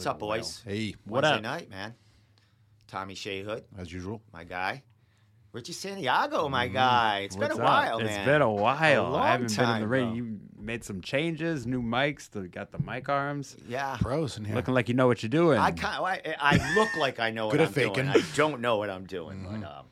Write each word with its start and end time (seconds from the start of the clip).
What's 0.00 0.06
up, 0.06 0.18
boys? 0.18 0.62
Hey, 0.64 0.94
What 1.04 1.24
Wednesday 1.24 1.36
up? 1.36 1.42
night, 1.42 1.68
man. 1.68 1.94
Tommy 2.86 3.14
Shea 3.14 3.42
Hood, 3.42 3.64
as 3.76 3.92
usual. 3.92 4.22
my 4.32 4.44
guy. 4.44 4.82
Richie 5.52 5.72
Santiago, 5.72 6.48
my 6.48 6.66
mm-hmm. 6.66 6.74
guy. 6.74 7.18
It's 7.24 7.36
been 7.36 7.50
a 7.50 7.54
up? 7.54 7.60
while, 7.60 7.98
It's 7.98 8.24
been 8.24 8.40
a 8.40 8.50
while. 8.50 9.10
long 9.10 9.16
I 9.16 9.32
haven't 9.32 9.48
been 9.48 9.60
in 9.60 9.66
time, 9.66 9.82
the 9.82 9.88
ring. 9.88 10.14
You 10.14 10.29
made 10.70 10.84
some 10.84 11.00
changes, 11.00 11.66
new 11.66 11.82
mics. 11.82 12.30
The, 12.30 12.42
got 12.46 12.70
the 12.70 12.78
mic 12.78 13.08
arms. 13.08 13.56
Yeah. 13.68 13.96
Pros 14.00 14.36
in 14.38 14.44
here. 14.44 14.54
Looking 14.54 14.72
like 14.72 14.88
you 14.88 14.94
know 14.94 15.08
what 15.08 15.20
you're 15.20 15.28
doing. 15.28 15.58
I 15.58 15.72
kind 15.72 15.98
I, 16.04 16.36
I 16.40 16.74
look 16.76 16.88
like 16.96 17.18
I 17.18 17.30
know 17.30 17.46
what 17.48 17.52
Good 17.58 17.62
I'm 17.62 17.72
doing. 17.72 17.94
faking. 17.94 18.08
I 18.08 18.22
don't 18.36 18.60
know 18.60 18.76
what 18.76 18.88
I'm 18.88 19.04
doing. 19.04 19.44
But, 19.50 19.68
um, 19.68 19.86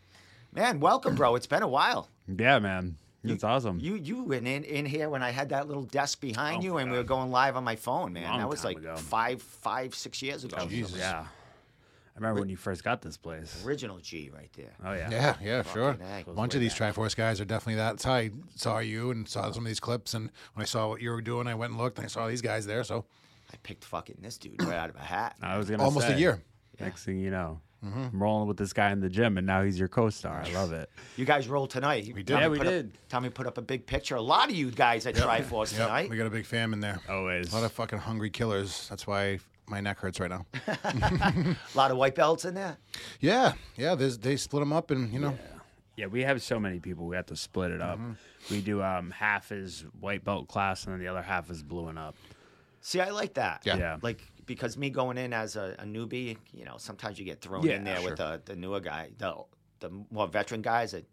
man, 0.55 0.79
welcome, 0.79 1.17
bro. 1.17 1.35
It's 1.35 1.49
been 1.49 1.65
a 1.65 1.69
while. 1.69 2.09
yeah, 2.29 2.61
man. 2.61 2.95
It's 3.25 3.43
awesome. 3.45 3.79
You 3.81 3.97
you 3.97 4.23
went 4.23 4.47
in, 4.47 4.63
in 4.65 4.87
here 4.87 5.11
when 5.11 5.23
I 5.23 5.31
had 5.33 5.49
that 5.51 5.67
little 5.67 5.83
desk 5.83 6.21
behind 6.21 6.63
Oh, 6.63 6.65
you, 6.65 6.77
and 6.79 6.91
we 6.91 6.97
God. 6.97 7.01
were 7.01 7.09
going 7.09 7.31
live 7.33 7.57
on 7.57 7.65
my 7.65 7.75
phone, 7.77 8.13
man. 8.13 8.23
Long 8.31 8.39
that 8.39 8.49
was 8.49 8.61
time 8.63 8.69
like 8.75 8.77
ago. 8.79 8.97
five 8.97 9.43
five 9.43 9.95
six 9.95 10.23
years 10.23 10.45
ago. 10.45 10.65
Jesus. 10.67 10.97
Yeah. 10.97 11.27
I 12.19 12.21
remember 12.21 12.41
when 12.41 12.49
you 12.49 12.57
first 12.57 12.83
got 12.83 13.01
this 13.01 13.17
place. 13.17 13.65
Original 13.65 13.99
G 13.99 14.31
right 14.35 14.51
there. 14.57 14.73
Oh 14.85 14.93
yeah. 14.93 15.09
Yeah, 15.11 15.37
yeah, 15.41 15.63
sure. 15.63 15.93
Fucking 15.93 16.07
A. 16.29 16.31
A 16.31 16.35
bunch 16.35 16.55
of 16.55 16.61
these 16.61 16.75
Triforce 16.75 17.15
guys 17.15 17.41
are 17.41 17.45
definitely 17.45 17.77
that. 17.77 17.93
That's 17.93 18.05
how 18.05 18.15
I 18.15 18.31
saw 18.57 18.79
you 18.79 19.13
and 19.13 19.29
saw 19.29 19.51
some 19.53 19.65
of 19.65 19.69
these 19.69 19.79
clips. 19.81 20.15
And 20.15 20.31
when 20.55 20.63
I 20.63 20.67
saw 20.67 20.89
what 20.89 21.01
you 21.01 21.11
were 21.11 21.21
doing, 21.23 21.47
I 21.47 21.55
went 21.55 21.73
and 21.73 21.81
looked 21.81 21.99
and 21.99 22.05
I 22.05 22.09
saw 22.09 22.27
these 22.27 22.43
guys 22.43 22.67
there. 22.67 22.83
So 22.83 23.05
I 23.53 23.57
picked 23.63 23.85
fucking 23.85 24.17
this 24.21 24.37
dude 24.37 24.61
right 24.65 24.77
out 24.77 24.91
of 24.91 24.97
a 24.97 25.01
hat. 25.01 25.37
I 25.41 25.57
was 25.59 25.71
gonna 25.71 25.83
almost 25.85 26.09
say, 26.09 26.15
a 26.15 26.19
year. 26.19 26.43
Next 26.81 27.05
thing 27.05 27.19
you 27.21 27.31
know, 27.31 27.61
mm-hmm. 27.85 28.07
I'm 28.13 28.23
rolling 28.23 28.49
with 28.49 28.57
this 28.57 28.73
guy 28.73 28.91
in 28.93 29.01
the 29.01 29.09
gym, 29.09 29.37
and 29.39 29.47
now 29.47 29.63
he's 29.63 29.79
your 29.79 29.89
co-star. 29.89 30.43
I 30.47 30.53
love 30.53 30.73
it. 30.73 30.91
You 31.17 31.25
guys 31.25 31.49
rolled 31.49 31.71
tonight. 31.71 32.05
We 32.15 32.23
did. 32.23 32.29
Tommy 32.35 32.43
Yeah, 32.43 32.49
we 32.49 32.59
put 32.59 32.67
up- 32.67 32.73
did. 32.73 32.99
Tommy 33.09 33.31
put 33.31 33.47
up 33.47 33.59
a 33.59 33.63
big 33.63 33.87
picture. 33.87 34.17
A 34.17 34.21
lot 34.21 34.49
of 34.49 34.55
you 34.55 34.71
guys 34.71 35.07
at 35.07 35.15
Triforce 35.15 35.73
Yep, 35.77 35.87
tonight. 35.87 36.11
we 36.11 36.17
got 36.17 36.27
a 36.27 36.31
big 36.31 36.47
fam 36.47 36.73
in 36.73 36.81
there. 36.81 37.01
Always. 37.09 37.53
A 37.53 37.55
lot 37.57 37.65
of 37.65 37.73
fucking 37.73 37.99
hungry 38.01 38.31
killers. 38.31 38.87
That's 38.89 39.07
why 39.07 39.39
my 39.69 39.81
neck 39.81 39.99
hurts 39.99 40.21
right 40.21 40.31
now. 40.31 40.47
A 40.67 41.57
lot 41.75 41.91
of 41.91 41.97
white 41.97 42.15
belts 42.15 42.45
in 42.45 42.55
there. 42.55 42.77
yeah, 43.21 43.53
yeah. 43.77 43.95
There's, 43.95 44.19
they 44.19 44.37
split 44.37 44.61
them 44.61 44.73
up, 44.73 44.91
and 44.91 45.13
you 45.13 45.19
know, 45.19 45.39
Yeah, 45.97 46.07
we 46.07 46.23
have 46.23 46.43
so 46.43 46.59
many 46.61 46.79
people. 46.81 47.07
We 47.07 47.17
have 47.17 47.27
to 47.27 47.37
split 47.37 47.71
it 47.71 47.81
up. 47.83 47.99
We 48.51 48.61
do 48.61 48.83
um, 48.83 49.11
half 49.11 49.53
is 49.53 49.85
white 50.01 50.25
belt 50.25 50.49
class, 50.49 50.85
and 50.85 50.93
then 50.95 51.01
the 51.01 51.09
other 51.09 51.23
half 51.23 51.51
is 51.51 51.63
blue 51.63 51.89
and 51.89 51.99
up. 51.99 52.15
See, 52.81 53.01
I 53.01 53.11
like 53.11 53.35
that. 53.35 53.63
Yeah. 53.65 53.77
Yeah. 53.77 53.97
Like 54.03 54.23
because 54.47 54.79
me 54.79 54.89
going 54.91 55.19
in 55.19 55.33
as 55.33 55.57
a, 55.57 55.75
a 55.79 55.85
newbie, 55.85 56.37
you 56.55 56.65
know, 56.65 56.77
sometimes 56.79 57.19
you 57.19 57.25
get 57.25 57.41
thrown 57.43 57.65
Yeah, 57.65 57.75
in 57.75 57.85
there 57.85 58.01
with 58.03 58.17
the, 58.17 58.41
the 58.45 58.57
newer 58.57 58.81
guy, 58.81 59.11
the 59.19 59.35
the 59.81 59.91
more 60.11 60.27
veteran 60.27 60.63
guys 60.63 60.93
that, 60.93 61.05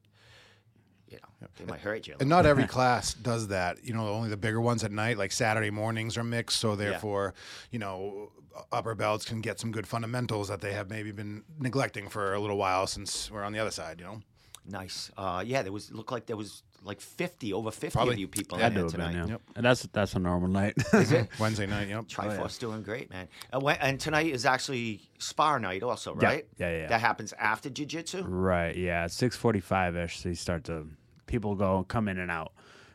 you 1.09 1.17
know, 1.17 1.47
they 1.57 1.65
might 1.65 1.81
hurt 1.81 2.07
you. 2.07 2.15
and 2.19 2.29
not 2.29 2.45
every 2.45 2.65
class 2.75 3.13
does 3.13 3.49
that. 3.49 3.83
You 3.83 3.93
know, 3.93 4.07
only 4.09 4.29
the 4.29 4.37
bigger 4.37 4.61
ones 4.61 4.83
at 4.83 4.91
night, 4.91 5.17
like 5.17 5.31
Saturday 5.31 5.69
mornings, 5.69 6.17
are 6.17 6.23
mixed. 6.23 6.59
So 6.59 6.75
therefore, 6.75 7.33
you 7.71 7.79
know, 7.79 8.31
upper 8.71 8.95
belts 8.95 9.25
can 9.25 9.41
get 9.41 9.59
some 9.59 9.71
good 9.71 9.87
fundamentals 9.87 10.47
that 10.47 10.61
they 10.61 10.73
have 10.73 10.89
maybe 10.89 11.11
been 11.11 11.43
neglecting 11.59 12.09
for 12.09 12.33
a 12.33 12.39
little 12.39 12.57
while 12.57 12.87
since 12.87 13.29
we're 13.31 13.43
on 13.43 13.53
the 13.53 13.59
other 13.59 13.71
side. 13.71 13.99
You 13.99 14.05
know. 14.05 14.21
Nice. 14.67 15.11
Uh, 15.15 15.43
yeah, 15.45 15.61
there 15.61 15.71
was 15.71 15.91
looked 15.91 16.11
like 16.11 16.25
there 16.25 16.37
was 16.37 16.63
like 16.81 16.99
fifty 17.01 17.53
over 17.53 17.69
fifty 17.71 17.95
Probably. 17.95 18.13
of 18.15 18.19
you 18.19 18.27
people 18.27 18.57
Had 18.57 18.73
in 18.75 18.87
to 18.87 18.97
there 18.97 19.05
have 19.05 19.11
been, 19.13 19.21
tonight. 19.21 19.27
yeah. 19.27 19.31
Yep. 19.33 19.41
And 19.57 19.65
that's 19.65 19.83
that's 19.93 20.15
a 20.15 20.19
normal 20.19 20.47
night. 20.49 20.73
Wednesday 21.39 21.67
night. 21.67 21.87
Yep. 21.89 22.05
Triforce 22.07 22.57
doing 22.59 22.81
great, 22.81 23.09
man. 23.11 23.27
Uh, 23.53 23.59
when- 23.59 23.77
and 23.79 23.99
tonight 23.99 24.27
is 24.27 24.45
actually 24.45 25.01
spar 25.19 25.59
night, 25.59 25.83
also, 25.83 26.15
right? 26.15 26.47
Yeah, 26.57 26.69
yeah, 26.71 26.77
yeah. 26.81 26.87
That 26.87 27.01
happens 27.01 27.33
after 27.37 27.69
jiu-jitsu. 27.69 28.23
right. 28.23 28.75
Yeah. 28.75 29.05
Six 29.07 29.35
forty-five 29.35 29.95
ish. 29.95 30.19
So 30.21 30.29
you 30.29 30.35
start 30.35 30.63
to 30.65 30.87
people 31.27 31.53
go 31.55 31.85
come 31.87 32.07
in 32.07 32.17
and 32.17 32.31
out, 32.31 32.51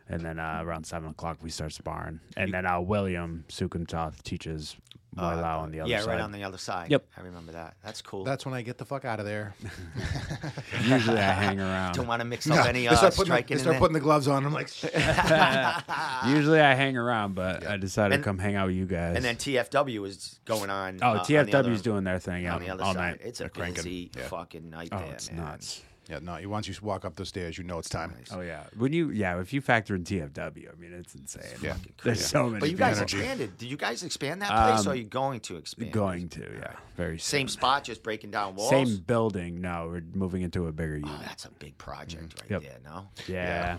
and 0.09 0.23
then 0.23 0.41
uh, 0.41 0.61
around 0.65 0.85
seven 0.87 1.11
o'clock 1.11 1.39
we 1.41 1.51
start 1.51 1.73
sparring, 1.73 2.19
and 2.37 2.53
then 2.53 2.67
uh, 2.67 2.81
William 2.81 3.45
Sukumtoth 3.49 4.23
teaches 4.23 4.77
Muay 5.17 5.43
Lao 5.43 5.61
on 5.61 5.73
the 5.73 5.81
other 5.81 5.87
Uh, 5.87 5.91
yeah, 5.91 6.01
side. 6.01 6.09
right 6.09 6.21
on 6.21 6.31
the 6.33 6.45
other 6.45 6.59
side. 6.59 6.91
Yep. 6.91 7.05
I 7.17 7.21
remember 7.23 7.53
that. 7.53 7.75
That's 7.85 8.01
cool. 8.01 8.23
That's 8.25 8.45
when 8.47 8.55
I 8.55 8.63
get 8.63 8.79
the 8.79 8.85
fuck 8.85 9.05
out 9.05 9.19
of 9.19 9.27
there. 9.27 9.55
Usually 10.85 11.19
I 11.19 11.33
hang 11.33 11.59
around. 11.61 11.95
Don't 11.95 12.07
want 12.07 12.21
to 12.21 12.25
mix 12.25 12.49
up 12.49 12.67
any 12.67 12.83
they 12.83 12.87
uh, 12.89 12.95
start, 12.97 13.15
putting, 13.17 13.35
the, 13.35 13.43
they 13.43 13.57
start 13.59 13.79
putting 13.79 13.95
the 13.95 14.01
gloves 14.01 14.29
on. 14.29 14.45
I'm 14.47 14.53
like. 14.53 14.71
Usually 16.27 16.61
I 16.61 16.75
hang 16.75 16.97
around, 16.97 17.35
but 17.35 17.67
I 17.67 17.77
decided 17.77 18.15
And- 18.15 18.23
to 18.23 18.29
come 18.29 18.39
hang 18.39 18.55
out 18.57 18.69
with 18.69 18.77
you 18.77 18.87
guys. 18.87 19.17
And 19.17 19.25
then 19.25 19.37
TFW 19.37 20.07
is 20.07 20.39
going 20.45 20.71
on. 20.71 21.01
oh, 21.03 21.07
uh, 21.07 21.11
on 21.19 21.27
the 21.27 21.39
other- 21.39 21.77
doing 21.79 22.05
their 22.05 22.19
thing 22.19 22.47
on 22.47 22.61
yeah, 22.63 22.67
the 22.69 22.75
other 22.75 22.85
all 22.85 22.95
side. 22.95 23.11
night. 23.13 23.21
It's 23.25 23.41
a 23.41 23.51
They're 23.53 23.73
busy 23.73 24.11
Yeah. 24.17 24.29
fucking 24.29 24.71
night 24.71 24.91
oh, 24.93 24.99
there, 24.99 25.13
it's 25.13 25.31
man. 25.33 25.45
nuts. 25.45 25.83
Yeah, 26.11 26.19
no. 26.21 26.37
You 26.37 26.51
once 26.51 26.67
you 26.69 26.75
walk 26.83 27.05
up 27.05 27.15
the 27.17 27.25
stairs, 27.25 27.57
you 27.57 27.65
know 27.65 27.79
it's 27.79 27.89
time. 27.89 28.13
Oh 28.33 28.41
yeah, 28.41 28.65
when 28.77 28.93
you 28.93 29.11
yeah, 29.11 29.41
if 29.41 29.53
you 29.53 29.61
factor 29.61 29.95
in 29.95 30.03
TFW, 30.05 30.69
I 30.73 30.81
mean 30.81 30.93
it's 30.93 31.15
insane. 31.15 31.45
Yeah. 31.63 31.77
there's 32.03 32.25
so 32.27 32.49
many. 32.49 32.61
But 32.61 32.71
you 32.71 32.77
guys 32.77 32.99
people. 33.01 33.21
expanded. 33.21 33.57
Did 33.59 33.71
you 33.71 33.77
guys 33.77 34.03
expand 34.03 34.43
that 34.43 34.49
place, 34.51 34.87
or 34.87 34.91
are 34.91 34.93
Um, 34.93 34.99
you 34.99 35.05
going 35.05 35.41
to 35.41 35.57
expand? 35.57 35.93
going 35.93 36.29
to 36.31 36.41
yeah, 36.61 36.73
very 36.97 37.19
Same 37.19 37.49
spot, 37.49 37.85
just 37.85 38.03
breaking 38.03 38.31
down 38.33 38.57
walls. 38.57 38.71
same 38.71 38.97
building. 39.07 39.61
No, 39.61 39.89
we're 39.91 40.03
moving 40.15 40.43
into 40.43 40.67
a 40.67 40.73
bigger 40.73 40.97
unit. 40.97 41.11
Oh, 41.15 41.23
that's 41.25 41.45
a 41.45 41.51
big 41.53 41.79
project 41.79 42.41
right 42.43 42.51
Yep. 42.51 42.63
there. 42.63 42.79
No, 42.85 43.09
yeah. 43.29 43.79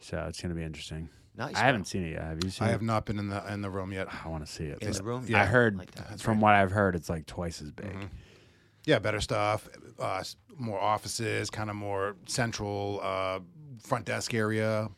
so 0.00 0.24
it's 0.28 0.40
gonna 0.40 0.54
be 0.54 0.62
interesting. 0.62 1.08
Nice, 1.36 1.54
I 1.54 1.60
haven't 1.60 1.84
seen 1.86 2.02
it 2.04 2.12
yet. 2.12 2.22
Have 2.22 2.42
you 2.42 2.50
seen 2.50 2.66
I 2.66 2.70
it? 2.70 2.72
have 2.72 2.82
not 2.82 3.04
been 3.06 3.18
in 3.18 3.28
the 3.28 3.52
in 3.52 3.62
the 3.62 3.70
room 3.70 3.92
yet. 3.92 4.08
I 4.24 4.28
want 4.28 4.44
to 4.44 4.52
see 4.52 4.64
it. 4.64 4.78
in 4.82 4.90
the 4.92 5.02
room. 5.04 5.24
I 5.34 5.44
heard 5.46 5.76
like 5.78 5.90
that. 5.92 6.20
from 6.20 6.40
what 6.40 6.54
I've 6.54 6.72
heard, 6.72 6.96
it's 6.96 7.08
like 7.08 7.26
twice 7.26 7.62
as 7.62 7.70
big. 7.70 7.96
Yeah, 8.88 8.98
better 8.98 9.20
stuff. 9.20 9.68
Uh, 9.98 10.22
more 10.56 10.80
offices, 10.80 11.50
kind 11.50 11.68
of 11.68 11.76
more 11.76 12.16
central 12.26 13.00
uh, 13.02 13.40
front 13.82 14.06
desk 14.06 14.32
area. 14.32 14.88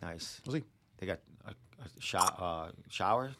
Nice. 0.00 0.40
We'll 0.46 0.54
see. 0.56 0.64
They 0.98 1.06
got 1.08 1.18
a, 1.44 1.50
a 1.50 1.54
sho- 1.98 2.18
uh, 2.18 2.68
shower, 2.88 3.32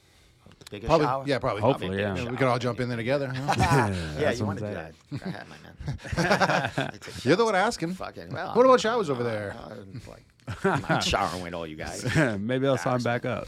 a 0.51 0.71
bigger 0.71 0.89
Probably, 0.89 1.07
shower. 1.07 1.25
yeah, 1.29 1.39
probably. 1.39 1.63
Hopefully, 1.63 1.89
Probably 1.91 2.03
a 2.03 2.09
yeah. 2.09 2.15
bigger 2.15 2.31
we 2.33 2.37
could 2.37 2.47
all 2.49 2.55
maybe. 2.55 2.63
jump 2.65 2.81
in 2.81 2.89
there 2.89 2.97
together. 2.97 3.29
huh? 3.33 3.55
yeah, 3.57 3.91
That's 4.19 4.41
you 4.41 4.47
what 4.47 4.57
want 4.57 4.59
to 4.59 4.67
I'm 4.67 4.73
do 4.73 4.81
saying. 4.81 4.95
that? 5.13 5.21
Go 5.21 5.31
ahead, 5.31 5.47
my 5.49 6.77
man. 6.83 6.91
Take 7.01 7.25
a 7.25 7.29
You're 7.29 7.37
the 7.37 7.45
one 7.45 7.55
asking. 7.55 7.95
Fucking 7.95 8.33
well. 8.33 8.53
What 8.55 8.67
about 8.67 8.81
showers 8.81 9.09
over 9.11 9.23
there? 9.23 9.55
I'm 9.71 10.03
like, 10.11 10.25
I'm 10.65 10.85
not 10.89 11.05
showering 11.13 11.41
with 11.45 11.55
all 11.55 11.69
you 11.69 11.77
guys. 11.77 12.05
Maybe 12.41 12.67
I'll 12.67 12.79
sign 12.79 13.01
back 13.03 13.25
up. 13.25 13.47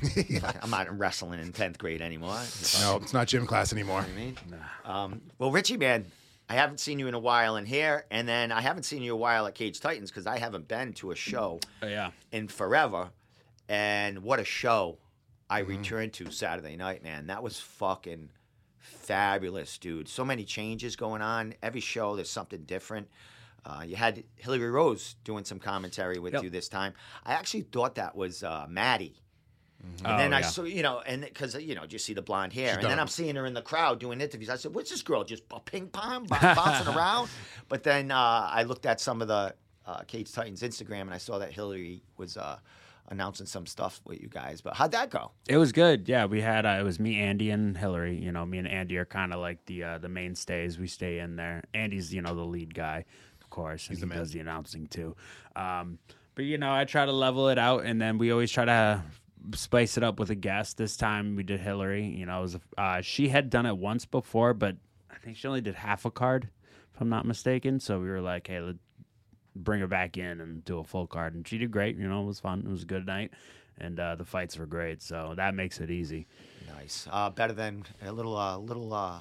I'm 0.63 0.71
not 0.71 0.97
wrestling 0.97 1.41
in 1.41 1.53
tenth 1.53 1.77
grade 1.79 2.01
anymore. 2.03 2.39
You 2.61 2.81
No, 2.85 2.97
it's 3.03 3.13
not 3.13 3.27
gym 3.27 3.47
class 3.47 3.73
anymore. 3.73 4.03
know 4.03 4.07
what 4.07 4.13
I 4.15 4.17
mean? 4.17 4.37
Um, 4.85 5.21
well, 5.39 5.51
Richie, 5.51 5.77
man, 5.77 6.07
I 6.49 6.55
haven't 6.55 6.79
seen 6.79 6.99
you 6.99 7.09
in 7.09 7.15
a 7.15 7.19
while 7.19 7.57
in 7.57 7.67
here, 7.67 8.07
and 8.11 8.29
then 8.29 8.53
I 8.53 8.61
haven't 8.61 8.85
seen 8.85 9.03
you 9.03 9.13
a 9.13 9.17
while 9.17 9.47
at 9.47 9.55
Cage 9.55 9.81
Titans 9.81 10.11
because 10.11 10.27
I 10.27 10.39
haven't 10.39 10.69
been 10.69 10.93
to 10.95 11.11
a 11.11 11.17
show 11.17 11.59
yeah. 11.83 12.11
in 12.31 12.47
forever. 12.49 13.11
And 13.69 14.23
what 14.23 14.39
a 14.39 14.45
show 14.45 14.99
I 15.51 15.61
returned 15.61 16.13
to 16.15 16.31
Saturday 16.31 16.77
night, 16.77 17.03
man. 17.03 17.27
That 17.27 17.43
was 17.43 17.59
fucking 17.59 18.29
fabulous, 18.79 19.77
dude. 19.79 20.09
So 20.09 20.25
many 20.25 20.45
changes 20.45 20.95
going 20.95 21.23
on. 21.23 21.55
Every 21.63 21.81
show, 21.81 22.15
there's 22.15 22.31
something 22.31 22.63
different. 22.63 23.09
Uh, 23.65 23.83
you 23.85 23.97
had 23.97 24.23
Hillary 24.37 24.71
Rose 24.71 25.17
doing 25.25 25.45
some 25.45 25.59
commentary 25.59 26.21
with 26.21 26.35
Yep. 26.35 26.45
you 26.45 26.51
this 26.51 26.69
time. 26.69 26.93
I 27.25 27.33
actually 27.33 27.63
thought 27.63 27.97
that 27.97 28.15
was 28.15 28.45
uh, 28.45 28.67
Maddie. 28.69 29.17
And 30.05 30.07
Oh, 30.07 30.17
then 30.17 30.33
I 30.35 30.41
yeah. 30.41 30.47
saw, 30.47 30.63
you 30.65 30.83
know, 30.83 31.01
and 31.01 31.23
because 31.23 31.55
you 31.55 31.75
know, 31.75 31.87
just 31.87 32.05
see 32.05 32.13
the 32.15 32.23
blonde 32.23 32.53
hair, 32.53 32.75
and 32.75 32.83
done 32.83 32.91
then. 32.93 33.01
I'm 33.01 33.09
seeing 33.09 33.37
her 33.37 33.47
in 33.47 33.55
the 33.55 33.63
crowd 33.63 34.01
doing 34.01 34.21
interviews. 34.21 34.51
I 34.51 34.57
said, 34.57 34.75
"What's 34.75 34.91
this 34.91 35.03
girl 35.03 35.25
just 35.25 35.43
ping 35.65 35.89
pong 35.89 36.25
bouncing 36.29 36.95
around?" 36.95 37.29
But 37.69 37.83
then 37.83 38.11
uh, 38.11 38.49
I 38.51 38.65
looked 38.65 38.87
at 38.87 39.01
some 39.01 39.23
of 39.23 39.29
the 39.29 39.55
uh, 39.87 40.01
Cage 40.07 40.33
Titans 40.33 40.63
Instagram, 40.63 41.03
and 41.03 41.15
I 41.15 41.19
saw 41.19 41.39
that 41.39 41.53
Hillary 41.53 42.03
was 42.17 42.37
uh, 42.37 42.59
announcing 43.09 43.47
some 43.47 43.67
stuff 43.67 44.01
with 44.05 44.21
you 44.21 44.29
guys. 44.29 44.61
But 44.61 44.75
how'd 44.75 44.93
that 44.93 45.11
go? 45.11 45.31
It 45.49 45.57
was 45.57 45.73
good. 45.73 46.09
Yeah, 46.09 46.25
we 46.27 46.41
had 46.41 46.67
uh, 46.67 46.77
it 46.81 46.83
was 46.83 46.99
me, 46.99 47.21
Andy, 47.21 47.51
and 47.51 47.77
Hillary. 47.77 48.17
You 48.17 48.33
know, 48.33 48.45
me 48.45 48.59
and 48.59 48.69
Andy 48.69 48.97
are 48.99 49.05
kind 49.05 49.33
of 49.33 49.41
like 49.41 49.65
the 49.67 49.85
uh, 49.85 49.99
the 49.99 50.09
mainstays. 50.09 50.79
We 50.79 50.89
stay 50.89 51.21
in 51.21 51.37
there. 51.37 51.63
Andy's 51.75 52.13
you 52.13 52.23
know 52.23 52.35
the 52.35 52.45
lead 52.45 52.75
guy, 52.75 53.05
of 53.41 53.51
course, 53.51 53.89
and 53.89 53.99
he 53.99 54.05
does 54.07 54.33
the 54.33 54.41
announcing 54.41 54.87
too. 54.89 55.15
Um, 55.55 55.99
but 56.35 56.45
you 56.45 56.59
know, 56.59 56.71
I 56.73 56.85
try 56.85 57.07
to 57.07 57.13
level 57.13 57.49
it 57.49 57.59
out, 57.59 57.85
and 57.85 58.01
then 58.01 58.19
we 58.19 58.31
always 58.31 58.51
try 58.51 58.67
to 58.67 59.03
spice 59.55 59.97
it 59.97 60.03
up 60.03 60.19
with 60.19 60.31
a 60.31 60.35
guest. 60.35 60.77
This 60.77 60.97
time 60.97 61.37
we 61.37 61.43
did 61.43 61.61
Hillary. 61.61 62.07
You 62.07 62.27
know, 62.27 62.41
was 62.41 62.59
uh, 62.77 63.01
she 63.01 63.29
had 63.29 63.51
done 63.51 63.67
it 63.67 63.77
once 63.77 64.05
before, 64.05 64.55
but 64.55 64.77
I 65.11 65.17
think 65.17 65.37
she 65.37 65.47
only 65.49 65.61
did 65.61 65.75
half 65.75 66.05
a 66.05 66.11
card, 66.11 66.49
if 66.95 67.01
I'm 67.01 67.09
not 67.09 67.27
mistaken. 67.27 67.81
So 67.81 68.01
we 68.01 68.09
were 68.09 68.21
like, 68.21 68.47
hey, 68.47 68.61
let's 68.61 68.79
bring 69.55 69.81
her 69.81 69.87
back 69.87 70.17
in 70.17 70.41
and 70.41 70.65
do 70.65 70.79
a 70.79 70.85
full 70.85 71.07
card, 71.07 71.35
and 71.35 71.47
she 71.47 71.59
did 71.59 71.71
great. 71.71 71.97
You 71.97 72.09
know, 72.09 72.23
it 72.23 72.27
was 72.27 72.41
fun. 72.41 72.63
It 72.67 72.71
was 72.71 72.83
a 72.83 72.87
good 72.87 73.07
night, 73.07 73.33
and 73.79 73.99
uh, 73.99 74.15
the 74.15 74.25
fights 74.25 74.59
were 74.59 74.67
great. 74.67 75.03
So 75.03 75.35
that 75.37 75.55
makes 75.55 75.81
it 75.81 75.91
easy. 75.91 76.27
Nice, 76.69 77.09
uh, 77.11 77.31
better 77.31 77.53
than 77.53 77.85
a 78.03 78.13
little, 78.13 78.37
uh, 78.37 78.59
little 78.59 78.93
uh, 78.93 79.21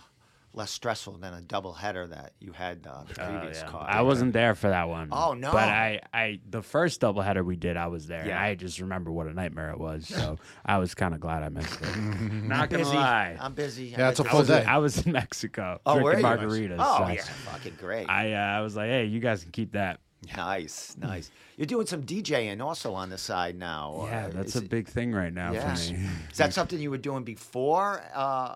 less 0.56 0.72
stressful 0.72 1.18
than 1.18 1.34
a 1.34 1.42
double 1.42 1.74
header 1.74 2.08
that 2.08 2.32
you 2.40 2.52
had 2.54 2.88
uh, 2.90 3.04
the 3.04 3.22
Oh, 3.22 3.30
previous 3.40 3.60
yeah. 3.62 3.68
card. 3.68 3.88
I 3.90 4.02
wasn't 4.04 4.32
there 4.34 4.56
for 4.56 4.70
that 4.70 4.88
one. 4.88 5.10
Oh, 5.12 5.34
no. 5.34 5.52
But 5.52 5.68
I, 5.68 6.00
I, 6.14 6.40
the 6.50 6.62
first 6.62 7.02
doubleheader 7.02 7.44
we 7.44 7.58
did, 7.58 7.76
I 7.76 7.88
was 7.88 8.08
there. 8.08 8.26
Yeah. 8.26 8.42
I 8.42 8.56
just 8.56 8.80
remember 8.80 9.12
what 9.12 9.28
a 9.28 9.34
nightmare 9.34 9.72
it 9.72 9.80
was. 9.80 10.08
So 10.08 10.38
I 10.66 10.78
was 10.78 10.96
kind 10.96 11.14
of 11.14 11.20
glad 11.20 11.44
I 11.44 11.50
missed 11.50 11.80
it. 11.82 11.98
Not 11.98 12.70
gonna 12.70 12.84
busy. 12.86 12.96
lie. 12.96 13.38
I'm 13.40 13.54
busy. 13.54 13.86
Yeah, 13.98 14.10
it's 14.10 14.20
a 14.22 14.24
I- 14.24 14.28
I 14.28 14.30
full 14.30 14.40
was, 14.40 14.48
day. 14.48 14.64
I 14.66 14.78
was 14.78 15.06
in 15.06 15.12
Mexico 15.12 15.80
Oh, 15.86 16.00
drinking 16.00 16.20
you? 16.26 16.32
margaritas. 16.32 16.76
Oh 16.80 17.06
so 17.06 17.12
yeah, 17.14 17.22
fucking 17.22 17.74
great. 17.80 18.10
I, 18.10 18.34
uh, 18.34 18.38
I 18.38 18.62
was 18.62 18.76
like, 18.78 18.88
hey, 18.90 19.06
you 19.06 19.20
guys 19.20 19.44
can 19.44 19.52
keep 19.52 19.74
that. 19.74 20.00
Nice, 20.36 20.96
nice. 20.98 21.30
You're 21.58 21.68
doing 21.68 21.86
some 21.86 22.02
DJing 22.04 22.60
also 22.62 22.94
on 22.94 23.10
the 23.10 23.18
side 23.18 23.58
now. 23.60 24.06
Yeah, 24.10 24.26
uh, 24.26 24.30
that's 24.30 24.56
a 24.56 24.60
it- 24.60 24.70
big 24.70 24.88
thing 24.88 25.12
right 25.12 25.34
now 25.34 25.52
Yeah. 25.52 25.76
for 25.76 25.92
me. 25.94 26.00
Is 26.32 26.38
that 26.38 26.54
something 26.60 26.80
you 26.80 26.90
were 26.92 26.98
doing 26.98 27.24
before? 27.24 28.02
Uh, 28.14 28.56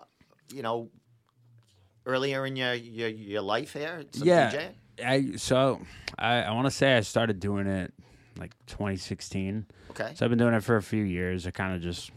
you 0.52 0.62
know, 0.62 0.88
earlier 2.06 2.46
in 2.46 2.56
your 2.56 2.74
your, 2.74 3.08
your 3.08 3.42
life 3.42 3.72
here? 3.72 4.04
Some 4.12 4.26
yeah, 4.26 4.50
DJing? 4.50 4.72
I 5.04 5.36
so 5.36 5.80
I, 6.18 6.42
I 6.42 6.52
want 6.52 6.66
to 6.66 6.70
say 6.70 6.96
I 6.96 7.00
started 7.00 7.40
doing 7.40 7.66
it 7.66 7.92
like 8.38 8.54
2016. 8.66 9.66
Okay. 9.90 10.12
So 10.14 10.24
I've 10.24 10.30
been 10.30 10.38
doing 10.38 10.54
it 10.54 10.64
for 10.64 10.76
a 10.76 10.82
few 10.82 11.04
years. 11.04 11.46
I 11.46 11.50
kind 11.50 11.74
of 11.74 11.82
just, 11.82 12.10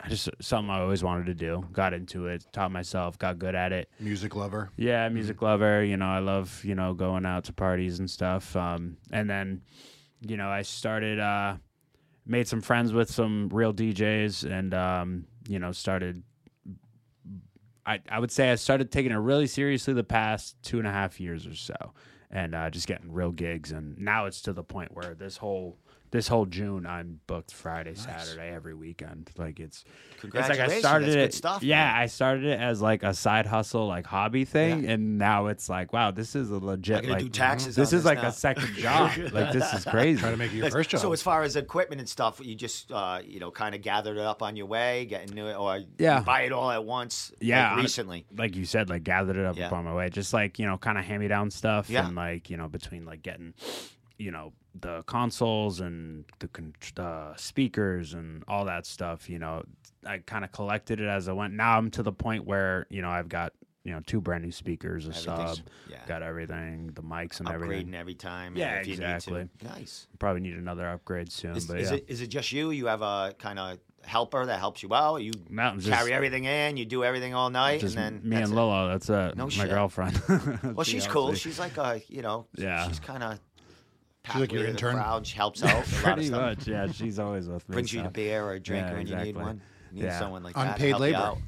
I 0.00 0.08
just 0.08 0.28
something 0.40 0.70
I 0.70 0.80
always 0.80 1.02
wanted 1.02 1.26
to 1.26 1.34
do. 1.34 1.64
Got 1.72 1.94
into 1.94 2.26
it, 2.26 2.44
taught 2.52 2.70
myself, 2.70 3.18
got 3.18 3.38
good 3.38 3.54
at 3.54 3.72
it. 3.72 3.88
Music 3.98 4.36
lover. 4.36 4.70
Yeah, 4.76 5.08
music 5.08 5.42
lover. 5.42 5.82
You 5.82 5.96
know, 5.96 6.06
I 6.06 6.18
love 6.18 6.62
you 6.64 6.74
know 6.74 6.94
going 6.94 7.26
out 7.26 7.44
to 7.44 7.52
parties 7.52 7.98
and 7.98 8.08
stuff. 8.10 8.54
Um, 8.54 8.98
and 9.10 9.28
then, 9.28 9.62
you 10.20 10.36
know, 10.36 10.48
I 10.48 10.62
started, 10.62 11.18
uh, 11.18 11.56
made 12.26 12.46
some 12.46 12.60
friends 12.60 12.92
with 12.92 13.10
some 13.10 13.48
real 13.48 13.72
DJs, 13.72 14.50
and 14.50 14.74
um, 14.74 15.24
you 15.48 15.58
know, 15.58 15.72
started. 15.72 16.22
I 17.88 18.00
I 18.10 18.20
would 18.20 18.30
say 18.30 18.50
I 18.52 18.54
started 18.56 18.92
taking 18.92 19.12
it 19.12 19.16
really 19.16 19.46
seriously 19.46 19.94
the 19.94 20.04
past 20.04 20.56
two 20.62 20.78
and 20.78 20.86
a 20.86 20.92
half 20.92 21.18
years 21.20 21.46
or 21.46 21.54
so, 21.54 21.74
and 22.30 22.54
uh, 22.54 22.68
just 22.70 22.86
getting 22.86 23.10
real 23.10 23.32
gigs. 23.32 23.72
And 23.72 23.98
now 23.98 24.26
it's 24.26 24.42
to 24.42 24.52
the 24.52 24.62
point 24.62 24.94
where 24.94 25.14
this 25.14 25.38
whole 25.38 25.78
this 26.10 26.28
whole 26.28 26.46
June 26.46 26.86
I'm 26.86 27.20
booked 27.26 27.52
Friday, 27.52 27.94
Saturday, 27.94 28.48
every 28.50 28.74
weekend. 28.74 29.30
Like 29.36 29.60
it's 29.60 29.84
it's 30.22 30.34
like 30.34 30.58
I 30.58 30.78
started 30.78 31.06
that's 31.08 31.14
it. 31.16 31.18
good 31.18 31.34
stuff, 31.34 31.62
yeah, 31.62 31.84
man. 31.92 31.96
I 31.96 32.06
started 32.06 32.44
it 32.44 32.58
as 32.60 32.80
like 32.80 33.02
a 33.02 33.12
side 33.14 33.46
hustle, 33.46 33.86
like 33.86 34.06
hobby 34.06 34.44
thing, 34.44 34.84
Yeah. 34.84 34.92
and 34.92 35.18
now 35.18 35.46
it's 35.46 35.68
like, 35.68 35.92
wow, 35.92 36.10
this 36.10 36.34
is 36.34 36.50
a 36.50 36.58
legit. 36.58 37.02
gonna 37.02 37.14
like, 37.14 37.22
do 37.22 37.28
taxes 37.28 37.76
This 37.76 37.92
on 37.92 37.98
is 37.98 38.02
this 38.02 38.04
like 38.04 38.22
now. 38.22 38.28
a 38.28 38.32
second 38.32 38.74
job. 38.76 39.12
like 39.32 39.52
this 39.52 39.72
is 39.74 39.84
crazy. 39.84 40.20
Trying 40.20 40.32
to 40.32 40.38
make 40.38 40.52
it 40.52 40.56
your 40.56 40.70
first 40.70 40.90
job. 40.90 41.00
So 41.00 41.12
as 41.12 41.22
far 41.22 41.42
as 41.42 41.56
equipment 41.56 42.00
and 42.00 42.08
stuff, 42.08 42.40
you 42.42 42.54
just 42.54 42.90
uh, 42.90 43.20
you 43.24 43.38
know 43.40 43.50
kind 43.50 43.74
of 43.74 43.82
gathered 43.82 44.16
it 44.16 44.24
up 44.24 44.42
on 44.42 44.56
your 44.56 44.66
way, 44.66 45.04
getting 45.06 45.34
new 45.34 45.46
it, 45.46 45.54
or 45.56 45.80
Yeah. 45.98 46.20
buy 46.20 46.42
it 46.42 46.52
all 46.52 46.70
at 46.70 46.84
once. 46.84 47.32
Yeah, 47.40 47.64
like 47.64 47.72
hon- 47.74 47.82
recently. 47.82 48.26
like 48.36 48.56
you 48.56 48.64
said, 48.64 48.88
like 48.88 49.04
gathered 49.04 49.36
it 49.36 49.44
up 49.44 49.56
Yeah. 49.56 49.70
on 49.70 49.84
my 49.84 49.94
way, 49.94 50.08
just 50.10 50.32
like 50.32 50.58
you 50.58 50.66
know, 50.66 50.78
kind 50.78 50.96
of 50.98 51.04
hand 51.04 51.20
me 51.20 51.28
down 51.28 51.50
stuff, 51.50 51.90
Yeah. 51.90 52.06
and 52.06 52.16
like 52.16 52.48
you 52.50 52.56
know, 52.56 52.68
between 52.68 53.04
like 53.04 53.22
getting, 53.22 53.54
you 54.18 54.30
know, 54.30 54.52
the 54.74 55.02
consoles 55.04 55.80
and 55.80 56.24
the 56.38 56.48
con- 56.48 56.74
uh, 56.96 57.34
speakers 57.36 58.14
and 58.14 58.44
all 58.48 58.64
that 58.66 58.86
stuff. 58.86 59.28
You 59.28 59.38
know, 59.38 59.62
I 60.06 60.18
kind 60.18 60.44
of 60.44 60.52
collected 60.52 61.00
it 61.00 61.08
as 61.08 61.28
I 61.28 61.32
went. 61.32 61.54
Now 61.54 61.76
I'm 61.78 61.90
to 61.92 62.02
the 62.02 62.12
point 62.12 62.44
where 62.44 62.86
you 62.90 63.02
know 63.02 63.10
I've 63.10 63.28
got 63.28 63.52
you 63.84 63.92
know 63.92 64.00
two 64.06 64.20
brand 64.20 64.44
new 64.44 64.52
speakers, 64.52 65.06
a 65.06 65.12
sub, 65.12 65.58
yeah. 65.90 65.98
got 66.06 66.22
everything, 66.22 66.90
the 66.94 67.02
mics 67.02 67.40
and 67.40 67.48
everything. 67.48 67.86
Upgrading 67.86 67.94
everything. 67.94 67.94
every 67.94 68.14
time. 68.14 68.56
Yeah, 68.56 68.74
exactly. 68.76 69.48
Nice. 69.62 70.08
Probably 70.18 70.42
need 70.42 70.54
another 70.54 70.88
upgrade 70.88 71.32
soon, 71.32 71.56
Is, 71.56 71.66
but 71.66 71.78
is 71.78 71.90
yeah. 71.90 71.96
it 71.96 72.04
is 72.08 72.20
it 72.20 72.28
just 72.28 72.52
you? 72.52 72.70
You 72.70 72.86
have 72.86 73.02
a 73.02 73.34
kind 73.38 73.58
of 73.58 73.78
helper 74.04 74.46
that 74.46 74.58
helps 74.58 74.82
you 74.82 74.94
out. 74.94 75.16
You 75.22 75.32
No, 75.50 75.74
just- 75.76 75.88
carry 75.88 76.12
everything 76.12 76.44
in. 76.44 76.76
You 76.76 76.84
do 76.84 77.02
everything 77.04 77.34
all 77.34 77.50
night, 77.50 77.82
and 77.82 77.92
then 77.92 78.20
me 78.24 78.36
and. 78.36 78.54
Lolo. 78.54 78.88
That's 78.88 79.08
it. 79.08 79.36
No 79.36 79.44
my 79.44 79.50
shit. 79.50 79.70
girlfriend. 79.70 80.20
Well, 80.74 80.84
she's 80.84 81.06
cool. 81.06 81.34
She's 81.34 81.58
like 81.58 81.76
a 81.78 82.00
you 82.08 82.22
know. 82.22 82.46
Yeah. 82.56 82.86
She's 82.88 83.00
kind 83.00 83.22
of. 83.22 83.40
She's 84.26 84.34
like 84.40 84.52
your 84.52 84.66
intern? 84.66 84.94
Crowd. 84.96 85.26
She 85.26 85.36
helps 85.36 85.62
out. 85.62 85.70
a 85.72 85.74
lot 85.76 85.86
of 85.86 85.92
Pretty 86.02 86.26
stuff. 86.26 86.40
much. 86.58 86.68
Yeah, 86.68 86.86
she's 86.92 87.18
always 87.18 87.48
with 87.48 87.66
me. 87.68 87.74
Brings 87.74 87.92
you 87.92 88.02
a 88.04 88.10
beer 88.10 88.42
or 88.44 88.52
a 88.54 88.60
drink 88.60 88.86
Yeah, 88.86 88.92
when 88.94 89.06
you 89.06 89.16
need 89.16 89.36
one. 89.36 89.60
You 89.92 90.02
need 90.02 90.06
Yeah. 90.08 90.18
someone 90.18 90.42
like 90.42 90.54
that. 90.54 90.72
Unpaid 90.74 90.88
help 90.90 91.00
you 91.00 91.06
labor. 91.06 91.16
out. 91.18 91.38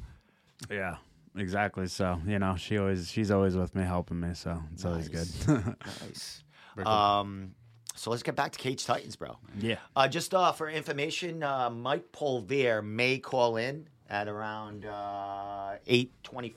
Yeah, 0.69 0.95
exactly. 1.35 1.87
So 1.87 2.19
you 2.25 2.39
know, 2.39 2.55
she 2.57 2.77
always 2.79 3.09
she's 3.11 3.29
always 3.31 3.55
with 3.55 3.75
me, 3.75 3.83
helping 3.83 4.19
me. 4.19 4.33
So 4.33 4.61
it's 4.73 4.85
always 4.85 5.09
good. 5.09 5.75
Nice. 6.01 6.43
Um, 6.85 7.53
so 7.95 8.09
let's 8.11 8.23
get 8.23 8.35
back 8.37 8.53
to 8.53 8.57
Cage 8.57 8.85
Titans, 8.85 9.17
bro. 9.17 9.37
yeah. 9.59 9.75
Uh, 9.93 10.07
just 10.07 10.33
uh, 10.33 10.53
for 10.53 10.69
information, 10.69 11.43
uh, 11.43 11.69
Mike 11.69 12.13
Polvier 12.13 12.81
may 12.81 13.17
call 13.19 13.57
in 13.57 13.87
at 14.09 14.29
around 14.29 14.85
uh, 14.85 15.75
8.25, 15.85 16.55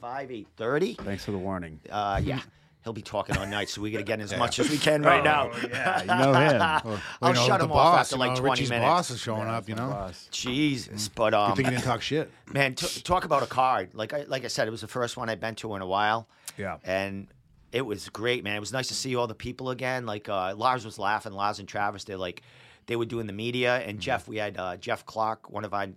8.30. 0.57 0.99
Thanks 0.99 1.25
for 1.25 1.33
the 1.33 1.39
warning. 1.39 1.81
Uh, 1.91 2.21
yeah, 2.23 2.41
he'll 2.85 2.93
be 2.93 3.03
talking 3.03 3.37
all 3.37 3.47
night, 3.47 3.69
so 3.69 3.81
we 3.81 3.91
got 3.91 3.99
to 3.99 4.05
get 4.05 4.21
in 4.21 4.25
as 4.25 4.37
much 4.39 4.59
as 4.59 4.71
we 4.71 4.79
can 4.79 5.03
right 5.03 5.25
now. 5.25 5.51
Oh, 5.53 5.61
yeah, 5.71 6.01
you 6.03 6.07
know 6.07 6.33
him. 6.35 6.59
Well, 6.59 7.01
I'll 7.23 7.29
you 7.31 7.35
know, 7.35 7.47
shut 7.47 7.59
the 7.59 7.65
him 7.65 7.71
boss, 7.71 7.95
off 7.95 8.01
after 8.01 8.15
you 8.17 8.21
like 8.21 8.31
know, 8.33 8.41
20 8.41 8.51
Richie's 8.51 8.71
minutes. 8.71 8.87
boss 8.87 9.11
is 9.11 9.21
showing 9.21 9.49
up, 9.49 9.69
you 9.69 9.75
know. 9.75 9.89
Boss. 9.89 10.29
Jesus, 10.31 11.09
but 11.09 11.31
Good 11.31 11.35
um, 11.35 11.57
thing 11.57 11.65
you 11.65 11.71
didn't 11.73 11.85
talk 11.85 12.03
shit. 12.03 12.31
man, 12.53 12.75
t- 12.75 13.01
talk 13.01 13.25
about 13.25 13.43
a 13.43 13.47
card. 13.47 13.95
Like 13.95 14.13
I 14.13 14.25
like 14.29 14.45
I 14.45 14.49
said, 14.49 14.69
it 14.69 14.71
was 14.71 14.83
the 14.83 14.89
first 14.89 15.17
one 15.17 15.29
I've 15.29 15.41
been 15.41 15.55
to 15.57 15.75
in 15.75 15.83
a 15.83 15.87
while. 15.87 16.29
Yeah. 16.57 16.77
and 16.85 17.27
it 17.73 17.85
was 17.85 18.09
great, 18.11 18.45
man. 18.45 18.55
It 18.55 18.61
was 18.61 18.73
nice 18.73 18.87
to 18.89 18.95
see 18.95 19.17
all 19.17 19.27
the 19.27 19.35
people 19.35 19.71
again. 19.71 20.07
Like 20.07 20.29
uh, 20.29 20.55
Lars 20.55 20.85
was 20.85 20.97
laughing, 20.99 21.33
Lars 21.33 21.59
and 21.59 21.67
Travis. 21.67 22.05
They're 22.05 22.17
like, 22.17 22.43
they 22.87 22.95
were 22.95 23.05
doing 23.07 23.27
the 23.27 23.33
media, 23.33 23.79
and 23.79 23.99
Jeff. 23.99 24.29
We 24.29 24.37
had 24.37 24.57
uh, 24.57 24.77
Jeff 24.77 25.05
Clark, 25.07 25.51
one 25.51 25.65
of 25.65 25.75
our 25.75 25.89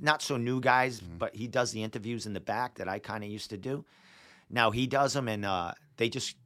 not 0.00 0.22
so 0.22 0.36
new 0.38 0.60
guys, 0.60 1.00
but 1.00 1.34
he 1.34 1.46
does 1.46 1.72
the 1.72 1.82
interviews 1.82 2.24
in 2.24 2.32
the 2.32 2.40
back 2.40 2.76
that 2.76 2.88
I 2.88 2.98
kind 2.98 3.22
of 3.24 3.28
used 3.30 3.50
to 3.50 3.58
do. 3.58 3.84
Now 4.48 4.70
he 4.70 4.86
does 4.86 5.12
them, 5.12 5.28
and 5.28 5.44
uh, 5.44 5.72
they 5.98 6.08
just. 6.08 6.36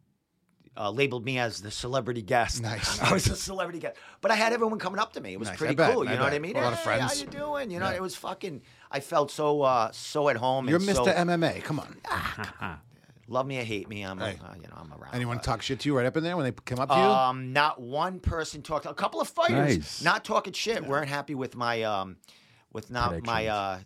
Uh, 0.75 0.89
labeled 0.91 1.23
me 1.23 1.39
as 1.39 1.61
the 1.61 1.71
celebrity 1.71 2.23
guest. 2.23 2.63
Nice. 2.63 2.99
I 3.03 3.13
was 3.13 3.27
a 3.27 3.37
celebrity 3.37 3.79
guest, 3.79 3.95
but 4.23 4.31
I 4.31 4.37
had 4.37 4.55
everyone 4.55 4.79
coming 4.79 4.99
up 4.99 5.13
to 5.13 5.21
me. 5.21 5.35
It 5.35 5.39
was 5.39 5.49
Nice. 5.51 5.59
Pretty 5.59 5.75
bet. 5.75 5.93
cool. 5.93 6.03
You 6.03 6.13
I 6.13 6.15
know 6.15 6.23
what 6.23 6.33
I 6.33 6.39
mean? 6.39 6.57
A 6.57 6.63
lot 6.63 6.73
of 6.73 6.81
friends. 6.81 7.03
How 7.03 7.13
you 7.13 7.27
doing? 7.27 7.71
You 7.71 7.79
know, 7.79 7.91
Yeah. 7.91 7.97
it 7.97 8.01
was 8.01 8.17
fucking. 8.17 8.63
I 8.91 9.01
felt 9.01 9.31
so 9.31 9.61
uh, 9.61 9.91
so 9.93 10.31
at 10.31 10.37
home. 10.37 10.71
You're 10.71 10.81
Mr. 10.81 10.95
So, 10.95 11.05
MMA. 11.05 11.63
Come 11.63 11.79
on. 11.79 11.99
love 13.29 13.47
me 13.47 13.59
or 13.59 13.65
hate 13.65 13.87
me, 13.91 14.03
I'm 14.03 14.19
Hey. 14.19 14.39
uh, 14.43 14.55
you 14.57 14.63
know 14.63 14.77
I'm 14.79 14.91
around. 14.95 15.15
Anyone 15.15 15.41
talk 15.41 15.61
shit 15.61 15.81
to 15.81 15.89
you 15.91 15.95
right 15.97 16.07
up 16.07 16.17
in 16.17 16.25
there 16.25 16.39
when 16.39 16.45
they 16.47 16.53
come 16.53 16.79
up 16.79 16.89
to 16.89 16.95
you? 16.95 17.01
Um, 17.03 17.53
not 17.53 17.79
one 17.79 18.19
person 18.19 18.63
talked. 18.63 18.87
A 18.87 18.95
couple 18.95 19.21
of 19.21 19.29
fighters, 19.29 19.77
Nice. 19.77 20.03
not 20.03 20.25
talking 20.25 20.55
shit, 20.55 20.87
weren't 20.87 21.09
happy 21.11 21.35
with 21.35 21.55
my 21.55 21.83
um, 21.83 22.17
with 22.73 22.91
not 22.91 23.23
my 23.27 23.47
uh, 23.47 23.79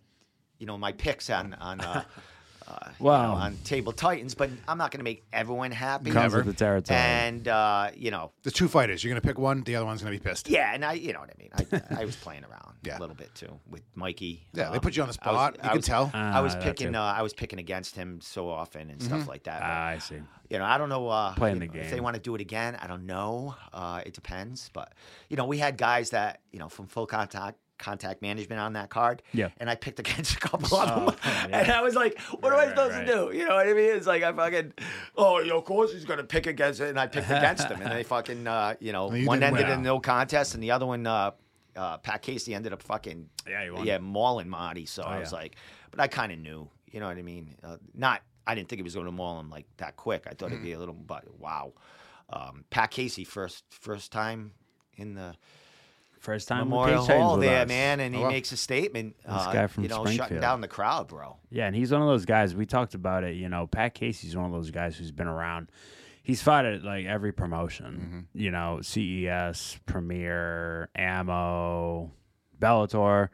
you 0.57 0.65
know, 0.65 0.77
my 0.77 0.93
picks 0.93 1.29
on 1.29 1.53
on 1.55 1.81
uh, 1.81 2.03
uh, 2.67 2.89
you 2.99 3.05
Wow. 3.05 3.33
know, 3.33 3.33
on 3.39 3.57
Table 3.63 3.91
Titans. 3.93 4.35
But 4.35 4.49
I'm 4.67 4.77
not 4.77 4.91
going 4.91 4.99
to 4.99 5.03
make 5.03 5.23
everyone 5.31 5.71
happy. 5.71 6.11
Comes 6.11 6.33
with 6.33 6.45
the 6.45 6.53
territory. 6.53 6.97
And 6.99 7.47
uh, 7.47 7.91
you 7.95 8.11
know, 8.11 8.31
The 8.43 8.51
two 8.51 8.67
fighters. 8.67 9.03
You're 9.03 9.11
gonna 9.11 9.21
pick 9.21 9.39
one. 9.39 9.63
The 9.63 9.75
other 9.75 9.85
one's 9.85 10.01
gonna 10.01 10.11
be 10.11 10.19
pissed. 10.19 10.49
yeah, 10.49 10.73
and 10.73 10.83
I, 10.83 10.93
you 10.93 11.13
know 11.13 11.19
what 11.19 11.29
I 11.29 11.37
mean. 11.39 11.81
I, 11.97 12.01
I 12.01 12.05
was 12.05 12.15
playing 12.15 12.43
around 12.43 12.75
Yeah. 12.83 12.97
a 12.97 12.99
little 12.99 13.15
bit 13.15 13.33
too 13.35 13.59
with 13.69 13.81
Mikey. 13.95 14.47
Yeah, 14.53 14.69
they 14.69 14.75
Um, 14.75 14.81
put 14.81 14.95
you 14.95 15.03
on 15.03 15.09
the 15.09 15.17
I 15.21 15.31
was- 15.31 15.37
spot. 15.37 15.57
I 15.61 15.63
you 15.65 15.69
can 15.69 15.77
was- 15.77 15.85
tell. 15.85 16.11
I 16.13 16.39
was 16.41 16.55
picking. 16.57 16.95
Uh, 16.95 17.01
I 17.01 17.21
was 17.21 17.33
picking 17.33 17.59
against 17.59 17.95
him 17.95 18.19
so 18.21 18.49
often 18.49 18.89
and 18.89 18.99
Mm-hmm. 18.99 19.07
stuff 19.15 19.27
like 19.27 19.43
that. 19.43 19.59
but- 19.61 19.67
Ah, 19.67 19.87
I 19.87 19.97
see. 19.99 20.15
you 20.49 20.57
know, 20.59 20.65
I 20.65 20.77
don't 20.77 20.89
know. 20.89 21.07
Uh, 21.07 21.33
Playing 21.35 21.61
you 21.61 21.67
the 21.69 21.77
know, 21.77 21.81
If 21.83 21.91
they 21.91 21.99
want 21.99 22.15
to 22.15 22.21
do 22.21 22.35
it 22.35 22.41
again, 22.41 22.75
I 22.81 22.87
don't 22.87 23.05
know. 23.05 23.55
Uh, 23.73 24.01
it 24.05 24.13
depends. 24.13 24.69
But 24.73 24.93
you 25.29 25.37
know, 25.37 25.45
we 25.45 25.57
had 25.57 25.77
guys 25.77 26.09
that 26.11 26.41
you 26.51 26.59
know 26.59 26.69
from 26.69 26.87
full 26.87 27.05
contact 27.07 27.57
contact 27.77 28.21
management 28.21 28.59
on 28.59 28.73
that 28.73 28.89
card. 28.89 29.21
Yeah. 29.33 29.49
And 29.57 29.69
I 29.69 29.75
picked 29.75 29.99
against 30.05 30.35
a 30.35 30.39
couple 30.39 30.77
of 30.77 30.87
them, 30.87 31.03
Oh, 31.09 31.47
yeah. 31.49 31.59
and 31.59 31.71
I 31.71 31.81
was 31.81 31.95
like, 31.95 32.19
"What 32.39 32.51
Right, 32.51 32.63
am 32.63 32.67
I 32.67 32.69
supposed 32.69 32.95
right, 32.95 33.07
to 33.07 33.13
do?" 33.31 33.37
You 33.37 33.47
know 33.47 33.55
what 33.55 33.67
I 33.67 33.73
mean? 33.73 33.95
It's 33.95 34.07
like 34.07 34.23
I 34.23 34.31
fucking, 34.33 34.73
oh, 35.15 35.39
you 35.39 35.47
know, 35.49 35.57
of 35.59 35.65
course 35.65 35.93
he's 35.93 36.05
gonna 36.05 36.23
pick 36.23 36.47
against 36.47 36.79
it, 36.81 36.89
and 36.89 36.99
I 36.99 37.07
picked 37.07 37.29
against 37.29 37.67
him, 37.67 37.81
and 37.81 37.91
they 37.91 38.03
fucking, 38.15 38.47
uh, 38.47 38.75
you 38.79 38.91
know, 38.91 39.13
you 39.13 39.25
one 39.27 39.43
ended 39.43 39.67
win. 39.67 39.79
in 39.79 39.83
no 39.83 39.99
contest, 39.99 40.53
and 40.53 40.63
the 40.63 40.71
other 40.71 40.85
one. 40.85 41.05
Uh, 41.07 41.31
uh, 41.75 41.95
Pat 41.99 42.23
Casey 42.23 42.55
ended 42.55 42.73
up 42.73 42.81
fucking 42.81 43.29
Yeah, 43.47 43.63
he 43.63 43.69
won. 43.69 43.85
yeah 43.85 43.99
mauling 43.99 44.49
Marty. 44.49 44.87
So 44.87 45.03
Oh, 45.03 45.09
I 45.09 45.19
was 45.19 45.31
yeah. 45.31 45.37
like, 45.37 45.57
but 45.91 45.99
I 45.99 46.07
kind 46.07 46.31
of 46.31 46.39
knew, 46.39 46.67
you 46.91 46.99
know 46.99 47.05
what 47.07 47.17
I 47.17 47.21
mean? 47.21 47.53
Uh, 47.63 47.77
not, 47.93 48.23
I 48.47 48.55
didn't 48.55 48.67
think 48.67 48.79
he 48.79 48.83
was 48.83 48.95
going 48.95 49.05
to 49.05 49.11
maul 49.11 49.39
him 49.39 49.51
like 49.51 49.67
that 49.77 49.95
quick. 49.95 50.23
I 50.27 50.31
thought 50.33 50.47
it'd 50.51 50.63
be 50.63 50.71
a 50.71 50.79
little, 50.79 50.95
but 50.95 51.25
wow. 51.39 51.73
Um, 52.31 52.65
Pat 52.71 52.89
Casey 52.89 53.23
first 53.23 53.63
first 53.69 54.11
time 54.11 54.53
in 54.95 55.13
the 55.13 55.35
First 56.19 56.47
time 56.47 56.69
Memorial 56.69 57.05
Hall 57.05 57.37
there, 57.37 57.61
us. 57.63 57.67
man, 57.67 57.99
and 57.99 58.13
he 58.15 58.23
Oh, 58.23 58.27
makes 58.29 58.51
a 58.51 58.57
statement. 58.57 59.15
uh, 59.25 59.53
guy 59.53 59.67
from 59.67 59.83
you 59.83 59.89
know, 59.89 59.97
shutting 60.03 60.13
Springfield. 60.15 60.41
down 60.41 60.61
the 60.61 60.67
crowd, 60.67 61.07
bro. 61.07 61.37
Yeah, 61.49 61.67
and 61.67 61.75
he's 61.75 61.91
one 61.91 62.01
of 62.01 62.07
those 62.07 62.25
guys. 62.25 62.55
We 62.55 62.65
talked 62.65 62.93
about 62.95 63.23
it. 63.23 63.35
You 63.35 63.49
know, 63.49 63.67
Pat 63.67 63.93
Casey's 63.93 64.35
one 64.35 64.45
of 64.45 64.51
those 64.51 64.71
guys 64.71 64.97
who's 64.97 65.11
been 65.11 65.27
around. 65.27 65.71
He's 66.23 66.41
fought 66.41 66.65
at 66.65 66.83
like 66.83 67.05
every 67.05 67.31
promotion. 67.31 68.27
You 68.33 68.51
know, 68.51 68.79
CES, 68.81 69.79
Premier, 69.85 70.89
Ammo, 70.95 72.11
Bellator, 72.59 73.29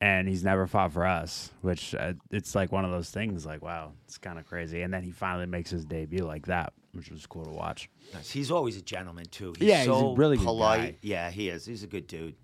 and 0.00 0.26
he's 0.28 0.42
never 0.44 0.66
fought 0.66 0.92
for 0.92 1.04
us. 1.06 1.50
Which 1.60 1.94
uh, 1.94 2.14
it's 2.30 2.54
like 2.54 2.72
one 2.72 2.84
of 2.84 2.90
those 2.90 3.10
things. 3.10 3.44
Like, 3.44 3.62
wow, 3.62 3.92
it's 4.06 4.16
kind 4.18 4.38
of 4.38 4.46
crazy. 4.46 4.82
And 4.82 4.92
then 4.94 5.02
he 5.02 5.10
finally 5.10 5.46
makes 5.46 5.70
his 5.70 5.84
debut 5.84 6.24
like 6.24 6.46
that, 6.46 6.72
which 6.92 7.10
was 7.10 7.26
cool 7.26 7.44
to 7.44 7.50
watch. 7.50 7.88
Nice. 8.12 8.30
He's 8.30 8.50
always 8.50 8.76
a 8.76 8.82
gentleman 8.82 9.26
too. 9.26 9.54
He's 9.58 9.68
Yeah, 9.68 9.78
he's 9.78 9.88
a 9.88 9.90
so 9.92 10.14
really 10.14 10.36
good 10.36 10.44
polite. 10.46 10.92
guy. 10.92 10.98
Yeah, 11.02 11.30
he 11.30 11.48
is. 11.48 11.64
He's 11.64 11.82
a 11.82 11.86
good 11.86 12.06
dude. 12.06 12.34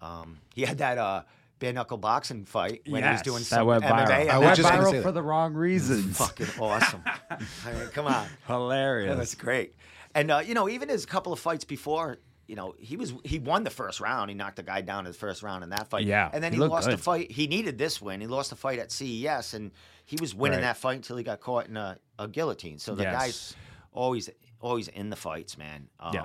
Um, 0.00 0.38
he 0.54 0.62
had 0.62 0.78
that 0.78 0.98
uh, 0.98 1.22
bare 1.60 1.72
knuckle 1.72 1.96
boxing 1.98 2.44
fight 2.44 2.82
when 2.88 3.02
he 3.02 3.08
was 3.10 3.22
doing 3.22 3.38
Yes, 3.38 3.48
some 3.48 3.66
went 3.66 3.84
MMA. 3.84 4.06
viral. 4.06 4.28
I 4.30 4.38
was 4.38 4.44
Went 4.46 4.56
just 4.56 4.68
viral 4.72 4.90
for 5.02 5.02
that. 5.08 5.12
the 5.12 5.22
wrong 5.22 5.54
reasons. 5.54 6.16
fucking 6.18 6.46
awesome. 6.60 7.02
I 7.30 7.72
mean, 7.72 7.86
come 7.92 8.06
on. 8.06 8.26
Hilarious. 8.46 9.16
That's 9.16 9.34
great. 9.34 9.74
And 10.14 10.30
uh, 10.30 10.42
you 10.44 10.54
know, 10.54 10.68
even 10.68 10.88
his 10.88 11.06
couple 11.06 11.32
of 11.32 11.38
fights 11.40 11.64
before, 11.64 12.18
you 12.46 12.56
know, 12.56 12.74
he 12.78 12.96
was 12.96 13.14
he 13.24 13.38
won 13.38 13.64
the 13.64 13.70
first 13.70 14.00
round. 14.00 14.30
He 14.30 14.34
knocked 14.36 14.56
the 14.56 14.62
guy 14.62 14.80
down 14.82 15.06
in 15.06 15.12
the 15.12 15.18
first 15.18 15.42
round 15.42 15.64
in 15.64 15.70
that 15.70 15.88
fight. 15.88 16.04
Yeah, 16.04 16.28
And 16.32 16.42
then 16.42 16.52
he 16.52 16.56
he, 16.56 16.60
looked 16.60 16.72
lost 16.72 16.86
the 16.86 16.92
good. 16.96 17.00
fight. 17.00 17.30
He 17.32 17.46
needed 17.46 17.78
this 17.78 18.02
win. 18.02 18.20
He 18.20 18.26
lost 18.26 18.50
the 18.50 18.56
fight 18.56 18.78
at 18.80 18.92
CES, 18.92 19.54
and 19.54 19.70
he 20.04 20.16
was 20.20 20.34
winning 20.34 20.58
Right. 20.58 20.62
that 20.66 20.76
fight 20.76 20.96
until 20.96 21.16
he 21.16 21.24
got 21.24 21.40
caught 21.40 21.66
in 21.68 21.76
a, 21.76 21.98
a 22.18 22.28
guillotine. 22.28 22.78
So 22.78 22.94
the 22.94 23.04
Yes. 23.04 23.14
guy's 23.14 23.56
always 23.94 24.28
always 24.60 24.88
in 24.88 25.08
the 25.10 25.16
fights, 25.16 25.56
man. 25.56 25.88
Um, 26.00 26.14
Yeah. 26.14 26.24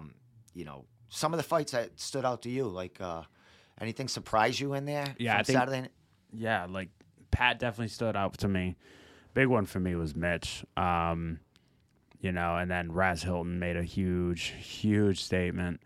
You 0.53 0.65
know, 0.65 0.85
some 1.09 1.33
of 1.33 1.37
the 1.37 1.43
fights 1.43 1.71
that 1.71 1.99
stood 1.99 2.25
out 2.25 2.41
to 2.41 2.49
you, 2.49 2.67
like 2.67 2.99
uh, 2.99 3.23
anything 3.79 4.07
surprise 4.07 4.59
you 4.59 4.73
in 4.73 4.85
there? 4.85 5.15
Yeah, 5.17 5.37
I 5.37 5.43
think- 5.43 5.57
Saturday. 5.57 5.87
yeah, 6.33 6.65
like 6.69 6.89
Pat 7.31 7.59
definitely 7.59 7.89
stood 7.89 8.15
out 8.15 8.37
to 8.39 8.47
me. 8.47 8.75
Big 9.35 9.47
one 9.47 9.65
for 9.65 9.79
me 9.79 9.95
was 9.95 10.15
Mitch. 10.15 10.65
Um, 10.75 11.39
you 12.19 12.31
know, 12.31 12.57
and 12.57 12.69
then 12.69 12.91
Raz 12.91 13.21
Hilton 13.23 13.59
made 13.59 13.77
a 13.77 13.83
huge, 13.83 14.53
huge 14.59 15.23
statement. 15.23 15.79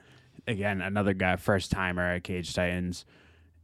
Again, 0.47 0.81
another 0.81 1.13
guy, 1.13 1.35
first 1.35 1.69
timer 1.71 2.13
at 2.15 2.23
Cage 2.23 2.53
Titans. 2.53 3.05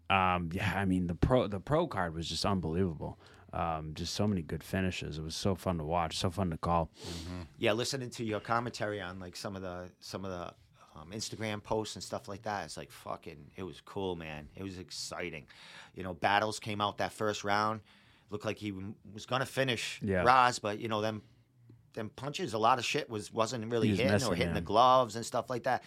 Um, 0.10 0.50
yeah, 0.54 0.74
I 0.76 0.86
mean 0.86 1.08
the 1.08 1.16
pro 1.16 1.48
the 1.48 1.60
pro 1.60 1.88
card 1.88 2.14
was 2.14 2.28
just 2.28 2.46
unbelievable. 2.46 3.18
Um, 3.52 3.94
just 3.96 4.14
so 4.14 4.28
many 4.28 4.42
good 4.42 4.64
finishes. 4.64 5.18
It 5.18 5.24
was 5.24 5.36
so 5.36 5.56
fun 5.56 5.78
to 5.80 5.84
watch, 5.84 6.18
so 6.18 6.30
fun 6.30 6.52
to 6.52 6.58
call. 6.58 6.90
yeah, 7.58 7.74
listening 7.74 8.10
to 8.12 8.24
your 8.24 8.40
commentary 8.40 9.02
on 9.02 9.20
like 9.20 9.36
some 9.36 9.56
of 9.56 9.62
the 9.62 9.90
some 10.00 10.24
of 10.24 10.32
the 10.32 10.54
um, 11.00 11.12
Instagram 11.12 11.64
posts 11.64 11.96
and 11.96 12.04
stuff 12.04 12.28
like 12.28 12.44
that, 12.44 12.66
it's 12.66 12.78
like 12.78 12.92
fucking. 12.92 13.52
It 13.56 13.64
was 13.64 13.82
cool, 13.86 14.16
man. 14.16 14.50
It 14.56 14.64
was 14.64 14.78
exciting. 14.78 15.48
You 15.96 16.04
know, 16.04 16.14
battles 16.14 16.60
came 16.60 16.82
out 16.82 16.98
that 17.00 17.14
first 17.14 17.44
round. 17.44 17.82
Looked 18.30 18.46
like 18.46 18.58
he 18.58 18.70
w- 18.72 18.94
was 19.14 19.26
gonna 19.26 19.46
finish 19.46 20.00
Yeah. 20.04 20.24
Roz, 20.24 20.60
but 20.60 20.80
you 20.80 20.88
know 20.88 21.02
them 21.02 21.24
them 21.94 22.12
punches. 22.16 22.54
A 22.54 22.60
lot 22.60 22.78
of 22.78 22.86
shit 22.86 23.10
was 23.10 23.34
wasn't 23.34 23.66
really 23.72 23.90
was 23.90 23.98
hitting 23.98 24.14
missing, 24.14 24.32
or 24.32 24.36
hitting 24.36 24.50
yeah. 24.50 24.60
the 24.60 24.66
gloves 24.66 25.16
and 25.16 25.26
stuff 25.26 25.50
like 25.50 25.64
that. 25.64 25.84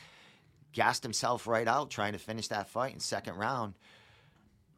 Gassed 0.73 1.03
himself 1.03 1.47
right 1.47 1.69
out 1.69 1.91
trying 1.91 2.15
to 2.15 2.19
finish 2.19 2.49
that 2.49 2.69
fight 2.69 2.93
in 2.95 2.99
second 3.01 3.37
round. 3.37 3.75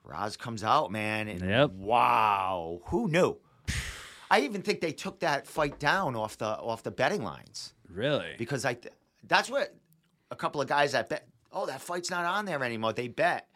Roz 0.04 0.36
comes 0.36 0.62
out, 0.62 0.92
man, 0.92 1.28
and 1.28 1.40
Yep. 1.40 1.70
wow, 1.72 2.80
who 2.86 3.08
knew? 3.08 3.38
I 4.30 4.40
even 4.40 4.62
think 4.62 4.80
they 4.80 4.92
took 4.92 5.20
that 5.20 5.46
fight 5.46 5.78
down 5.78 6.16
off 6.16 6.36
the 6.38 6.46
off 6.46 6.82
the 6.82 6.90
betting 6.90 7.22
lines 7.22 7.72
Really? 7.88 8.34
because 8.38 8.64
I 8.64 8.74
th- 8.74 8.92
that's 9.26 9.48
what 9.50 9.74
a 10.30 10.36
couple 10.36 10.60
of 10.60 10.66
guys 10.68 10.92
that 10.92 11.08
bet. 11.08 11.26
Oh, 11.52 11.66
that 11.66 11.80
fight's 11.80 12.10
not 12.10 12.24
on 12.24 12.44
there 12.44 12.62
anymore. 12.64 12.92
They 12.92 13.08
bet. 13.08 13.48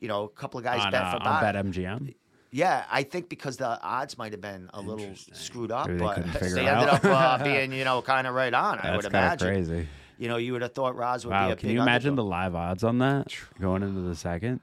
You 0.00 0.08
know, 0.08 0.24
a 0.24 0.28
couple 0.28 0.58
of 0.58 0.64
guys 0.64 0.84
on, 0.84 0.90
bet 0.90 1.02
uh, 1.02 1.10
for 1.12 1.16
on 1.18 1.22
Bob. 1.22 1.42
BetMGM. 1.54 2.14
Yeah, 2.50 2.84
I 2.90 3.02
think 3.04 3.28
because 3.28 3.56
the 3.56 3.80
odds 3.82 4.18
might 4.18 4.32
have 4.32 4.40
been 4.40 4.70
a 4.74 4.80
little 4.80 5.14
screwed 5.32 5.70
up, 5.72 5.86
Maybe 5.88 5.98
but 6.00 6.24
they 6.40 6.66
ended 6.68 6.88
up 6.88 7.04
uh, 7.04 7.38
being, 7.44 7.72
you 7.72 7.84
know, 7.84 8.00
kind 8.02 8.26
of 8.26 8.34
right 8.34 8.52
on. 8.54 8.78
I 8.80 8.94
would 8.96 9.04
imagine. 9.04 9.48
crazy. 9.48 9.88
You 10.18 10.28
know, 10.28 10.36
you 10.36 10.52
would 10.52 10.62
have 10.62 10.72
thought 10.72 10.94
Roz 10.96 11.24
would 11.26 11.30
be 11.32 11.36
a. 11.36 11.48
Wow, 11.48 11.54
can 11.54 11.70
you 11.70 11.80
imagine 11.82 12.10
underdog. 12.10 12.16
the 12.26 12.30
live 12.30 12.54
odds 12.54 12.84
on 12.84 12.98
that 12.98 13.34
going 13.60 13.82
into 13.82 14.00
the 14.02 14.14
second? 14.16 14.60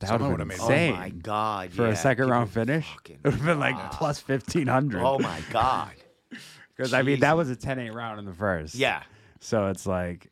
That 0.00 0.12
would 0.20 0.20
have 0.28 0.38
been 0.38 0.48
made 0.48 0.58
oh 0.60 0.64
insane. 0.68 0.92
Oh 0.92 0.96
my 0.96 1.08
god! 1.10 1.72
For 1.72 1.86
yeah, 1.86 1.92
a 1.92 1.96
second 1.96 2.28
round 2.28 2.50
finish, 2.50 2.86
it 3.08 3.18
would 3.24 3.34
have 3.34 3.44
been 3.44 3.58
like 3.60 3.92
plus 3.92 4.20
fifteen 4.20 4.66
hundred. 4.66 5.02
Oh 5.02 5.18
my 5.18 5.40
god! 5.50 5.92
Because 6.76 6.92
I 6.92 7.00
mean, 7.00 7.20
that 7.20 7.38
was 7.38 7.48
a 7.50 7.56
10-8 7.56 7.94
round 7.94 8.18
in 8.18 8.26
the 8.26 8.34
first. 8.34 8.74
Yeah, 8.74 9.02
So 9.40 9.68
it's 9.68 9.86
like, 9.86 10.30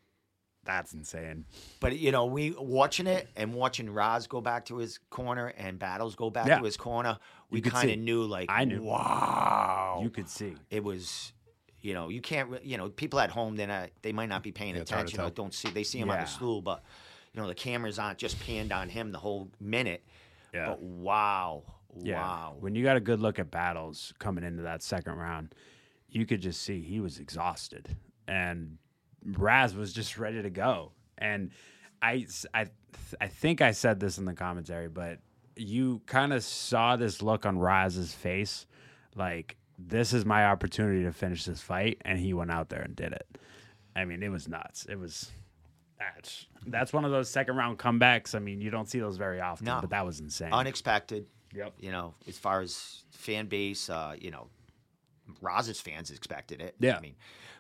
that's 0.65 0.93
insane. 0.93 1.47
but 1.81 1.97
you 1.97 2.13
know, 2.13 2.27
we 2.27 2.51
watching 2.59 3.07
it 3.07 3.29
and 3.35 3.55
watching 3.55 3.89
Roz 3.89 4.27
go 4.27 4.43
back 4.43 4.67
to 4.67 4.77
his 4.77 4.99
corner 5.09 5.55
and 5.57 5.79
Battles 5.79 6.17
go 6.17 6.29
back 6.29 6.47
Yeah. 6.47 6.59
to 6.59 6.65
his 6.65 6.77
corner, 6.77 7.17
we 7.49 7.63
kind 7.63 7.91
of 7.91 7.99
knew 7.99 8.25
like, 8.25 8.51
I 8.51 8.67
knew. 8.67 8.83
wow, 8.83 10.01
You 10.03 10.11
could 10.11 10.29
see. 10.29 10.55
it 10.71 10.85
was. 10.85 11.33
You 11.81 11.93
know, 11.95 12.09
you 12.11 12.21
can't. 12.23 12.63
You 12.65 12.77
know, 12.79 12.89
people 12.91 13.21
at 13.21 13.31
home, 13.31 13.57
then 13.57 13.89
they 14.03 14.13
might 14.13 14.29
not 14.31 14.43
be 14.43 14.53
paying 14.53 14.75
Yeah, 14.75 14.83
it's 14.83 14.91
hard 14.91 15.07
to 15.07 15.13
attention 15.15 15.27
or 15.27 15.35
don't 15.35 15.53
see. 15.55 15.69
They 15.71 15.85
see 15.85 15.99
him 15.99 16.11
on 16.11 16.19
the 16.19 16.25
stool, 16.27 16.61
but 16.63 16.83
you 17.35 17.41
know, 17.43 17.49
the 17.49 17.55
cameras 17.55 17.99
aren't 17.99 18.19
just 18.19 18.39
panned 18.41 18.73
on 18.73 18.89
him 18.89 19.11
the 19.13 19.19
whole 19.19 19.51
minute. 19.61 20.05
Yeah. 20.53 20.69
But 20.69 20.81
wow, 20.83 21.65
Yeah. 22.01 22.21
wow. 22.21 22.57
When 22.61 22.75
you 22.75 22.85
got 22.85 22.97
a 22.97 23.01
good 23.01 23.21
look 23.21 23.39
at 23.39 23.51
battles 23.51 24.15
coming 24.19 24.45
into 24.45 24.63
that 24.63 24.83
second 24.83 25.15
round, 25.17 25.55
you 26.09 26.25
could 26.27 26.41
just 26.41 26.63
see 26.63 26.81
he 26.81 27.01
was 27.01 27.19
exhausted, 27.19 27.97
and 28.29 28.79
Raz 29.25 29.75
was 29.75 29.93
just 29.93 30.17
ready 30.17 30.41
to 30.43 30.51
go. 30.51 30.93
And 31.19 31.51
I, 32.01 32.27
I, 32.53 32.67
I 33.21 33.27
think 33.27 33.61
I 33.61 33.73
said 33.73 33.99
this 33.99 34.19
in 34.19 34.25
the 34.25 34.35
commentary, 34.35 34.89
but 34.89 35.19
you 35.57 36.03
kind 36.07 36.33
of 36.33 36.45
saw 36.45 36.95
this 36.97 37.21
look 37.23 37.47
on 37.47 37.59
Raz's 37.59 38.15
face, 38.15 38.67
like 39.17 39.57
this 39.77 40.13
is 40.13 40.25
my 40.25 40.47
opportunity 40.47 41.03
to 41.03 41.13
finish 41.13 41.45
this 41.47 41.61
fight, 41.61 42.01
and 42.05 42.17
he 42.19 42.33
went 42.33 42.53
out 42.53 42.69
there 42.69 42.83
and 42.83 42.95
did 42.95 43.13
it. 43.13 43.39
I 43.97 44.05
mean, 44.05 44.23
it 44.23 44.29
was 44.31 44.47
nuts. 44.49 44.87
It 44.89 44.99
was. 44.99 45.33
That's 45.99 46.47
that's 46.67 46.93
one 46.93 47.05
of 47.05 47.11
those 47.11 47.29
second 47.31 47.57
round 47.57 47.79
comebacks. 47.79 48.35
I 48.35 48.39
mean, 48.39 48.61
you 48.61 48.71
don't 48.71 48.89
see 48.89 48.99
those 48.99 49.17
very 49.17 49.41
often, 49.41 49.67
No. 49.67 49.79
but 49.81 49.91
that 49.91 50.05
was 50.05 50.21
insane. 50.21 50.53
Unexpected. 50.53 51.27
Yep. 51.55 51.75
You 51.79 51.93
know, 51.93 52.15
as 52.27 52.37
far 52.37 52.61
as 52.61 53.05
fan 53.13 53.47
base, 53.47 53.89
uh, 53.89 54.17
you 54.19 54.31
know, 54.33 54.49
Roz's 55.41 55.81
fans 55.81 56.11
expected 56.11 56.61
it. 56.61 56.75
Yeah. 56.81 56.97
I 56.97 57.01
mean, 57.01 57.15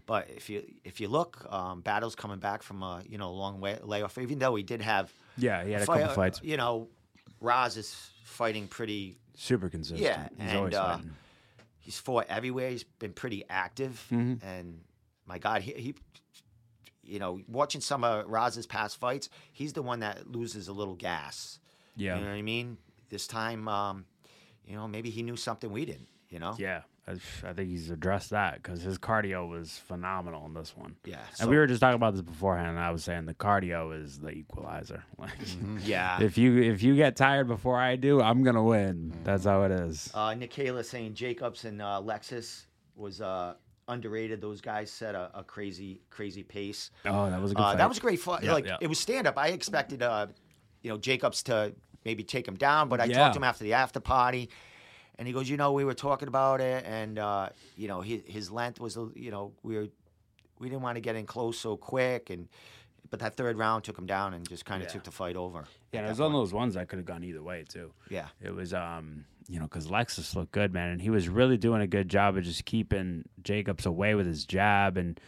but 0.06 0.28
if 0.30 0.50
you 0.50 0.64
if 0.84 1.00
you 1.00 1.08
look, 1.08 1.46
um, 1.52 1.80
Battle's 1.80 2.14
coming 2.16 2.38
back 2.38 2.62
from 2.62 2.82
a 2.82 3.02
you 3.08 3.18
know 3.18 3.32
long 3.32 3.60
way, 3.60 3.78
layoff. 3.82 4.18
Even 4.18 4.38
though 4.38 4.54
he 4.56 4.62
did 4.62 4.82
have 4.82 5.12
Yeah, 5.36 5.64
he 5.64 5.72
had 5.72 5.82
a 5.82 5.86
fight- 5.86 6.00
couple 6.00 6.16
fights. 6.16 6.40
You 6.42 6.56
know, 6.56 6.88
Roz 7.40 7.76
is 7.76 7.94
fighting 8.24 8.66
pretty. 8.66 9.16
Super 9.36 9.68
consistent. 9.68 10.00
Yeah, 10.00 10.28
He's 10.38 10.48
and, 10.50 10.58
always 10.58 10.74
uh. 10.74 10.98
He's 11.78 11.98
fought 11.98 12.26
everywhere. 12.28 12.70
He's 12.70 12.84
been 12.84 13.12
pretty 13.12 13.44
active, 13.50 14.06
Mm-hmm. 14.10 14.46
and 14.46 14.80
my 15.26 15.38
God, 15.38 15.60
he, 15.62 15.72
he, 15.72 15.94
you 17.06 17.18
know, 17.18 17.40
watching 17.48 17.80
some 17.80 18.04
of 18.04 18.26
Raz's 18.26 18.66
past 18.66 18.98
fights, 18.98 19.28
he's 19.52 19.72
the 19.72 19.82
one 19.82 20.00
that 20.00 20.30
loses 20.30 20.68
a 20.68 20.72
little 20.72 20.94
gas. 20.94 21.58
Yeah. 21.96 22.16
You 22.16 22.22
know 22.22 22.30
what 22.30 22.36
I 22.36 22.42
mean? 22.42 22.78
This 23.08 23.26
time, 23.26 23.68
um, 23.68 24.04
you 24.66 24.76
know, 24.76 24.88
maybe 24.88 25.10
he 25.10 25.22
knew 25.22 25.36
something 25.36 25.70
we 25.70 25.84
didn't. 25.84 26.08
You 26.28 26.38
know? 26.40 26.56
Yeah. 26.58 26.82
I, 27.06 27.52
think 27.52 27.68
he's 27.68 27.90
addressed 27.90 28.30
that 28.30 28.62
because 28.62 28.80
his 28.80 28.96
cardio 28.96 29.48
was 29.48 29.72
phenomenal 29.72 30.46
in 30.46 30.54
this 30.54 30.74
one. 30.74 30.96
Yeah. 31.04 31.18
and 31.38 31.50
we 31.50 31.56
were 31.56 31.66
just 31.66 31.80
talking 31.80 31.96
about 31.96 32.14
this 32.14 32.22
beforehand, 32.22 32.70
and 32.70 32.78
I 32.78 32.90
was 32.92 33.04
saying 33.04 33.26
the 33.26 33.34
cardio 33.34 34.02
is 34.02 34.18
the 34.18 34.30
equalizer. 34.30 35.04
Like, 35.18 35.30
yeah. 35.84 36.20
if 36.20 36.36
you 36.36 36.60
if 36.60 36.82
you 36.82 36.96
get 36.96 37.16
tired 37.16 37.46
before 37.46 37.78
I 37.78 37.96
do, 37.96 38.20
I'm 38.20 38.42
gonna 38.42 38.62
win. 38.62 39.12
Mm-hmm. 39.12 39.24
That's 39.24 39.44
how 39.44 39.62
it 39.62 39.70
is. 39.70 40.10
Uh, 40.12 40.30
Nikayla 40.30 40.84
saying 40.84 41.14
Jacobs 41.14 41.64
and 41.64 41.80
uh, 41.80 42.00
Lexus 42.04 42.64
was 42.96 43.20
uh, 43.20 43.54
underrated. 43.88 44.40
Those 44.40 44.60
guys 44.60 44.90
set 44.90 45.14
a, 45.14 45.30
a 45.34 45.44
crazy, 45.44 46.00
crazy 46.10 46.42
pace. 46.42 46.90
Oh, 47.04 47.28
that 47.30 47.40
was 47.40 47.52
a 47.52 47.54
good 47.54 47.62
Uh, 47.62 47.70
fight. 47.70 47.78
that 47.78 47.88
was 47.88 47.98
a 47.98 48.00
great 48.00 48.20
fight. 48.20 48.44
Yeah, 48.44 48.52
like 48.52 48.66
yeah. 48.66 48.76
it 48.80 48.86
was 48.86 48.98
stand 48.98 49.26
up. 49.26 49.36
I 49.38 49.48
expected, 49.48 50.02
uh, 50.02 50.28
you 50.82 50.90
know, 50.90 50.98
Jacobs 50.98 51.42
to 51.44 51.74
maybe 52.04 52.22
take 52.24 52.46
him 52.46 52.56
down, 52.56 52.88
but 52.88 53.00
I 53.00 53.04
Yeah. 53.06 53.18
talked 53.18 53.34
to 53.34 53.38
him 53.40 53.44
after 53.44 53.64
the 53.64 53.74
after 53.74 54.00
party, 54.00 54.50
and 55.18 55.26
he 55.28 55.32
goes, 55.34 55.48
you 55.48 55.56
know, 55.56 55.72
we 55.72 55.84
were 55.84 55.94
talking 55.94 56.28
about 56.28 56.60
it, 56.60 56.84
and 56.86 57.18
uh, 57.18 57.48
you 57.76 57.88
know, 57.88 58.00
his, 58.00 58.22
his 58.26 58.50
length 58.50 58.80
was, 58.80 58.96
you 59.14 59.30
know, 59.30 59.52
we 59.62 59.76
were, 59.76 59.88
we 60.58 60.68
didn't 60.68 60.82
want 60.82 60.96
to 60.96 61.00
get 61.00 61.16
in 61.16 61.26
close 61.26 61.58
so 61.58 61.76
quick, 61.76 62.30
and 62.30 62.48
but 63.14 63.20
that 63.20 63.36
third 63.36 63.56
round 63.56 63.84
took 63.84 63.96
him 63.96 64.06
down 64.06 64.34
and 64.34 64.48
just 64.48 64.64
kind 64.64 64.82
of 64.82 64.88
Yeah. 64.88 64.94
took 64.94 65.04
the 65.04 65.12
fight 65.12 65.36
over. 65.36 65.66
Yeah, 65.92 66.04
it 66.04 66.08
was 66.08 66.18
one 66.18 66.26
of 66.26 66.32
those 66.32 66.52
ones 66.52 66.74
that 66.74 66.88
could 66.88 66.98
have 66.98 67.06
gone 67.06 67.22
either 67.22 67.44
way 67.44 67.62
too. 67.68 67.92
Yeah. 68.10 68.26
It 68.42 68.50
was, 68.52 68.74
um, 68.74 69.24
you 69.46 69.60
know, 69.60 69.66
because 69.66 69.86
Lexus 69.86 70.34
looked 70.34 70.50
good, 70.50 70.72
man, 70.72 70.88
and 70.88 71.00
he 71.00 71.10
was 71.10 71.28
really 71.28 71.56
doing 71.56 71.80
a 71.80 71.86
good 71.86 72.08
job 72.08 72.36
of 72.36 72.42
just 72.42 72.64
keeping 72.64 73.24
Jacobs 73.40 73.86
away 73.86 74.16
with 74.16 74.26
his 74.26 74.44
jab, 74.44 74.96
and 74.96 75.20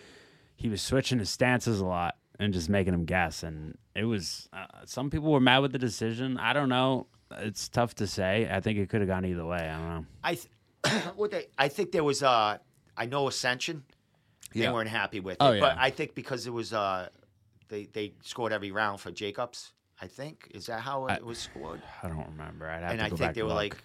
he 0.56 0.68
was 0.68 0.82
switching 0.82 1.20
his 1.20 1.30
stances 1.30 1.78
a 1.78 1.86
lot 1.86 2.16
and 2.40 2.52
just 2.52 2.68
making 2.68 2.92
him 2.92 3.04
guess. 3.04 3.44
And 3.44 3.78
it 3.94 4.04
was, 4.06 4.48
uh, 4.52 4.66
some 4.84 5.08
people 5.10 5.30
were 5.30 5.38
mad 5.38 5.58
with 5.60 5.70
the 5.70 5.78
decision. 5.78 6.38
I 6.38 6.52
don't 6.54 6.68
know. 6.68 7.06
It's 7.30 7.68
tough 7.68 7.94
to 7.96 8.08
say. 8.08 8.48
I 8.50 8.58
think 8.58 8.80
it 8.80 8.88
could 8.88 9.00
have 9.00 9.08
gone 9.08 9.24
either 9.24 9.46
way. 9.46 9.58
I 9.70 9.78
don't 9.78 9.88
know. 9.88 10.06
I 10.24 10.34
th- 10.34 11.04
what 11.14 11.30
they, 11.30 11.46
I 11.56 11.68
think 11.68 11.92
there 11.92 12.02
was 12.04 12.24
uh 12.24 12.58
I 12.96 13.06
know 13.06 13.28
Ascension 13.28 13.84
they 14.54 14.62
Yeah. 14.62 14.72
weren't 14.72 14.88
happy 14.88 15.20
with 15.20 15.34
it, 15.34 15.38
Oh, 15.40 15.58
but. 15.60 15.76
I 15.78 15.90
think 15.90 16.14
because 16.16 16.46
it 16.46 16.52
was 16.52 16.72
uh 16.72 17.08
they 17.68 17.84
they 17.92 18.14
scored 18.22 18.52
every 18.52 18.70
round 18.70 19.00
for 19.00 19.10
Jacobs. 19.10 19.72
I 20.00 20.06
think 20.08 20.50
is 20.54 20.66
that 20.66 20.80
how 20.80 21.06
it 21.06 21.20
I- 21.20 21.24
was 21.24 21.38
scored? 21.38 21.82
I 22.02 22.08
don't 22.08 22.26
remember. 22.28 22.68
I'd 22.68 22.82
have 22.82 22.90
And 22.92 22.98
to 23.00 23.04
I 23.06 23.08
think 23.08 23.20
back 23.20 23.34
they 23.34 23.42
were 23.42 23.48
look. 23.48 23.56
like, 23.56 23.76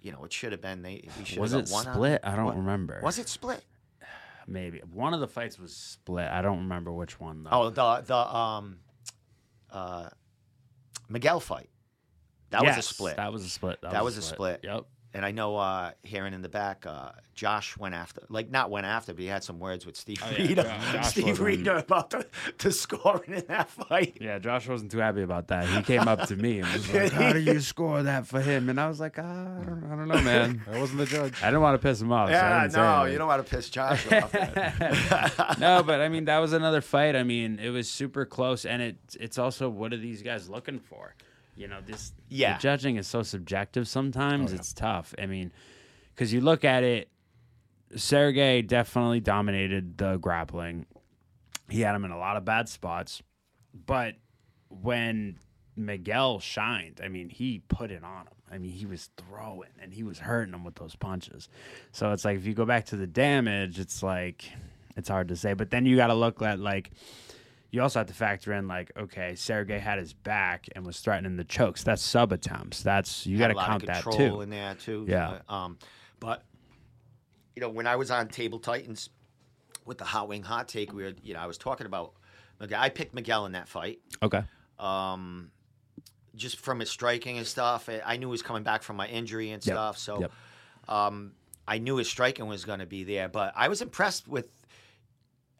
you 0.00 0.12
know, 0.12 0.24
it 0.24 0.32
should 0.32 0.52
have 0.52 0.60
been 0.62 0.82
they. 0.82 1.08
We 1.18 1.24
should 1.24 1.38
was 1.38 1.52
have 1.52 1.62
it 1.64 1.70
one 1.70 1.86
on- 1.86 1.94
split? 1.94 2.20
I 2.24 2.36
don't 2.36 2.44
what- 2.46 2.56
remember. 2.56 3.00
Was 3.02 3.18
it 3.18 3.28
split? 3.28 3.64
Maybe 4.46 4.80
one 4.92 5.12
of 5.14 5.20
the 5.20 5.28
fights 5.28 5.58
was 5.58 5.74
split. 5.76 6.28
I 6.28 6.40
don't 6.42 6.58
remember 6.60 6.90
which 6.92 7.20
one 7.20 7.42
though. 7.44 7.50
Oh, 7.52 7.70
the 7.70 8.02
the 8.06 8.16
um 8.36 8.78
uh 9.70 10.08
Miguel 11.08 11.40
fight. 11.40 11.68
That 12.50 12.64
was 12.64 12.78
a 12.78 12.82
split. 12.82 13.16
That 13.16 13.30
was 13.32 13.44
a 13.44 13.48
split. 13.50 13.78
That 13.82 14.02
was 14.04 14.16
a 14.16 14.22
split. 14.22 14.60
Yep. 14.64 14.86
And 15.18 15.26
I 15.26 15.32
know 15.32 15.56
uh, 15.56 15.90
hearing 16.04 16.32
in 16.32 16.42
the 16.42 16.48
back, 16.48 16.86
uh, 16.86 17.10
Josh 17.34 17.76
went 17.76 17.96
after, 17.96 18.22
like 18.28 18.52
not 18.52 18.70
went 18.70 18.86
after, 18.86 19.12
but 19.12 19.20
he 19.20 19.26
had 19.26 19.42
some 19.42 19.58
words 19.58 19.84
with 19.84 19.96
Steve 19.96 20.22
Oh, 20.24 20.30
yeah, 20.30 20.38
Reeder, 20.46 20.62
Jo- 20.62 20.92
Josh 20.92 21.06
Steve 21.10 21.40
Reeder 21.40 21.76
about 21.78 22.10
the, 22.10 22.24
the 22.58 22.70
scoring 22.70 23.32
in 23.32 23.44
that 23.48 23.68
fight. 23.68 24.18
Yeah, 24.20 24.38
Josh 24.38 24.68
wasn't 24.68 24.92
too 24.92 24.98
happy 24.98 25.22
about 25.22 25.48
that. 25.48 25.66
He 25.66 25.82
came 25.82 26.06
up 26.06 26.28
to 26.28 26.36
me 26.36 26.60
and 26.60 26.72
was 26.72 26.94
like, 26.94 27.10
"How 27.20 27.32
do 27.32 27.40
you 27.40 27.58
score 27.58 28.04
that 28.04 28.28
for 28.28 28.40
him?" 28.40 28.68
And 28.68 28.80
I 28.80 28.86
was 28.86 29.00
like, 29.00 29.18
ah, 29.18 29.22
"I 29.60 29.64
don't, 29.64 29.84
I 29.90 29.96
don't 29.96 30.06
know, 30.06 30.22
man. 30.22 30.62
I 30.72 30.78
wasn't 30.78 31.00
the 31.00 31.06
judge. 31.06 31.42
I 31.42 31.46
didn't 31.46 31.62
want 31.62 31.74
to 31.74 31.84
piss 31.84 32.00
him 32.00 32.12
off." 32.12 32.30
Yeah, 32.30 32.62
didn't 32.68 32.76
no, 32.76 33.04
you 33.06 33.18
don't 33.18 33.26
want 33.26 33.44
to 33.44 33.50
piss 33.56 33.70
Josh 33.70 34.06
off. 34.12 34.32
no, 35.58 35.82
but 35.82 36.00
I 36.00 36.08
mean 36.08 36.26
that 36.26 36.38
was 36.38 36.52
another 36.52 36.80
fight. 36.80 37.16
I 37.16 37.24
mean, 37.24 37.58
it 37.58 37.70
was 37.70 37.90
super 37.90 38.24
close, 38.24 38.64
and 38.64 38.80
it 38.80 38.96
it's 39.18 39.36
also 39.36 39.68
what 39.68 39.92
are 39.92 39.96
these 39.98 40.22
guys 40.22 40.48
looking 40.48 40.78
for? 40.78 41.16
You 41.58 41.66
know, 41.66 41.80
this 41.84 42.12
Yeah. 42.28 42.54
the 42.54 42.60
judging 42.60 42.96
is 42.96 43.08
so 43.08 43.22
subjective. 43.22 43.88
Sometimes 43.88 44.52
oh, 44.52 44.56
it's 44.56 44.72
tough. 44.72 45.12
I 45.18 45.26
mean, 45.26 45.52
because 46.14 46.32
you 46.32 46.40
look 46.40 46.64
at 46.64 46.84
it, 46.84 47.10
Sergey 47.96 48.62
definitely 48.62 49.20
dominated 49.20 49.98
the 49.98 50.18
grappling. 50.18 50.86
He 51.68 51.80
had 51.80 51.94
him 51.94 52.04
in 52.04 52.12
a 52.12 52.18
lot 52.18 52.36
of 52.36 52.44
bad 52.44 52.68
spots, 52.68 53.22
but 53.86 54.14
when 54.68 55.38
Miguel 55.74 56.38
shined, 56.38 57.00
I 57.02 57.08
mean, 57.08 57.28
he 57.28 57.62
put 57.68 57.90
it 57.90 58.04
on 58.04 58.26
him. 58.26 58.34
I 58.50 58.58
mean, 58.58 58.70
he 58.70 58.86
was 58.86 59.10
throwing 59.16 59.70
and 59.80 59.92
he 59.92 60.02
was 60.02 60.20
hurting 60.20 60.54
him 60.54 60.64
with 60.64 60.76
those 60.76 60.94
punches. 60.96 61.48
So 61.92 62.12
it's 62.12 62.24
like 62.24 62.36
if 62.36 62.46
you 62.46 62.54
go 62.54 62.64
back 62.64 62.86
to 62.86 62.96
the 62.96 63.06
damage, 63.06 63.78
it's 63.78 64.02
like 64.02 64.44
it's 64.96 65.08
hard 65.08 65.28
to 65.28 65.36
say. 65.36 65.54
But 65.54 65.70
then 65.70 65.86
you 65.86 65.96
got 65.96 66.06
to 66.06 66.14
look 66.14 66.40
at 66.40 66.58
like 66.60 66.92
you 67.70 67.82
also 67.82 68.00
have 68.00 68.06
to 68.08 68.14
factor 68.14 68.52
in 68.52 68.66
like 68.68 68.90
okay, 68.96 69.34
Sergey 69.34 69.78
had 69.78 69.98
his 69.98 70.12
back 70.14 70.66
and 70.74 70.86
was 70.86 71.00
threatening 71.00 71.36
the 71.36 71.44
chokes. 71.44 71.82
That's 71.84 72.02
sub 72.02 72.32
attempts. 72.32 72.82
That's 72.82 73.26
you 73.26 73.38
got 73.38 73.48
to 73.48 73.54
count 73.54 73.86
that 73.86 74.04
too. 74.04 74.40
in 74.40 74.50
there 74.50 74.74
too. 74.74 75.04
Yeah. 75.08 75.40
Uh, 75.48 75.52
Um, 75.54 75.78
but 76.20 76.44
you 77.54 77.60
know, 77.60 77.68
when 77.68 77.86
I 77.86 77.96
was 77.96 78.10
on 78.10 78.28
Table 78.28 78.58
Titans 78.58 79.10
with 79.84 79.98
the 79.98 80.04
Hot 80.04 80.28
Wing 80.28 80.42
Hot 80.44 80.68
Take, 80.68 80.92
we 80.92 81.02
were, 81.02 81.12
you 81.22 81.34
know, 81.34 81.40
I 81.40 81.46
was 81.46 81.58
talking 81.58 81.86
about. 81.86 82.12
I 82.76 82.88
picked 82.88 83.14
Miguel 83.14 83.46
in 83.46 83.52
that 83.52 83.68
fight. 83.68 84.00
Okay. 84.22 84.42
Um, 84.80 85.50
just 86.34 86.56
from 86.58 86.80
his 86.80 86.90
striking 86.90 87.38
and 87.38 87.46
stuff, 87.46 87.88
I- 87.88 88.02
I 88.04 88.16
knew 88.16 88.26
he 88.28 88.30
was 88.32 88.42
coming 88.42 88.62
back 88.64 88.82
from 88.82 88.96
my 88.96 89.06
injury 89.08 89.50
and 89.50 89.64
Yep. 89.64 89.74
stuff. 89.74 89.98
So, 89.98 90.20
Yep. 90.20 90.32
um, 90.88 91.32
I 91.66 91.78
knew 91.78 91.96
his 91.96 92.08
striking 92.08 92.46
was 92.46 92.64
going 92.64 92.78
to 92.80 92.86
be 92.86 93.04
there. 93.04 93.28
But 93.28 93.52
I 93.56 93.68
was 93.68 93.80
impressed 93.82 94.26
with 94.26 94.48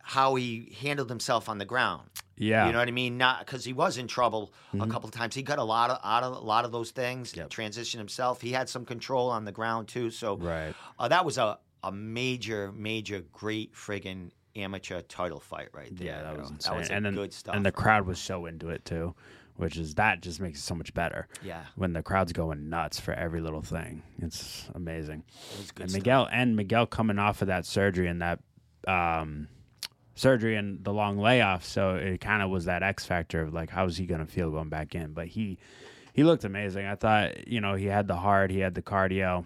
how 0.08 0.36
he 0.36 0.74
handled 0.80 1.10
himself 1.10 1.50
on 1.50 1.58
the 1.58 1.66
ground. 1.66 2.08
Yeah. 2.38 2.64
You 2.66 2.72
know 2.72 2.78
what 2.78 2.88
I 2.88 2.92
mean? 2.92 3.18
Not 3.18 3.40
because 3.40 3.62
he 3.62 3.74
was 3.74 3.98
in 3.98 4.06
trouble 4.06 4.54
a 4.72 4.86
couple 4.86 5.06
of 5.06 5.10
times. 5.10 5.34
He 5.34 5.42
got 5.42 5.58
a 5.58 5.64
lot 5.64 5.90
of 5.90 5.98
out 6.02 6.22
of 6.22 6.34
a 6.34 6.38
lot 6.46 6.64
of 6.64 6.72
those 6.72 6.92
things. 6.92 7.36
Yep. 7.36 7.50
Transition 7.50 7.98
himself. 7.98 8.40
He 8.40 8.52
had 8.52 8.70
some 8.70 8.86
control 8.86 9.28
on 9.28 9.44
the 9.44 9.52
ground 9.52 9.86
too. 9.88 10.10
So 10.10 10.38
Right. 10.38 10.74
uh, 10.98 11.08
that 11.08 11.26
was 11.26 11.36
a 11.36 11.58
a 11.84 11.92
major, 11.92 12.72
major, 12.72 13.20
great 13.32 13.74
friggin' 13.74 14.30
amateur 14.56 15.02
title 15.02 15.40
fight 15.40 15.68
right 15.74 15.94
there. 15.94 16.06
Yeah, 16.06 16.22
that 16.22 16.38
was 16.38 16.50
insane. 16.50 16.72
That 16.72 16.78
was 16.80 16.88
and 16.90 17.04
then, 17.04 17.14
good 17.14 17.32
stuff. 17.34 17.54
And 17.54 17.66
the 17.66 17.70
crowd 17.70 18.06
was 18.06 18.18
so 18.18 18.46
into 18.46 18.70
it 18.70 18.84
too, 18.86 19.14
which 19.56 19.76
is 19.76 19.94
that 19.96 20.22
just 20.22 20.40
makes 20.40 20.58
it 20.58 20.62
so 20.62 20.74
much 20.74 20.94
better. 20.94 21.28
Yeah. 21.42 21.64
When 21.76 21.92
the 21.92 22.02
crowd's 22.02 22.32
going 22.32 22.70
nuts 22.70 22.98
for 22.98 23.12
every 23.12 23.42
little 23.42 23.62
thing, 23.62 24.02
it's 24.22 24.70
amazing. 24.74 25.22
It 25.52 25.58
was 25.58 25.70
good 25.72 25.82
and 25.82 25.90
stuff. 25.90 26.00
Miguel 26.00 26.28
and 26.32 26.56
Miguel 26.56 26.86
coming 26.86 27.18
off 27.18 27.42
of 27.42 27.48
that 27.48 27.66
surgery 27.66 28.06
and 28.08 28.22
that 28.22 28.40
um, 28.86 29.48
surgery 30.18 30.56
and 30.56 30.84
the 30.84 30.92
long 30.92 31.18
layoff, 31.18 31.64
so 31.64 31.96
it 31.96 32.20
kind 32.20 32.42
of 32.42 32.50
was 32.50 32.64
that 32.66 32.82
X 32.82 33.04
factor 33.04 33.42
of 33.42 33.54
like, 33.54 33.70
how's 33.70 33.96
he 33.96 34.06
gonna 34.06 34.26
feel 34.26 34.50
going 34.50 34.68
back 34.68 34.94
in? 34.94 35.12
But 35.12 35.28
he 35.28 35.58
he 36.12 36.24
looked 36.24 36.44
amazing. 36.44 36.86
I 36.86 36.94
thought 36.94 37.48
you 37.48 37.60
know 37.60 37.74
he 37.74 37.86
had 37.86 38.08
the 38.08 38.16
heart, 38.16 38.50
he 38.50 38.58
had 38.58 38.74
the 38.74 38.82
cardio. 38.82 39.44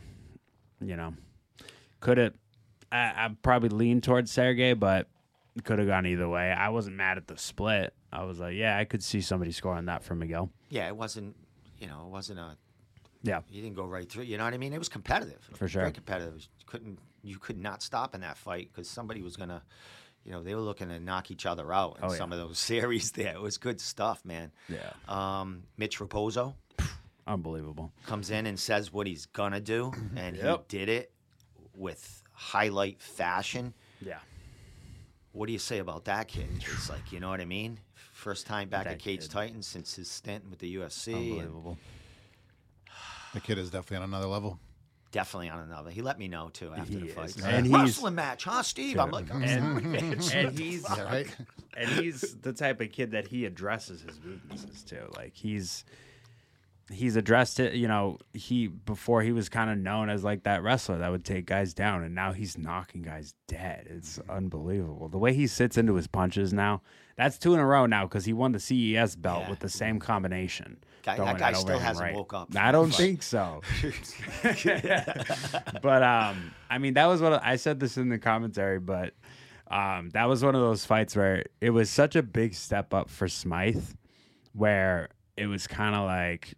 You 0.81 0.97
know, 0.97 1.15
could 2.01 2.19
have 2.19 2.35
I, 2.91 3.13
I 3.17 3.37
probably 3.43 3.71
leaned 3.71 4.03
towards 4.03 4.31
Sergey, 4.31 4.75
but 4.75 5.09
could 5.65 5.79
have 5.79 5.89
gone 5.89 6.07
either 6.07 6.29
way. 6.29 6.51
I 6.51 6.71
wasn't 6.71 6.97
mad 6.97 7.19
at 7.19 7.27
the 7.27 7.37
split. 7.37 7.95
I 8.13 8.25
was 8.25 8.41
like, 8.41 8.55
yeah, 8.55 8.77
I 8.77 8.85
could 8.85 9.03
see 9.03 9.21
somebody 9.21 9.53
scoring 9.53 9.87
that 9.87 10.03
for 10.03 10.15
Miguel. 10.15 10.51
Yeah, 10.69 10.89
it 10.89 10.97
wasn't. 10.97 11.37
You 11.79 11.89
know, 11.89 12.05
it 12.07 12.11
wasn't 12.11 12.39
a. 12.39 12.57
Yeah, 13.25 13.43
He 13.49 13.61
didn't 13.61 13.77
go 13.77 13.85
right 13.85 14.09
through. 14.09 14.25
You 14.25 14.37
know 14.37 14.45
what 14.45 14.53
I 14.53 14.59
mean? 14.59 14.73
It 14.73 14.81
was 14.81 14.89
competitive. 14.89 15.49
For 15.55 15.69
sure. 15.69 15.83
Very 15.83 15.93
competitive. 15.93 16.49
Couldn't 16.67 16.99
you 17.23 17.39
could 17.39 17.57
not 17.59 17.81
stop 17.83 18.15
in 18.17 18.21
that 18.23 18.37
fight 18.37 18.71
because 18.73 18.89
somebody 18.89 19.23
was 19.23 19.37
gonna. 19.37 19.63
You 20.25 20.33
know, 20.33 20.43
they 20.43 20.55
were 20.55 20.61
looking 20.61 20.89
to 20.89 21.01
knock 21.01 21.31
each 21.31 21.47
other 21.47 21.73
out 21.73 21.99
in 21.99 22.05
Oh, 22.05 22.13
yeah. 22.13 22.19
some 22.19 22.33
of 22.33 22.39
those 22.39 22.59
series. 22.71 23.11
There, 23.13 23.35
it 23.35 23.41
was 23.41 23.59
good 23.59 23.81
stuff, 23.81 24.25
man. 24.25 24.53
yeah, 24.69 24.93
Um, 25.09 25.65
Mitch 25.77 25.99
Raposo 25.99 26.55
unbelievable. 27.27 27.93
comes 28.07 28.31
in 28.31 28.47
and 28.47 28.59
says 28.59 28.93
what 28.93 29.07
he's 29.07 29.27
gonna 29.27 29.61
do, 29.61 29.93
and 30.17 30.37
Yep. 30.37 30.65
he 30.71 30.79
did 30.79 30.89
it 30.89 31.13
with 31.75 32.23
highlight 32.33 33.01
fashion. 33.01 33.75
Yeah, 34.01 34.19
What 35.33 35.47
do 35.47 35.53
you 35.53 35.59
say 35.59 35.79
about 35.79 36.05
that 36.07 36.29
kid? 36.29 36.49
It's 36.57 36.91
like, 36.91 37.13
you 37.13 37.21
know 37.21 37.29
what 37.31 37.41
I 37.41 37.45
mean? 37.45 37.79
First 38.13 38.47
time 38.47 38.69
back 38.69 38.85
That 38.85 38.95
at 38.95 38.99
Cage 39.01 39.23
kid. 39.23 39.31
Titans 39.31 39.67
since 39.67 39.95
his 39.97 40.09
stint 40.11 40.49
with 40.51 40.59
the 40.61 40.77
UFC. 40.77 41.13
and 41.15 41.23
unbelievable. 41.41 41.79
The 43.35 43.41
kid 43.41 43.59
is 43.59 43.71
definitely 43.71 43.97
on 43.99 44.03
another 44.05 44.27
level. 44.27 44.59
Definitely 45.13 45.49
on 45.51 45.61
another. 45.61 45.91
He 45.91 46.03
let 46.03 46.19
me 46.19 46.27
know 46.27 46.51
too 46.53 46.73
after 46.77 46.93
He 46.93 46.99
the 46.99 47.07
is. 47.07 47.15
fight. 47.15 47.37
And 47.45 47.67
he's- 47.67 47.79
wrestling 47.81 48.17
match, 48.17 48.45
huh, 48.45 48.63
Steve? 48.65 48.99
I'm 48.99 49.11
like, 49.13 49.27
and, 49.33 49.95
and 49.97 50.59
he's 50.59 50.85
right. 50.91 51.29
and 51.77 51.89
he's 51.91 52.35
the 52.43 52.53
type 52.53 52.81
of 52.81 52.91
kid 52.91 53.13
that 53.13 53.29
he 53.29 53.45
addresses 53.47 54.03
his 54.03 54.19
weaknesses 54.25 54.83
too. 54.83 55.09
Like 55.17 55.35
he's 55.35 55.85
he's 56.93 57.17
addressed 57.17 57.59
it. 57.61 57.75
You 57.75 57.89
know, 57.89 58.19
he 58.33 58.69
before 58.69 59.23
he 59.23 59.33
was 59.33 59.49
kind 59.49 59.71
of 59.71 59.79
known 59.79 60.11
as 60.11 60.23
like 60.23 60.45
that 60.45 60.63
wrestler 60.63 60.99
that 60.99 61.11
would 61.11 61.25
take 61.25 61.47
guys 61.47 61.75
down, 61.75 62.03
and 62.03 62.15
now 62.15 62.33
he's 62.33 62.57
knocking 62.59 63.03
guys 63.03 63.35
dead. 63.49 63.87
It's 63.89 64.21
unbelievable 64.29 65.09
the 65.09 65.19
way 65.19 65.33
he 65.33 65.47
sits 65.47 65.77
into 65.77 65.95
his 65.95 66.07
punches 66.07 66.53
now. 66.53 66.83
That's 67.17 67.39
two 67.39 67.53
in 67.55 67.61
a 67.61 67.67
row 67.67 67.87
now 67.87 68.07
because 68.07 68.25
he 68.25 68.33
won 68.33 68.53
the 68.53 68.61
CES 68.61 69.17
belt 69.17 69.43
Yeah. 69.43 69.51
with 69.51 69.59
the 69.61 69.69
same 69.69 69.99
combination. 69.99 70.79
Guy- 71.03 71.17
that 71.17 71.39
guy 71.39 71.53
still 71.53 71.79
hasn't 71.79 72.05
right. 72.05 72.15
woke 72.15 72.33
up 72.33 72.57
I 72.57 72.73
don't 72.73 72.95
think 72.95 73.23
so. 73.23 73.61
but 75.83 76.03
um, 76.03 76.55
I 76.71 76.79
mean, 76.79 76.95
that 76.95 77.07
was 77.07 77.21
what 77.21 77.43
I 77.45 77.57
said 77.57 77.81
this 77.81 77.97
in 77.97 78.09
the 78.09 78.19
commentary, 78.19 78.79
but 78.79 79.15
um, 79.71 80.11
that 80.11 80.25
was 80.25 80.45
one 80.45 80.55
of 80.55 80.61
those 80.61 80.85
fights 80.85 81.17
where 81.17 81.45
it 81.61 81.71
was 81.71 81.91
such 81.91 82.17
a 82.17 82.23
big 82.23 82.55
step 82.55 82.95
up 82.95 83.11
for 83.11 83.29
Smythe, 83.29 83.85
where 84.53 85.09
it 85.37 85.47
was 85.47 85.67
kind 85.67 85.95
of 85.95 86.05
like 86.05 86.55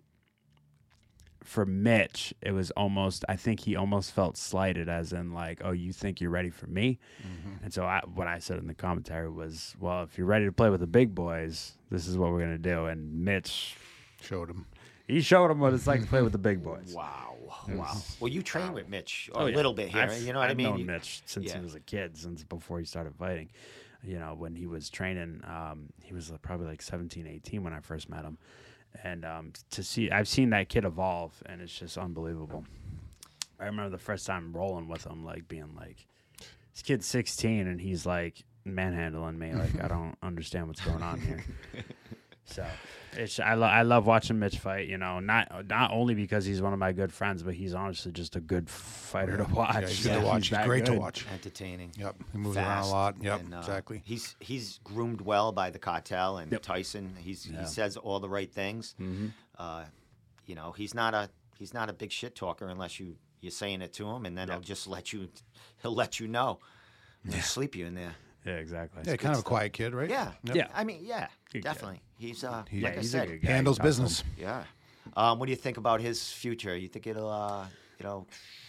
for 1.44 1.64
Mitch, 1.66 2.32
it 2.40 2.52
was 2.52 2.70
almost. 2.72 3.24
I 3.28 3.36
think 3.36 3.60
he 3.60 3.76
almost 3.76 4.12
felt 4.12 4.36
slighted, 4.36 4.88
as 4.88 5.12
in 5.12 5.32
like, 5.32 5.60
"Oh, 5.62 5.72
you 5.72 5.92
think 5.92 6.20
you're 6.20 6.30
ready 6.30 6.50
for 6.50 6.66
me?" 6.66 6.98
And 7.62 7.72
so 7.72 7.84
I, 7.84 8.00
what 8.14 8.26
I 8.26 8.38
said 8.40 8.58
in 8.58 8.66
the 8.66 8.74
commentary 8.74 9.28
was, 9.30 9.76
"Well, 9.78 10.02
if 10.02 10.16
you're 10.18 10.26
ready 10.26 10.46
to 10.46 10.52
play 10.52 10.70
with 10.70 10.80
the 10.80 10.86
big 10.86 11.14
boys, 11.14 11.74
this 11.90 12.08
is 12.08 12.16
what 12.18 12.30
we're 12.32 12.40
gonna 12.40 12.58
do." 12.58 12.86
And 12.86 13.24
Mitch, 13.24 13.76
Showed 14.22 14.48
him. 14.50 14.66
he 15.06 15.20
showed 15.20 15.50
him 15.50 15.60
what 15.60 15.74
it's 15.74 15.86
like 15.86 16.00
to 16.00 16.06
play 16.06 16.22
with 16.22 16.32
the 16.32 16.38
big 16.38 16.62
boys. 16.64 16.92
wow, 16.96 17.36
wow. 17.68 17.94
Well, 18.20 18.32
you 18.32 18.42
train 18.42 18.72
with 18.72 18.88
Mitch 18.88 19.30
a 19.34 19.38
Oh, 19.38 19.46
yeah. 19.46 19.54
little 19.56 19.74
bit 19.74 19.90
here. 19.90 20.00
I've- 20.02 20.24
you 20.24 20.32
know 20.32 20.38
what 20.38 20.48
I 20.48 20.52
I've 20.52 20.56
mean? 20.56 20.66
known 20.70 20.78
You- 20.78 20.86
Mitch 20.86 21.22
since 21.26 21.46
yeah. 21.46 21.58
he 21.58 21.62
was 21.64 21.74
a 21.74 21.80
kid, 21.80 22.16
since 22.16 22.42
before 22.42 22.78
he 22.78 22.86
started 22.86 23.14
fighting. 23.16 23.50
You 24.02 24.18
know, 24.18 24.34
when 24.34 24.54
he 24.54 24.66
was 24.66 24.88
training, 24.90 25.40
um, 25.46 25.86
he 26.02 26.12
was 26.14 26.30
probably 26.42 26.66
like 26.66 26.82
17, 26.82 27.26
18 27.26 27.62
when 27.64 27.72
I 27.72 27.80
first 27.80 28.08
met 28.10 28.22
him. 28.24 28.36
And 29.02 29.24
um, 29.24 29.52
to 29.70 29.82
see, 29.82 30.10
I've 30.10 30.28
seen 30.28 30.50
that 30.50 30.68
kid 30.68 30.84
evolve, 30.84 31.42
and 31.46 31.60
it's 31.60 31.78
just 31.78 31.98
unbelievable. 31.98 32.64
I 33.58 33.66
remember 33.66 33.90
the 33.90 34.02
first 34.02 34.26
time 34.26 34.52
rolling 34.52 34.88
with 34.88 35.04
him, 35.04 35.24
like 35.24 35.48
being 35.48 35.74
like, 35.76 36.06
this 36.72 36.82
kid's 36.82 37.06
16 37.06 37.66
and 37.66 37.80
he's 37.80 38.04
like 38.04 38.42
manhandling 38.64 39.38
me. 39.38 39.52
Like, 39.52 39.82
I 39.82 39.88
don't 39.88 40.16
understand 40.22 40.68
what's 40.68 40.80
going 40.80 41.02
on 41.02 41.20
here. 41.20 41.44
So 42.46 42.66
it's 43.16 43.40
I, 43.40 43.54
lo- 43.54 43.66
I 43.66 43.82
love 43.82 44.06
watching 44.06 44.38
Mitch 44.38 44.58
fight. 44.58 44.86
You 44.88 44.98
know, 44.98 45.18
not 45.20 45.66
not 45.68 45.92
only 45.92 46.14
because 46.14 46.44
he's 46.44 46.60
one 46.60 46.72
of 46.72 46.78
my 46.78 46.92
good 46.92 47.12
friends, 47.12 47.42
but 47.42 47.54
he's 47.54 47.72
honestly 47.74 48.12
just 48.12 48.36
a 48.36 48.40
good 48.40 48.68
fighter 48.68 49.36
to 49.38 49.44
watch. 49.44 49.74
Yeah, 49.74 49.80
he's 49.88 50.02
good 50.06 50.20
to 50.20 50.26
watch. 50.26 50.48
He's 50.48 50.56
that 50.58 50.66
great 50.66 50.84
to 50.86 50.92
watch. 50.94 51.24
entertaining. 51.32 51.92
Yep. 51.98 52.16
He 52.32 52.38
moves 52.38 52.56
around 52.56 52.84
a 52.84 52.88
lot. 52.88 53.14
Yep. 53.22 53.40
and, 53.40 53.54
uh, 53.54 53.58
exactly. 53.58 54.02
He's 54.04 54.36
he's 54.40 54.78
groomed 54.84 55.20
well 55.22 55.52
by 55.52 55.70
the 55.70 55.78
cartel 55.78 56.36
and 56.38 56.52
Yep. 56.52 56.62
Tyson. 56.62 57.16
He's 57.18 57.46
Yeah. 57.46 57.60
he 57.60 57.66
says 57.66 57.96
all 57.96 58.20
the 58.20 58.28
right 58.28 58.52
things. 58.52 58.94
Mhm. 59.00 59.32
Uh, 59.58 59.84
you 60.46 60.54
know, 60.54 60.72
he's 60.72 60.92
not 60.94 61.14
a 61.14 61.30
he's 61.58 61.72
not 61.72 61.88
a 61.88 61.92
big 61.94 62.12
shit 62.12 62.34
talker 62.34 62.68
unless 62.68 63.00
you 63.00 63.16
you're 63.40 63.50
saying 63.50 63.80
it 63.82 63.92
to 63.94 64.06
him, 64.08 64.26
and 64.26 64.36
then 64.36 64.48
he'll 64.50 64.60
just 64.60 64.86
let 64.86 65.12
you 65.12 65.28
he'll 65.82 65.94
let 65.94 66.20
you 66.20 66.28
know. 66.28 66.58
He'll 67.30 67.40
sleep 67.40 67.74
you 67.74 67.86
in 67.86 67.94
there. 67.94 68.14
Yeah, 68.44 68.56
exactly. 68.56 69.02
Yeah, 69.06 69.16
kind 69.16 69.32
of 69.34 69.40
a 69.40 69.42
quiet 69.44 69.72
kid, 69.72 69.94
right? 69.94 70.10
Yeah, 70.10 70.32
Yep. 70.44 70.56
Yeah. 70.56 70.68
I 70.74 70.84
mean, 70.84 71.00
yeah, 71.02 71.28
Good 71.50 71.62
kid. 71.62 71.64
definitely. 71.64 72.02
He's 72.18 72.44
uh, 72.44 72.64
He- 72.70 72.80
like 72.80 72.94
Yeah, 72.94 72.98
I 72.98 73.02
he's 73.02 73.14
a 73.14 73.18
said, 73.18 73.28
good 73.28 73.42
guy. 73.42 73.50
Handles 73.52 73.76
You 73.76 73.78
talk 73.78 73.82
to 73.84 73.88
business. 73.88 74.24
yeah. 74.38 74.64
Um, 75.16 75.38
what 75.38 75.46
do 75.46 75.50
you 75.52 75.56
think 75.56 75.76
about 75.76 76.00
his 76.00 76.32
future? 76.32 76.76
You 76.76 76.88
think 76.88 77.06
it'll 77.06 77.28
uh, 77.30 77.66
you 77.98 78.04
know, 78.04 78.26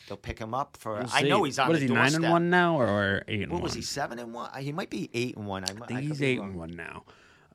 they'll 0.08 0.18
pick 0.18 0.38
him 0.38 0.54
up 0.54 0.78
for? 0.78 0.96
We'll 1.00 1.08
I 1.14 1.22
know 1.24 1.44
he's 1.44 1.58
on 1.60 1.68
What 1.70 1.74
the 1.80 1.84
is 1.86 1.90
he 1.90 1.94
nine 1.96 2.04
doorstep. 2.12 2.24
and 2.24 2.32
one 2.32 2.50
now, 2.50 2.80
or, 2.80 2.88
or 2.88 3.24
eight 3.28 3.42
and 3.44 3.52
What 3.52 3.58
one? 3.58 3.64
was 3.64 3.74
he? 3.74 3.82
Seven 3.82 4.20
and 4.20 4.34
one? 4.34 4.50
Uh, 4.54 4.58
He 4.58 4.72
might 4.72 4.90
be 4.90 5.10
eight 5.14 5.36
and 5.38 5.48
one. 5.48 5.64
I, 5.64 5.68
I 5.82 5.86
think 5.88 6.00
he's 6.02 6.22
eight 6.22 6.40
and 6.40 6.56
one 6.56 6.76
now. 6.76 7.04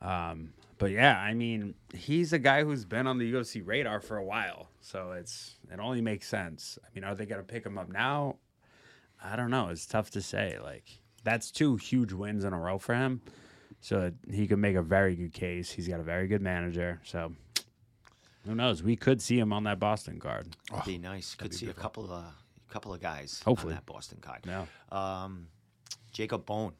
Um, 0.00 0.55
But 0.79 0.92
yeah, 0.92 1.18
I 1.20 1.35
mean, 1.35 1.74
he's 1.94 2.33
a 2.33 2.38
guy 2.38 2.64
who's 2.64 2.85
been 2.87 3.07
on 3.07 3.18
the 3.18 3.31
UFC 3.33 3.61
radar 3.64 4.00
for 4.00 4.16
a 4.16 4.24
while, 4.24 4.70
so 4.81 5.12
it's 5.12 5.57
it 5.70 5.79
only 5.79 6.00
makes 6.00 6.26
sense. 6.26 6.79
I 6.83 6.88
mean, 6.94 7.05
are 7.05 7.14
they 7.14 7.26
gonna 7.26 7.42
pick 7.42 7.66
him 7.66 7.76
up 7.76 7.90
now? 7.90 8.37
I 9.22 9.37
don't 9.37 9.50
know. 9.50 9.68
It's 9.68 9.85
tough 9.87 10.11
to 10.12 10.22
say. 10.22 10.59
Like 10.59 10.87
that's 11.22 11.50
two 11.50 11.76
huge 11.76 12.12
wins 12.14 12.44
in 12.44 12.55
a 12.55 12.59
row 12.59 12.79
for 12.79 12.94
him, 12.94 13.20
so 13.80 14.12
he 14.30 14.46
could 14.46 14.58
make 14.58 14.76
a 14.76 14.82
very 14.82 15.14
good 15.16 15.32
case. 15.32 15.70
He's 15.70 15.88
got 15.88 16.00
a 16.00 16.04
very 16.04 16.26
good 16.28 16.42
manager, 16.42 17.00
so 17.04 17.32
who 18.46 18.54
knows? 18.54 18.82
We 18.82 18.96
could 18.96 19.20
see 19.20 19.38
him 19.38 19.52
on 19.52 19.64
that 19.64 19.78
Boston 19.78 20.18
card. 20.18 20.48
That'd 20.70 20.84
be 20.86 20.98
nice. 20.98 21.34
Could 21.34 21.54
see 21.54 21.68
a 21.68 21.72
couple 21.74 22.04
of 22.04 22.10
a 22.10 22.34
couple 22.72 22.92
of 22.94 23.00
guys 23.00 23.42
Hopefully. 23.44 23.72
on 23.72 23.76
that 23.78 23.86
Boston 23.86 24.18
card. 24.20 24.40
Yeah. 24.46 24.64
Um, 24.92 25.48
Jacob 26.12 26.46
Bone 26.46 26.72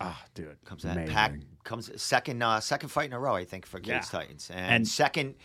Ah, 0.00 0.22
dude, 0.34 0.56
comes 0.66 0.82
that 0.82 1.06
pack 1.08 1.32
comes 1.64 1.90
second 2.00 2.42
uh, 2.42 2.60
second 2.60 2.90
fight 2.90 3.06
in 3.06 3.12
a 3.14 3.18
row, 3.18 3.34
I 3.34 3.44
think, 3.44 3.64
for 3.64 3.80
Yeah. 3.82 4.00
Cage 4.00 4.10
Titans, 4.10 4.50
and, 4.52 4.74
And- 4.74 4.88
second 4.88 5.36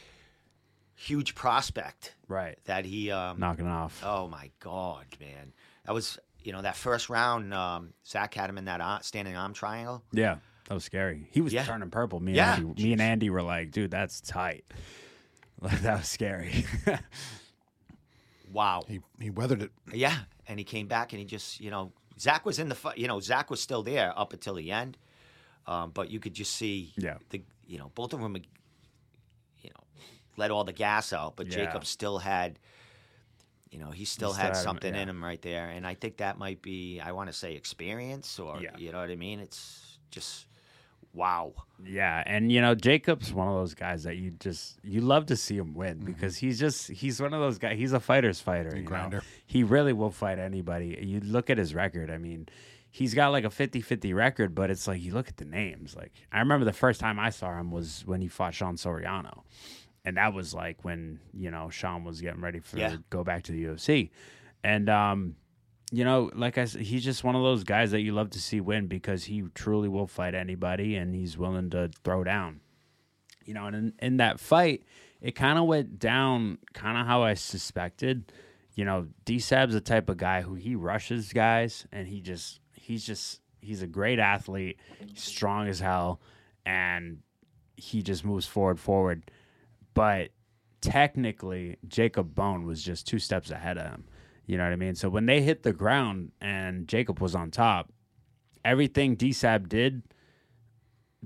huge 0.96 1.36
prospect 1.36 2.16
right? 2.28 2.58
that 2.66 2.86
he. 2.86 3.12
Um, 3.12 3.40
Knocking 3.40 3.68
off. 3.68 4.02
Oh 4.06 4.28
my 4.28 4.52
God, 4.60 5.06
man! 5.20 5.54
That 5.86 5.94
was 5.94 6.20
you 6.44 6.52
know 6.52 6.62
that 6.64 6.76
first 6.76 7.10
round. 7.10 7.54
Um, 7.54 7.94
Zach 8.06 8.34
had 8.34 8.50
him 8.50 8.58
in 8.58 8.66
that 8.66 8.82
ar- 8.82 9.02
standing 9.04 9.36
arm 9.38 9.54
triangle. 9.54 10.04
Yeah, 10.12 10.38
that 10.68 10.74
was 10.74 10.84
scary. 10.84 11.28
He 11.32 11.42
was 11.42 11.52
Yeah. 11.54 11.64
turning 11.66 11.90
purple. 11.90 12.20
Me 12.20 12.32
and 12.32 12.38
Yeah. 12.38 12.56
Andy, 12.56 12.84
me 12.84 12.92
and 12.94 13.02
Andy 13.02 13.30
were 13.30 13.42
like, 13.44 13.72
dude, 13.72 13.92
that's 13.92 14.22
tight. 14.22 14.66
Like 15.64 15.82
that 15.82 16.00
was 16.00 16.08
scary. 16.08 16.66
Wow. 18.52 18.84
He 18.88 19.00
he 19.20 19.30
weathered 19.30 19.62
it. 19.62 19.72
Yeah, 19.94 20.18
and 20.48 20.60
he 20.60 20.66
came 20.66 20.88
back 20.88 21.14
and 21.14 21.20
he 21.20 21.26
just, 21.26 21.60
you 21.62 21.72
know, 21.72 21.94
Zach 22.20 22.46
was 22.46 22.60
in 22.60 22.70
the. 22.70 22.94
You 22.96 23.08
know, 23.08 23.20
Zach 23.20 23.50
was 23.50 23.62
still 23.62 23.84
there 23.84 24.14
up 24.18 24.34
until 24.34 24.56
the 24.56 24.72
end, 24.72 24.98
um, 25.68 25.92
but 25.92 26.10
you 26.10 26.20
could 26.20 26.34
just 26.34 26.56
see, 26.56 26.94
Yeah. 26.98 27.18
the 27.30 27.44
you 27.66 27.78
know, 27.78 27.92
both 27.96 28.12
of 28.14 28.20
them, 28.20 28.36
you 29.62 29.70
know, 29.70 29.84
let 30.36 30.52
all 30.52 30.64
the 30.66 30.74
gas 30.74 31.14
out, 31.14 31.36
but 31.38 31.48
Yeah. 31.48 31.64
Jacob 31.66 31.86
still 31.86 32.18
had, 32.18 32.60
you 33.70 33.80
know, 33.80 33.92
he 33.92 34.04
still 34.04 34.32
still 34.32 34.42
had 34.42 34.48
had 34.56 34.58
him, 34.58 34.64
something 34.64 34.96
in 34.96 35.08
him 35.08 35.24
right 35.24 35.42
there, 35.42 35.70
and 35.70 35.88
I 35.88 35.94
think 35.96 36.18
that 36.18 36.38
might 36.38 36.62
be, 36.62 37.00
I 37.00 37.14
want 37.14 37.30
to 37.30 37.34
say, 37.34 37.54
experience 37.56 38.38
or 38.40 38.60
Yeah. 38.62 38.76
you 38.78 38.92
know 38.92 39.00
what 39.00 39.10
I 39.10 39.16
mean. 39.16 39.40
It's 39.40 40.00
just 40.10 40.48
wow. 41.14 41.54
yeah, 41.84 42.24
and 42.26 42.52
you 42.52 42.62
know, 42.62 42.76
Jacob's 42.76 43.34
one 43.34 43.48
of 43.48 43.54
those 43.56 43.74
guys 43.74 44.04
that 44.04 44.18
you 44.18 44.32
just 44.32 44.78
you 44.84 45.02
love 45.02 45.26
to 45.28 45.36
see 45.36 45.58
him 45.58 45.74
win 45.74 46.00
because 46.00 46.38
he's 46.38 46.60
just 46.60 46.90
he's 46.90 47.22
one 47.22 47.34
of 47.34 47.40
those 47.42 47.58
guys. 47.58 47.78
He's 47.78 47.94
a 47.94 48.00
fighter's 48.00 48.40
fighter. 48.40 48.76
You 48.76 48.84
know? 48.84 49.20
He 49.46 49.64
really 49.64 49.94
will 49.94 50.12
fight 50.12 50.40
anybody. 50.40 50.98
You 51.02 51.20
look 51.22 51.50
at 51.50 51.58
his 51.58 51.74
record. 51.76 52.10
I 52.12 52.18
mean. 52.18 52.48
He's 52.94 53.14
got 53.14 53.30
like 53.30 53.46
a 53.46 53.50
50-50 53.50 54.14
record, 54.14 54.54
but 54.54 54.70
it's 54.70 54.86
like 54.86 55.02
you 55.02 55.14
look 55.14 55.30
at 55.30 55.38
the 55.38 55.46
names. 55.46 55.96
Like 55.96 56.12
I 56.30 56.40
remember 56.40 56.66
the 56.66 56.74
first 56.74 57.00
time 57.00 57.20
I 57.20 57.30
saw 57.30 57.58
him 57.58 57.72
was 57.72 58.04
when 58.06 58.20
he 58.20 58.28
fought 58.28 58.54
Sean 58.54 58.76
Soriano. 58.76 59.44
and 60.04 60.18
that 60.18 60.34
was 60.34 60.54
like 60.54 60.84
when 60.84 61.22
you 61.34 61.50
know 61.52 61.70
Sean 61.70 62.04
was 62.04 62.20
getting 62.20 62.42
ready 62.42 62.60
for 62.60 62.78
Yeah. 62.78 62.98
go 63.10 63.24
back 63.24 63.44
to 63.44 63.54
the 63.54 63.64
UFC, 63.64 64.10
and 64.62 64.90
um, 64.90 65.36
you 65.92 66.06
know, 66.06 66.32
like 66.34 66.58
I 66.58 66.66
said, 66.66 66.84
he's 66.84 67.04
just 67.04 67.24
one 67.24 67.36
of 67.36 67.44
those 67.44 67.66
guys 67.66 67.92
that 67.92 68.02
you 68.02 68.14
love 68.14 68.30
to 68.32 68.40
see 68.40 68.62
win 68.62 68.88
because 68.88 69.26
he 69.26 69.44
truly 69.54 69.90
will 69.90 70.08
fight 70.08 70.34
anybody 70.34 70.96
and 70.96 71.14
he's 71.14 71.38
willing 71.38 71.70
to 71.72 71.92
throw 72.06 72.24
down. 72.24 72.62
You 73.44 73.54
know, 73.54 73.66
and 73.66 73.76
in, 73.76 73.94
in 74.00 74.18
that 74.18 74.40
fight, 74.40 74.84
it 75.20 75.34
kind 75.34 75.60
of 75.60 75.66
went 75.66 76.00
down 76.00 76.60
kind 76.74 76.98
of 76.98 77.06
how 77.06 77.24
I 77.24 77.34
suspected. 77.34 78.32
You 78.74 78.86
know, 78.86 79.08
D 79.26 79.40
Sab's 79.40 79.74
the 79.74 79.82
type 79.82 80.10
of 80.10 80.16
guy 80.16 80.42
who 80.42 80.56
he 80.56 80.76
rushes 80.76 81.34
guys 81.34 81.86
and 81.92 82.08
he 82.08 82.22
just 82.22 82.62
he's 82.74 83.06
just 83.06 83.42
he's 83.60 83.82
a 83.82 83.88
great 83.88 84.20
athlete, 84.20 84.80
strong 85.16 85.68
as 85.68 85.82
hell, 85.82 86.22
and 86.66 87.20
he 87.76 88.02
just 88.02 88.24
moves 88.24 88.48
forward 88.48 88.80
forward. 88.80 89.30
But 89.94 90.30
technically, 90.80 91.78
Jacob 91.86 92.34
Bone 92.34 92.66
was 92.66 92.82
just 92.82 93.08
two 93.08 93.20
steps 93.20 93.52
ahead 93.52 93.78
of 93.78 93.88
him. 93.88 94.06
You 94.52 94.58
know 94.58 94.66
what 94.66 94.74
I 94.74 94.76
mean? 94.76 94.96
So 94.96 95.08
when 95.08 95.28
they 95.28 95.42
hit 95.42 95.64
the 95.64 95.72
ground 95.72 96.34
and 96.42 96.86
Jacob 96.86 97.22
was 97.22 97.36
on 97.36 97.52
top, 97.52 97.90
everything 98.66 99.16
DSAB 99.16 99.70
did, 99.70 100.04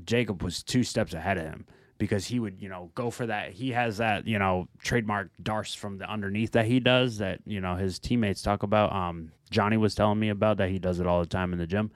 Jacob 0.03 0.43
was 0.43 0.61
two 0.61 0.83
steps 0.83 1.15
ahead 1.15 1.39
of 1.39 1.45
him 1.45 1.65
because 1.97 2.27
he 2.27 2.39
would, 2.39 2.61
you 2.61 2.69
know, 2.69 2.91
go 2.93 3.09
for 3.09 3.25
that. 3.25 3.53
He 3.53 3.71
has 3.71 3.97
that, 3.97 4.27
you 4.27 4.37
know, 4.37 4.67
trademark 4.77 5.31
darce 5.41 5.73
from 5.75 5.97
the 5.97 6.07
underneath 6.07 6.51
that 6.51 6.67
he 6.67 6.79
does 6.79 7.17
that, 7.17 7.39
you 7.47 7.59
know, 7.59 7.73
his 7.73 7.97
teammates 7.97 8.43
talk 8.43 8.61
about. 8.61 8.93
Um, 8.93 9.31
Johnny 9.49 9.77
was 9.77 9.95
telling 9.95 10.19
me 10.19 10.29
about 10.29 10.57
that. 10.57 10.69
He 10.69 10.77
does 10.77 10.99
it 10.99 11.07
all 11.07 11.19
the 11.19 11.25
time 11.25 11.51
in 11.51 11.57
the 11.57 11.65
gym. 11.65 11.89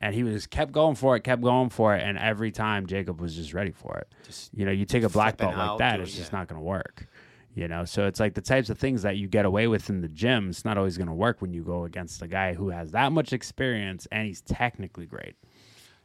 And 0.00 0.14
he 0.14 0.22
was 0.22 0.46
kept 0.46 0.72
going 0.72 0.94
for 0.94 1.14
it, 1.14 1.24
kept 1.24 1.42
going 1.42 1.68
for 1.68 1.94
it, 1.94 2.02
and 2.02 2.16
every 2.16 2.52
time 2.52 2.86
Jacob 2.86 3.20
was 3.20 3.36
just 3.36 3.52
ready 3.52 3.72
for 3.72 3.98
it. 3.98 4.10
Just 4.24 4.48
you 4.54 4.64
know, 4.64 4.72
you 4.72 4.86
take 4.86 5.02
a 5.02 5.10
black 5.10 5.36
belt 5.36 5.54
like 5.54 5.76
that, 5.76 6.00
it's 6.00 6.14
just 6.14 6.32
yeah. 6.32 6.38
not 6.38 6.48
going 6.48 6.58
to 6.58 6.64
work. 6.64 7.06
You 7.54 7.66
know, 7.66 7.84
so 7.84 8.06
it's 8.06 8.20
like 8.20 8.34
the 8.34 8.40
types 8.40 8.70
of 8.70 8.78
things 8.78 9.02
that 9.02 9.16
you 9.16 9.26
get 9.26 9.44
away 9.44 9.66
with 9.66 9.90
in 9.90 10.00
the 10.02 10.08
gym. 10.08 10.50
It's 10.50 10.64
not 10.64 10.78
always 10.78 10.96
going 10.96 11.08
to 11.08 11.12
work 11.14 11.42
when 11.42 11.52
you 11.52 11.62
go 11.64 11.84
against 11.84 12.22
a 12.22 12.28
guy 12.28 12.54
who 12.54 12.70
has 12.70 12.92
that 12.92 13.10
much 13.12 13.32
experience 13.32 14.06
and 14.12 14.26
he's 14.28 14.40
technically 14.42 15.04
great. 15.06 15.34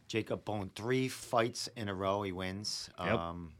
Jacob 0.08 0.44
Bone, 0.44 0.72
three 0.76 1.08
fights 1.08 1.70
in 1.76 1.88
a 1.88 1.94
row, 1.94 2.24
he 2.24 2.32
wins. 2.32 2.90
Yep. 3.00 3.14
Um, 3.14 3.54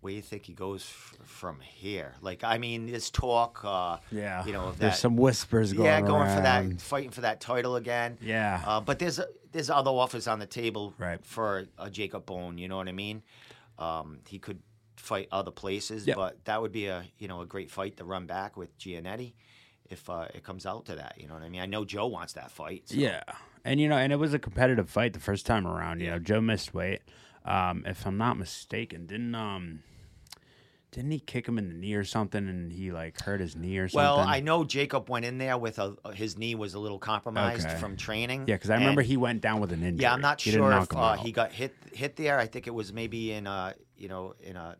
where 0.00 0.12
do 0.12 0.16
you 0.16 0.22
think 0.22 0.46
he 0.46 0.54
goes 0.54 0.82
f- 0.82 1.18
from 1.26 1.60
here? 1.60 2.14
Like, 2.22 2.42
I 2.42 2.56
mean, 2.58 2.86
this 2.86 3.10
talk, 3.10 3.60
uh, 3.64 3.98
Yeah, 4.10 4.44
you 4.46 4.52
know, 4.52 4.68
of 4.68 4.78
there's 4.78 4.98
some 4.98 5.16
whispers 5.16 5.72
going. 5.74 5.86
yeah, 5.86 6.00
going 6.00 6.34
for 6.34 6.40
that, 6.42 6.80
fighting 6.80 7.10
for 7.10 7.20
that 7.20 7.40
title 7.40 7.76
again. 7.76 8.16
Yeah, 8.22 8.62
Uh, 8.66 8.80
but 8.80 8.98
there's 8.98 9.20
there's 9.52 9.68
other 9.68 9.90
offers 9.90 10.26
on 10.28 10.38
the 10.38 10.46
table 10.46 10.94
Right. 10.96 11.24
for 11.24 11.66
a 11.78 11.90
Jacob 11.90 12.24
Bone. 12.24 12.56
You 12.56 12.68
know 12.68 12.76
what 12.76 12.88
I 12.88 12.92
mean? 12.92 13.22
Um, 13.78 14.20
he 14.28 14.38
could 14.38 14.60
fight 15.00 15.28
other 15.32 15.50
places, 15.50 16.06
Yep. 16.06 16.16
but 16.16 16.44
that 16.44 16.60
would 16.62 16.72
be 16.72 16.86
a 16.86 17.04
you 17.18 17.28
know 17.28 17.40
a 17.40 17.46
great 17.46 17.70
fight 17.70 17.96
to 17.98 18.04
run 18.04 18.26
back 18.26 18.56
with 18.56 18.76
Giannetti 18.78 19.32
if 19.88 20.08
uh, 20.08 20.26
it 20.34 20.44
comes 20.44 20.66
out 20.66 20.86
to 20.86 20.94
that. 20.96 21.14
You 21.18 21.26
know 21.26 21.34
what 21.34 21.42
I 21.42 21.48
mean? 21.48 21.60
I 21.60 21.66
know 21.66 21.84
Joe 21.84 22.06
wants 22.06 22.34
that 22.34 22.50
fight. 22.50 22.88
so- 22.88 22.94
yeah, 22.96 23.22
and 23.64 23.80
you 23.80 23.88
know, 23.88 23.96
and 23.96 24.12
it 24.12 24.16
was 24.16 24.34
a 24.34 24.38
competitive 24.38 24.88
fight 24.88 25.12
the 25.14 25.20
first 25.20 25.46
time 25.46 25.66
around. 25.66 26.00
You 26.00 26.06
Yeah. 26.06 26.12
know, 26.12 26.18
Joe 26.20 26.40
missed 26.40 26.72
weight. 26.74 27.00
Um, 27.44 27.84
if 27.86 28.06
I'm 28.06 28.18
not 28.18 28.36
mistaken, 28.38 29.06
didn't 29.06 29.34
um, 29.34 29.82
didn't 30.92 31.12
he 31.12 31.20
kick 31.20 31.46
him 31.46 31.56
in 31.56 31.68
the 31.68 31.74
knee 31.74 31.94
or 31.94 32.02
something, 32.04 32.48
and 32.48 32.72
he 32.72 32.90
like 32.90 33.20
hurt 33.20 33.40
his 33.40 33.54
knee 33.54 33.78
or 33.78 33.88
something? 33.88 34.04
Well, 34.04 34.18
I 34.18 34.40
know 34.40 34.64
Jacob 34.64 35.08
went 35.08 35.24
in 35.24 35.38
there 35.38 35.56
with 35.56 35.78
a 35.78 35.94
his 36.14 36.36
knee 36.36 36.54
was 36.56 36.74
a 36.74 36.80
little 36.80 36.98
compromised 36.98 37.66
Okay. 37.68 37.76
from 37.78 37.96
training. 37.96 38.44
yeah, 38.48 38.56
because 38.56 38.70
I 38.70 38.74
remember 38.74 39.00
he 39.02 39.16
went 39.16 39.40
down 39.40 39.60
with 39.60 39.72
an 39.72 39.82
injury. 39.84 40.02
Yeah, 40.02 40.12
I'm 40.12 40.20
not 40.20 40.40
He 40.40 40.50
sure 40.50 40.72
if 40.72 40.92
uh, 40.94 41.14
he 41.16 41.30
got 41.32 41.52
hit 41.52 41.74
hit 41.92 42.16
there. 42.16 42.38
I 42.40 42.46
think 42.46 42.66
it 42.66 42.74
was 42.74 42.92
maybe 42.92 43.32
in 43.32 43.46
a 43.46 43.74
you 43.96 44.08
know 44.08 44.34
in 44.40 44.56
a 44.56 44.76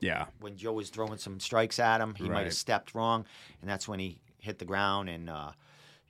Yeah, 0.00 0.26
when 0.40 0.56
Joe 0.56 0.72
was 0.72 0.90
throwing 0.90 1.18
some 1.18 1.40
strikes 1.40 1.78
at 1.78 2.00
him, 2.00 2.14
he 2.14 2.28
might 2.28 2.44
have 2.44 2.54
stepped 2.54 2.94
wrong, 2.94 3.24
and 3.60 3.68
that's 3.70 3.88
when 3.88 3.98
he 3.98 4.18
hit 4.38 4.58
the 4.58 4.64
ground 4.64 5.08
and 5.08 5.28
uh, 5.28 5.50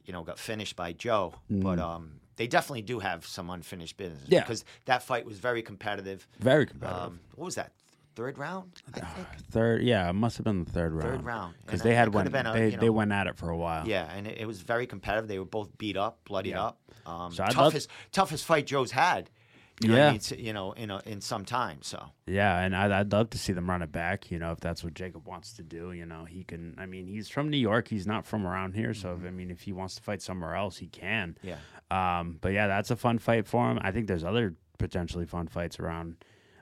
you 0.04 0.12
know 0.12 0.22
got 0.22 0.38
finished 0.38 0.76
by 0.76 0.92
Joe. 0.92 1.34
But 1.48 1.78
um, 1.78 2.20
they 2.36 2.46
definitely 2.46 2.82
do 2.82 2.98
have 2.98 3.26
some 3.26 3.50
unfinished 3.50 3.96
business. 3.96 4.24
Mm. 4.24 4.32
Yeah. 4.32 4.40
because 4.40 4.64
that 4.84 5.02
fight 5.02 5.24
was 5.24 5.38
very 5.38 5.62
competitive. 5.62 6.26
very 6.38 6.66
competitive. 6.66 7.02
Um, 7.02 7.20
what 7.34 7.46
was 7.46 7.54
that? 7.54 7.72
Third 8.14 8.36
round, 8.36 8.72
I 8.94 9.00
think. 9.00 9.26
Third, 9.52 9.82
yeah, 9.84 10.10
it 10.10 10.12
must 10.12 10.36
have 10.38 10.44
been 10.44 10.64
the 10.64 10.70
third 10.72 10.92
round. 10.92 11.18
Third 11.18 11.24
round. 11.24 11.54
because 11.64 11.82
they 11.82 11.94
had 11.94 12.08
a, 12.12 12.52
they 12.52 12.70
you 12.72 12.76
they 12.76 12.90
went 12.90 13.12
at 13.12 13.28
it 13.28 13.36
for 13.36 13.48
a 13.48 13.56
while. 13.56 13.86
Yeah, 13.86 14.10
and 14.12 14.26
it, 14.26 14.38
it 14.38 14.46
was 14.46 14.60
very 14.60 14.88
competitive. 14.88 15.28
They 15.28 15.38
were 15.38 15.44
both 15.44 15.76
beat 15.78 15.96
up, 15.96 16.18
bloodied 16.24 16.50
Yeah. 16.50 16.64
up. 16.64 16.78
Um, 17.06 17.32
So 17.32 17.44
I'd 17.44 17.54
love- 17.54 17.72
toughest 17.72 17.88
toughest 18.10 18.44
fight 18.44 18.66
Joe's 18.66 18.90
had. 18.90 19.30
You 19.80 19.88
know 19.90 19.96
Yeah. 19.96 20.08
I 20.08 20.12
mean? 20.12 20.20
You 20.38 20.52
know, 20.52 20.72
in 20.72 20.90
a, 20.90 21.00
in 21.06 21.20
some 21.20 21.44
time. 21.44 21.78
So 21.82 22.02
Yeah, 22.26 22.58
and 22.60 22.74
I'd, 22.74 22.90
I'd 22.90 23.12
love 23.12 23.30
to 23.30 23.38
see 23.38 23.52
them 23.52 23.68
run 23.70 23.82
it 23.82 23.92
back. 23.92 24.30
You 24.30 24.38
know, 24.38 24.52
if 24.52 24.60
that's 24.60 24.82
what 24.82 24.94
Jacob 24.94 25.26
wants 25.26 25.52
to 25.54 25.62
do, 25.62 25.92
you 25.92 26.04
know, 26.06 26.24
he 26.24 26.42
can. 26.44 26.74
I 26.78 26.86
mean, 26.86 27.06
he's 27.06 27.28
from 27.28 27.48
New 27.50 27.56
York. 27.58 27.88
He's 27.88 28.06
not 28.06 28.26
from 28.26 28.46
around 28.46 28.74
here, 28.74 28.92
so 28.94 29.08
Mm-hmm. 29.10 29.24
if, 29.26 29.28
I 29.28 29.34
mean, 29.34 29.50
if 29.50 29.60
he 29.62 29.72
wants 29.72 29.94
to 29.96 30.02
fight 30.02 30.20
somewhere 30.22 30.54
else, 30.56 30.76
he 30.78 30.86
can. 30.88 31.36
yeah. 31.42 31.56
Um, 31.90 32.38
but 32.40 32.52
yeah, 32.52 32.66
that's 32.66 32.90
a 32.90 32.96
fun 32.96 33.18
fight 33.18 33.46
for 33.46 33.70
him. 33.70 33.78
I 33.80 33.92
think 33.92 34.08
there's 34.08 34.24
other 34.24 34.54
potentially 34.78 35.24
fun 35.26 35.46
fights 35.48 35.78
around 35.80 36.16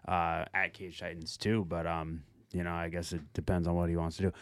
uh, 0.07 0.44
at 0.55 0.72
Cage 0.74 0.98
Titans 1.00 1.37
too. 1.37 1.64
But 1.68 1.87
um, 1.87 2.22
you 2.52 2.62
know, 2.62 2.72
I 2.72 2.88
guess 2.90 3.12
it 3.12 3.22
depends 3.33 3.66
on 3.66 3.74
what 3.74 3.88
he 3.88 3.96
wants 3.96 4.18
to 4.18 4.22
do. 4.24 4.33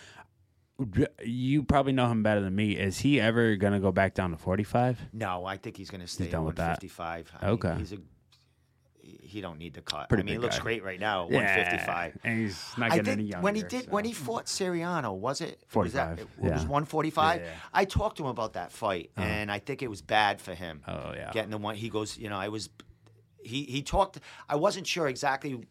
You 1.25 1.63
probably 1.63 1.93
know 1.93 2.09
him 2.09 2.23
better 2.25 2.41
than 2.41 2.55
me. 2.55 2.73
Is 2.73 2.99
he 2.99 3.21
ever 3.21 3.55
gonna 3.57 3.79
go 3.79 3.93
back 3.93 4.15
down 4.15 4.33
to 4.33 4.37
45? 4.37 4.99
No, 5.13 5.45
I 5.47 5.57
think 5.57 5.77
he's 5.77 5.89
going 5.89 6.01
to 6.01 6.07
stay 6.09 6.29
done 6.29 6.41
at 6.43 6.47
with 6.47 6.57
that. 6.57 6.83
155. 6.83 7.33
I 7.41 7.45
mean, 7.47 7.55
Okay. 7.55 7.75
he's 7.79 7.93
a 7.93 7.99
he 9.05 9.41
don't 9.41 9.59
need 9.59 9.75
the 9.75 9.81
cut. 9.81 10.09
Pretty 10.09 10.23
I 10.23 10.25
mean, 10.25 10.35
he 10.35 10.39
looks 10.39 10.59
guy. 10.59 10.63
great 10.63 10.85
right 10.85 11.01
now, 11.01 11.25
at 11.25 11.31
155. 11.33 12.19
and 12.25 12.41
he's 12.41 12.73
not 12.79 12.91
getting 12.91 13.09
any 13.09 13.23
younger. 13.25 13.45
when 13.45 13.55
he 13.55 13.63
did 13.63 13.91
when 13.91 14.05
he 14.05 14.13
fought 14.13 14.47
Soriano, 14.47 15.15
was 15.15 15.41
it 15.41 15.61
was 15.75 15.93
45, 15.93 16.17
that, 16.17 16.23
it 16.23 16.29
yeah. 16.43 16.53
was 16.53 16.63
145. 16.63 17.41
Yeah, 17.41 17.47
yeah. 17.47 17.53
I 17.73 17.85
talked 17.85 18.17
to 18.19 18.25
him 18.25 18.31
about 18.31 18.55
that 18.55 18.73
fight, 18.73 19.11
uh-huh. 19.17 19.27
and 19.27 19.53
I 19.53 19.59
think 19.59 19.83
it 19.83 19.89
was 19.89 20.03
bad 20.03 20.41
for 20.41 20.55
him. 20.55 20.83
Oh 20.89 21.13
yeah. 21.15 21.31
getting 21.33 21.51
the 21.51 21.59
one. 21.59 21.75
He 21.75 21.89
goes, 21.89 22.17
you 22.17 22.29
know, 22.29 22.39
I 22.39 22.49
was. 22.49 22.71
He 23.43 23.65
he 23.65 23.83
talked. 23.83 24.21
I 24.49 24.57
wasn't 24.57 24.87
sure 24.87 25.07
exactly 25.07 25.67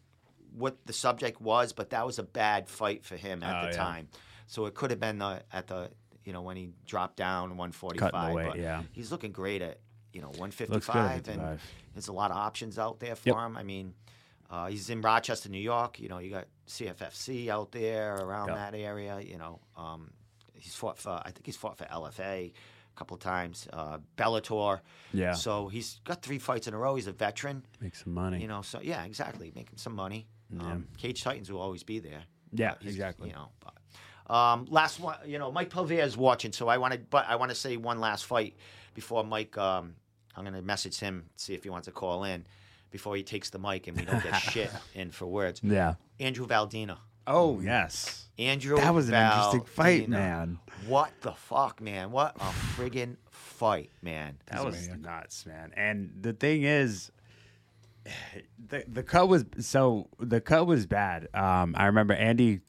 what 0.56 0.86
the 0.86 0.92
subject 0.92 1.40
was, 1.40 1.72
but 1.72 1.90
that 1.90 2.06
was 2.06 2.18
a 2.18 2.22
bad 2.22 2.68
fight 2.68 3.04
for 3.04 3.16
him 3.16 3.42
at 3.42 3.56
Oh, 3.56 3.66
the 3.66 3.72
yeah. 3.72 3.76
time. 3.76 4.08
So 4.46 4.66
it 4.66 4.74
could 4.74 4.90
have 4.90 5.00
been 5.00 5.18
the, 5.18 5.42
at 5.52 5.66
the 5.66 5.90
you 6.24 6.32
know 6.32 6.42
when 6.42 6.56
he 6.56 6.70
dropped 6.86 7.16
down 7.16 7.56
145. 7.56 7.98
Cutting 8.12 8.28
the 8.28 8.34
weight, 8.36 8.46
but 8.46 8.58
yeah. 8.58 8.82
he's 8.92 9.10
looking 9.10 9.32
great 9.32 9.62
at 9.62 9.80
you 10.14 10.20
know 10.22 10.28
155, 10.28 11.28
and 11.28 11.58
there's 11.94 12.08
a 12.08 12.12
lot 12.12 12.30
of 12.30 12.36
options 12.36 12.78
out 12.78 13.00
there 13.00 13.16
for 13.16 13.28
Yep. 13.30 13.36
him. 13.36 13.56
I 13.56 13.62
mean, 13.62 13.94
uh, 14.50 14.66
he's 14.66 14.88
in 14.90 15.00
Rochester, 15.00 15.48
New 15.48 15.58
York. 15.58 15.98
You 16.00 16.08
know, 16.08 16.18
you 16.18 16.30
got 16.30 16.46
CFFC 16.66 17.48
out 17.50 17.72
there 17.72 18.16
around 18.16 18.48
Yep. 18.48 18.56
that 18.56 18.74
area. 18.74 19.20
You 19.20 19.38
know, 19.38 19.60
um, 19.76 20.12
he's 20.54 20.74
fought 20.74 20.98
for 20.98 21.10
I 21.24 21.30
think 21.30 21.44
he's 21.46 21.56
fought 21.56 21.76
for 21.78 21.84
LFA 21.86 22.52
a 22.52 22.96
couple 22.96 23.16
of 23.16 23.20
times, 23.20 23.66
uh, 23.72 23.98
Bellator. 24.16 24.80
Yeah. 25.12 25.32
So 25.32 25.68
he's 25.68 26.00
got 26.04 26.22
three 26.22 26.38
fights 26.38 26.68
in 26.68 26.74
a 26.74 26.78
row. 26.78 26.94
He's 26.94 27.08
a 27.08 27.12
veteran. 27.12 27.64
Make 27.80 27.96
some 27.96 28.14
money. 28.14 28.40
You 28.40 28.48
know, 28.48 28.62
so 28.62 28.80
yeah, 28.80 29.04
exactly, 29.04 29.52
making 29.54 29.78
some 29.78 29.94
money. 29.94 30.26
Yeah. 30.50 30.62
Um, 30.62 30.88
Cage 30.98 31.22
Titans 31.22 31.50
will 31.50 31.60
always 31.60 31.82
be 31.82 31.98
there. 31.98 32.22
Yeah, 32.52 32.72
Uh, 32.72 32.76
exactly. 32.82 33.30
You 33.30 33.34
know, 33.34 33.48
but 33.58 34.32
um, 34.32 34.66
last 34.70 35.00
one, 35.00 35.16
you 35.26 35.38
know, 35.38 35.50
Mike 35.50 35.70
Pelvier 35.70 36.02
is 36.04 36.16
watching, 36.16 36.52
so 36.52 36.68
I 36.68 36.78
want 36.78 36.94
to, 36.94 37.00
but 37.00 37.26
I 37.28 37.34
want 37.36 37.50
to 37.50 37.54
say 37.56 37.76
one 37.76 37.98
last 37.98 38.24
fight 38.26 38.56
before 38.94 39.24
Mike. 39.24 39.58
Um, 39.58 39.96
I'm 40.36 40.44
gonna 40.44 40.62
message 40.62 40.98
him 40.98 41.24
see 41.36 41.54
if 41.54 41.64
he 41.64 41.70
wants 41.70 41.86
to 41.86 41.92
call 41.92 42.24
in 42.24 42.44
before 42.90 43.16
he 43.16 43.22
takes 43.22 43.50
the 43.50 43.58
mic 43.58 43.86
and 43.86 43.96
we 43.96 44.04
don't 44.04 44.22
get 44.22 44.34
shit 44.40 44.70
in 44.94 45.10
for 45.10 45.26
words. 45.26 45.60
yeah. 45.62 45.94
Andrew 46.20 46.46
Valdina. 46.46 46.98
Oh 47.26 47.60
yes. 47.60 48.26
Andrew. 48.38 48.76
That 48.76 48.94
was 48.94 49.08
an 49.08 49.14
interesting 49.14 49.64
fight, 49.64 50.08
man. 50.08 50.58
What 50.86 51.12
the 51.22 51.32
fuck, 51.32 51.80
man? 51.80 52.10
What 52.10 52.36
a 52.36 52.52
friggin' 52.76 53.16
fight, 53.30 53.90
man. 54.02 54.38
That 54.46 54.64
was 54.64 54.88
nuts, 54.88 55.46
man. 55.46 55.72
And 55.76 56.10
the 56.20 56.32
thing 56.32 56.64
is, 56.64 57.10
the 58.68 58.84
the 58.86 59.02
cut 59.02 59.28
was 59.28 59.44
so 59.60 60.08
the 60.18 60.40
cut 60.40 60.66
was 60.66 60.86
bad. 60.86 61.28
Um, 61.32 61.74
I 61.78 61.86
remember 61.86 62.14
Andy 62.14 62.60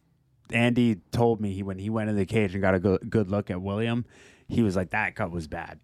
Andy 0.51 0.97
told 1.11 1.41
me 1.41 1.53
he 1.53 1.63
when 1.63 1.79
he 1.79 1.89
went 1.89 2.09
in 2.09 2.15
the 2.15 2.25
cage 2.25 2.53
and 2.53 2.61
got 2.61 2.75
a 2.75 2.79
good, 2.79 3.09
good 3.09 3.29
look 3.29 3.49
at 3.49 3.61
William, 3.61 4.05
he 4.47 4.61
was 4.61 4.75
like 4.75 4.91
that 4.91 5.15
cut 5.15 5.31
was 5.31 5.47
bad. 5.47 5.79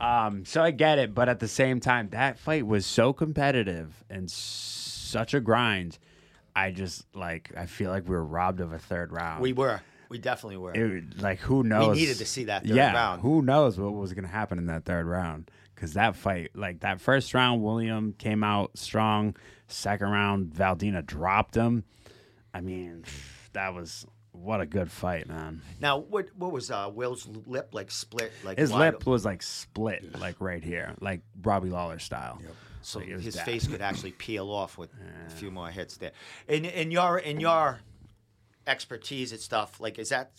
Um, 0.00 0.44
so 0.44 0.62
I 0.62 0.70
get 0.70 0.98
it, 0.98 1.14
but 1.14 1.28
at 1.28 1.40
the 1.40 1.48
same 1.48 1.80
time, 1.80 2.08
that 2.10 2.38
fight 2.38 2.66
was 2.66 2.86
so 2.86 3.12
competitive 3.12 4.04
and 4.08 4.30
such 4.30 5.34
a 5.34 5.40
grind. 5.40 5.98
I 6.54 6.70
just 6.70 7.06
like 7.14 7.52
I 7.56 7.66
feel 7.66 7.90
like 7.90 8.04
we 8.04 8.10
were 8.10 8.24
robbed 8.24 8.60
of 8.60 8.72
a 8.72 8.78
third 8.78 9.12
round. 9.12 9.42
We 9.42 9.52
were. 9.52 9.80
We 10.08 10.18
definitely 10.18 10.56
were. 10.56 10.72
It, 10.72 11.20
like 11.20 11.40
who 11.40 11.62
knows? 11.62 11.96
We 11.96 12.02
needed 12.02 12.18
to 12.18 12.26
see 12.26 12.44
that 12.44 12.64
third 12.64 12.76
yeah, 12.76 12.94
round. 12.94 13.22
Who 13.22 13.42
knows 13.42 13.78
what 13.78 13.92
was 13.92 14.14
going 14.14 14.24
to 14.24 14.30
happen 14.30 14.58
in 14.58 14.66
that 14.66 14.84
third 14.84 15.06
round? 15.06 15.50
Because 15.74 15.92
that 15.94 16.16
fight, 16.16 16.52
like 16.54 16.80
that 16.80 17.00
first 17.00 17.34
round, 17.34 17.62
William 17.62 18.14
came 18.16 18.42
out 18.42 18.78
strong. 18.78 19.36
Second 19.68 20.08
round, 20.08 20.54
Valdina 20.54 21.04
dropped 21.04 21.54
him. 21.54 21.84
I 22.54 22.60
mean, 22.60 23.04
that 23.52 23.74
was 23.74 24.06
what 24.42 24.60
a 24.60 24.66
good 24.66 24.90
fight, 24.90 25.28
man. 25.28 25.62
now, 25.80 25.98
what 25.98 26.28
what 26.36 26.52
was 26.52 26.70
uh, 26.70 26.90
Will's 26.92 27.26
lip 27.46 27.70
like 27.72 27.90
split? 27.90 28.32
Like 28.44 28.58
His 28.58 28.72
lip 28.72 29.06
was 29.06 29.24
like 29.24 29.42
split, 29.42 30.18
like 30.18 30.36
right 30.40 30.62
here, 30.62 30.94
like 31.00 31.20
Robbie 31.42 31.70
Lawler 31.70 31.98
style. 31.98 32.38
Yep. 32.42 32.54
so 32.82 32.98
Like, 33.00 33.08
his 33.08 33.36
bad. 33.36 33.44
face 33.46 33.66
could 33.66 33.80
actually 33.80 34.12
peel 34.26 34.50
off 34.50 34.78
with 34.78 34.90
a 35.26 35.30
few 35.30 35.50
more 35.50 35.68
hits 35.68 35.96
there. 35.96 36.12
In 36.48 36.64
in 36.64 36.90
your 36.90 37.18
in 37.18 37.40
your 37.40 37.80
expertise 38.66 39.32
and 39.32 39.40
stuff, 39.40 39.80
like 39.80 39.98
is 39.98 40.08
that 40.10 40.32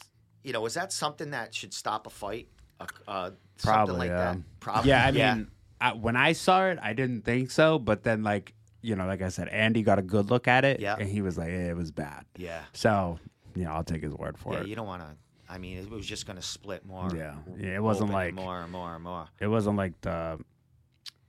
you 0.43 0.53
know 0.53 0.65
is 0.65 0.73
that 0.75 0.91
something 0.91 1.31
that 1.31 1.53
should 1.53 1.73
stop 1.73 2.07
a 2.07 2.09
fight? 2.09 2.47
Uh, 2.79 2.85
uh, 3.07 3.31
something 3.57 3.73
Probably, 3.73 3.95
like 3.97 4.09
yeah. 4.09 4.33
that. 4.33 4.37
Probably. 4.59 4.89
Yeah, 4.89 5.05
I 5.05 5.11
mean, 5.11 5.51
I, 5.81 5.93
when 5.93 6.15
I 6.15 6.33
saw 6.33 6.65
it, 6.67 6.77
I 6.81 6.93
didn't 6.93 7.23
think 7.23 7.49
so, 7.51 7.79
but 7.79 8.03
then 8.03 8.23
like 8.23 8.53
you 8.81 8.95
know, 8.95 9.07
like 9.07 9.21
I 9.23 9.29
said, 9.29 9.47
Andy 9.49 9.81
got 9.81 9.97
a 9.99 10.03
good 10.03 10.29
look 10.29 10.47
at 10.47 10.63
it, 10.63 10.79
Yeah. 10.79 10.95
and 10.97 11.09
he 11.09 11.21
was 11.21 11.37
like, 11.37 11.49
eh, 11.49 11.69
it 11.71 11.75
was 11.75 11.91
bad. 11.91 12.25
yeah, 12.37 12.61
So, 12.73 13.19
know, 13.65 13.71
I'll 13.71 13.83
take 13.83 14.03
his 14.03 14.13
word 14.13 14.37
for 14.37 14.53
yeah. 14.53 14.61
it. 14.61 14.67
You 14.67 14.75
don't 14.75 14.87
want 14.87 15.01
to. 15.03 15.09
I 15.49 15.57
mean, 15.57 15.77
it 15.77 15.89
was 15.89 16.05
just 16.05 16.25
going 16.25 16.35
to 16.35 16.41
split 16.41 16.85
more. 16.85 17.09
Yeah. 17.15 17.35
Yeah, 17.57 17.75
it 17.75 17.83
wasn't 17.83 18.11
like- 18.11 18.33
more 18.33 18.61
and 18.61 18.71
more 18.71 18.93
and 18.95 19.03
more. 19.03 19.27
It 19.39 19.47
wasn't 19.47 19.77
like 19.77 19.99
the. 20.01 20.39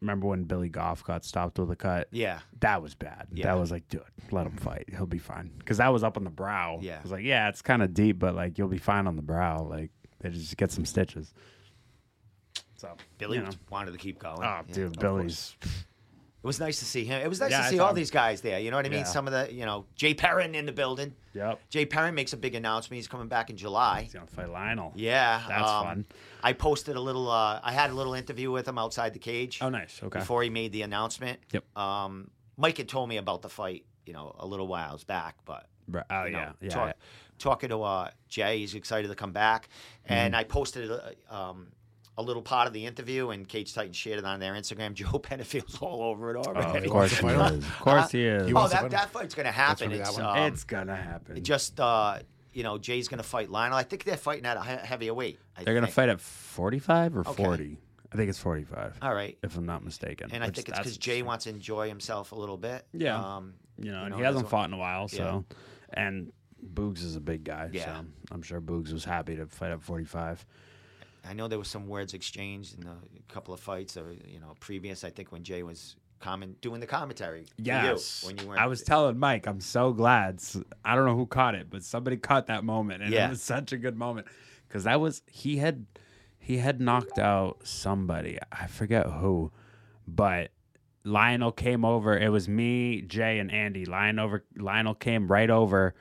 Remember 0.01 0.29
when 0.29 0.45
Billy 0.45 0.69
Goff 0.69 1.03
got 1.03 1.25
stopped 1.25 1.59
with 1.59 1.71
a 1.73 1.77
cut? 1.77 2.07
Yeah, 2.13 2.39
That 2.61 2.83
was 2.83 2.95
bad. 2.95 3.27
Yeah. 3.33 3.47
That 3.47 3.59
was 3.59 3.73
like, 3.73 3.89
dude, 3.89 4.03
let 4.31 4.47
him 4.47 4.57
fight. 4.57 4.85
He'll 4.91 5.07
be 5.07 5.19
fine. 5.19 5.51
Because 5.59 5.79
that 5.79 5.89
was 5.89 6.05
up 6.05 6.17
on 6.17 6.23
the 6.23 6.31
brow. 6.31 6.79
Yeah. 6.81 6.99
I 6.99 7.03
was 7.03 7.11
like, 7.11 7.25
yeah, 7.25 7.49
it's 7.49 7.63
kind 7.63 7.83
of 7.83 7.95
deep, 7.95 8.17
but 8.21 8.37
like 8.37 8.59
you'll 8.59 8.69
be 8.69 8.79
fine 8.79 9.09
on 9.09 9.17
the 9.17 9.23
brow. 9.23 9.65
Like 9.65 9.91
they 10.21 10.31
just 10.31 10.57
get 10.57 10.71
some 10.71 10.85
stitches. 10.85 11.35
So 12.77 12.97
Billy 13.19 13.39
you 13.39 13.43
know. 13.45 13.51
wanted 13.71 13.91
to 13.91 13.99
keep 13.99 14.21
going. 14.21 14.39
Oh, 14.39 14.61
Yeah, 14.69 14.73
dude, 14.73 15.01
Billy's. 15.01 15.57
It 16.43 16.47
was 16.47 16.61
nice 16.61 16.79
to 16.79 16.85
see 16.85 17.05
him. 17.05 17.21
It 17.21 17.29
was 17.29 17.41
nice 17.41 17.51
Yeah, 17.51 17.63
to 17.63 17.69
see 17.69 17.79
all 17.81 17.91
him. 17.91 17.97
these 17.97 18.13
guys 18.13 18.41
there. 18.43 18.61
You 18.61 18.71
know 18.71 18.77
what 18.77 18.87
I 18.87 18.91
mean? 18.91 19.01
Yeah. 19.01 19.05
Some 19.05 19.27
of 19.27 19.33
the, 19.33 19.53
you 19.53 19.67
know, 19.67 19.87
Jay 19.97 20.15
Perrin 20.15 20.55
in 20.55 20.67
the 20.67 20.73
building. 20.73 21.15
Yep. 21.35 21.61
Jay 21.69 21.85
Perrin 21.85 22.15
makes 22.15 22.33
a 22.33 22.37
big 22.37 22.55
announcement. 22.55 22.97
He's 22.97 23.09
coming 23.09 23.27
back 23.27 23.51
in 23.51 23.57
July. 23.57 24.03
He's 24.03 24.13
gonna 24.15 24.27
fight 24.27 24.49
Lionel. 24.49 24.93
Yeah, 24.95 25.43
That's 25.49 25.69
um, 25.69 25.85
fun. 25.85 26.05
I 26.43 26.53
posted 26.53 26.95
a 26.95 27.01
little. 27.01 27.29
Uh, 27.29 27.59
I 27.63 27.73
had 27.73 27.91
a 27.91 27.95
little 27.95 28.15
interview 28.15 28.51
with 28.53 28.69
him 28.69 28.79
outside 28.79 29.15
the 29.15 29.19
cage 29.19 29.59
Oh, 29.61 29.69
nice. 29.69 30.01
Okay. 30.03 30.21
before 30.21 30.43
he 30.45 30.49
made 30.51 30.71
the 30.73 30.83
announcement. 30.83 31.41
Yep. 31.53 31.77
Um, 31.77 32.31
Mike 32.57 32.77
had 32.79 32.89
told 32.89 33.09
me 33.09 33.17
about 33.17 33.43
the 33.43 33.49
fight, 33.49 33.85
you 34.07 34.13
know, 34.13 34.35
a 34.39 34.47
little 34.47 34.69
whiles 34.69 35.03
back, 35.05 35.37
but 35.45 35.67
Oh 36.11 36.25
you 36.25 36.31
know, 36.33 36.39
yeah, 36.39 36.53
yeah. 36.61 36.69
talk- 36.71 36.97
talking 37.39 37.69
to 37.71 37.83
uh, 37.83 38.11
Jay, 38.29 38.59
he's 38.59 38.75
excited 38.75 39.09
to 39.09 39.15
come 39.17 39.33
back, 39.33 39.69
and 40.07 40.35
Mm-hmm. 40.35 40.41
I 40.41 40.45
posted 40.45 40.91
uh, 40.91 41.01
um, 41.35 41.69
a 42.19 42.23
little 42.23 42.43
part 42.43 42.67
of 42.67 42.73
the 42.73 42.85
interview, 42.85 43.31
and 43.31 43.49
Cage 43.49 43.73
Titan 43.73 43.93
shared 43.93 44.19
it 44.19 44.25
on 44.25 44.41
their 44.41 44.53
Instagram. 44.55 44.93
Joe 44.95 45.19
Benefield's 45.19 45.79
all 45.79 46.03
over 46.03 46.35
it 46.35 46.37
Oh, 46.37 46.51
of 46.51 46.91
course 46.91 47.17
he 47.17 47.27
is. 47.29 47.65
Of 47.65 47.79
course 47.79 48.11
he 48.11 48.25
is. 48.25 48.49
He 48.49 48.55
oh, 48.55 48.69
that, 48.69 48.91
that 48.91 49.11
fight's 49.11 49.35
gonna 49.35 49.53
happen. 49.53 49.93
It's, 49.93 50.17
that 50.17 50.25
um, 50.25 50.53
it's 50.53 50.65
gonna 50.65 50.97
happen. 50.97 51.37
it 51.37 51.43
just 51.45 51.79
uh, 51.81 52.19
you 52.53 52.65
know, 52.65 52.77
Jay's 52.77 53.07
gonna 53.09 53.23
fight 53.23 53.51
Lionel. 53.51 53.79
I 53.79 53.85
think 53.85 54.03
they're 54.05 54.17
fighting 54.17 54.47
at 54.47 54.57
a 54.57 54.61
heavier 54.61 55.15
weight. 55.15 55.39
I 55.57 55.63
They're 55.63 55.75
gonna 55.75 55.87
fight 55.87 56.09
at 56.09 56.21
forty-five 56.21 57.17
or 57.17 57.21
Okay. 57.21 57.45
forty. 57.45 57.79
I 58.13 58.17
think 58.17 58.31
it's 58.31 58.39
forty-five, 58.39 58.99
All 59.01 59.15
right. 59.15 59.39
if 59.45 59.57
I'm 59.57 59.67
not 59.67 59.85
mistaken. 59.85 60.31
And 60.33 60.43
I 60.43 60.47
think 60.51 60.69
it's 60.71 60.79
because 60.79 60.99
Jay 60.99 61.23
wants 61.23 61.45
to 61.45 61.51
enjoy 61.51 61.89
himself 61.89 62.33
a 62.33 62.35
little 62.37 62.57
bit. 62.57 62.85
Yeah. 62.93 63.17
Um, 63.37 63.55
you 63.79 63.93
know, 63.93 63.99
you 63.99 64.05
and 64.05 64.11
know, 64.11 64.17
he 64.17 64.25
hasn't 64.25 64.49
fought 64.49 64.69
in 64.69 64.75
a 64.75 64.79
while, 64.79 65.07
so 65.09 65.45
and 65.93 66.33
Boogs 66.75 67.05
is 67.05 67.15
a 67.17 67.21
big 67.21 67.45
guy, 67.45 67.69
Yeah. 67.73 67.85
so 67.85 68.07
I'm 68.33 68.43
sure 68.43 68.61
Boogs 68.61 68.93
was 68.93 69.05
happy 69.05 69.37
to 69.37 69.47
fight 69.47 69.71
at 69.71 69.83
45. 69.83 70.45
I 71.29 71.35
know 71.35 71.47
there 71.49 71.59
was 71.59 71.69
some 71.69 71.87
words 71.87 72.15
exchanged 72.15 72.79
in 72.81 72.87
a 72.89 72.97
couple 73.33 73.53
of 73.53 73.61
fights, 73.61 73.97
or 73.97 74.15
you 74.27 74.41
know, 74.41 74.55
previous. 74.61 75.05
I 75.05 75.11
think 75.11 75.31
when 75.33 75.43
Jay 75.45 75.63
was 75.63 75.97
comment 76.21 76.61
doing 76.61 76.81
the 76.81 76.87
commentary. 76.87 77.45
for 77.45 77.51
you, 77.59 77.65
Yes, 77.67 78.25
when 78.25 78.39
you 78.39 78.47
weren't. 78.49 78.61
I 78.61 78.67
was 78.67 78.83
telling 78.83 79.19
Mike, 79.19 79.47
I'm 79.47 79.61
so 79.61 79.93
glad. 79.93 80.43
I 80.85 80.97
don't 80.97 81.05
know 81.05 81.15
who 81.17 81.27
caught 81.27 81.55
it, 81.55 81.69
but 81.71 81.85
somebody 81.85 82.17
caught 82.17 82.47
that 82.49 82.65
moment, 82.65 83.03
and 83.03 83.13
Yeah. 83.13 83.27
it 83.27 83.31
was 83.31 83.43
such 83.43 83.73
a 83.73 83.77
good 83.77 83.97
moment 83.97 84.27
because 84.67 84.85
that 84.85 85.01
was 85.01 85.23
he 85.31 85.59
had 85.59 85.87
he 86.39 86.59
had 86.59 86.81
knocked 86.81 87.19
out 87.19 87.59
somebody. 87.65 88.39
I 88.51 88.67
forget 88.67 89.07
who, 89.07 89.53
but 90.07 90.51
Lionel 91.05 91.53
came 91.53 91.85
over. 91.85 92.19
It 92.19 92.31
was 92.31 92.49
me, 92.49 93.03
Jay, 93.03 93.39
and 93.39 93.51
Andy. 93.53 93.85
Lionel 93.85 94.25
over. 94.25 94.45
Lionel 94.57 94.95
came 94.95 95.29
right 95.31 95.51
over 95.51 95.95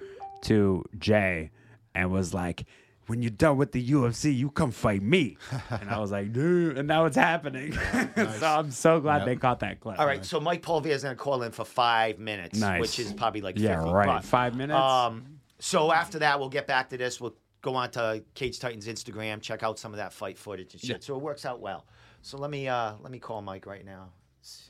to 0.44 0.84
Jay 0.98 1.52
and 1.94 2.12
was 2.12 2.34
like. 2.34 2.66
When 3.08 3.22
you're 3.22 3.32
done 3.32 3.58
with 3.58 3.72
the 3.72 3.90
UFC, 3.92 4.36
you 4.36 4.52
come 4.52 4.72
fight 4.72 5.02
me. 5.02 5.38
And 5.72 5.90
I 5.90 6.00
was 6.00 6.12
like, 6.12 6.34
dude, 6.34 6.78
and 6.78 6.88
now 6.88 7.06
it's 7.06 7.16
happening. 7.16 7.72
so 8.16 8.40
I'm 8.46 8.70
so 8.72 9.00
glad 9.00 9.20
Yep. 9.20 9.26
they 9.26 9.36
caught 9.38 9.60
that 9.62 9.80
clip. 9.80 9.98
All 10.00 10.06
right, 10.06 10.24
so 10.26 10.40
Mike 10.40 10.62
Polvia 10.62 10.88
is 10.88 11.04
going 11.04 11.16
to 11.16 11.22
call 11.22 11.42
in 11.44 11.52
for 11.52 11.64
five 11.66 12.20
minutes, 12.20 12.60
Nice. 12.60 12.82
which 12.82 13.00
is 13.00 13.14
probably 13.14 13.42
like 13.42 13.58
Yeah, 13.58 13.78
50, 13.80 13.92
right. 13.94 14.06
but, 14.08 14.24
Five 14.26 14.56
minutes? 14.56 14.78
Um, 14.78 15.40
so 15.60 15.92
after 15.92 16.20
that, 16.20 16.40
we'll 16.40 16.50
get 16.50 16.68
back 16.68 16.90
to 16.90 16.98
this. 16.98 17.20
We'll 17.22 17.36
go 17.62 17.76
on 17.76 17.90
to 17.92 18.24
Cage 18.36 18.60
Titans 18.60 18.88
Instagram, 18.88 19.42
check 19.42 19.64
out 19.64 19.80
some 19.80 19.92
of 19.94 19.98
that 19.98 20.12
fight 20.14 20.38
footage 20.38 20.74
and 20.74 20.82
shit. 20.82 20.90
Yeah. 20.90 20.98
So 21.00 21.16
it 21.16 21.22
works 21.22 21.46
out 21.46 21.60
well. 21.62 21.86
So 22.22 22.38
let 22.38 22.52
me 22.52 22.68
uh, 22.68 22.94
let 23.02 23.12
me 23.12 23.20
call 23.20 23.42
Mike 23.42 23.66
right 23.66 23.86
now. 23.86 24.10
Let's 24.40 24.70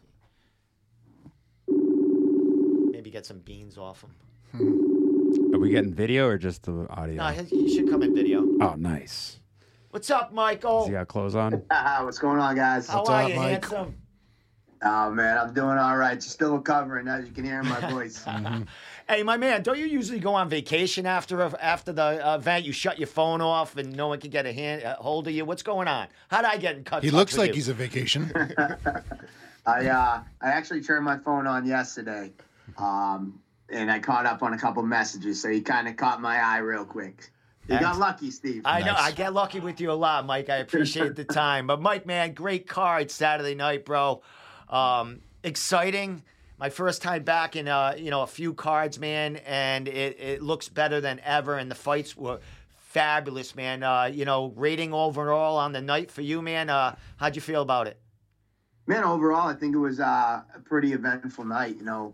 see. 1.68 2.92
Maybe 2.92 3.10
get 3.10 3.26
some 3.26 3.40
beans 3.40 3.78
off 3.78 4.04
him. 4.54 4.94
Are 5.54 5.60
we 5.60 5.70
getting 5.70 5.94
video 5.94 6.28
or 6.28 6.38
just 6.38 6.64
the 6.64 6.88
audio? 6.90 7.16
No, 7.16 7.28
he, 7.30 7.44
he 7.44 7.76
should 7.76 7.90
come 7.90 8.04
in 8.04 8.14
video. 8.14 8.44
oh, 8.62 8.76
nice. 8.78 9.40
What's 9.92 10.10
up, 10.12 10.30
Does 10.30 10.36
Michael? 10.36 10.86
he 10.86 10.92
got 10.92 11.08
clothes 11.08 11.36
on? 11.36 11.64
Ah, 11.72 12.02
what's 12.04 12.20
going 12.20 12.40
on, 12.40 12.56
guys? 12.56 12.88
How 12.88 12.98
What's 13.00 13.10
are 13.10 13.24
up, 13.24 13.30
you, 13.30 13.36
Mike? 13.36 13.52
handsome? 13.64 13.96
Oh 14.84 15.10
man, 15.10 15.40
I'm 15.40 15.54
doing 15.56 15.78
all 15.80 15.98
right. 15.98 16.14
Just 16.16 16.30
still 16.32 16.56
recovering, 16.56 17.08
as 17.08 17.26
you 17.26 17.32
can 17.32 17.44
hear 17.46 17.62
in 17.62 17.68
my 17.68 17.80
voice. 17.92 18.24
Hey, 19.10 19.24
my 19.24 19.36
man, 19.36 19.64
don't 19.64 19.80
you 19.80 19.88
usually 19.88 20.20
go 20.20 20.36
on 20.36 20.50
vacation 20.50 21.08
after 21.08 21.42
a, 21.42 21.52
after 21.60 21.92
the 21.94 22.22
event? 22.36 22.64
You 22.64 22.74
shut 22.74 23.00
your 23.00 23.08
phone 23.08 23.42
off 23.42 23.76
and 23.76 23.96
no 23.96 24.10
one 24.10 24.20
can 24.20 24.30
get 24.30 24.46
a 24.46 24.54
hand 24.54 24.84
a 24.84 24.94
hold 24.96 25.28
of 25.28 25.34
you. 25.34 25.46
What's 25.46 25.64
going 25.64 25.88
on? 25.88 26.08
How 26.28 26.42
did 26.44 26.52
I 26.52 26.58
get 26.58 26.76
in 26.76 26.84
touch? 26.84 27.04
He 27.04 27.10
looks 27.10 27.32
with 27.34 27.40
like 27.40 27.48
you? 27.50 27.56
he's 27.56 27.70
a 27.70 27.74
vacation. 27.74 28.32
I 29.66 29.88
uh, 29.88 30.22
I 30.42 30.48
actually 30.50 30.82
turned 30.82 31.06
my 31.06 31.18
phone 31.18 31.48
on 31.48 31.66
yesterday, 31.66 32.32
um, 32.78 33.40
and 33.70 33.92
I 33.92 34.00
caught 34.00 34.26
up 34.26 34.44
on 34.44 34.54
a 34.54 34.58
couple 34.58 34.84
messages, 34.84 35.42
so 35.42 35.50
he 35.50 35.62
kind 35.62 35.88
of 35.88 35.96
caught 35.98 36.22
my 36.22 36.38
eye 36.38 36.60
real 36.60 36.86
quick. 36.86 37.32
You 37.68 37.80
got 37.80 37.98
lucky, 37.98 38.32
Steve. 38.32 38.62
I 38.64 38.82
know. 38.82 38.96
I 38.98 39.12
get 39.12 39.34
lucky 39.34 39.60
with 39.60 39.82
you 39.82 39.92
a 39.92 39.94
lot, 39.94 40.26
Mike. 40.26 40.50
I 40.50 40.58
appreciate 40.58 41.18
the 41.18 41.26
time. 41.26 41.68
But 41.68 41.82
Mike, 41.82 42.06
man, 42.06 42.34
great 42.34 42.66
card 42.66 43.12
Saturday 43.12 43.56
night, 43.56 43.84
bro. 43.84 44.22
Um, 44.70 45.20
exciting. 45.44 46.24
My 46.58 46.70
first 46.70 47.02
time 47.02 47.24
back 47.24 47.58
in 47.58 47.68
uh, 47.68 47.96
you 47.98 48.10
know 48.10 48.22
a 48.22 48.28
few 48.28 48.54
cards, 48.54 49.00
man, 49.00 49.36
and 49.46 49.90
it, 49.90 50.18
it 50.18 50.42
looks 50.42 50.70
better 50.70 51.02
than 51.02 51.20
ever. 51.26 51.58
And 51.58 51.70
the 51.70 51.76
fights 51.76 52.16
were 52.16 52.40
fabulous, 52.78 53.54
man. 53.54 53.84
Uh, 53.84 54.06
you 54.06 54.24
know, 54.24 54.54
rating 54.56 54.94
overall 54.94 55.58
on 55.58 55.74
the 55.74 55.82
night 55.82 56.10
for 56.10 56.22
you, 56.22 56.42
man. 56.42 56.70
Uh, 56.70 56.96
how'd 57.18 57.36
you 57.36 57.42
feel 57.42 57.62
about 57.62 57.88
it? 57.88 58.00
man, 58.88 59.04
overall, 59.04 59.48
I 59.48 59.54
think 59.54 59.76
it 59.76 59.80
was 59.80 60.00
uh, 60.00 60.42
a 60.56 60.60
pretty 60.64 60.94
eventful 60.94 61.46
night. 61.46 61.76
You 61.78 61.84
know, 61.84 62.14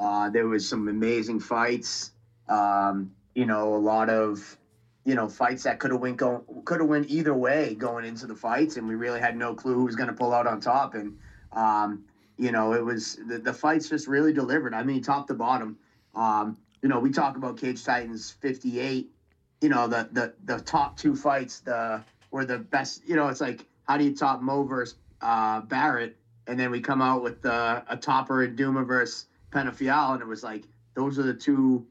uh, 0.00 0.30
there 0.30 0.46
was 0.46 0.66
some 0.66 0.88
amazing 0.88 1.38
fights. 1.38 2.12
Um, 2.48 3.12
you 3.34 3.44
know, 3.46 3.74
a 3.74 3.76
lot 3.76 4.08
of 4.08 4.56
you 5.04 5.14
know 5.14 5.28
fights 5.28 5.62
that 5.64 5.78
could 5.78 5.90
have 5.92 6.00
went 6.00 6.16
go 6.16 6.42
could 6.64 6.80
have 6.80 6.88
went 6.88 7.10
either 7.10 7.34
way 7.34 7.74
going 7.74 8.06
into 8.06 8.26
the 8.26 8.34
fights, 8.34 8.76
and 8.76 8.88
we 8.88 8.94
really 8.94 9.20
had 9.20 9.36
no 9.36 9.54
clue 9.54 9.74
who 9.74 9.84
was 9.84 9.96
going 9.96 10.08
to 10.08 10.14
pull 10.14 10.32
out 10.32 10.46
on 10.46 10.58
top. 10.58 10.94
And 10.94 11.18
um, 11.52 12.02
you 12.38 12.50
know, 12.50 12.72
it 12.72 12.82
was 12.82 13.18
the, 13.28 13.38
the 13.38 13.52
fights 13.52 13.90
just 13.90 14.08
really 14.08 14.32
delivered. 14.32 14.72
I 14.72 14.82
mean, 14.82 15.02
top 15.02 15.26
to 15.28 15.34
bottom. 15.34 15.76
Um, 16.14 16.56
you 16.82 16.88
know, 16.88 16.98
we 16.98 17.10
talk 17.10 17.36
about 17.36 17.58
Cage 17.58 17.84
Titans 17.84 18.30
58. 18.40 19.10
You 19.60 19.68
know, 19.68 19.86
the 19.86 20.08
the 20.10 20.32
the 20.44 20.60
top 20.60 20.96
two 20.96 21.14
fights 21.14 21.60
the 21.60 22.02
were 22.30 22.46
the 22.46 22.58
best. 22.58 23.02
You 23.06 23.16
know, 23.16 23.28
it's 23.28 23.42
like 23.42 23.66
how 23.86 23.98
do 23.98 24.04
you 24.04 24.14
top 24.14 24.40
Mo 24.40 24.64
versus 24.64 24.96
uh, 25.20 25.60
Barrett, 25.60 26.16
and 26.46 26.58
then 26.58 26.70
we 26.70 26.80
come 26.80 27.02
out 27.02 27.22
with 27.22 27.44
uh, 27.44 27.82
a 27.86 27.98
topper 27.98 28.42
in 28.44 28.56
Duma 28.56 28.82
versus 28.82 29.26
Penafiel, 29.50 30.14
and 30.14 30.22
it 30.22 30.26
was 30.26 30.42
like 30.42 30.64
those 30.94 31.18
are 31.18 31.22
the 31.22 31.34
two 31.34 31.86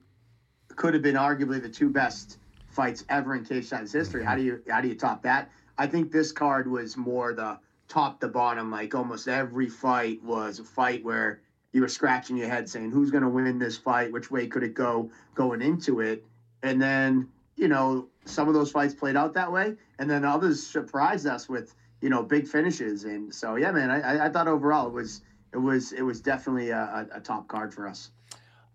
could 0.75 0.93
have 0.93 1.03
been 1.03 1.15
arguably 1.15 1.61
the 1.61 1.69
two 1.69 1.89
best 1.89 2.37
fights 2.69 3.03
ever 3.09 3.35
in 3.35 3.43
Cage 3.43 3.69
Titans 3.69 3.91
history. 3.91 4.23
How 4.23 4.35
do 4.35 4.41
you 4.41 4.61
how 4.69 4.81
do 4.81 4.87
you 4.87 4.95
top 4.95 5.21
that? 5.23 5.49
I 5.77 5.87
think 5.87 6.11
this 6.11 6.31
card 6.31 6.69
was 6.69 6.97
more 6.97 7.33
the 7.33 7.59
top 7.87 8.19
to 8.21 8.27
bottom. 8.27 8.71
Like 8.71 8.95
almost 8.95 9.27
every 9.27 9.67
fight 9.67 10.23
was 10.23 10.59
a 10.59 10.63
fight 10.63 11.03
where 11.03 11.41
you 11.71 11.81
were 11.81 11.87
scratching 11.87 12.37
your 12.37 12.49
head 12.49 12.69
saying 12.69 12.91
who's 12.91 13.11
going 13.11 13.23
to 13.23 13.29
win 13.29 13.59
this 13.59 13.77
fight, 13.77 14.11
which 14.11 14.31
way 14.31 14.47
could 14.47 14.63
it 14.63 14.73
go 14.73 15.11
going 15.35 15.61
into 15.61 15.99
it, 15.99 16.25
and 16.63 16.81
then 16.81 17.27
you 17.55 17.67
know 17.67 18.07
some 18.25 18.47
of 18.47 18.53
those 18.53 18.71
fights 18.71 18.93
played 18.93 19.15
out 19.15 19.33
that 19.33 19.51
way, 19.51 19.75
and 19.97 20.09
then 20.09 20.23
others 20.23 20.65
surprised 20.65 21.27
us 21.27 21.49
with 21.49 21.75
you 22.01 22.09
know 22.09 22.23
big 22.23 22.47
finishes. 22.47 23.03
And 23.03 23.33
so 23.33 23.55
yeah, 23.55 23.71
man, 23.71 23.89
I, 23.91 24.27
I 24.27 24.29
thought 24.29 24.47
overall 24.47 24.87
it 24.87 24.93
was 24.93 25.21
it 25.53 25.57
was 25.57 25.91
it 25.91 26.01
was 26.01 26.21
definitely 26.21 26.69
a, 26.69 27.07
a 27.13 27.19
top 27.19 27.47
card 27.47 27.73
for 27.73 27.87
us. 27.87 28.11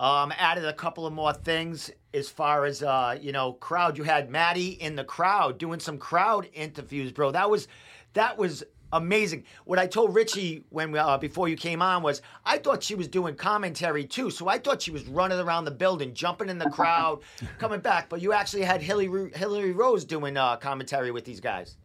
Um, 0.01 0.33
added 0.37 0.65
a 0.65 0.73
couple 0.73 1.07
of 1.07 1.13
more 1.13 1.33
things 1.33 1.91
as 2.13 2.29
far 2.29 2.65
as 2.65 2.83
uh, 2.83 3.17
you 3.21 3.33
know, 3.33 3.53
crowd. 3.55 3.97
You 3.97 4.05
had 4.05 4.29
Maddie 4.29 4.71
in 4.83 4.97
the 4.97 5.05
crowd 5.05 5.59
doing 5.59 5.79
some 5.79 5.99
crowd 5.99 6.49
interviews, 6.53 7.13
bro. 7.13 7.31
That 7.31 7.49
was 7.49 7.69
that 8.15 8.37
was 8.37 8.65
amazing. 8.93 9.45
What 9.65 9.79
I 9.79 9.87
told 9.87 10.15
Richie 10.15 10.65
when 10.71 10.97
uh, 10.97 11.19
before 11.19 11.49
you 11.49 11.57
came 11.57 11.81
on 11.81 12.03
was 12.03 12.23
I 12.45 12.59
thought 12.59 12.83
she 12.83 12.95
was 12.95 13.07
doing 13.07 13.35
commentary 13.37 14.05
too. 14.05 14.31
So 14.31 14.49
I 14.49 14.59
thought 14.59 14.83
she 14.83 14.91
was 14.91 15.07
running 15.07 15.39
around 15.39 15.65
the 15.65 15.71
building, 15.71 16.13
jumping 16.13 16.49
in 16.49 16.59
the 16.59 16.71
crowd, 16.71 17.21
coming 17.59 17.81
back. 17.81 18.09
But 18.09 18.21
you 18.21 18.33
actually 18.33 18.63
had 18.63 18.83
Hillary 18.83 19.31
Hillary 19.35 19.73
Rose 19.73 20.05
doing 20.05 20.37
uh, 20.37 20.57
commentary 20.57 21.13
with 21.13 21.25
these 21.25 21.41
guys. 21.41 21.77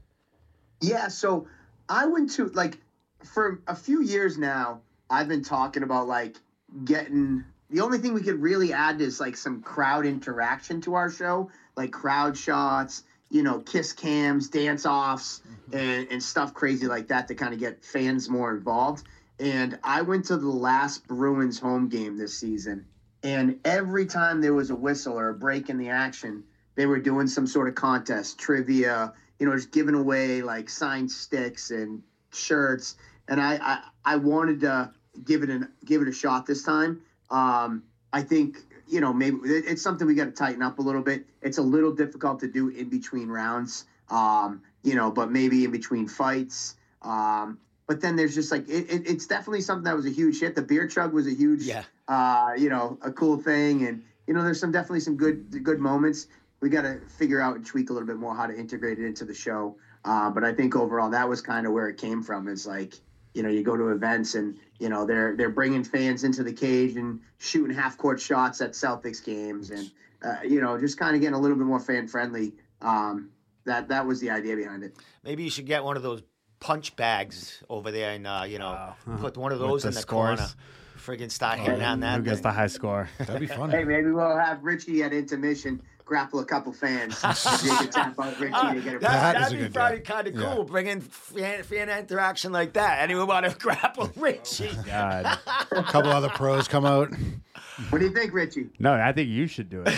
Yeah. 0.81 1.09
So 1.09 1.47
I 1.89 2.05
went 2.05 2.31
to 2.31 2.47
like 2.49 2.79
for 3.23 3.61
a 3.67 3.75
few 3.75 4.01
years 4.01 4.37
now. 4.37 4.81
I've 5.09 5.27
been 5.27 5.43
talking 5.43 5.83
about 5.83 6.07
like 6.07 6.37
getting 6.85 7.43
the 7.69 7.81
only 7.81 7.99
thing 7.99 8.13
we 8.13 8.21
could 8.21 8.41
really 8.41 8.73
add 8.73 9.01
is 9.01 9.19
like 9.19 9.37
some 9.37 9.61
crowd 9.61 10.05
interaction 10.05 10.81
to 10.81 10.95
our 10.95 11.09
show, 11.09 11.51
like 11.75 11.91
crowd 11.91 12.37
shots, 12.37 13.03
you 13.29 13.43
know, 13.43 13.59
kiss 13.59 13.93
cams, 13.93 14.49
dance 14.49 14.85
offs, 14.85 15.41
mm-hmm. 15.41 15.77
and, 15.77 16.07
and 16.11 16.23
stuff 16.23 16.53
crazy 16.53 16.87
like 16.87 17.07
that 17.07 17.27
to 17.27 17.35
kind 17.35 17.53
of 17.53 17.59
get 17.59 17.83
fans 17.83 18.29
more 18.29 18.55
involved. 18.55 19.07
And 19.39 19.79
I 19.83 20.01
went 20.01 20.25
to 20.25 20.37
the 20.37 20.49
last 20.49 21.07
Bruins 21.07 21.59
home 21.59 21.87
game 21.87 22.17
this 22.17 22.37
season, 22.37 22.85
and 23.23 23.59
every 23.63 24.05
time 24.05 24.41
there 24.41 24.53
was 24.53 24.69
a 24.69 24.75
whistle 24.75 25.17
or 25.17 25.29
a 25.29 25.33
break 25.33 25.69
in 25.69 25.77
the 25.77 25.89
action, 25.89 26.43
they 26.75 26.85
were 26.85 26.99
doing 26.99 27.27
some 27.27 27.47
sort 27.47 27.67
of 27.67 27.75
contest, 27.75 28.37
trivia, 28.37 29.13
you 29.37 29.45
know, 29.45 29.55
just 29.55 29.71
giving 29.71 29.95
away 29.95 30.41
like 30.41 30.69
signed 30.69 31.09
sticks 31.09 31.71
and 31.71 32.01
shirts. 32.31 32.95
And 33.27 33.39
I, 33.39 33.59
I, 33.61 34.13
I 34.13 34.15
wanted 34.17 34.61
to 34.61 34.91
give 35.23 35.43
it 35.43 35.49
an 35.49 35.67
give 35.85 36.01
it 36.01 36.07
a 36.07 36.11
shot 36.11 36.45
this 36.45 36.63
time 36.63 37.01
um, 37.29 37.83
I 38.11 38.21
think 38.21 38.57
you 38.87 39.01
know 39.01 39.13
maybe 39.13 39.37
it's 39.43 39.81
something 39.81 40.07
we 40.07 40.15
got 40.15 40.25
to 40.25 40.31
tighten 40.31 40.61
up 40.61 40.79
a 40.79 40.81
little 40.81 41.01
bit. 41.01 41.25
It's 41.41 41.57
a 41.57 41.61
little 41.61 41.91
difficult 41.91 42.39
to 42.39 42.47
do 42.47 42.69
in 42.69 42.89
between 42.89 43.29
rounds, 43.29 43.85
um, 44.09 44.61
you 44.83 44.95
know, 44.95 45.11
but 45.11 45.29
maybe 45.29 45.63
in 45.65 45.71
between 45.71 46.07
fights. 46.07 46.75
Um, 47.01 47.57
but 47.87 48.01
then 48.01 48.15
there's 48.15 48.35
just 48.35 48.51
like 48.51 48.67
it, 48.67 48.91
it, 48.91 49.07
it's 49.07 49.27
definitely 49.27 49.61
something 49.61 49.85
that 49.85 49.95
was 49.95 50.05
a 50.05 50.11
huge 50.11 50.39
hit. 50.39 50.55
The 50.55 50.61
beer 50.61 50.87
chug 50.87 51.13
was 51.13 51.27
a 51.27 51.33
huge, 51.33 51.63
yeah. 51.63 51.83
uh, 52.07 52.53
you 52.57 52.69
know, 52.69 52.97
a 53.01 53.11
cool 53.11 53.37
thing, 53.37 53.85
and 53.85 54.01
you 54.27 54.33
know, 54.33 54.43
there's 54.43 54.59
some 54.59 54.71
definitely 54.71 55.01
some 55.01 55.17
good 55.17 55.63
good 55.63 55.79
moments. 55.79 56.27
We 56.61 56.69
got 56.69 56.81
to 56.81 56.99
figure 57.17 57.39
out 57.39 57.55
and 57.55 57.65
tweak 57.65 57.89
a 57.89 57.93
little 57.93 58.07
bit 58.07 58.17
more 58.17 58.35
how 58.35 58.45
to 58.45 58.57
integrate 58.57 58.99
it 58.99 59.05
into 59.05 59.23
the 59.23 59.33
show. 59.33 59.77
Uh, 60.09 60.27
but 60.27 60.43
I 60.43 60.51
think 60.51 60.75
overall 60.75 61.11
that 61.11 61.29
was 61.29 61.39
kind 61.39 61.67
of 61.67 61.71
where 61.71 61.87
it 61.87 61.97
came 61.97 62.23
from. 62.23 62.47
Is 62.47 62.65
like 62.65 62.95
you 63.35 63.43
know 63.43 63.49
you 63.49 63.61
go 63.61 63.77
to 63.77 63.89
events 63.89 64.33
and 64.33 64.57
you 64.79 64.89
know 64.89 65.05
they're 65.05 65.37
they're 65.37 65.51
bringing 65.51 65.83
fans 65.83 66.23
into 66.23 66.41
the 66.41 66.51
cage 66.51 66.95
and 66.95 67.19
shooting 67.37 67.75
half 67.75 67.95
court 67.95 68.19
shots 68.19 68.59
at 68.59 68.71
Celtics 68.71 69.23
games 69.23 69.69
and 69.69 69.91
uh, 70.23 70.37
you 70.43 70.61
know 70.61 70.79
just 70.79 70.97
kind 70.97 71.15
of 71.15 71.21
getting 71.21 71.35
a 71.35 71.39
little 71.39 71.55
bit 71.55 71.67
more 71.67 71.79
fan 71.79 72.07
friendly. 72.07 72.53
Um, 72.81 73.29
that 73.65 73.89
that 73.89 74.07
was 74.07 74.19
the 74.19 74.31
idea 74.31 74.55
behind 74.55 74.81
it. 74.81 74.95
Maybe 75.23 75.43
you 75.43 75.51
should 75.51 75.67
get 75.67 75.83
one 75.83 75.95
of 75.95 76.01
those 76.01 76.23
punch 76.59 76.95
bags 76.95 77.61
over 77.69 77.91
there 77.91 78.09
and 78.09 78.25
uh, 78.25 78.45
you 78.47 78.57
know 78.57 78.69
uh, 78.69 78.93
put 79.17 79.37
one 79.37 79.51
of 79.51 79.59
those 79.59 79.85
in 79.85 79.93
the 79.93 79.99
scores. 79.99 80.39
corner. 80.39 80.53
Friggin' 80.97 81.31
start 81.31 81.59
hitting 81.59 81.81
oh, 81.81 81.85
on 81.85 81.99
that. 82.01 82.17
Who 82.17 82.23
gets 82.23 82.41
the 82.41 82.51
high 82.51 82.67
score? 82.67 83.09
That'd 83.19 83.39
be 83.39 83.47
fun. 83.47 83.69
hey, 83.69 83.83
maybe 83.83 84.11
we'll 84.11 84.37
have 84.37 84.63
Richie 84.63 85.01
at 85.03 85.13
intermission 85.13 85.81
grapple 86.09 86.39
a 86.39 86.45
couple 86.45 86.73
fans. 86.73 87.21
tap 87.21 88.19
out 88.19 88.19
uh, 88.19 88.73
to 88.73 88.81
get 88.81 88.95
a 88.95 88.99
that, 88.99 89.33
That'd 89.39 89.59
be 89.59 89.69
probably 89.69 89.99
kind 89.99 90.27
of 90.27 90.33
cool, 90.33 90.57
yeah. 90.57 90.63
bringing 90.63 91.01
fan, 91.01 91.63
fan 91.63 91.87
interaction 91.87 92.51
like 92.51 92.73
that. 92.73 93.01
Anyone 93.01 93.27
want 93.27 93.45
to 93.45 93.55
grapple 93.59 94.11
Richie? 94.15 94.71
God. 94.85 95.37
a 95.71 95.83
couple 95.83 96.11
other 96.11 96.29
pros 96.29 96.67
come 96.67 96.83
out. 96.83 97.13
What 97.91 97.99
do 97.99 98.05
you 98.05 98.13
think, 98.13 98.33
Richie? 98.33 98.69
No, 98.79 98.93
I 98.93 99.13
think 99.13 99.29
you 99.29 99.45
should 99.45 99.69
do 99.69 99.83
it. 99.85 99.93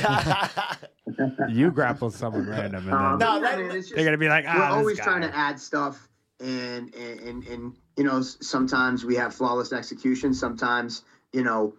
you 1.49 1.71
grapple 1.71 2.11
someone 2.11 2.47
random, 2.47 2.85
and 2.87 2.93
um, 2.93 3.17
no, 3.17 3.39
that, 3.39 3.57
man, 3.57 3.71
just, 3.71 3.95
they're 3.95 4.05
gonna 4.05 4.17
be 4.17 4.27
like, 4.27 4.45
ah, 4.47 4.55
we're 4.55 4.77
always 4.77 4.99
trying 4.99 5.21
to 5.21 5.35
add 5.35 5.59
stuff, 5.59 6.07
and, 6.39 6.93
and 6.93 7.19
and 7.21 7.47
and 7.47 7.75
you 7.97 8.03
know, 8.03 8.21
sometimes 8.21 9.03
we 9.03 9.15
have 9.15 9.33
flawless 9.33 9.73
execution. 9.73 10.33
Sometimes, 10.33 11.03
you 11.33 11.43
know, 11.43 11.73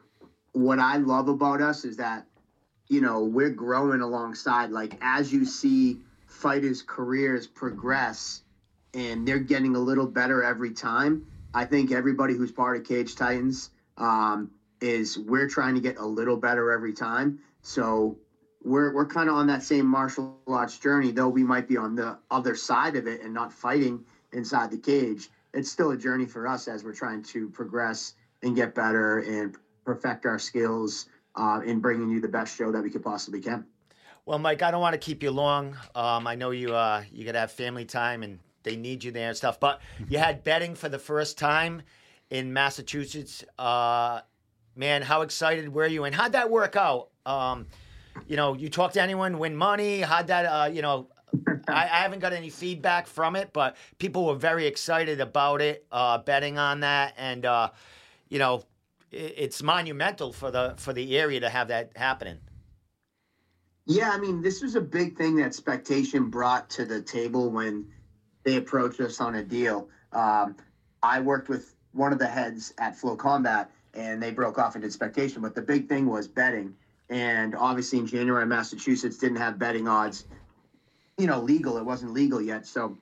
what 0.52 0.80
I 0.80 0.96
love 0.96 1.28
about 1.28 1.60
us 1.62 1.84
is 1.84 1.98
that 1.98 2.26
you 2.92 3.00
know, 3.00 3.22
we're 3.22 3.48
growing 3.48 4.02
alongside. 4.02 4.70
Like 4.70 4.98
as 5.00 5.32
you 5.32 5.46
see 5.46 5.96
fighters' 6.26 6.82
careers 6.82 7.46
progress 7.46 8.42
and 8.92 9.26
they're 9.26 9.38
getting 9.38 9.74
a 9.74 9.78
little 9.78 10.06
better 10.06 10.42
every 10.42 10.72
time. 10.72 11.22
I 11.54 11.64
think 11.64 11.90
everybody 11.90 12.34
who's 12.34 12.52
part 12.52 12.76
of 12.76 12.84
Cage 12.84 13.14
Titans 13.14 13.70
um, 13.96 14.50
is 14.82 15.16
we're 15.16 15.46
trying 15.46 15.74
to 15.74 15.80
get 15.80 15.96
a 15.96 16.04
little 16.04 16.36
better 16.36 16.70
every 16.70 16.92
time. 16.92 17.34
So 17.62 18.14
we're 18.62 18.92
we're 18.92 19.06
kind 19.06 19.30
of 19.30 19.36
on 19.36 19.46
that 19.46 19.62
same 19.62 19.86
martial 19.86 20.38
arts 20.46 20.78
journey, 20.78 21.12
though 21.12 21.28
we 21.28 21.44
might 21.44 21.66
be 21.66 21.78
on 21.78 21.94
the 21.94 22.18
other 22.30 22.54
side 22.54 22.96
of 22.96 23.06
it 23.06 23.22
and 23.22 23.32
not 23.32 23.52
fighting 23.52 24.02
inside 24.32 24.70
the 24.70 24.76
cage. 24.76 25.30
It's 25.54 25.70
still 25.70 25.90
a 25.90 25.96
journey 25.96 26.26
for 26.26 26.46
us 26.46 26.68
as 26.68 26.84
we're 26.84 26.92
trying 26.92 27.22
to 27.22 27.48
progress 27.48 28.12
and 28.42 28.54
get 28.54 28.74
better 28.74 29.18
and 29.18 29.54
perfect 29.84 30.26
our 30.26 30.38
skills 30.38 31.06
uh, 31.36 31.60
in 31.64 31.80
bringing 31.80 32.10
you 32.10 32.20
the 32.20 32.28
best 32.28 32.56
show 32.56 32.72
that 32.72 32.82
we 32.82 32.90
could 32.90 33.02
possibly 33.02 33.40
can. 33.40 33.64
Well, 34.24 34.38
Mike, 34.38 34.62
I 34.62 34.70
don't 34.70 34.80
want 34.80 34.94
to 34.94 34.98
keep 34.98 35.22
you 35.22 35.32
long. 35.32 35.76
Um, 35.94 36.26
I 36.26 36.36
know 36.36 36.50
you 36.50 36.74
uh, 36.74 37.02
you 37.10 37.24
got 37.24 37.32
to 37.32 37.40
have 37.40 37.52
family 37.52 37.84
time 37.84 38.22
and 38.22 38.38
they 38.62 38.76
need 38.76 39.02
you 39.02 39.10
there 39.10 39.28
and 39.28 39.36
stuff. 39.36 39.58
But 39.58 39.80
you 40.08 40.18
had 40.18 40.44
betting 40.44 40.74
for 40.74 40.88
the 40.88 40.98
first 40.98 41.38
time 41.38 41.82
in 42.30 42.52
Massachusetts. 42.52 43.44
Uh, 43.58 44.20
man, 44.76 45.02
how 45.02 45.22
excited 45.22 45.72
were 45.72 45.86
you? 45.86 46.04
And 46.04 46.14
how'd 46.14 46.32
that 46.32 46.50
work 46.50 46.76
out? 46.76 47.08
Um, 47.26 47.66
you 48.26 48.36
know, 48.36 48.54
you 48.54 48.68
talk 48.68 48.92
to 48.92 49.02
anyone, 49.02 49.38
win 49.38 49.56
money. 49.56 50.00
How'd 50.00 50.28
that? 50.28 50.44
Uh, 50.44 50.70
you 50.72 50.82
know, 50.82 51.08
I, 51.68 51.84
I, 51.84 51.98
haven't 51.98 52.18
got 52.18 52.32
any 52.32 52.50
feedback 52.50 53.06
from 53.06 53.36
it, 53.36 53.52
but 53.52 53.76
people 53.98 54.26
were 54.26 54.34
very 54.34 54.66
excited 54.66 55.20
about 55.20 55.62
it, 55.62 55.86
uh, 55.90 56.18
betting 56.18 56.58
on 56.58 56.80
that, 56.80 57.14
and 57.16 57.46
uh, 57.46 57.70
you 58.28 58.38
know, 58.38 58.64
it's 59.12 59.62
monumental 59.62 60.32
for 60.32 60.50
the 60.50 60.74
for 60.78 60.92
the 60.92 61.18
area 61.18 61.40
to 61.40 61.48
have 61.48 61.68
that 61.68 61.92
happening. 61.96 62.38
Yeah, 63.84 64.10
I 64.12 64.18
mean, 64.18 64.42
this 64.42 64.62
was 64.62 64.74
a 64.74 64.80
big 64.80 65.16
thing 65.16 65.36
that 65.36 65.54
Spectation 65.54 66.30
brought 66.30 66.70
to 66.70 66.84
the 66.84 67.02
table 67.02 67.50
when 67.50 67.86
they 68.44 68.56
approached 68.56 69.00
us 69.00 69.20
on 69.20 69.34
a 69.36 69.42
deal. 69.42 69.88
Um, 70.12 70.56
I 71.02 71.20
worked 71.20 71.48
with 71.48 71.74
one 71.92 72.12
of 72.12 72.18
the 72.18 72.26
heads 72.26 72.72
at 72.78 72.96
FloCombat, 72.96 73.68
and 73.94 74.22
they 74.22 74.30
broke 74.30 74.58
off 74.58 74.76
into 74.76 74.90
Spectation. 74.90 75.42
But 75.42 75.54
the 75.54 75.62
big 75.62 75.88
thing 75.88 76.06
was 76.06 76.28
betting, 76.28 76.74
and 77.10 77.56
obviously 77.56 77.98
in 77.98 78.06
January, 78.06 78.46
Massachusetts 78.46 79.18
didn't 79.18 79.38
have 79.38 79.58
betting 79.58 79.88
odds, 79.88 80.26
you 81.18 81.26
know, 81.26 81.40
legal. 81.40 81.76
It 81.76 81.84
wasn't 81.84 82.12
legal 82.12 82.40
yet, 82.40 82.66
so 82.66 82.96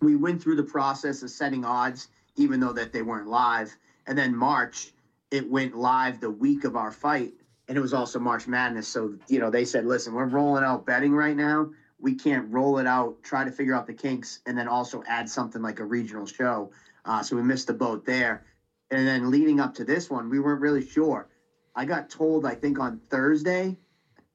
we 0.00 0.16
went 0.16 0.42
through 0.42 0.56
the 0.56 0.64
process 0.64 1.22
of 1.22 1.30
setting 1.30 1.64
odds, 1.64 2.08
even 2.36 2.58
though 2.58 2.72
that 2.72 2.92
they 2.92 3.02
weren't 3.02 3.28
live. 3.28 3.74
And 4.06 4.18
then 4.18 4.36
March, 4.36 4.92
it 5.30 5.46
went 5.48 5.74
live 5.74 6.20
the 6.20 6.30
week 6.30 6.64
of 6.64 6.76
our 6.76 6.90
fight, 6.92 7.34
and 7.68 7.78
it 7.78 7.80
was 7.80 7.94
also 7.94 8.18
March 8.18 8.46
Madness. 8.46 8.88
So 8.88 9.16
you 9.28 9.40
know, 9.40 9.50
they 9.50 9.64
said, 9.64 9.84
"Listen, 9.86 10.14
we're 10.14 10.26
rolling 10.26 10.64
out 10.64 10.86
betting 10.86 11.14
right 11.14 11.36
now. 11.36 11.68
we 12.00 12.14
can't 12.14 12.46
roll 12.50 12.78
it 12.78 12.86
out, 12.86 13.16
try 13.22 13.44
to 13.44 13.50
figure 13.50 13.74
out 13.74 13.86
the 13.86 13.94
kinks, 13.94 14.40
and 14.46 14.58
then 14.58 14.68
also 14.68 15.02
add 15.06 15.28
something 15.28 15.62
like 15.62 15.80
a 15.80 15.84
regional 15.84 16.26
show. 16.26 16.70
Uh, 17.06 17.22
so 17.22 17.36
we 17.36 17.42
missed 17.42 17.68
the 17.68 17.74
boat 17.74 18.04
there. 18.04 18.42
And 18.90 19.06
then 19.06 19.30
leading 19.30 19.60
up 19.60 19.74
to 19.74 19.84
this 19.84 20.10
one, 20.10 20.28
we 20.30 20.40
weren't 20.40 20.60
really 20.60 20.82
sure. 20.82 21.26
I 21.74 21.86
got 21.86 22.08
told, 22.10 22.46
I 22.46 22.54
think 22.54 22.78
on 22.78 22.98
Thursday, 23.10 23.76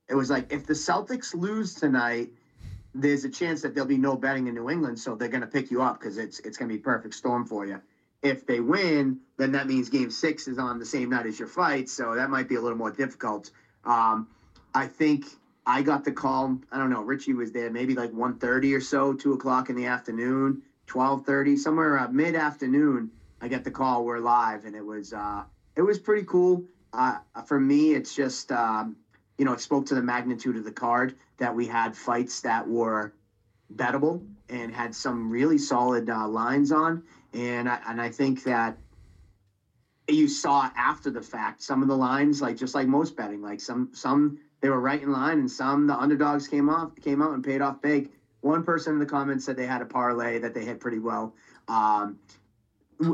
it 0.09 0.15
was 0.15 0.29
like 0.29 0.47
if 0.49 0.65
the 0.65 0.73
Celtics 0.73 1.33
lose 1.35 1.73
tonight, 1.73 2.29
there's 2.95 3.25
a 3.25 3.29
chance 3.29 3.61
that 3.61 3.73
there'll 3.73 3.87
be 3.87 3.97
no 3.97 4.17
betting 4.17 4.47
in 4.47 4.55
New 4.55 4.69
England, 4.69 4.99
so 4.99 5.15
they're 5.15 5.29
going 5.29 5.41
to 5.41 5.47
pick 5.47 5.71
you 5.71 5.81
up 5.81 5.99
because 5.99 6.17
it's 6.17 6.39
it's 6.41 6.57
going 6.57 6.69
to 6.69 6.73
be 6.73 6.79
perfect 6.79 7.15
storm 7.15 7.45
for 7.45 7.65
you. 7.65 7.77
If 8.21 8.45
they 8.45 8.59
win, 8.59 9.17
then 9.37 9.51
that 9.53 9.67
means 9.67 9.89
Game 9.89 10.09
Six 10.09 10.47
is 10.47 10.57
on 10.57 10.79
the 10.79 10.85
same 10.85 11.09
night 11.09 11.25
as 11.25 11.39
your 11.39 11.47
fight, 11.47 11.87
so 11.89 12.15
that 12.15 12.29
might 12.29 12.47
be 12.47 12.55
a 12.55 12.61
little 12.61 12.77
more 12.77 12.91
difficult. 12.91 13.49
Um, 13.85 14.25
I 14.75 14.87
think 14.87 15.37
I 15.65 15.81
got 15.81 16.03
the 16.03 16.11
call. 16.11 16.57
I 16.71 16.77
don't 16.77 16.89
know. 16.89 17.01
Richie 17.01 17.33
was 17.33 17.51
there, 17.51 17.69
maybe 17.69 17.95
like 17.95 18.11
1.30 18.11 18.75
or 18.75 18.79
so, 18.81 19.13
two 19.13 19.33
o'clock 19.33 19.69
in 19.69 19.75
the 19.75 19.85
afternoon, 19.85 20.57
twelve 20.87 21.21
thirty, 21.21 21.55
somewhere 21.55 21.97
uh, 21.97 22.07
mid 22.09 22.35
afternoon. 22.35 23.09
I 23.41 23.47
get 23.47 23.63
the 23.63 23.71
call. 23.71 24.03
We're 24.03 24.19
live, 24.19 24.65
and 24.65 24.75
it 24.75 24.85
was 24.85 25.13
uh, 25.13 25.43
it 25.75 25.81
was 25.83 25.99
pretty 25.99 26.23
cool. 26.23 26.61
Uh, 26.93 27.19
for 27.45 27.59
me, 27.59 27.93
it's 27.93 28.13
just 28.13 28.51
um, 28.51 28.97
you 29.37 29.45
know, 29.45 29.53
it 29.53 29.61
spoke 29.61 29.85
to 29.85 29.95
the 29.95 30.01
magnitude 30.01 30.57
of 30.57 30.65
the 30.65 30.71
card 30.71 31.13
that 31.37 31.55
we 31.55 31.67
had 31.67 31.95
fights 31.95 32.41
that 32.41 32.67
were 32.67 33.11
bettable 33.73 34.21
and 34.49 34.71
had 34.71 34.95
some 34.95 35.29
really 35.29 35.57
solid 35.57 36.09
uh, 36.09 36.27
lines 36.27 36.71
on, 36.71 36.99
and 37.33 37.69
I, 37.69 37.79
and 37.87 38.01
I 38.01 38.09
think 38.09 38.43
that 38.43 38.77
you 40.07 40.27
saw 40.27 40.69
after 40.75 41.09
the 41.09 41.21
fact 41.21 41.61
some 41.61 41.81
of 41.81 41.87
the 41.87 41.95
lines, 41.95 42.41
like 42.41 42.57
just 42.57 42.75
like 42.75 42.87
most 42.87 43.15
betting, 43.15 43.41
like 43.41 43.61
some 43.61 43.89
some 43.93 44.39
they 44.61 44.69
were 44.69 44.79
right 44.79 45.01
in 45.01 45.11
line, 45.11 45.39
and 45.39 45.49
some 45.49 45.87
the 45.87 45.95
underdogs 45.95 46.47
came 46.47 46.69
off 46.69 46.95
came 46.95 47.21
out 47.21 47.33
and 47.33 47.43
paid 47.43 47.61
off 47.61 47.81
big. 47.81 48.11
One 48.41 48.63
person 48.63 48.93
in 48.93 48.99
the 48.99 49.05
comments 49.05 49.45
said 49.45 49.57
they 49.57 49.65
had 49.65 49.81
a 49.81 49.85
parlay 49.85 50.39
that 50.39 50.53
they 50.53 50.63
hit 50.63 50.79
pretty 50.79 50.99
well. 50.99 51.33
Um, 51.67 52.17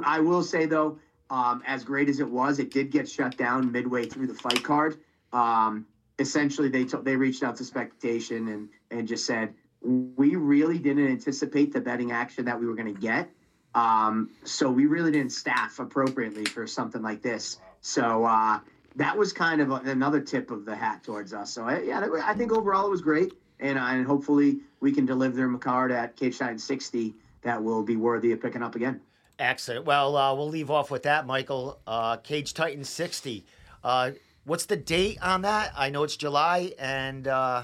I 0.05 0.20
will 0.20 0.43
say 0.43 0.66
though, 0.66 0.97
um, 1.30 1.61
as 1.66 1.84
great 1.84 2.09
as 2.09 2.20
it 2.20 2.30
was, 2.30 2.59
it 2.59 2.72
did 2.72 2.91
get 2.91 3.09
shut 3.09 3.36
down 3.36 3.72
midway 3.72 4.05
through 4.05 4.28
the 4.28 4.34
fight 4.34 4.63
card. 4.63 4.97
Um, 5.34 5.86
essentially, 6.20 6.70
they 6.70 6.86
t- 6.86 6.97
they 7.01 7.16
reached 7.16 7.43
out 7.43 7.55
to 7.57 7.63
Spectation 7.63 8.47
and 8.47 8.70
and 8.91 9.07
just 9.07 9.26
said 9.26 9.53
we 9.82 10.36
really 10.36 10.80
didn't 10.80 11.07
anticipate 11.07 11.72
the 11.72 11.82
betting 11.82 12.11
action 12.11 12.45
that 12.45 12.59
we 12.59 12.66
were 12.66 12.74
going 12.74 12.91
to 12.93 12.99
get. 12.99 13.30
Um, 13.76 14.30
so 14.45 14.71
we 14.71 14.86
really 14.86 15.11
didn't 15.11 15.34
staff 15.34 15.80
appropriately 15.80 16.45
for 16.45 16.65
something 16.65 17.01
like 17.01 17.21
this. 17.21 17.59
So 17.82 18.23
uh, 18.23 18.59
that 18.95 19.15
was 19.15 19.34
kind 19.34 19.61
of 19.61 19.69
a, 19.69 19.76
another 19.91 20.21
tip 20.21 20.49
of 20.49 20.65
the 20.65 20.76
hat 20.76 21.03
towards 21.03 21.34
us. 21.34 21.51
So 21.51 21.65
I, 21.65 21.82
yeah, 21.82 22.07
I 22.23 22.34
think 22.34 22.53
overall 22.53 22.88
it 22.88 22.89
was 22.89 23.01
great, 23.01 23.34
and, 23.59 23.78
uh, 23.78 23.84
and 23.84 24.07
hopefully 24.07 24.59
we 24.80 24.93
can 24.93 25.05
deliver 25.05 25.53
a 25.53 25.57
card 25.59 25.91
at 25.91 26.15
Cage 26.15 26.39
Titan 26.39 26.57
60 26.57 27.13
that 27.41 27.61
will 27.61 27.84
be 27.84 27.97
worthy 27.97 28.32
of 28.32 28.41
picking 28.41 28.63
up 28.63 28.76
again. 28.76 29.01
Excellent. 29.38 29.86
Well, 29.86 30.15
uh, 30.15 30.34
we'll 30.34 30.49
leave 30.49 30.71
off 30.71 30.89
with 30.89 31.03
that, 31.03 31.28
Michael. 31.28 31.80
Uh, 31.86 32.15
Cage 32.17 32.53
Titan 32.53 32.86
60. 32.86 33.45
Uh, 33.84 34.11
what's 34.45 34.65
the 34.65 34.78
date 34.78 35.19
on 35.21 35.41
that? 35.41 35.73
I 35.76 35.89
know 35.89 36.03
it's 36.03 36.15
July, 36.15 36.71
and 36.80 37.28
uh, 37.28 37.63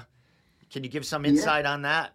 can 0.70 0.84
you 0.84 0.90
give 0.90 1.06
some 1.06 1.24
insight 1.24 1.64
yeah. 1.64 1.72
on 1.72 1.82
that? 1.82 2.12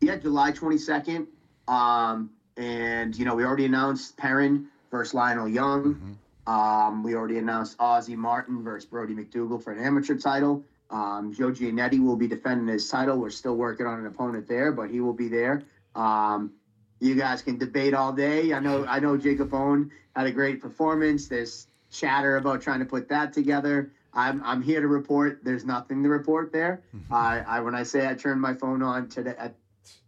Yeah, 0.00 0.16
July 0.16 0.52
22nd. 0.52 1.26
Um, 1.66 2.30
and, 2.56 3.16
you 3.16 3.24
know, 3.24 3.34
we 3.34 3.44
already 3.44 3.64
announced 3.64 4.16
Perrin 4.16 4.68
versus 4.90 5.14
Lionel 5.14 5.48
Young. 5.48 5.94
Mm-hmm. 5.94 6.12
Um, 6.46 7.02
we 7.02 7.14
already 7.14 7.38
announced 7.38 7.78
Ozzy 7.78 8.16
Martin 8.16 8.62
versus 8.62 8.88
Brody 8.88 9.14
McDougal 9.14 9.62
for 9.62 9.72
an 9.72 9.82
amateur 9.82 10.16
title. 10.16 10.62
Um, 10.90 11.32
Joe 11.32 11.50
Giannetti 11.50 11.98
will 12.00 12.16
be 12.16 12.28
defending 12.28 12.68
his 12.68 12.88
title. 12.88 13.18
We're 13.18 13.30
still 13.30 13.56
working 13.56 13.86
on 13.86 13.98
an 13.98 14.06
opponent 14.06 14.46
there, 14.46 14.70
but 14.70 14.90
he 14.90 15.00
will 15.00 15.14
be 15.14 15.28
there. 15.28 15.62
Um, 15.94 16.52
you 17.00 17.14
guys 17.14 17.42
can 17.42 17.58
debate 17.58 17.94
all 17.94 18.12
day. 18.12 18.52
I 18.52 18.60
know. 18.60 18.84
I 18.86 19.00
know 19.00 19.16
Jacob 19.16 19.52
Owen 19.52 19.90
had 20.14 20.26
a 20.26 20.30
great 20.30 20.60
performance. 20.60 21.28
There's 21.28 21.66
chatter 21.90 22.36
about 22.36 22.62
trying 22.62 22.80
to 22.80 22.84
put 22.84 23.08
that 23.08 23.32
together. 23.32 23.90
I'm 24.12 24.42
I'm 24.44 24.62
here 24.62 24.80
to 24.80 24.86
report. 24.86 25.40
There's 25.42 25.64
nothing 25.64 26.02
to 26.04 26.08
report 26.08 26.52
there. 26.52 26.82
Mm-hmm. 26.94 27.12
I, 27.12 27.44
I 27.46 27.60
when 27.60 27.74
I 27.74 27.82
say 27.82 28.08
I 28.08 28.14
turned 28.14 28.40
my 28.40 28.54
phone 28.54 28.82
on 28.82 29.08
today, 29.08 29.34
at 29.36 29.54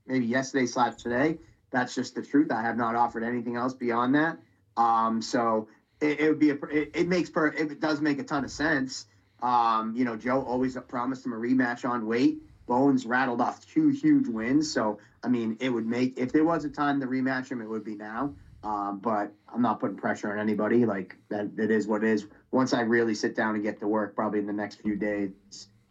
maybe 0.06 0.26
yesterday 0.26 0.66
slash 0.66 0.96
today, 1.02 1.38
that's 1.70 1.94
just 1.94 2.14
the 2.14 2.22
truth. 2.22 2.50
I 2.50 2.62
have 2.62 2.76
not 2.76 2.94
offered 2.94 3.22
anything 3.22 3.56
else 3.56 3.74
beyond 3.74 4.14
that. 4.14 4.38
Um, 4.76 5.20
so 5.22 5.68
it, 6.00 6.20
it 6.20 6.28
would 6.28 6.38
be 6.38 6.50
a 6.50 6.54
it, 6.66 6.90
it, 6.94 7.08
makes 7.08 7.30
per 7.30 7.48
it 7.48 7.80
does 7.80 8.00
make 8.00 8.18
a 8.18 8.24
ton 8.24 8.44
of 8.44 8.50
sense. 8.50 9.06
Um, 9.42 9.94
you 9.94 10.04
know, 10.04 10.16
Joe 10.16 10.42
always 10.42 10.76
promised 10.88 11.26
him 11.26 11.32
a 11.32 11.36
rematch 11.36 11.88
on 11.88 12.06
weight. 12.06 12.42
Bones 12.66 13.06
rattled 13.06 13.40
off 13.40 13.64
two 13.66 13.88
huge 13.88 14.26
wins, 14.26 14.72
so 14.72 14.98
I 15.22 15.28
mean, 15.28 15.56
it 15.60 15.70
would 15.70 15.86
make 15.86 16.18
if 16.18 16.32
there 16.32 16.44
was 16.44 16.64
a 16.64 16.70
time 16.70 17.00
to 17.00 17.06
rematch 17.06 17.50
him, 17.50 17.60
it 17.60 17.68
would 17.68 17.84
be 17.84 17.94
now. 17.94 18.34
Um, 18.64 18.98
but 18.98 19.32
I'm 19.52 19.62
not 19.62 19.78
putting 19.78 19.96
pressure 19.96 20.32
on 20.32 20.40
anybody. 20.40 20.84
Like 20.84 21.16
that, 21.28 21.50
it 21.56 21.70
is 21.70 21.86
what 21.86 22.02
it 22.02 22.10
is. 22.10 22.26
Once 22.50 22.74
I 22.74 22.80
really 22.80 23.14
sit 23.14 23.36
down 23.36 23.54
and 23.54 23.62
get 23.62 23.78
to 23.80 23.86
work, 23.86 24.16
probably 24.16 24.40
in 24.40 24.46
the 24.46 24.52
next 24.52 24.82
few 24.82 24.96
days, 24.96 25.30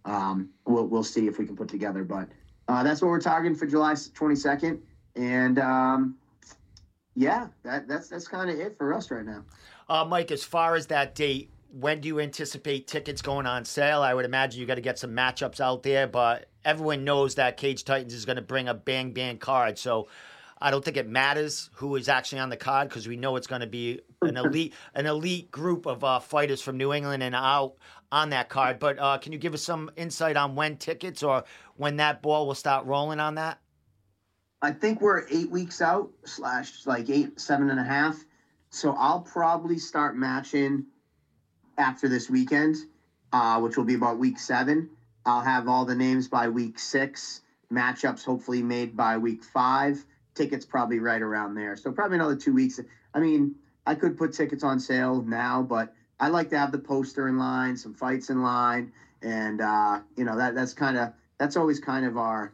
um, 0.03 0.49
we'll 0.65 0.85
we'll 0.85 1.03
see 1.03 1.27
if 1.27 1.39
we 1.39 1.45
can 1.45 1.55
put 1.55 1.69
together. 1.69 2.03
But 2.03 2.27
uh, 2.67 2.83
that's 2.83 3.01
what 3.01 3.09
we're 3.09 3.21
targeting 3.21 3.55
for 3.55 3.65
July 3.65 3.93
22nd, 3.93 4.79
and 5.15 5.59
um, 5.59 6.17
yeah, 7.15 7.47
that 7.63 7.87
that's 7.87 8.09
that's 8.09 8.27
kind 8.27 8.49
of 8.49 8.59
it 8.59 8.77
for 8.77 8.93
us 8.93 9.09
right 9.11 9.25
now. 9.25 9.43
Uh, 9.87 10.05
Mike, 10.05 10.31
as 10.31 10.43
far 10.43 10.75
as 10.75 10.87
that 10.87 11.15
date, 11.15 11.49
when 11.71 12.01
do 12.01 12.07
you 12.07 12.19
anticipate 12.19 12.87
tickets 12.87 13.21
going 13.21 13.45
on 13.45 13.65
sale? 13.65 14.01
I 14.01 14.13
would 14.13 14.25
imagine 14.25 14.59
you 14.59 14.67
got 14.67 14.75
to 14.75 14.81
get 14.81 14.99
some 14.99 15.11
matchups 15.11 15.59
out 15.59 15.83
there, 15.83 16.07
but 16.07 16.49
everyone 16.63 17.03
knows 17.03 17.35
that 17.35 17.57
Cage 17.57 17.83
Titans 17.83 18.13
is 18.13 18.25
going 18.25 18.37
to 18.37 18.41
bring 18.41 18.67
a 18.67 18.73
bang 18.73 19.11
bang 19.11 19.37
card. 19.37 19.77
So 19.77 20.07
I 20.59 20.71
don't 20.71 20.83
think 20.83 20.97
it 20.97 21.07
matters 21.07 21.69
who 21.73 21.95
is 21.95 22.09
actually 22.09 22.39
on 22.39 22.49
the 22.49 22.57
card 22.57 22.89
because 22.89 23.07
we 23.07 23.17
know 23.17 23.35
it's 23.35 23.47
going 23.47 23.61
to 23.61 23.67
be 23.67 24.01
an 24.21 24.37
elite 24.37 24.73
an 24.95 25.05
elite 25.05 25.51
group 25.51 25.85
of 25.85 26.03
uh, 26.03 26.19
fighters 26.19 26.61
from 26.61 26.77
New 26.77 26.93
England 26.93 27.23
and 27.23 27.35
out 27.35 27.75
on 28.11 28.29
that 28.31 28.49
card. 28.49 28.79
But 28.79 28.97
uh, 28.99 29.17
can 29.17 29.31
you 29.31 29.37
give 29.37 29.53
us 29.53 29.61
some 29.61 29.91
insight 29.95 30.37
on 30.37 30.55
when 30.55 30.77
tickets 30.77 31.23
or 31.23 31.43
when 31.75 31.97
that 31.97 32.21
ball 32.21 32.47
will 32.47 32.55
start 32.55 32.85
rolling 32.85 33.19
on 33.19 33.35
that? 33.35 33.59
I 34.65 34.71
think 34.71 34.99
we're 34.99 35.27
eight 35.29 35.51
weeks 35.51 35.79
out 35.79 36.09
slash 36.25 36.87
like 36.87 37.07
eight 37.11 37.39
seven 37.39 37.69
and 37.69 37.79
a 37.79 37.83
half. 37.83 38.25
So 38.71 38.95
I'll 38.97 39.21
probably 39.21 39.77
start 39.77 40.17
matching 40.17 40.85
after 41.77 42.07
this 42.07 42.31
weekend, 42.31 42.77
uh, 43.31 43.59
which 43.59 43.77
will 43.77 43.83
be 43.83 43.93
about 43.93 44.17
week 44.17 44.39
seven. 44.39 44.89
I'll 45.23 45.43
have 45.43 45.67
all 45.67 45.85
the 45.85 45.93
names 45.93 46.27
by 46.27 46.49
week 46.49 46.79
six, 46.79 47.41
matchups 47.71 48.25
hopefully 48.25 48.63
made 48.63 48.97
by 48.97 49.17
week 49.17 49.43
five, 49.43 50.03
tickets 50.33 50.65
probably 50.65 50.99
right 50.99 51.21
around 51.21 51.53
there. 51.53 51.75
So 51.75 51.91
probably 51.91 52.15
another 52.15 52.35
two 52.35 52.53
weeks. 52.53 52.79
I 53.13 53.19
mean, 53.19 53.53
I 53.85 53.93
could 53.93 54.17
put 54.17 54.33
tickets 54.33 54.63
on 54.63 54.79
sale 54.79 55.21
now, 55.21 55.61
but 55.61 55.93
I 56.19 56.29
like 56.29 56.49
to 56.49 56.57
have 56.57 56.71
the 56.71 56.79
poster 56.79 57.27
in 57.27 57.37
line, 57.37 57.77
some 57.77 57.93
fights 57.93 58.31
in 58.31 58.41
line, 58.41 58.91
and 59.21 59.61
uh, 59.61 59.99
you 60.17 60.25
know 60.25 60.35
that 60.35 60.55
that's 60.55 60.73
kind 60.73 60.97
of 60.97 61.13
that's 61.37 61.55
always 61.55 61.79
kind 61.79 62.03
of 62.03 62.17
our 62.17 62.51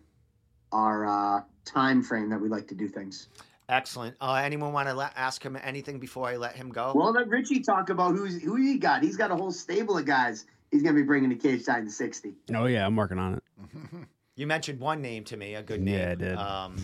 our 0.73 1.05
uh, 1.05 1.41
time 1.65 2.01
frame 2.01 2.29
that 2.29 2.39
we 2.39 2.49
like 2.49 2.67
to 2.67 2.75
do 2.75 2.87
things. 2.87 3.27
Excellent. 3.69 4.15
Uh, 4.19 4.33
anyone 4.33 4.73
want 4.73 4.89
to 4.89 4.93
let, 4.93 5.13
ask 5.15 5.41
him 5.43 5.57
anything 5.63 5.97
before 5.97 6.27
I 6.27 6.35
let 6.35 6.55
him 6.55 6.69
go? 6.69 6.91
Well, 6.93 7.13
let 7.13 7.29
Richie 7.29 7.61
talk 7.61 7.89
about 7.89 8.15
who's 8.15 8.41
who 8.41 8.55
he 8.55 8.77
got. 8.77 9.01
He's 9.01 9.15
got 9.15 9.31
a 9.31 9.35
whole 9.35 9.51
stable 9.51 9.97
of 9.97 10.05
guys. 10.05 10.45
He's 10.71 10.83
going 10.83 10.95
to 10.95 11.01
be 11.01 11.05
bringing 11.05 11.29
to 11.29 11.35
Cage 11.35 11.65
Titan 11.65 11.89
60. 11.89 12.33
Oh 12.53 12.65
yeah, 12.65 12.85
I'm 12.85 12.95
working 12.95 13.17
on 13.17 13.35
it. 13.35 13.43
you 14.35 14.45
mentioned 14.45 14.79
one 14.79 15.01
name 15.01 15.23
to 15.25 15.37
me, 15.37 15.55
a 15.55 15.63
good 15.63 15.81
name. 15.81 15.95
Yeah, 15.95 16.11
I 16.11 16.15
did. 16.15 16.37
Um, 16.37 16.75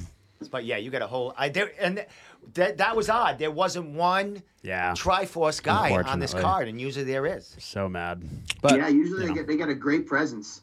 but 0.49 0.65
yeah, 0.65 0.77
you 0.77 0.89
got 0.89 1.01
a 1.01 1.07
whole. 1.07 1.33
I 1.37 1.49
there 1.49 1.71
and 1.79 2.05
that 2.53 2.77
that 2.77 2.95
was 2.95 3.09
odd. 3.09 3.37
There 3.39 3.51
wasn't 3.51 3.89
one 3.89 4.43
yeah 4.61 4.93
Triforce 4.93 5.61
guy 5.61 5.91
on 6.03 6.19
this 6.19 6.33
card, 6.33 6.67
and 6.67 6.79
usually 6.79 7.05
there 7.05 7.25
is. 7.25 7.55
So 7.59 7.89
mad. 7.89 8.23
But 8.61 8.77
yeah, 8.77 8.87
usually 8.87 9.21
they 9.21 9.27
know. 9.27 9.33
get 9.33 9.47
they 9.47 9.57
got 9.57 9.69
a 9.69 9.75
great 9.75 10.05
presence. 10.05 10.61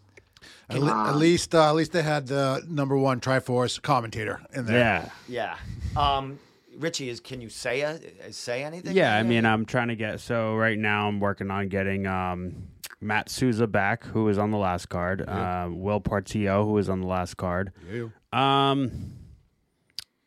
At, 0.69 0.81
le- 0.81 1.09
at 1.09 1.17
least, 1.17 1.55
uh, 1.55 1.69
at 1.69 1.75
least 1.75 1.93
they 1.93 2.03
had 2.03 2.27
the 2.27 2.63
number 2.69 2.97
one 2.97 3.21
Triforce 3.21 3.81
commentator 3.81 4.41
in 4.55 4.65
there. 4.67 5.11
Yeah, 5.29 5.57
yeah. 5.95 6.01
Um, 6.01 6.39
Richie, 6.79 7.09
is 7.09 7.21
can 7.21 7.41
you 7.41 7.49
say 7.49 7.83
a, 7.83 8.33
say 8.33 8.65
anything? 8.65 8.97
Yeah, 8.97 9.15
I 9.17 9.23
mean, 9.23 9.45
I'm 9.45 9.65
trying 9.67 9.89
to 9.89 9.97
get. 9.97 10.21
So 10.21 10.57
right 10.57 10.79
now, 10.79 11.09
I'm 11.09 11.21
working 11.21 11.51
on 11.51 11.69
getting 11.69 12.07
um, 12.07 12.69
Matt 13.01 13.29
Souza 13.29 13.67
back, 13.67 14.05
who 14.05 14.25
was 14.25 14.39
on 14.39 14.51
the 14.51 14.57
last 14.59 14.89
card. 14.89 15.23
Yeah. 15.27 15.65
Uh, 15.65 15.69
Will 15.71 16.01
Portillo, 16.01 16.65
who 16.65 16.73
was 16.73 16.89
on 16.89 17.01
the 17.01 17.07
last 17.07 17.37
card. 17.37 17.73
Yeah. 17.93 18.09
Um, 18.33 19.13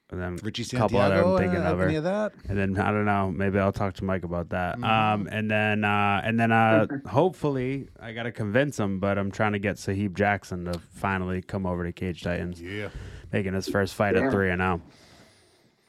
and 0.10 0.22
then 0.22 0.38
Richie 0.42 0.64
Santiago, 0.64 0.86
a 0.86 1.00
couple 1.00 1.00
other 1.00 1.26
I'm 1.26 1.38
thinking 1.38 1.66
uh, 1.66 1.72
of 1.72 1.80
her. 1.80 1.86
Any 1.86 1.96
of 1.96 2.06
that? 2.06 2.34
And 2.48 2.58
then 2.58 2.78
I 2.80 2.92
don't 2.92 3.06
know. 3.06 3.30
Maybe 3.30 3.60
I'll 3.60 3.74
talk 3.74 3.94
to 3.96 4.06
Mike 4.06 4.24
about 4.24 4.50
that. 4.50 4.76
Mm-hmm. 4.76 4.84
Um, 4.84 5.28
and 5.30 5.52
then 5.52 5.84
uh, 5.84 6.22
and 6.24 6.40
then 6.40 6.52
uh, 6.52 6.88
hopefully 7.06 7.90
I 8.00 8.14
got 8.14 8.24
to 8.24 8.32
convince 8.32 8.80
him, 8.80 9.00
but 9.00 9.18
I'm 9.18 9.32
trying 9.32 9.52
to 9.52 9.60
get 9.60 9.78
Sahib 9.78 10.16
Jackson 10.16 10.66
to 10.66 10.80
finally 10.80 11.42
come 11.42 11.66
over 11.66 11.84
to 11.84 11.92
Cage 11.92 12.24
Titans. 12.24 12.62
Yeah, 12.62 12.90
making 13.34 13.54
his 13.54 13.68
first 13.68 13.96
fight 13.96 14.16
yeah. 14.16 14.26
at 14.26 14.32
three 14.32 14.50
and 14.50 14.60
now. 14.60 14.82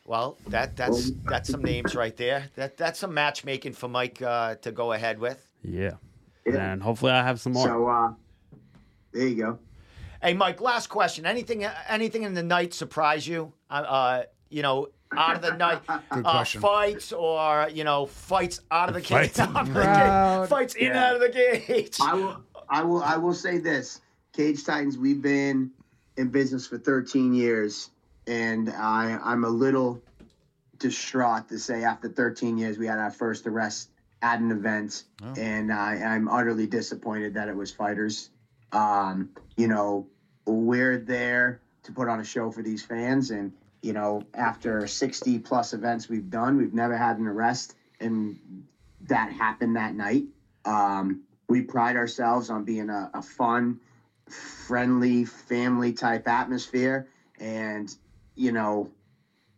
Well, 0.05 0.37
that 0.49 0.75
that's 0.75 1.12
that's 1.29 1.49
some 1.51 1.62
names 1.62 1.95
right 1.95 2.16
there. 2.16 2.51
That 2.57 2.77
that's 2.77 2.99
some 2.99 3.14
matchmaking 3.14 3.75
for 3.75 3.89
Mike 3.89 4.21
uh, 4.21 4.57
to 4.57 4.73
go 4.73 4.93
ahead 4.93 5.21
with. 5.21 5.47
Yeah. 5.62 5.93
yeah. 6.45 6.73
And 6.73 6.83
hopefully 6.83 7.12
I 7.12 7.23
have 7.23 7.41
some 7.41 7.53
more. 7.53 7.66
So 7.66 7.87
uh, 7.87 8.12
there 9.12 9.29
you 9.29 9.37
go. 9.37 9.59
Hey, 10.23 10.35
Mike. 10.35 10.61
Last 10.61 10.89
question. 10.89 11.27
Anything? 11.27 11.64
Anything 11.89 12.23
in 12.25 12.35
the 12.35 12.43
night 12.43 12.75
surprise 12.75 13.27
you? 13.27 13.53
Uh, 13.71 13.75
uh 13.75 14.23
you 14.51 14.62
know, 14.62 14.89
out 15.16 15.37
of 15.37 15.43
the 15.43 15.53
night, 15.57 15.83
uh, 16.11 16.45
fights 16.45 17.12
or 17.12 17.69
you 17.73 17.85
know, 17.85 18.07
fights 18.07 18.61
out 18.71 18.89
of 18.89 18.95
the 18.95 19.01
cage, 19.01 19.33
Fights 19.33 19.39
out 19.41 19.57
of 19.57 19.66
the 19.69 19.73
crowd. 19.81 20.49
cage, 20.49 20.75
in 20.75 20.87
and 20.87 20.95
Yeah. 20.95 21.07
out 21.07 21.14
of 21.16 21.21
the 21.21 21.29
cage. 21.66 21.97
I 22.01 22.14
will, 22.14 22.37
I 22.69 22.83
will, 22.83 23.03
I 23.03 23.16
will 23.16 23.35
say 23.35 23.59
this: 23.59 24.01
Cage 24.33 24.64
Titans. 24.64 24.99
We've 24.99 25.23
been 25.23 25.71
in 26.16 26.29
business 26.29 26.66
for 26.66 26.79
13 26.79 27.33
years, 27.35 27.91
and 28.27 28.71
I, 28.71 29.19
I'm 29.23 29.45
a 29.45 29.49
little 29.49 30.01
distraught 30.79 31.49
to 31.49 31.59
say 31.59 31.85
after 31.85 32.09
13 32.09 32.57
years 32.59 32.79
we 32.79 32.87
had 32.87 32.99
our 32.99 33.11
first 33.11 33.47
arrest 33.47 33.91
at 34.23 34.41
an 34.41 34.51
event, 34.51 35.05
Oh. 35.23 35.33
and 35.37 35.73
I, 35.73 35.95
I'm 35.97 36.29
utterly 36.29 36.66
disappointed 36.66 37.35
that 37.35 37.49
it 37.49 37.55
was 37.55 37.71
fighters. 37.71 38.31
Um, 38.73 39.29
you 39.57 39.66
know, 39.66 40.07
we're 40.47 40.97
there 40.97 41.61
to 41.85 41.93
put 41.93 42.09
on 42.09 42.21
a 42.21 42.25
show 42.25 42.51
for 42.51 42.62
these 42.62 42.83
fans, 42.83 43.31
and 43.31 43.51
you 43.83 43.93
know, 43.93 44.23
after 44.35 44.87
60 44.87 45.39
plus 45.39 45.73
events 45.73 46.09
we've 46.09 46.31
done, 46.31 46.57
we've 46.57 46.75
never 46.75 46.97
had 46.97 47.19
an 47.19 47.27
arrest, 47.27 47.75
and 48.01 48.37
that 49.03 49.31
happened 49.33 49.77
that 49.77 49.95
night. 49.95 50.25
Um, 50.64 51.21
we 51.49 51.62
pride 51.62 51.97
ourselves 51.97 52.51
on 52.51 52.64
being 52.64 52.91
a, 52.91 53.09
a 53.14 53.23
fun, 53.23 53.79
friendly, 54.29 55.25
family 55.25 55.93
type 55.93 56.29
atmosphere, 56.29 57.07
and 57.39 57.95
you 58.35 58.53
know, 58.53 58.91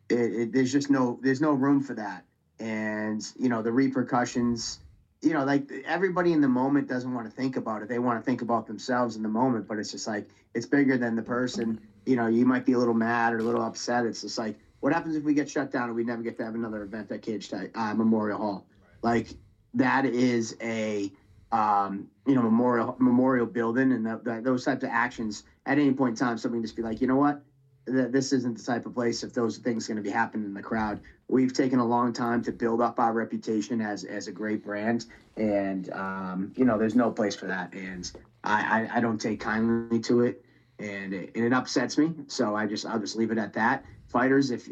it, 0.09 0.33
it, 0.33 0.53
there's 0.53 0.73
just 0.73 0.91
no 0.91 1.19
there's 1.21 1.41
no 1.41 1.53
room 1.53 1.81
for 1.81 1.95
that. 1.95 2.25
And 2.59 3.27
you 3.37 3.49
know, 3.49 3.63
the 3.63 3.73
repercussions. 3.73 4.79
You 5.23 5.35
know, 5.35 5.45
like 5.45 5.71
everybody 5.85 6.33
in 6.33 6.41
the 6.41 6.49
moment 6.49 6.89
doesn't 6.89 7.13
want 7.13 7.29
to 7.29 7.35
think 7.35 7.57
about 7.57 7.83
it. 7.83 7.89
They 7.89 7.99
want 7.99 8.19
to 8.19 8.25
think 8.25 8.41
about 8.41 8.67
themselves 8.67 9.17
in 9.17 9.23
the 9.23 9.29
moment, 9.29 9.67
but 9.69 9.79
it's 9.79 9.91
just 9.91 10.07
like 10.07 10.25
it's 10.55 10.67
bigger 10.67 10.97
than 10.97 11.15
the 11.15 11.23
person. 11.23 11.79
You 12.07 12.17
know, 12.17 12.27
you 12.27 12.47
might 12.47 12.65
be 12.65 12.73
a 12.73 12.79
little 12.79 12.95
mad 12.95 13.35
or 13.35 13.39
a 13.39 13.43
little 13.43 13.63
upset. 13.63 14.07
It's 14.07 14.23
just 14.23 14.39
like, 14.39 14.57
what 14.81 14.93
happens 14.93 15.17
if 15.17 15.23
we 15.23 15.35
get 15.35 15.49
shut 15.49 15.71
down 15.71 15.89
and 15.89 15.95
we 15.95 16.05
never 16.05 16.23
get 16.23 16.37
to 16.39 16.45
have 16.45 16.55
another 16.55 16.83
event 16.83 17.13
at 17.13 17.21
Cage 17.21 17.51
uh, 17.53 17.95
Memorial 17.95 18.39
Hall? 18.39 18.65
Like 19.03 19.29
that 19.75 20.07
is 20.07 20.55
a 20.63 21.11
um, 21.53 22.07
you 22.27 22.35
know 22.35 22.43
memorial 22.43 22.95
memorial 22.99 23.47
building 23.47 23.93
and 23.93 24.07
that, 24.07 24.25
that, 24.25 24.45
those 24.45 24.65
types 24.65 24.85
of 24.85 24.91
actions 24.91 25.43
at 25.67 25.79
any 25.79 25.93
point 25.93 26.13
in 26.13 26.27
time 26.27 26.37
somebody 26.37 26.63
just 26.63 26.77
be 26.77 26.83
like 26.83 27.01
you 27.01 27.07
know 27.07 27.17
what 27.17 27.39
Th- 27.87 28.11
this 28.11 28.33
isn't 28.33 28.57
the 28.57 28.63
type 28.63 28.87
of 28.87 28.95
place 28.95 29.23
if 29.23 29.33
those 29.33 29.57
things 29.59 29.87
going 29.87 29.97
to 29.97 30.03
be 30.03 30.11
happening 30.11 30.47
in 30.47 30.55
the 30.55 30.63
crowd. 30.63 31.01
We've 31.29 31.53
taken 31.53 31.79
a 31.79 31.85
long 31.85 32.13
time 32.13 32.43
to 32.43 32.53
build 32.53 32.81
up 32.81 32.99
our 32.99 33.13
reputation 33.13 33.81
as 33.81 34.05
as 34.05 34.27
a 34.27 34.33
great 34.33 34.63
brand 34.63 35.07
and 35.37 35.93
um, 35.93 36.53
you 36.57 36.65
know 36.65 36.79
there's 36.79 36.95
no 36.95 37.11
place 37.11 37.35
for 37.35 37.47
that 37.47 37.73
and 37.73 38.11
I, 38.45 38.89
I 38.91 38.97
i 38.97 39.01
don't 39.01 39.21
take 39.21 39.41
kindly 39.41 39.99
to 40.01 40.21
it 40.21 40.41
and 40.79 41.13
it, 41.13 41.31
and 41.35 41.45
it 41.45 41.53
upsets 41.53 41.97
me 41.99 42.13
so 42.27 42.55
i 42.55 42.67
just 42.67 42.87
i'll 42.87 42.99
just 42.99 43.17
leave 43.17 43.31
it 43.31 43.39
at 43.39 43.53
that. 43.55 43.85
Fighters 44.09 44.51
if 44.51 44.67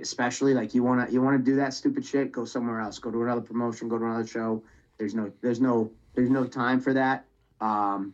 especially 0.00 0.54
like 0.54 0.72
you 0.72 0.82
want 0.82 1.06
to 1.06 1.12
you 1.12 1.20
want 1.20 1.34
to 1.34 1.42
do 1.50 1.56
that 1.56 1.72
stupid 1.72 2.04
shit 2.04 2.30
go 2.32 2.44
somewhere 2.44 2.80
else. 2.80 2.98
Go 2.98 3.10
to 3.10 3.22
another 3.22 3.40
promotion 3.40 3.88
go 3.88 3.98
to 3.98 4.04
another 4.04 4.24
show. 4.24 4.62
There's 4.98 5.14
no 5.14 5.30
there's 5.42 5.60
no 5.60 5.90
there's 6.14 6.30
no 6.30 6.44
time 6.44 6.78
for 6.78 6.92
that. 6.92 7.22
Um 7.60 8.12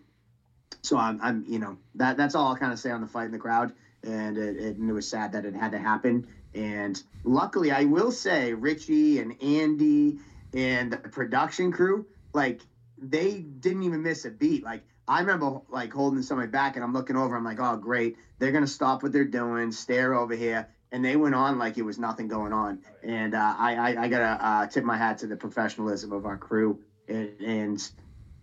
so 0.82 0.96
i'm, 0.96 1.18
I'm 1.22 1.44
you 1.46 1.58
know 1.58 1.76
that 1.96 2.16
that's 2.16 2.34
all 2.34 2.48
i'll 2.48 2.56
kind 2.56 2.72
of 2.72 2.78
say 2.78 2.90
on 2.90 3.00
the 3.00 3.06
fight 3.06 3.26
in 3.26 3.32
the 3.32 3.38
crowd 3.38 3.72
and 4.04 4.36
it, 4.36 4.56
it, 4.56 4.76
and 4.76 4.88
it 4.88 4.92
was 4.92 5.08
sad 5.08 5.32
that 5.32 5.44
it 5.44 5.54
had 5.54 5.72
to 5.72 5.78
happen. 5.78 6.26
And 6.54 7.00
luckily 7.22 7.70
i 7.70 7.84
will 7.84 8.10
say 8.10 8.54
richie 8.54 9.18
and 9.18 9.40
andy 9.42 10.18
and 10.54 10.90
the 10.90 10.96
production 10.96 11.70
crew 11.70 12.06
like 12.32 12.62
they 13.00 13.40
didn't 13.40 13.82
even 13.82 14.02
miss 14.02 14.24
a 14.24 14.30
beat. 14.30 14.62
Like 14.62 14.82
i 15.08 15.20
remember 15.20 15.60
like 15.68 15.92
holding 15.92 16.22
somebody 16.22 16.48
back 16.50 16.76
and 16.76 16.84
i'm 16.84 16.92
looking 16.92 17.16
over 17.16 17.36
i'm 17.36 17.44
like 17.44 17.60
oh 17.60 17.76
great. 17.76 18.16
They're 18.38 18.52
gonna 18.52 18.66
stop 18.66 19.02
what 19.02 19.12
they're 19.12 19.24
doing 19.24 19.72
stare 19.72 20.14
over 20.14 20.34
here. 20.34 20.68
And 20.92 21.04
they 21.04 21.16
went 21.16 21.34
on 21.34 21.58
like 21.58 21.78
it 21.78 21.82
was 21.82 21.98
nothing 21.98 22.26
going 22.26 22.52
on. 22.52 22.80
And 23.02 23.34
uh, 23.34 23.54
I, 23.56 23.76
I 23.76 24.02
i 24.02 24.08
gotta 24.08 24.44
uh, 24.44 24.66
tip 24.66 24.84
my 24.84 24.96
hat 24.96 25.18
to 25.18 25.26
the 25.26 25.36
professionalism 25.36 26.12
of 26.12 26.26
our 26.26 26.36
crew. 26.36 26.80
And, 27.08 27.32
and 27.40 27.90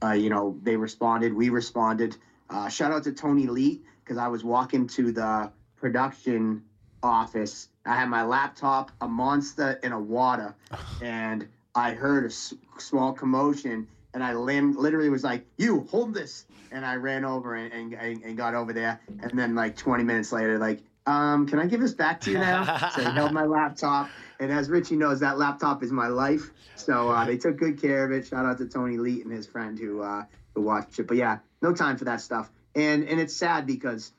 uh, 0.03 0.11
you 0.11 0.29
know 0.29 0.57
they 0.63 0.75
responded 0.77 1.33
we 1.33 1.49
responded. 1.49 2.17
Uh, 2.49 2.69
shout 2.69 2.91
out 2.91 3.03
to 3.03 3.11
tony 3.11 3.47
leet 3.47 3.83
because 4.07 4.17
i 4.17 4.27
was 4.27 4.43
walking 4.43 4.87
to 4.87 5.11
the 5.11 5.51
production 5.75 6.63
office. 7.03 7.69
I 7.85 7.95
had 7.95 8.09
my 8.09 8.23
laptop 8.23 8.91
a 9.01 9.07
monster 9.07 9.79
and 9.83 9.93
a 9.93 9.99
water 9.99 10.55
and 11.01 11.47
i 11.75 11.91
heard 11.91 12.23
a 12.23 12.27
s- 12.27 12.53
small 12.79 13.11
commotion 13.13 13.87
and 14.13 14.23
i 14.23 14.33
lim- 14.33 14.77
literally 14.77 15.09
was 15.09 15.23
like 15.23 15.45
you 15.57 15.81
hold 15.91 16.13
this. 16.13 16.45
And 16.71 16.85
i 16.85 16.95
ran 16.95 17.23
over 17.23 17.55
and, 17.55 17.93
and, 17.93 18.23
and 18.23 18.35
got 18.37 18.53
over 18.53 18.73
there. 18.73 18.99
And 19.21 19.31
then 19.39 19.55
like 19.55 19.75
20 19.77 20.03
minutes 20.03 20.31
later 20.31 20.57
like 20.57 20.79
um, 21.05 21.47
can 21.47 21.59
i 21.59 21.65
give 21.65 21.79
this 21.81 21.93
back 21.93 22.19
to 22.21 22.31
you 22.31 22.37
now? 22.39 22.63
So 22.95 23.05
i 23.05 23.11
held 23.11 23.31
my 23.33 23.43
laptop 23.43 24.13
and 24.39 24.51
as 24.51 24.69
richie 24.69 24.95
knows 24.95 25.19
that 25.19 25.37
laptop 25.37 25.83
is 25.83 25.91
my 25.91 26.07
life. 26.07 26.51
So 26.75 27.09
uh, 27.09 27.25
they 27.25 27.37
took 27.37 27.57
good 27.57 27.81
care 27.81 28.05
of 28.05 28.11
it. 28.11 28.25
Shout 28.27 28.45
out 28.45 28.57
to 28.59 28.67
tony 28.67 28.97
leet 28.97 29.23
and 29.25 29.33
his 29.33 29.45
friend 29.47 29.77
who 29.77 30.01
uh, 30.01 30.23
who 30.55 30.61
watched 30.61 30.97
it. 30.99 31.07
But 31.07 31.17
yeah 31.17 31.39
no 31.61 31.73
time 31.73 31.95
for 31.97 32.05
that 32.05 32.21
stuff 32.21 32.51
and 32.77 33.03
and 33.03 33.19
it's 33.19 33.33
sad 33.33 33.65
because 33.65 34.13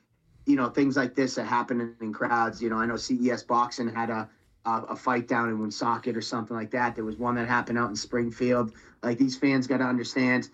you 0.45 0.55
know 0.55 0.67
things 0.69 0.95
like 0.95 1.15
this 1.15 1.35
that 1.35 1.45
happen 1.45 1.95
in 2.01 2.13
crowds. 2.13 2.61
You 2.61 2.69
know 2.69 2.77
i 2.77 2.85
know 2.85 2.97
ces 2.97 3.41
boxing 3.43 3.87
had 3.87 4.11
a 4.11 4.27
a, 4.65 4.81
a 4.89 4.95
fight 4.95 5.27
down 5.27 5.49
in 5.49 5.57
woonsocket 5.57 6.17
or 6.17 6.21
something 6.21 6.55
like 6.55 6.71
that. 6.71 6.93
There 6.93 7.05
was 7.05 7.17
one 7.17 7.35
that 7.35 7.47
happened 7.47 7.77
out 7.77 7.89
in 7.89 7.95
springfield. 7.95 8.73
Like 9.01 9.17
these 9.17 9.37
fans 9.37 9.65
got 9.65 9.77
to 9.77 9.85
understand 9.85 10.49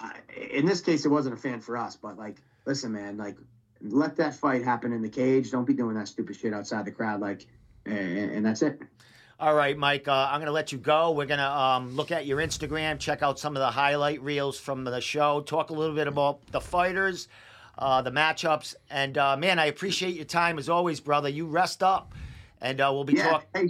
uh, 0.00 0.10
in 0.50 0.66
this 0.66 0.80
case 0.80 1.04
it 1.04 1.08
wasn't 1.08 1.34
a 1.34 1.38
fan 1.38 1.60
for 1.60 1.76
us 1.76 1.96
but 1.96 2.16
like 2.18 2.42
listen 2.66 2.92
man 2.92 3.16
like 3.16 3.36
let 3.82 4.16
that 4.16 4.34
fight 4.34 4.62
happen 4.62 4.92
in 4.92 5.00
the 5.00 5.08
cage. 5.08 5.50
Don't 5.50 5.64
be 5.64 5.72
doing 5.72 5.94
that 5.94 6.08
stupid 6.08 6.36
shit 6.36 6.52
outside 6.52 6.84
the 6.84 6.90
crowd 6.90 7.20
like 7.20 7.46
and, 7.86 8.30
and 8.30 8.44
that's 8.44 8.60
it 8.62 8.78
All 9.40 9.54
right, 9.54 9.74
Mike. 9.76 10.06
Uh, 10.06 10.28
I'm 10.30 10.38
gonna 10.38 10.52
let 10.52 10.70
you 10.70 10.76
go. 10.76 11.12
We're 11.12 11.24
gonna 11.24 11.48
um, 11.48 11.96
look 11.96 12.10
at 12.10 12.26
your 12.26 12.40
Instagram, 12.40 12.98
check 12.98 13.22
out 13.22 13.38
some 13.38 13.56
of 13.56 13.60
the 13.60 13.70
highlight 13.70 14.20
reels 14.20 14.60
from 14.60 14.84
the 14.84 15.00
show, 15.00 15.40
talk 15.40 15.70
a 15.70 15.72
little 15.72 15.94
bit 15.94 16.06
about 16.06 16.46
the 16.52 16.60
fighters, 16.60 17.26
uh, 17.78 18.02
the 18.02 18.10
matchups, 18.10 18.74
and 18.90 19.16
uh, 19.16 19.38
man, 19.38 19.58
I 19.58 19.64
appreciate 19.66 20.14
your 20.14 20.26
time 20.26 20.58
as 20.58 20.68
always, 20.68 21.00
brother. 21.00 21.30
You 21.30 21.46
rest 21.46 21.82
up, 21.82 22.14
and 22.60 22.82
uh, 22.82 22.90
we'll 22.92 23.04
be 23.04 23.14
yeah 23.14 23.30
talking. 23.30 23.48
hey 23.54 23.68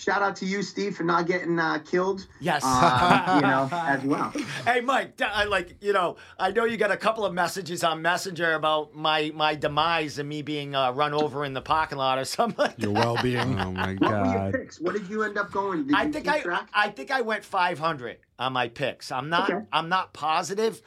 shout 0.00 0.22
out 0.22 0.34
to 0.36 0.46
you 0.46 0.62
steve 0.62 0.96
for 0.96 1.04
not 1.04 1.26
getting 1.26 1.58
uh, 1.58 1.78
killed 1.80 2.26
Yes. 2.40 2.62
uh, 2.64 3.32
you 3.36 3.40
know 3.42 3.68
as 3.72 4.02
well 4.04 4.32
Hey, 4.64 4.80
Mike. 4.80 5.20
I 5.20 5.44
like 5.44 5.76
you 5.80 5.92
know. 5.92 6.16
I 6.38 6.50
know 6.50 6.64
you 6.64 6.76
got 6.76 6.90
a 6.90 6.96
couple 6.96 7.24
of 7.24 7.32
messages 7.34 7.82
on 7.84 8.02
Messenger 8.02 8.52
about 8.54 8.94
my 8.94 9.32
my 9.34 9.54
demise 9.54 10.18
and 10.18 10.28
me 10.28 10.42
being 10.42 10.74
uh, 10.74 10.92
run 10.92 11.12
over 11.14 11.44
in 11.44 11.54
the 11.54 11.60
parking 11.62 11.98
lot 11.98 12.18
or 12.18 12.24
something. 12.36 12.56
like 12.58 12.78
Your 12.78 12.92
well-being. 12.92 13.58
Oh 13.60 13.72
my 13.72 13.94
what 13.94 14.00
were 14.10 14.16
your 14.16 14.24
god. 14.34 14.52
picks 14.54 14.80
what 14.80 14.92
did 14.94 15.08
you 15.08 15.22
end 15.22 15.36
up 15.38 15.50
going 15.50 15.86
did 15.86 15.96
I 15.96 16.04
you 16.04 16.12
think 16.12 16.24
keep 16.26 16.34
I 16.34 16.40
track? 16.40 16.68
I 16.74 16.88
think 16.90 17.10
I 17.10 17.20
went 17.22 17.44
500 17.44 18.18
on 18.38 18.52
my 18.52 18.68
picks. 18.68 19.10
I'm 19.10 19.28
not 19.28 19.50
Okay. 19.50 19.64
I'm 19.72 19.88
not 19.88 20.12
positive. 20.12 20.80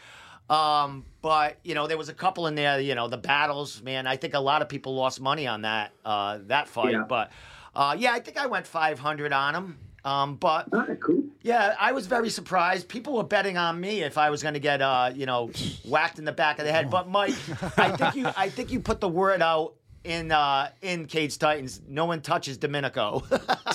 Um, 0.49 1.05
but 1.21 1.57
you 1.63 1.73
know, 1.73 1.87
there 1.87 1.97
was 1.97 2.09
a 2.09 2.13
couple 2.13 2.47
in 2.47 2.55
there, 2.55 2.79
you 2.79 2.95
know, 2.95 3.07
the 3.07 3.17
battles, 3.17 3.81
man. 3.81 4.05
I 4.07 4.17
think 4.17 4.33
a 4.33 4.39
lot 4.39 4.61
of 4.61 4.69
people 4.69 4.93
lost 4.95 5.19
money 5.21 5.47
on 5.47 5.61
that 5.63 5.91
uh 6.05 6.39
that 6.47 6.67
fight, 6.67 6.91
Yeah. 6.93 7.05
but 7.07 7.31
uh 7.75 7.95
yeah, 7.97 8.11
I 8.13 8.19
think 8.19 8.37
I 8.37 8.47
went 8.47 8.67
500 8.67 9.33
on 9.33 9.53
them. 9.53 9.77
Um, 10.05 10.35
but 10.35 10.67
All 10.73 10.79
right, 10.79 10.99
cool 10.99 11.23
yeah, 11.43 11.75
I 11.77 11.91
was 11.91 12.07
very 12.07 12.29
surprised. 12.29 12.87
People 12.87 13.17
were 13.17 13.23
betting 13.23 13.57
on 13.57 13.79
me 13.79 14.01
if 14.01 14.17
I 14.17 14.29
was 14.29 14.41
going 14.41 14.53
to 14.53 14.61
get, 14.61 14.81
uh, 14.81 15.11
you 15.13 15.25
know, 15.25 15.51
whacked 15.85 16.17
in 16.17 16.23
the 16.25 16.31
back 16.31 16.57
of 16.57 16.65
the 16.65 16.71
head. 16.71 16.89
But 16.89 17.09
Mike, 17.09 17.35
I 17.77 17.91
think 17.91 18.15
you, 18.15 18.29
I 18.37 18.49
think 18.49 18.71
you 18.71 18.79
put 18.79 19.01
the 19.01 19.09
word 19.09 19.41
out 19.41 19.73
in 20.05 20.31
uh, 20.31 20.69
in 20.81 21.05
Cage 21.05 21.37
Titans. 21.37 21.81
No 21.85 22.05
one 22.05 22.21
touches 22.21 22.57
Domenico. 22.57 23.23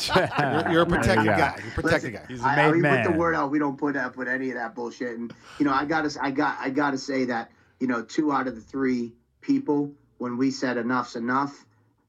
You're, 0.07 0.71
you're 0.71 0.83
a 0.83 0.87
protected 0.87 1.27
Yeah. 1.27 1.39
guy. 1.39 1.57
You're 1.59 1.69
a 1.69 1.75
protected 1.75 2.13
Listen, 2.13 2.13
guy. 2.13 2.25
He's 2.29 2.43
a 2.43 2.47
I, 2.47 2.53
I, 2.53 2.71
made 2.71 2.83
we 2.83 2.89
put 2.89 3.05
the 3.05 3.19
word 3.19 3.35
out. 3.35 3.51
We 3.51 3.59
don't 3.59 3.77
put 3.77 3.97
up 3.97 4.17
with 4.17 4.29
any 4.29 4.49
of 4.49 4.55
that 4.55 4.75
bullshit. 4.75 5.19
And 5.19 5.33
you 5.59 5.67
know, 5.67 5.73
I 5.73 5.85
gotta, 5.85 6.11
I 6.23 6.31
got, 6.31 6.57
I 6.59 6.71
gotta 6.71 6.99
say 6.99 7.27
that 7.27 7.51
you 7.81 7.87
know, 7.87 8.03
two 8.03 8.33
out 8.33 8.49
of 8.49 8.55
the 8.55 8.61
three 8.61 9.13
people, 9.43 9.93
when 10.19 10.37
we 10.39 10.51
said 10.51 10.79
enough's 10.79 11.17
enough, 11.17 11.67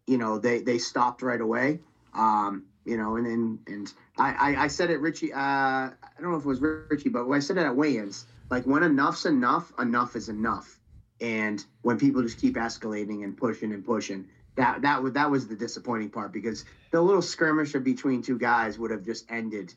you 0.09 0.17
know, 0.17 0.39
they 0.39 0.61
they 0.61 0.77
stopped 0.79 1.21
right 1.21 1.39
away. 1.39 1.79
Um, 2.13 2.63
you 2.85 2.97
know, 2.97 3.17
and 3.17 3.27
and 3.27 3.59
and 3.67 3.93
I, 4.17 4.31
I, 4.31 4.63
I 4.63 4.67
said 4.67 4.89
it, 4.89 4.99
Richie. 4.99 5.31
Uh, 5.31 5.37
I 5.37 5.91
don't 6.19 6.31
know 6.31 6.37
if 6.37 6.45
it 6.45 6.47
was 6.47 6.61
Richie, 6.61 7.09
but 7.09 7.29
I 7.29 7.39
said 7.39 7.57
it 7.57 7.61
at 7.61 7.75
weigh-ins. 7.75 8.25
Like 8.49 8.65
when 8.65 8.81
enough's 8.81 9.25
enough, 9.25 9.71
enough 9.77 10.15
is 10.15 10.27
enough. 10.27 10.79
And 11.21 11.63
when 11.83 11.99
people 11.99 12.23
just 12.23 12.39
keep 12.39 12.55
escalating 12.55 13.23
and 13.23 13.37
pushing 13.37 13.73
and 13.73 13.85
pushing, 13.85 14.27
that 14.55 14.81
that 14.81 15.03
was 15.03 15.13
that 15.13 15.29
was 15.29 15.47
the 15.47 15.55
disappointing 15.55 16.09
part 16.09 16.33
because 16.33 16.65
the 16.91 16.99
little 16.99 17.21
skirmish 17.21 17.73
between 17.73 18.23
two 18.23 18.37
guys 18.39 18.79
would 18.79 18.89
have 18.89 19.03
just 19.05 19.29
ended 19.29 19.73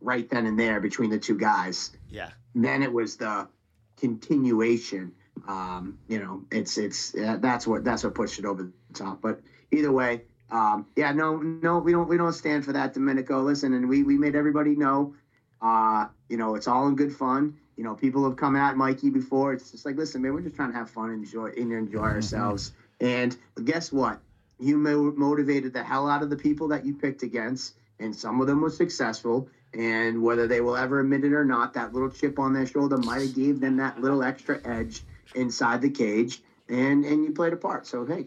right 0.00 0.28
then 0.30 0.46
and 0.46 0.58
there 0.58 0.80
between 0.80 1.10
the 1.10 1.18
two 1.18 1.36
guys. 1.36 1.90
yeah. 2.08 2.30
Then 2.54 2.82
it 2.84 2.92
was 2.92 3.16
the 3.16 3.48
continuation. 3.96 5.12
Um, 5.48 5.98
you 6.06 6.20
know, 6.20 6.44
it's 6.52 6.78
it's 6.78 7.14
uh, 7.16 7.38
that's 7.40 7.66
what 7.66 7.82
that's 7.82 8.04
what 8.04 8.14
pushed 8.14 8.38
it 8.38 8.44
over 8.44 8.62
the 8.62 8.72
top. 8.92 9.20
But 9.20 9.40
either 9.74 9.92
way, 9.92 10.22
um, 10.50 10.86
yeah, 10.96 11.12
no, 11.12 11.36
no, 11.36 11.78
we 11.78 11.92
don't 11.92 12.08
we 12.08 12.16
don't 12.16 12.32
stand 12.32 12.64
for 12.64 12.72
that, 12.72 12.92
Domenico. 12.94 13.42
Listen, 13.42 13.74
and 13.74 13.88
we 13.88 14.02
we 14.02 14.16
made 14.16 14.34
everybody 14.34 14.74
know. 14.74 15.14
Uh, 15.60 16.06
you 16.28 16.36
know, 16.36 16.54
it's 16.54 16.68
all 16.68 16.88
in 16.88 16.94
good 16.94 17.12
fun, 17.12 17.54
you 17.76 17.82
know, 17.82 17.94
people 17.94 18.24
have 18.24 18.36
come 18.36 18.54
at 18.56 18.76
Mikey 18.76 19.10
before. 19.10 19.52
It's 19.52 19.70
just 19.70 19.84
like, 19.84 19.96
listen, 19.96 20.22
man, 20.22 20.32
we're 20.32 20.42
just 20.42 20.54
trying 20.54 20.70
to 20.70 20.76
have 20.76 20.88
fun 20.88 21.10
and 21.10 21.24
enjoy 21.24 21.50
and 21.56 21.72
enjoy 21.72 22.00
ourselves. 22.00 22.72
And 23.00 23.36
guess 23.64 23.90
what? 23.90 24.20
You 24.60 24.78
mo- 24.78 25.12
motivated 25.16 25.72
the 25.72 25.82
hell 25.82 26.08
out 26.08 26.22
of 26.22 26.30
the 26.30 26.36
people 26.36 26.68
that 26.68 26.84
you 26.84 26.94
picked 26.94 27.22
against, 27.22 27.74
and 27.98 28.14
some 28.14 28.40
of 28.40 28.46
them 28.46 28.60
were 28.60 28.70
successful. 28.70 29.48
And 29.72 30.22
whether 30.22 30.46
they 30.46 30.60
will 30.60 30.76
ever 30.76 31.00
admit 31.00 31.24
it 31.24 31.32
or 31.32 31.44
not, 31.44 31.72
that 31.74 31.92
little 31.92 32.10
chip 32.10 32.38
on 32.38 32.52
their 32.52 32.66
shoulder 32.66 32.96
might 32.96 33.22
have 33.22 33.34
gave 33.34 33.58
them 33.58 33.76
that 33.78 34.00
little 34.00 34.22
extra 34.22 34.60
edge 34.64 35.02
inside 35.34 35.82
the 35.82 35.90
cage, 35.90 36.40
and 36.68 37.04
and 37.04 37.24
you 37.24 37.32
played 37.32 37.52
a 37.52 37.56
part. 37.56 37.86
So 37.88 38.04
hey, 38.04 38.26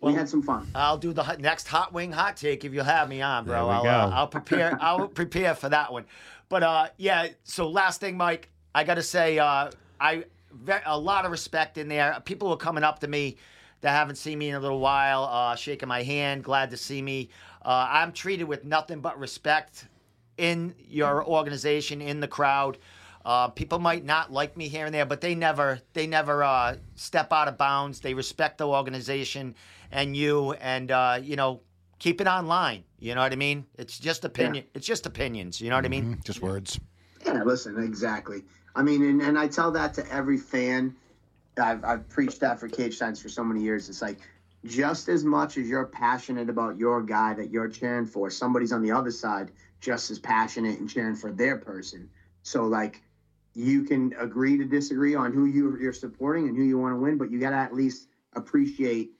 we 0.00 0.14
had 0.14 0.28
some 0.28 0.42
fun. 0.42 0.68
I'll 0.74 0.98
do 0.98 1.12
the 1.12 1.36
next 1.36 1.68
hot 1.68 1.92
wing 1.92 2.12
hot 2.12 2.36
take 2.36 2.64
if 2.64 2.72
you 2.72 2.82
have 2.82 3.08
me 3.08 3.22
on, 3.22 3.44
bro. 3.44 3.54
There 3.54 3.64
we 3.64 3.70
I'll, 3.70 3.82
go. 3.82 3.90
Uh, 3.90 4.10
I'll 4.14 4.28
prepare. 4.28 4.78
I'll 4.80 5.08
prepare 5.08 5.54
for 5.54 5.68
that 5.68 5.92
one. 5.92 6.04
But 6.48 6.62
uh, 6.62 6.88
yeah. 6.96 7.28
So 7.44 7.68
last 7.68 8.00
thing, 8.00 8.16
Mike, 8.16 8.48
I 8.74 8.84
got 8.84 8.94
to 8.94 9.02
say, 9.02 9.38
uh, 9.38 9.70
I 10.00 10.24
ve- 10.52 10.72
a 10.86 10.98
lot 10.98 11.24
of 11.24 11.30
respect 11.30 11.78
in 11.78 11.88
there. 11.88 12.20
People 12.24 12.48
were 12.48 12.56
coming 12.56 12.84
up 12.84 13.00
to 13.00 13.08
me 13.08 13.36
that 13.80 13.90
haven't 13.90 14.16
seen 14.16 14.38
me 14.38 14.50
in 14.50 14.56
a 14.56 14.60
little 14.60 14.80
while, 14.80 15.24
uh, 15.24 15.54
shaking 15.54 15.88
my 15.88 16.02
hand, 16.02 16.42
glad 16.42 16.70
to 16.70 16.76
see 16.76 17.00
me. 17.00 17.28
Uh, 17.64 17.86
I'm 17.90 18.12
treated 18.12 18.44
with 18.44 18.64
nothing 18.64 19.00
but 19.00 19.18
respect 19.18 19.86
in 20.36 20.74
your 20.88 21.24
organization, 21.24 22.00
in 22.00 22.20
the 22.20 22.28
crowd. 22.28 22.78
Uh, 23.24 23.48
people 23.48 23.78
might 23.78 24.04
not 24.04 24.32
like 24.32 24.56
me 24.56 24.68
here 24.68 24.86
and 24.86 24.94
there, 24.94 25.06
but 25.06 25.20
they 25.20 25.34
never 25.34 25.80
they 25.92 26.06
never 26.06 26.42
uh, 26.42 26.76
step 26.94 27.32
out 27.32 27.48
of 27.48 27.58
bounds. 27.58 28.00
They 28.00 28.14
respect 28.14 28.58
the 28.58 28.66
organization 28.66 29.54
and 29.90 30.16
you, 30.16 30.52
and 30.54 30.90
uh, 30.90 31.18
you 31.22 31.36
know 31.36 31.60
keep 31.98 32.20
it 32.20 32.26
online. 32.26 32.84
You 32.98 33.14
know 33.14 33.20
what 33.20 33.32
I 33.32 33.36
mean? 33.36 33.66
It's 33.76 33.98
just 33.98 34.24
opinion. 34.24 34.64
It's 34.74 34.86
just 34.86 35.06
opinions. 35.06 35.60
You 35.60 35.70
know 35.70 35.76
what 35.76 35.84
I 35.84 35.88
mean? 35.88 36.16
Mhm, 36.16 36.24
Just 36.24 36.42
words. 36.42 36.78
Yeah, 37.26 37.42
listen, 37.42 37.82
exactly. 37.82 38.44
I 38.74 38.82
mean, 38.82 39.02
and, 39.02 39.20
and 39.20 39.38
I 39.38 39.48
tell 39.48 39.70
that 39.72 39.94
to 39.94 40.12
every 40.12 40.38
fan. 40.38 40.94
I've, 41.60 41.84
I've 41.84 42.08
preached 42.08 42.40
that 42.40 42.60
for 42.60 42.68
Cage 42.68 42.98
Titans 42.98 43.20
for 43.20 43.28
so 43.28 43.42
many 43.42 43.60
years. 43.62 43.88
It's 43.88 44.00
like 44.00 44.20
just 44.64 45.08
as 45.08 45.24
much 45.24 45.56
as 45.58 45.68
you're 45.68 45.86
passionate 45.86 46.48
about 46.48 46.78
your 46.78 47.02
guy 47.02 47.34
that 47.34 47.50
you're 47.50 47.68
cheering 47.68 48.06
for, 48.06 48.30
somebody's 48.30 48.72
on 48.72 48.82
the 48.82 48.92
other 48.92 49.10
side 49.10 49.50
just 49.80 50.10
as 50.10 50.18
passionate 50.18 50.78
and 50.78 50.88
cheering 50.88 51.16
for 51.16 51.32
their 51.32 51.56
person. 51.56 52.08
So, 52.42 52.64
like, 52.64 53.02
you 53.54 53.82
can 53.82 54.14
agree 54.18 54.56
to 54.58 54.64
disagree 54.64 55.14
on 55.14 55.32
who 55.32 55.44
you, 55.44 55.76
you're 55.80 55.92
supporting 55.92 56.48
and 56.48 56.56
who 56.56 56.62
you 56.62 56.78
want 56.78 56.92
to 56.92 56.96
win, 56.96 57.16
but 57.16 57.30
you 57.30 57.38
got 57.38 57.50
to 57.50 57.56
at 57.56 57.72
least 57.72 58.08
appreciate 58.34 59.10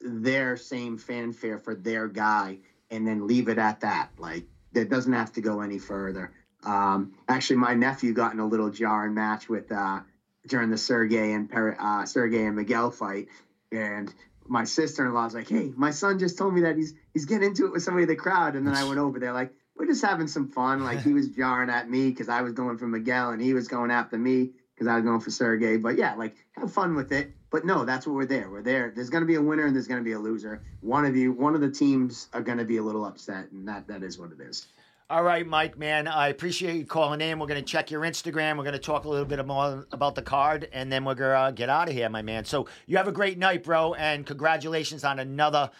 their 0.00 0.56
same 0.56 0.96
fanfare 0.96 1.58
for 1.58 1.74
their 1.74 2.08
guy 2.08 2.58
and 2.90 3.06
then 3.06 3.26
leave 3.26 3.48
it 3.48 3.58
at 3.58 3.80
that. 3.80 4.10
Like, 4.18 4.44
that 4.72 4.88
doesn't 4.88 5.12
have 5.12 5.32
to 5.32 5.40
go 5.40 5.60
any 5.60 5.78
further. 5.78 6.30
Um, 6.62 7.10
actually, 7.28 7.56
my 7.56 7.74
nephew 7.74 8.12
got 8.12 8.32
in 8.32 8.38
a 8.38 8.46
little 8.46 8.70
jarring 8.70 9.14
match 9.14 9.48
with 9.48 9.70
uh, 9.72 10.00
during 10.46 10.70
the 10.70 10.76
Sergey 10.76 11.32
and 11.32 11.48
Per- 11.48 11.76
uh, 11.78 12.04
Sergey 12.04 12.44
and 12.44 12.56
Miguel 12.56 12.90
fight, 12.90 13.28
and 13.72 14.12
my 14.46 14.64
sister 14.64 15.06
in 15.06 15.12
law's 15.12 15.34
like, 15.34 15.48
"Hey, 15.48 15.72
my 15.74 15.90
son 15.90 16.18
just 16.18 16.36
told 16.36 16.54
me 16.54 16.62
that 16.62 16.76
he's 16.76 16.92
he's 17.14 17.24
getting 17.24 17.48
into 17.48 17.66
it 17.66 17.72
with 17.72 17.82
somebody 17.82 18.02
in 18.02 18.08
the 18.08 18.16
crowd," 18.16 18.56
and 18.56 18.66
then 18.66 18.74
I 18.74 18.84
went 18.84 18.98
over 18.98 19.18
there 19.18 19.32
like, 19.32 19.50
"We're 19.80 19.86
just 19.86 20.04
having 20.04 20.26
some 20.26 20.48
fun." 20.48 20.84
Like 20.84 21.00
he 21.00 21.14
was 21.14 21.28
jarring 21.28 21.70
at 21.70 21.88
me 21.88 22.10
because 22.10 22.28
I 22.28 22.42
was 22.42 22.52
going 22.52 22.76
for 22.76 22.86
Miguel, 22.86 23.30
and 23.30 23.40
he 23.40 23.54
was 23.54 23.66
going 23.66 23.90
after 23.90 24.18
me 24.18 24.50
because 24.74 24.86
I 24.86 24.96
was 24.96 25.04
going 25.04 25.20
for 25.20 25.30
Sergey. 25.30 25.78
But 25.78 25.96
yeah, 25.96 26.14
like 26.16 26.36
have 26.52 26.70
fun 26.70 26.94
with 26.94 27.12
it. 27.12 27.32
But 27.48 27.64
no, 27.64 27.86
that's 27.86 28.06
what 28.06 28.14
we're 28.14 28.26
there. 28.26 28.50
We're 28.50 28.62
there. 28.62 28.92
There's 28.94 29.08
going 29.08 29.22
to 29.22 29.26
be 29.26 29.36
a 29.36 29.42
winner 29.42 29.64
and 29.64 29.74
there's 29.74 29.88
going 29.88 30.00
to 30.00 30.04
be 30.04 30.12
a 30.12 30.18
loser. 30.18 30.62
One 30.82 31.06
of 31.06 31.16
you, 31.16 31.32
one 31.32 31.54
of 31.54 31.62
the 31.62 31.70
teams 31.70 32.28
are 32.34 32.42
going 32.42 32.58
to 32.58 32.64
be 32.64 32.76
a 32.76 32.82
little 32.82 33.06
upset, 33.06 33.50
and 33.52 33.66
that 33.68 33.88
that 33.88 34.02
is 34.02 34.18
what 34.18 34.32
it 34.32 34.40
is. 34.42 34.66
All 35.08 35.24
right, 35.24 35.44
Mike, 35.46 35.76
man. 35.78 36.06
I 36.06 36.28
appreciate 36.28 36.76
you 36.76 36.84
calling 36.84 37.22
in. 37.22 37.38
We're 37.38 37.48
going 37.48 37.64
to 37.64 37.66
check 37.66 37.90
your 37.90 38.02
Instagram. 38.02 38.58
We're 38.58 38.64
going 38.64 38.74
to 38.74 38.78
talk 38.78 39.06
a 39.06 39.08
little 39.08 39.24
bit 39.24 39.44
more 39.44 39.86
about 39.92 40.14
the 40.14 40.22
card, 40.22 40.68
and 40.72 40.92
then 40.92 41.04
we're 41.04 41.16
going 41.16 41.30
to 41.30 41.38
uh, 41.38 41.50
get 41.52 41.70
out 41.70 41.88
of 41.88 41.94
here, 41.94 42.08
my 42.10 42.22
man. 42.22 42.44
So 42.44 42.68
you 42.86 42.98
have 42.98 43.08
a 43.08 43.12
great 43.12 43.38
night, 43.38 43.64
bro, 43.64 43.94
and 43.94 44.24
congratulations 44.24 45.02
on 45.02 45.18
another 45.18 45.72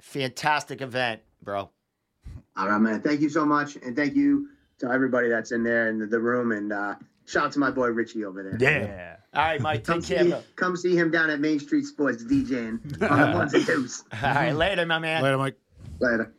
fantastic 0.00 0.82
event, 0.82 1.22
bro. 1.42 1.70
All 2.56 2.68
right, 2.68 2.78
man. 2.78 3.00
Thank 3.02 3.20
you 3.20 3.28
so 3.28 3.44
much, 3.44 3.76
and 3.76 3.94
thank 3.96 4.14
you 4.14 4.48
to 4.78 4.90
everybody 4.90 5.28
that's 5.28 5.52
in 5.52 5.62
there 5.62 5.88
in 5.88 5.98
the, 5.98 6.06
the 6.06 6.18
room, 6.18 6.52
and 6.52 6.72
uh, 6.72 6.94
shout 7.26 7.44
out 7.46 7.52
to 7.52 7.58
my 7.58 7.70
boy 7.70 7.88
Richie 7.88 8.24
over 8.24 8.42
there. 8.42 8.56
Yeah. 8.58 9.16
All 9.34 9.42
right, 9.44 9.60
Mike. 9.60 9.84
Come 9.84 10.00
Take 10.00 10.16
care, 10.16 10.24
see, 10.24 10.30
bro. 10.30 10.42
come 10.56 10.76
see 10.76 10.96
him 10.96 11.10
down 11.10 11.28
at 11.30 11.40
Main 11.40 11.58
Street 11.60 11.84
Sports 11.84 12.24
DJing 12.24 12.80
on 13.10 13.30
the 13.32 13.36
ones 13.36 13.52
and 13.54 13.66
twos. 13.66 14.04
All 14.12 14.18
right, 14.34 14.52
later, 14.52 14.86
my 14.86 14.98
man. 14.98 15.22
Later, 15.22 15.36
Mike. 15.38 15.56
Later. 16.00 16.32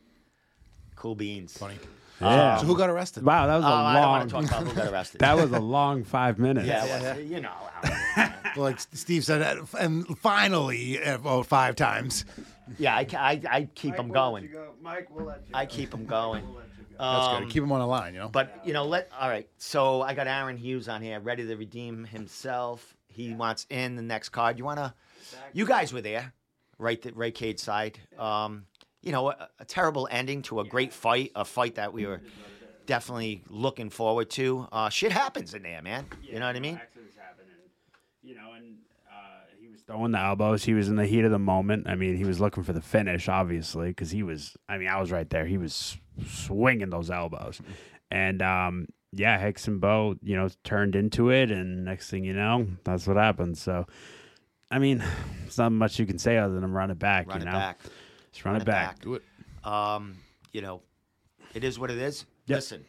Cool 0.95 1.15
beans. 1.15 1.55
Funny. 1.57 1.75
Yeah. 2.19 2.57
So 2.57 2.65
who 2.65 2.75
got 2.75 2.89
arrested? 2.89 3.23
wow, 3.23 3.45
that 3.45 3.57
was 3.57 3.65
Oh, 3.65 3.67
a 3.67 3.71
I 3.71 3.93
don't 3.93 4.01
long. 4.01 4.11
want 4.11 4.29
to 4.29 4.33
talk 4.35 4.45
about 4.63 4.63
who 4.73 4.73
got 4.81 4.91
arrested. 4.91 5.19
that 5.19 5.35
was 5.37 5.51
a 5.51 5.59
long 5.59 6.03
five 6.03 6.39
minutes. 6.39 6.67
yeah, 6.67 6.83
well, 6.85 7.19
you 7.19 7.41
know. 7.41 7.51
Well, 8.55 8.63
like 8.63 8.79
Steve 8.79 9.23
said, 9.23 9.59
and 9.77 10.17
finally, 10.17 10.99
uh, 10.99 11.19
well, 11.19 11.43
five 11.43 11.75
times. 11.75 12.25
Yeah, 12.77 12.95
I, 12.95 13.07
I, 13.17 13.41
I 13.49 13.69
keep 13.75 13.95
them 13.95 14.09
going. 14.09 14.49
Mike, 14.81 15.07
we'll 15.09 15.25
let 15.25 15.41
you 15.47 15.51
I 15.53 15.65
keep 15.65 15.91
them 15.91 16.05
going. 16.19 16.43
That's 16.99 17.27
Um, 17.27 17.43
good. 17.43 17.51
Keep 17.53 17.63
him 17.63 17.71
on 17.71 17.79
the 17.79 17.85
line, 17.87 18.13
you 18.13 18.19
know. 18.19 18.29
But 18.29 18.61
you 18.65 18.73
know, 18.73 18.85
let 18.85 19.09
all 19.19 19.29
right. 19.29 19.47
So 19.57 20.01
I 20.01 20.13
got 20.13 20.27
Aaron 20.27 20.57
Hughes 20.57 20.87
on 20.89 21.01
here, 21.01 21.19
ready 21.19 21.45
to 21.45 21.55
redeem 21.55 22.05
himself. 22.05 22.95
He 23.07 23.33
wants 23.33 23.65
in 23.69 23.95
the 23.95 24.01
next 24.01 24.29
card. 24.29 24.57
You 24.57 24.65
wanna? 24.65 24.93
You 25.53 25.65
guys 25.65 25.93
were 25.93 26.01
there, 26.01 26.33
right? 26.77 27.01
The 27.01 27.11
right 27.13 27.33
Cade 27.33 27.59
side. 27.59 27.99
Um, 28.17 28.65
you 29.01 29.11
know, 29.11 29.29
a, 29.29 29.49
a 29.59 29.65
terrible 29.65 30.07
ending 30.11 30.41
to 30.43 30.59
a 30.59 30.65
great 30.65 30.91
fight, 30.91 31.31
a 31.35 31.45
fight 31.45 31.75
that 31.75 31.93
we 31.93 32.05
were 32.05 32.19
definitely 32.85 33.43
looking 33.49 33.89
forward 33.89 34.29
to. 34.31 34.67
Uh, 34.71 34.89
shit 34.89 35.11
happens 35.11 35.53
in 35.53 35.63
there, 35.63 35.81
man. 35.81 36.05
You 36.23 36.39
know 36.39 36.47
what 36.47 36.55
I 36.55 36.59
mean? 36.59 36.75
Accidents 36.75 37.15
happen, 37.15 37.45
and 37.49 37.69
you 38.29 38.35
know, 38.35 38.53
and 38.55 38.63
he 38.65 38.71
was 38.71 38.79
throwing 39.87 40.11
the 40.11 40.19
elbows. 40.19 40.63
He 40.65 40.73
was 40.73 40.89
in 40.89 40.95
the 40.97 41.05
heat 41.05 41.23
of 41.25 41.31
the 41.31 41.39
moment. 41.39 41.87
I 41.87 41.95
mean, 41.95 42.15
he 42.17 42.25
was 42.25 42.39
looking 42.39 42.63
for 42.63 42.73
the 42.73 42.81
finish, 42.81 43.27
obviously, 43.27 43.89
because 43.89 44.11
he 44.11 44.21
was. 44.21 44.55
I 44.69 44.77
mean, 44.77 44.89
I 44.89 44.99
was 44.99 45.11
right 45.11 45.29
there. 45.29 45.45
He 45.45 45.57
was 45.57 45.97
swinging 46.27 46.89
those 46.89 47.09
elbows, 47.09 47.61
and 48.11 48.41
um, 48.41 48.87
yeah, 49.13 49.39
Hicks 49.39 49.67
and 49.67 49.79
Bo, 49.81 50.15
you 50.21 50.35
know, 50.35 50.49
turned 50.63 50.95
into 50.95 51.29
it, 51.29 51.49
and 51.51 51.85
next 51.85 52.09
thing 52.09 52.23
you 52.23 52.33
know, 52.33 52.67
that's 52.83 53.07
what 53.07 53.17
happened. 53.17 53.57
So, 53.57 53.87
I 54.69 54.79
mean, 54.79 55.03
it's 55.45 55.57
not 55.57 55.71
much 55.71 55.97
you 55.99 56.05
can 56.05 56.19
say 56.19 56.37
other 56.37 56.59
than 56.59 56.71
run 56.71 56.91
it 56.91 56.99
back. 56.99 57.27
Run 57.27 57.37
you 57.37 57.43
it 57.43 57.45
know, 57.45 57.57
back. 57.57 57.79
just 58.31 58.45
run, 58.45 58.53
Run 58.53 58.61
it 58.61 58.63
it 58.63 58.65
back. 58.65 58.87
back. 58.95 58.99
Do 59.01 59.13
it. 59.15 59.23
Um, 59.63 60.17
you 60.51 60.61
know, 60.61 60.81
it 61.53 61.63
is 61.63 61.79
what 61.79 61.91
it 61.91 61.97
is. 61.97 62.25
Yep. 62.47 62.57
Listen, 62.57 62.85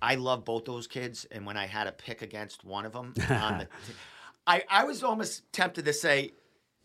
I 0.00 0.14
love 0.14 0.44
both 0.44 0.64
those 0.64 0.86
kids, 0.86 1.26
and 1.30 1.44
when 1.44 1.56
I 1.56 1.66
had 1.66 1.86
a 1.86 1.92
pick 1.92 2.22
against 2.22 2.64
one 2.64 2.84
of 2.86 2.92
them, 2.92 3.14
on 3.30 3.58
the 3.58 3.64
t- 3.64 3.94
I 4.48 4.64
I 4.68 4.84
was 4.84 5.04
almost 5.04 5.52
tempted 5.52 5.84
to 5.84 5.92
say 5.92 6.32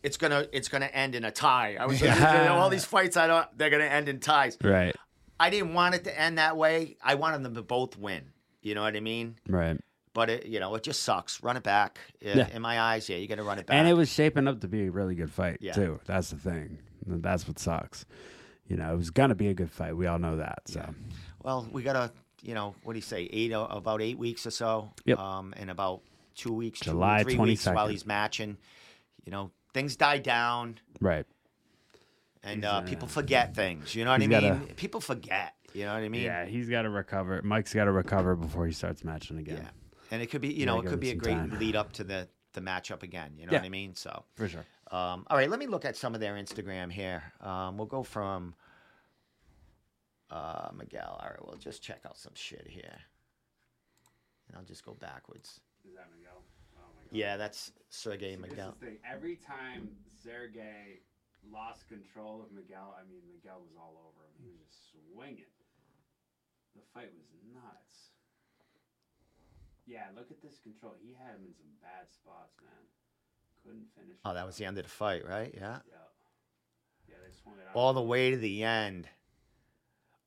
it's 0.02 0.16
gonna 0.16 0.46
it's 0.52 0.68
gonna 0.68 0.86
end 0.92 1.14
in 1.14 1.24
a 1.24 1.30
tie. 1.32 1.76
I 1.80 1.86
was 1.86 2.00
Yeah. 2.02 2.48
all 2.52 2.68
these 2.70 2.84
fights 2.84 3.16
I 3.16 3.26
don't 3.26 3.48
they're 3.58 3.70
gonna 3.70 3.84
end 3.84 4.08
in 4.08 4.20
ties. 4.20 4.56
Right, 4.62 4.94
I 5.40 5.50
didn't 5.50 5.74
want 5.74 5.94
it 5.96 6.04
to 6.04 6.20
end 6.20 6.38
that 6.38 6.56
way. 6.56 6.96
I 7.02 7.14
wanted 7.16 7.42
them 7.42 7.54
to 7.54 7.62
both 7.62 7.98
win. 7.98 8.30
You 8.62 8.74
know 8.74 8.82
what 8.82 8.94
I 8.96 9.00
mean? 9.00 9.36
right. 9.48 9.78
But 10.14 10.30
it, 10.30 10.46
you 10.46 10.60
know, 10.60 10.72
it 10.76 10.84
just 10.84 11.02
sucks. 11.02 11.42
Run 11.42 11.56
it 11.56 11.64
back. 11.64 11.98
In, 12.20 12.38
Yeah. 12.38 12.48
in 12.54 12.62
my 12.62 12.78
eyes, 12.80 13.08
yeah, 13.08 13.16
you 13.16 13.26
got 13.26 13.38
to 13.38 13.42
run 13.42 13.58
it 13.58 13.66
back. 13.66 13.74
And 13.74 13.88
it 13.88 13.94
was 13.94 14.08
shaping 14.08 14.46
up 14.46 14.60
to 14.60 14.68
be 14.68 14.86
a 14.86 14.90
really 14.92 15.16
good 15.16 15.32
fight 15.32 15.58
Yeah. 15.60 15.72
too. 15.72 15.98
That's 16.06 16.30
the 16.30 16.36
thing. 16.36 16.78
That's 17.04 17.48
what 17.48 17.58
sucks. 17.58 18.06
You 18.68 18.76
know, 18.76 18.92
it 18.92 18.96
was 18.96 19.10
gonna 19.10 19.34
be 19.34 19.48
a 19.48 19.54
good 19.54 19.72
fight. 19.72 19.96
We 19.96 20.06
all 20.06 20.20
know 20.20 20.36
that. 20.36 20.60
So 20.66 20.88
Well, 21.42 21.66
we 21.72 21.82
got 21.82 21.94
to, 21.94 22.12
you 22.42 22.54
know, 22.54 22.76
what 22.84 22.92
do 22.92 22.98
you 22.98 23.02
say? 23.02 23.28
Eight 23.32 23.50
about 23.52 24.00
eight 24.00 24.16
weeks 24.16 24.46
or 24.46 24.50
so. 24.52 24.92
Yep. 25.04 25.18
Um, 25.18 25.52
in 25.56 25.68
about 25.68 26.02
two 26.34 26.52
weeks, 26.52 26.80
July 26.80 27.20
or 27.20 27.24
three 27.24 27.36
weeks 27.38 27.66
while 27.66 27.88
he's 27.88 28.06
matching. 28.06 28.56
You 29.24 29.32
know, 29.32 29.50
things 29.72 29.96
die 29.96 30.18
down, 30.18 30.78
right. 31.00 31.24
and 32.42 32.64
uh, 32.64 32.68
uh, 32.68 32.80
people 32.82 33.08
forget 33.08 33.54
things. 33.54 33.94
You 33.94 34.04
know 34.04 34.10
what 34.10 34.20
I 34.20 34.24
he's 34.24 34.28
mean? 34.28 34.40
gotta- 34.58 34.74
People 34.74 35.00
forget. 35.00 35.54
You 35.72 35.86
know 35.86 35.94
what 35.94 36.02
I 36.04 36.08
mean? 36.08 36.22
yeah, 36.22 36.44
he's 36.44 36.68
got 36.68 36.82
to 36.82 36.90
recover. 36.90 37.40
Mike's 37.42 37.74
got 37.74 37.86
to 37.86 37.92
recover 37.92 38.36
before 38.36 38.64
he 38.66 38.72
starts 38.72 39.02
matching 39.02 39.38
again. 39.38 39.60
Yeah. 39.62 39.70
And 40.12 40.22
it 40.22 40.26
could 40.30 40.40
be, 40.40 40.48
you 40.48 40.60
Yeah, 40.60 40.66
know, 40.66 40.78
it 40.78 40.82
give 40.82 40.90
could 40.90 40.98
it 40.98 41.00
be 41.00 41.08
a 41.08 41.12
some 41.12 41.18
great 41.18 41.32
time. 41.34 41.58
lead 41.58 41.74
up 41.76 41.92
to 41.94 42.04
the 42.04 42.28
the 42.52 42.60
matchup 42.60 43.02
again. 43.02 43.32
You 43.36 43.46
know 43.46 43.52
Yeah. 43.52 43.58
what 43.58 43.66
I 43.66 43.70
mean? 43.70 43.94
So. 43.96 44.24
for 44.36 44.46
sure. 44.48 44.64
Um, 44.92 45.26
all 45.28 45.36
right, 45.36 45.50
let 45.50 45.58
me 45.58 45.66
look 45.66 45.84
at 45.84 45.96
some 45.96 46.14
of 46.14 46.20
their 46.20 46.34
Instagram 46.34 46.92
here. 46.92 47.24
Um, 47.40 47.76
we'll 47.78 47.88
go 47.88 48.04
from 48.04 48.54
uh, 50.30 50.68
Miguel. 50.76 51.18
All 51.20 51.28
right, 51.28 51.44
we'll 51.44 51.56
just 51.56 51.82
check 51.82 52.00
out 52.06 52.16
some 52.16 52.34
shit 52.34 52.66
here. 52.68 52.98
And 54.46 54.56
I'll 54.56 54.62
just 54.64 54.84
go 54.84 54.94
backwards. 54.94 55.58
Is 55.88 55.94
that 55.96 56.06
Miguel? 56.16 56.42
Oh 56.76 56.80
my 56.96 57.02
god. 57.02 57.03
Yeah, 57.14 57.36
that's 57.36 57.70
Sergey 57.90 58.36
Miguel. 58.36 58.74
thing. 58.80 58.98
Every 59.06 59.36
time 59.36 59.88
Sergey 60.22 60.98
lost 61.46 61.86
control 61.88 62.42
of 62.42 62.50
Miguel, 62.50 62.90
I 62.98 63.06
mean, 63.06 63.22
Miguel 63.30 63.62
was 63.62 63.78
all 63.78 63.94
over 64.02 64.26
him. 64.26 64.34
He 64.42 64.50
was 64.50 64.58
just 64.66 64.90
swinging. 64.90 65.54
The 66.74 66.82
fight 66.92 67.14
was 67.14 67.30
nuts. 67.54 68.10
Yeah, 69.86 70.10
look 70.16 70.30
at 70.30 70.42
this 70.42 70.58
control. 70.58 70.94
He 70.98 71.14
had 71.14 71.38
him 71.38 71.46
in 71.46 71.54
some 71.54 71.70
bad 71.80 72.10
spots, 72.10 72.58
man. 72.58 72.82
Couldn't 73.62 73.86
finish. 73.94 74.18
Oh, 74.24 74.34
that 74.34 74.44
was 74.44 74.56
the 74.56 74.64
end 74.64 74.78
of 74.78 74.84
the 74.84 74.90
fight, 74.90 75.22
right? 75.24 75.54
Yeah. 75.54 75.78
Yeah. 75.86 76.02
Yeah, 77.08 77.16
they 77.24 77.32
swung 77.42 77.54
it 77.62 77.68
out. 77.68 77.76
All 77.76 77.92
the 77.92 78.02
way 78.02 78.30
to 78.32 78.36
the 78.36 78.64
end. 78.64 79.06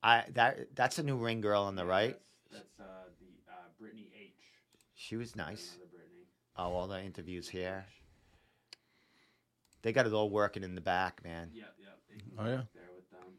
I 0.02 0.24
that 0.34 0.74
that's 0.76 0.98
a 0.98 1.02
new 1.02 1.16
ring 1.16 1.40
girl 1.40 1.64
on 1.64 1.74
the 1.74 1.84
Yeah, 1.84 1.90
right. 1.90 2.16
That's, 2.52 2.64
that's 2.78 2.80
uh, 2.80 3.10
the 3.18 3.52
uh, 3.52 3.66
Brittany 3.78 4.10
H. 4.14 4.30
She 4.94 5.16
was 5.16 5.34
nice. 5.34 5.76
Another 6.58 6.70
Brittany. 6.70 6.76
Oh, 6.76 6.80
all 6.80 6.86
the 6.88 7.02
interviews 7.02 7.48
here. 7.48 7.84
They 9.82 9.92
got 9.92 10.06
it 10.06 10.12
all 10.12 10.28
working 10.30 10.64
in 10.64 10.74
the 10.74 10.80
back, 10.80 11.22
man. 11.24 11.50
Yep, 11.54 11.74
yep. 11.78 11.98
Oh, 12.38 12.44
yeah? 12.44 12.50
There 12.74 12.82
with 12.94 13.10
them. 13.10 13.32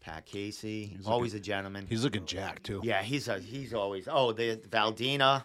Pat 0.00 0.24
Casey, 0.24 0.86
He's 0.96 1.06
always 1.06 1.34
a 1.34 1.40
gentleman. 1.40 1.86
He's 1.88 2.04
looking 2.04 2.24
jacked 2.26 2.64
too. 2.64 2.80
Yeah, 2.84 3.02
he's 3.02 3.28
a 3.28 3.38
he's 3.40 3.74
always. 3.74 4.08
Oh, 4.10 4.32
the 4.32 4.56
Valdina 4.70 5.42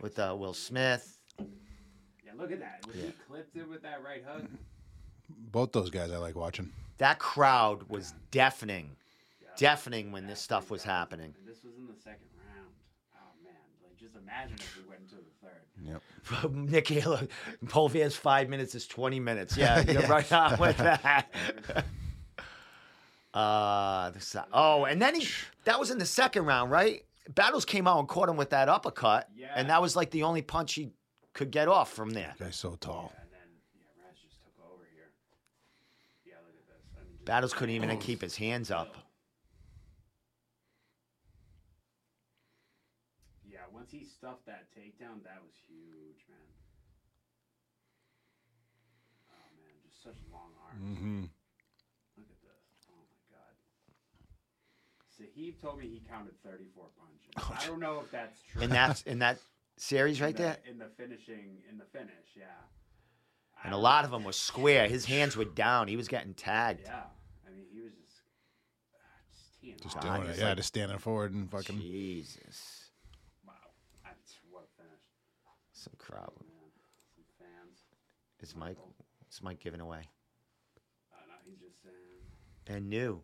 with 0.00 0.18
uh, 0.18 0.34
Will 0.38 0.54
Smith. 0.54 1.18
Yeah, 2.24 2.32
look 2.36 2.50
at 2.50 2.60
that. 2.60 2.84
When 2.86 2.96
Yeah. 2.98 3.04
he 3.06 3.12
clipped 3.28 3.56
it 3.56 3.68
with 3.68 3.82
that 3.82 4.02
right 4.02 4.24
hook. 4.26 4.44
Both 5.28 5.72
those 5.72 5.90
guys 5.90 6.10
I 6.10 6.16
like 6.16 6.36
watching. 6.36 6.70
That 6.96 7.18
crowd 7.18 7.82
was 7.90 8.14
deafening, 8.30 8.96
Yeah. 9.42 9.48
deafening 9.58 10.10
when 10.10 10.26
this 10.26 10.40
stuff 10.40 10.70
was 10.70 10.82
happening. 10.82 11.34
And 11.38 11.46
this 11.46 11.62
was 11.62 11.74
in 11.76 11.86
the 11.86 11.94
second 12.02 12.26
round. 12.34 12.37
Oh 14.16 14.20
man, 14.24 14.48
like 14.50 14.56
just 14.56 14.56
imagine 14.56 14.56
if 14.60 14.76
we 14.76 14.88
went 14.88 15.00
into 15.02 15.16
the 15.16 15.22
third. 15.42 16.42
Yep. 16.42 16.52
Nick 16.70 16.88
Halo, 16.88 17.26
Polvier's 17.66 18.16
five 18.16 18.48
minutes 18.48 18.74
is 18.74 18.86
twenty 18.86 19.20
minutes. 19.20 19.56
Yeah, 19.56 19.80
you're 19.88 20.02
Yeah. 20.02 20.08
right 20.10 20.32
on 20.32 20.58
with 20.58 20.76
that. 20.78 21.26
uh, 23.34 24.10
the, 24.10 24.44
oh, 24.52 24.84
and 24.84 25.00
then 25.00 25.14
he 25.14 25.28
that 25.64 25.78
was 25.78 25.90
in 25.90 25.98
the 25.98 26.06
second 26.06 26.44
round, 26.46 26.70
right? 26.70 27.04
Battles 27.34 27.64
came 27.64 27.86
out 27.86 27.98
and 27.98 28.08
caught 28.08 28.28
him 28.28 28.36
with 28.36 28.50
that 28.50 28.68
uppercut, 28.68 29.28
Yeah. 29.36 29.52
and 29.54 29.68
that 29.70 29.82
was 29.82 29.94
like 29.94 30.10
the 30.10 30.22
only 30.22 30.40
punch 30.42 30.74
he 30.74 30.92
could 31.34 31.50
get 31.50 31.68
off 31.68 31.92
from 31.92 32.10
there. 32.10 32.34
Guy's 32.38 32.56
so 32.56 32.76
tall. 32.80 33.12
Yeah, 33.14 33.20
and 33.22 33.30
then 33.32 33.40
yeah, 33.76 34.04
Raz 34.06 34.16
just 34.18 34.40
took 34.42 34.54
over 34.64 34.82
here. 34.94 35.10
Yeah, 36.24 36.34
look 36.46 36.54
at 36.56 36.66
this. 36.66 36.84
I 36.96 37.04
mean, 37.04 37.18
Battles 37.26 37.52
couldn't 37.52 37.74
even 37.74 37.96
keep 37.98 38.22
his 38.22 38.34
hands 38.36 38.70
up. 38.70 38.96
Yeah, 43.50 43.58
once 43.72 43.90
he 43.90 44.06
stuffed 44.18 44.46
that 44.46 44.66
takedown, 44.76 45.22
that 45.24 45.38
was 45.42 45.54
huge, 45.68 46.26
man. 46.28 46.48
Oh 49.30 49.48
man, 49.62 49.74
just 49.86 50.02
such 50.02 50.18
long 50.32 50.50
arms. 50.66 50.82
Mm-hmm. 50.98 51.20
Look 52.18 52.26
at 52.30 52.40
this. 52.42 52.64
Oh 52.90 52.98
my 52.98 53.22
god. 53.30 53.54
Sahib 55.16 55.60
told 55.60 55.78
me 55.78 55.86
he 55.86 56.02
counted 56.08 56.34
34 56.44 56.84
punches. 56.98 57.62
I 57.62 57.66
don't 57.66 57.80
know 57.80 58.00
if 58.04 58.10
that's 58.10 58.40
true. 58.52 58.62
In 58.62 58.70
that 58.70 59.02
in 59.06 59.18
that 59.20 59.38
series 59.76 60.18
In 60.18 60.26
right 60.26 60.36
the- 60.36 60.42
there, 60.42 60.56
In 60.68 60.78
the 60.78 60.90
finishing, 60.96 61.58
in 61.70 61.78
the 61.78 61.84
finish, 61.92 62.34
yeah. 62.36 62.44
And 63.64 63.74
a 63.74 63.78
lot 63.78 64.04
of 64.04 64.12
them 64.12 64.22
were 64.22 64.32
square. 64.32 64.86
His 64.86 65.04
hands 65.04 65.36
were 65.36 65.44
down. 65.44 65.88
He 65.88 65.96
was 65.96 66.06
getting 66.06 66.32
tagged. 66.32 66.82
Yeah, 66.84 67.02
I 67.44 67.50
mean, 67.50 67.66
he 67.72 67.80
was 67.80 67.90
just, 67.92 68.22
just 69.32 69.60
teeing 69.60 69.76
Just 69.82 70.00
doing 70.00 70.22
it. 70.22 70.28
he's 70.28 70.38
Yeah, 70.38 70.48
like- 70.48 70.56
just 70.58 70.68
standing 70.68 70.98
forward 70.98 71.32
and 71.32 71.50
fucking. 71.50 71.76
Jesus, 71.80 72.90
Wow, 73.44 73.54
that's 74.04 74.38
what 74.48 74.62
a 74.62 74.80
finish. 74.80 75.02
Some 75.78 75.94
crowd. 75.98 76.32
Some 77.14 77.24
fans. 77.38 77.78
Is 78.40 78.54
Mike? 78.56 78.76
Is 79.30 79.42
Mike 79.42 79.60
giving 79.60 79.80
away? 79.80 80.00
I 81.12 81.26
know 81.26 81.34
he's 81.44 81.58
just 81.58 81.82
saying. 81.82 81.96
and 82.76 82.88
new. 82.88 83.20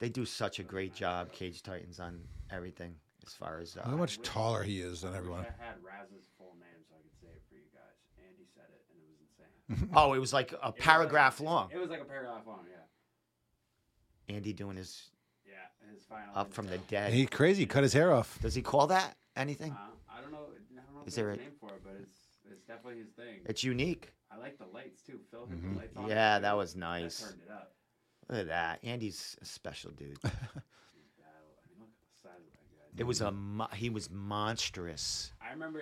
They 0.00 0.08
do 0.08 0.24
such 0.26 0.58
a 0.58 0.62
great 0.62 0.94
job, 0.94 1.32
Cage 1.32 1.62
Titans, 1.62 2.00
on 2.00 2.20
everything 2.50 2.96
as 3.26 3.32
far 3.32 3.58
as. 3.60 3.74
How 3.74 3.92
Uh, 3.92 3.96
much 3.96 4.20
taller 4.22 4.62
he 4.62 4.80
is 4.80 5.02
than 5.02 5.14
everyone. 5.14 5.40
I 5.46 5.64
had 5.64 5.76
Raz's 5.82 6.26
full 6.36 6.54
name 6.60 6.82
so 6.88 6.94
I 6.96 7.00
could 7.02 7.16
say 7.20 7.28
it 7.28 7.42
for 7.48 7.54
you 7.54 7.62
guys. 7.72 7.96
Andy 8.18 8.44
said 8.54 8.64
it, 8.70 8.84
and 8.90 8.98
it 9.00 9.08
was 9.08 9.78
insane. 9.78 9.90
oh, 9.96 10.12
it 10.14 10.18
was 10.18 10.32
like 10.32 10.52
a 10.52 10.56
It 10.56 10.58
was 10.62 10.72
like- 10.72 10.78
paragraph 10.80 11.40
long. 11.40 11.70
It 11.72 11.78
was 11.78 11.90
like 11.90 12.00
a 12.00 12.04
paragraph 12.04 12.46
long, 12.46 12.66
yeah. 12.68 14.34
Andy 14.34 14.52
doing 14.52 14.76
his 14.76 15.10
Yeah, 15.46 15.52
his 15.92 16.02
final. 16.04 16.36
up 16.36 16.52
from 16.52 16.66
the 16.66 16.74
intro. 16.74 16.88
dead. 16.90 17.12
He 17.12 17.26
crazy. 17.26 17.66
Cut 17.66 17.82
his 17.82 17.92
hair 17.92 18.12
off. 18.12 18.38
Does 18.40 18.54
he 18.54 18.62
call 18.62 18.86
that 18.88 19.16
anything? 19.36 19.72
Uh, 19.72 19.76
I 19.76 19.86
don't 19.86 20.03
know. 21.06 21.08
I 21.08 21.08
don't 21.08 21.08
know 21.08 21.08
if 21.08 21.08
Is 21.08 21.14
there's 21.14 21.16
there 21.16 21.30
a 21.30 21.34
a- 21.34 21.36
name 21.36 21.52
for 21.60 21.68
it, 21.68 21.82
but 21.84 21.94
it's 22.00 22.18
it's 22.50 22.64
definitely 22.64 23.00
his 23.00 23.10
thing. 23.10 23.40
It's 23.46 23.64
unique. 23.64 24.12
I 24.30 24.36
like 24.36 24.58
the 24.58 24.66
lights 24.66 25.02
too. 25.02 25.18
Phil 25.30 25.46
hit 25.46 25.62
Mhm. 25.62 25.72
the 25.72 25.78
lights 25.78 25.96
on. 25.96 26.08
Yeah, 26.08 26.38
that 26.40 26.56
was 26.56 26.76
nice. 26.76 27.18
That 27.20 27.28
turned 27.30 27.42
it 27.42 27.50
up. 27.50 27.74
Look 28.28 28.38
at 28.40 28.46
that. 28.48 28.84
Andy's 28.84 29.36
a 29.40 29.44
special 29.44 29.90
dude. 29.92 30.20
Battle. 30.22 30.40
I 31.60 31.68
mean, 31.68 31.80
look 31.80 31.88
at 31.92 32.00
the 32.08 32.18
size 32.20 32.40
of 32.44 32.52
that 32.52 32.68
guy. 32.72 33.00
It 33.00 33.04
was 33.04 33.20
a 33.20 33.30
mo- 33.32 33.68
he 33.74 33.90
was 33.90 34.08
monstrous. 34.10 35.32
I 35.40 35.50
remember, 35.52 35.80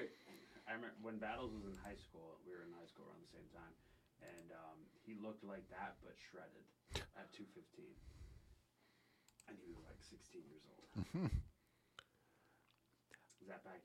I 0.69 0.73
remember 0.73 0.95
when 1.03 1.19
Battles 1.19 1.53
was 1.55 1.65
in 1.65 1.77
high 1.83 1.97
school. 1.97 2.39
We 2.47 2.53
were 2.55 2.63
in 2.63 2.73
high 2.79 2.87
school 2.87 3.07
around 3.07 3.23
the 3.23 3.31
same 3.31 3.47
time, 3.55 3.75
and 4.23 4.51
um, 4.53 4.79
he 5.07 5.15
looked 5.15 5.43
like 5.45 5.69
that 5.71 5.97
but 6.03 6.15
shredded 6.19 6.65
at 7.19 7.31
215, 7.33 7.87
and 9.49 9.57
he 9.59 9.71
was 9.71 9.83
like 9.87 10.03
16 10.03 10.43
years 10.51 10.67
old. 10.71 11.31
Is 13.43 13.49
that 13.49 13.65
back? 13.65 13.81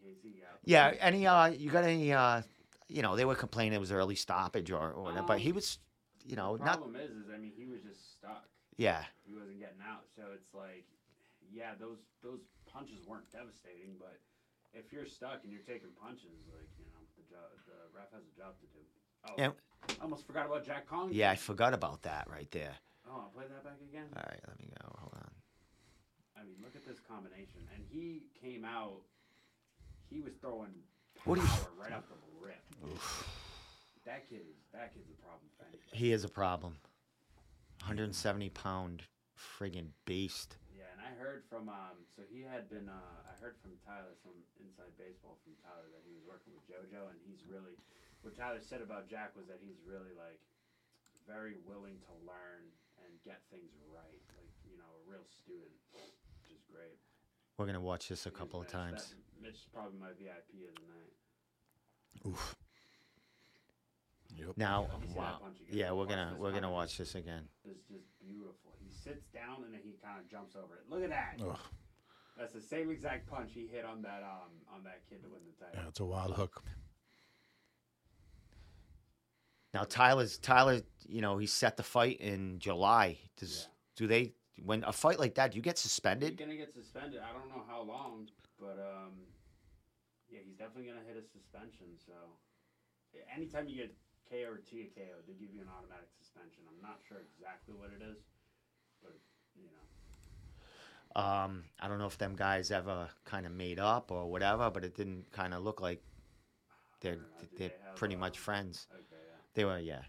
Yeah. 0.64 0.92
Yeah. 0.94 0.94
Any 1.00 1.26
uh, 1.28 1.48
you 1.48 1.70
got 1.72 1.84
any 1.84 2.14
uh, 2.14 2.42
you 2.88 3.02
know, 3.02 3.16
they 3.16 3.26
were 3.26 3.36
complaining 3.36 3.74
it 3.74 3.80
was 3.80 3.92
early 3.92 4.16
stoppage 4.16 4.72
or, 4.72 4.92
or 4.92 5.04
whatever, 5.04 5.28
but 5.28 5.40
he 5.40 5.50
Um, 5.50 5.56
was, 5.56 5.80
you 6.26 6.36
know, 6.38 6.56
The 6.58 6.64
not 6.66 6.78
problem 6.78 6.96
is, 6.96 7.12
is 7.12 7.26
I 7.34 7.38
mean, 7.38 7.52
he 7.58 7.66
was 7.68 7.82
just 7.82 8.16
stuck. 8.16 8.48
yeah. 8.78 9.04
He 9.26 9.34
wasn't 9.34 9.60
getting 9.60 9.82
out, 9.84 10.06
so 10.16 10.24
it's 10.34 10.54
like, 10.54 10.86
yeah, 11.52 11.72
those 11.80 12.00
those 12.24 12.40
punches 12.72 13.06
weren't 13.06 13.30
devastating, 13.32 13.96
but 14.00 14.20
if 14.74 14.94
you're 14.94 15.06
stuck 15.06 15.44
and 15.44 15.52
you're 15.52 15.66
taking 15.68 15.90
punches, 16.02 16.38
like 16.54 16.70
you 16.80 16.86
know, 16.94 17.02
the 17.18 17.24
job, 17.28 17.50
the 17.66 17.76
ref 17.98 18.12
has 18.14 18.24
a 18.24 18.36
job 18.40 18.54
to 18.62 18.68
do. 18.68 18.80
Oh, 19.28 19.34
And- 19.38 19.54
I 20.00 20.04
almost 20.04 20.26
forgot 20.28 20.46
about 20.48 20.66
Jack 20.66 20.88
Kong. 20.88 21.10
Yeah, 21.12 21.32
I 21.32 21.36
forgot 21.36 21.74
about 21.74 22.02
that 22.04 22.28
right 22.30 22.50
there. 22.52 22.76
Oh, 23.08 23.22
I'll 23.24 23.30
play 23.34 23.46
that 23.48 23.64
back 23.64 23.80
again. 23.82 24.08
All 24.16 24.24
right, 24.28 24.42
let 24.48 24.60
me 24.60 24.68
go. 24.82 24.88
Hold 25.00 25.14
on. 25.16 25.32
I 26.36 26.44
mean, 26.44 26.56
look 26.64 26.76
at 26.76 26.86
this 26.86 27.00
combination, 27.00 27.62
and 27.74 27.84
he 27.90 28.24
came 28.42 28.66
out. 28.66 29.02
He 30.10 30.20
was 30.22 30.34
throwing 30.40 30.74
What 31.26 31.40
power 31.40 31.72
you- 31.76 31.82
right 31.82 31.92
off 31.94 32.08
the 32.08 32.16
rip. 32.40 32.64
That 34.06 34.30
kid 34.30 34.48
is 34.48 34.56
that 34.72 34.94
kid's 34.94 35.10
a 35.12 35.20
problem. 35.20 35.50
He 35.92 36.12
is 36.12 36.24
a 36.24 36.30
problem. 36.32 36.80
170 37.84 38.50
pound 38.50 39.04
friggin' 39.36 39.92
beast. 40.06 40.58
Yeah, 40.74 40.88
and 40.96 41.02
I 41.02 41.12
heard 41.20 41.44
from 41.50 41.68
um, 41.70 42.08
so 42.16 42.24
he 42.32 42.42
had 42.42 42.70
been 42.70 42.88
uh, 42.88 43.20
I 43.28 43.34
heard 43.44 43.60
from 43.62 43.76
Tyler 43.84 44.16
from 44.24 44.34
Inside 44.64 44.96
Baseball 44.98 45.38
from 45.44 45.54
Tyler 45.60 45.92
that 45.92 46.04
he 46.08 46.16
was 46.16 46.24
working 46.24 46.56
with 46.56 46.64
JoJo, 46.72 47.12
and 47.12 47.20
he's 47.28 47.44
really 47.46 47.76
what 48.22 48.34
Tyler 48.36 48.62
said 48.64 48.82
about 48.82 49.10
Jack 49.12 49.36
was 49.36 49.48
that 49.52 49.60
he's 49.60 49.78
really 49.84 50.16
like 50.16 50.40
very 51.28 51.60
willing 51.68 52.00
to 52.08 52.14
learn 52.24 52.64
and 53.04 53.12
get 53.28 53.44
things 53.52 53.76
right, 53.92 54.24
like 54.40 54.52
you 54.64 54.80
know, 54.80 54.88
a 54.88 55.04
real 55.04 55.28
student, 55.28 55.76
which 55.92 56.56
is 56.56 56.64
great. 56.72 56.96
We're 57.58 57.66
gonna 57.66 57.82
watch 57.82 58.10
this 58.10 58.26
a 58.26 58.32
couple 58.32 58.62
of 58.62 58.68
times. 58.68 59.10
that- 59.10 59.42
Mitch 59.42 59.56
is 59.56 59.68
probably 59.74 59.98
my 60.00 60.12
VIP 60.14 60.68
of 60.68 60.76
the 60.76 60.82
night. 60.94 61.14
Oof. 62.28 62.56
Yep. 64.36 64.58
Now, 64.58 64.88
Let 64.92 65.02
me 65.02 65.08
see 65.08 65.14
that 65.14 65.20
wow. 65.20 65.40
Yeah, 65.70 65.92
we're 65.92 65.98
Watch 66.06 66.10
gonna 66.10 66.36
we're 66.38 66.52
gonna 66.52 66.72
watch 66.72 66.98
this 66.98 67.16
again. 67.16 67.48
It's 67.64 67.84
just 67.88 68.06
beautiful. 68.20 68.76
He 68.84 68.90
sits 68.92 69.26
down 69.28 69.64
and 69.64 69.74
then 69.74 69.82
he 69.84 69.94
kind 70.04 70.20
of 70.20 70.28
jumps 70.30 70.56
over 70.56 70.76
it. 70.76 70.90
Look 70.90 71.04
at 71.04 71.10
that. 71.10 71.40
Ugh. 71.44 71.58
That's 72.38 72.54
the 72.54 72.62
same 72.62 72.92
exact 72.92 73.28
punch 73.28 73.52
he 73.54 73.66
hit 73.68 73.86
on 73.86 74.02
that 74.04 74.22
um 74.22 74.52
on 74.72 74.84
that 74.84 75.02
kid 75.10 75.24
to 75.24 75.30
win 75.30 75.42
the 75.46 75.66
title. 75.66 75.82
Yeah, 75.82 75.88
it's 75.88 76.00
a 76.00 76.06
wild 76.06 76.36
hook. 76.36 76.64
Now 79.74 79.84
Tyler's 79.84 80.38
Tyler, 80.38 80.82
you 81.08 81.22
know, 81.22 81.38
he 81.38 81.48
set 81.48 81.78
the 81.78 81.84
fight 81.84 82.20
in 82.20 82.60
July. 82.60 83.18
Does 83.38 83.62
Yeah. 83.64 83.72
do 83.96 84.08
they 84.08 84.34
when 84.64 84.84
a 84.84 84.94
fight 84.94 85.20
like 85.20 85.36
that, 85.36 85.52
do 85.52 85.58
you 85.58 85.62
get 85.62 85.78
suspended? 85.78 86.32
He's 86.32 86.40
gonna 86.40 86.58
get 86.58 86.74
suspended. 86.74 87.22
I 87.22 87.32
don't 87.34 87.50
know 87.50 87.64
how 87.68 87.82
long, 87.84 88.28
but 88.60 88.80
um, 88.80 89.14
yeah, 90.30 90.40
he's 90.46 90.56
definitely 90.58 90.88
gonna 90.90 91.06
hit 91.08 91.18
a 91.18 91.26
suspension. 91.26 91.88
So, 92.06 92.14
anytime 93.34 93.68
you 93.68 93.76
get 93.78 93.96
KO 94.30 94.52
or 94.52 94.58
TKO, 94.58 95.24
they 95.28 95.34
give 95.34 95.54
you 95.54 95.62
an 95.62 95.70
automatic 95.70 96.10
suspension. 96.20 96.64
I'm 96.68 96.82
not 96.82 97.00
sure 97.08 97.18
exactly 97.22 97.74
what 97.76 97.90
it 97.96 98.04
is, 98.04 98.18
but 99.02 99.16
you 99.56 99.70
know, 99.72 101.22
Um, 101.22 101.64
I 101.80 101.88
don't 101.88 101.98
know 102.00 102.08
if 102.08 102.18
them 102.18 102.36
guys 102.36 102.72
ever 102.72 103.10
kind 103.26 103.46
of 103.46 103.52
made 103.52 103.80
up 103.80 104.12
or 104.12 104.30
whatever, 104.30 104.70
but 104.70 104.84
it 104.84 104.96
didn't 104.96 105.32
kind 105.32 105.54
of 105.54 105.64
look 105.64 105.82
like 105.82 106.04
they're 107.02 107.16
don't 107.16 107.22
know. 107.22 107.48
Do 107.52 107.58
they're 107.58 107.70
they 107.70 107.76
pretty 107.96 108.16
much 108.16 108.38
um, 108.38 108.44
friends. 108.44 108.88
okay, 108.94 109.02
yeah. 109.12 109.38
They 109.54 109.66
were, 109.66 109.80
yeah. 109.80 110.02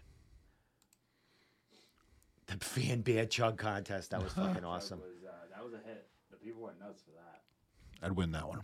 The 2.49 2.57
fan 2.65 3.01
beer 3.01 3.25
chug 3.25 3.57
contest 3.57 4.11
that 4.11 4.23
was 4.23 4.33
fucking 4.33 4.63
awesome. 4.65 4.99
was 4.99 5.09
uh, 5.27 5.31
that 5.55 5.63
was 5.63 5.73
a 5.73 5.77
hit. 5.87 6.07
The 6.31 6.37
people 6.37 6.63
went 6.63 6.79
nuts 6.79 7.01
for 7.03 7.11
that. 7.11 8.05
I'd 8.05 8.13
win 8.15 8.31
that 8.31 8.47
one. 8.47 8.61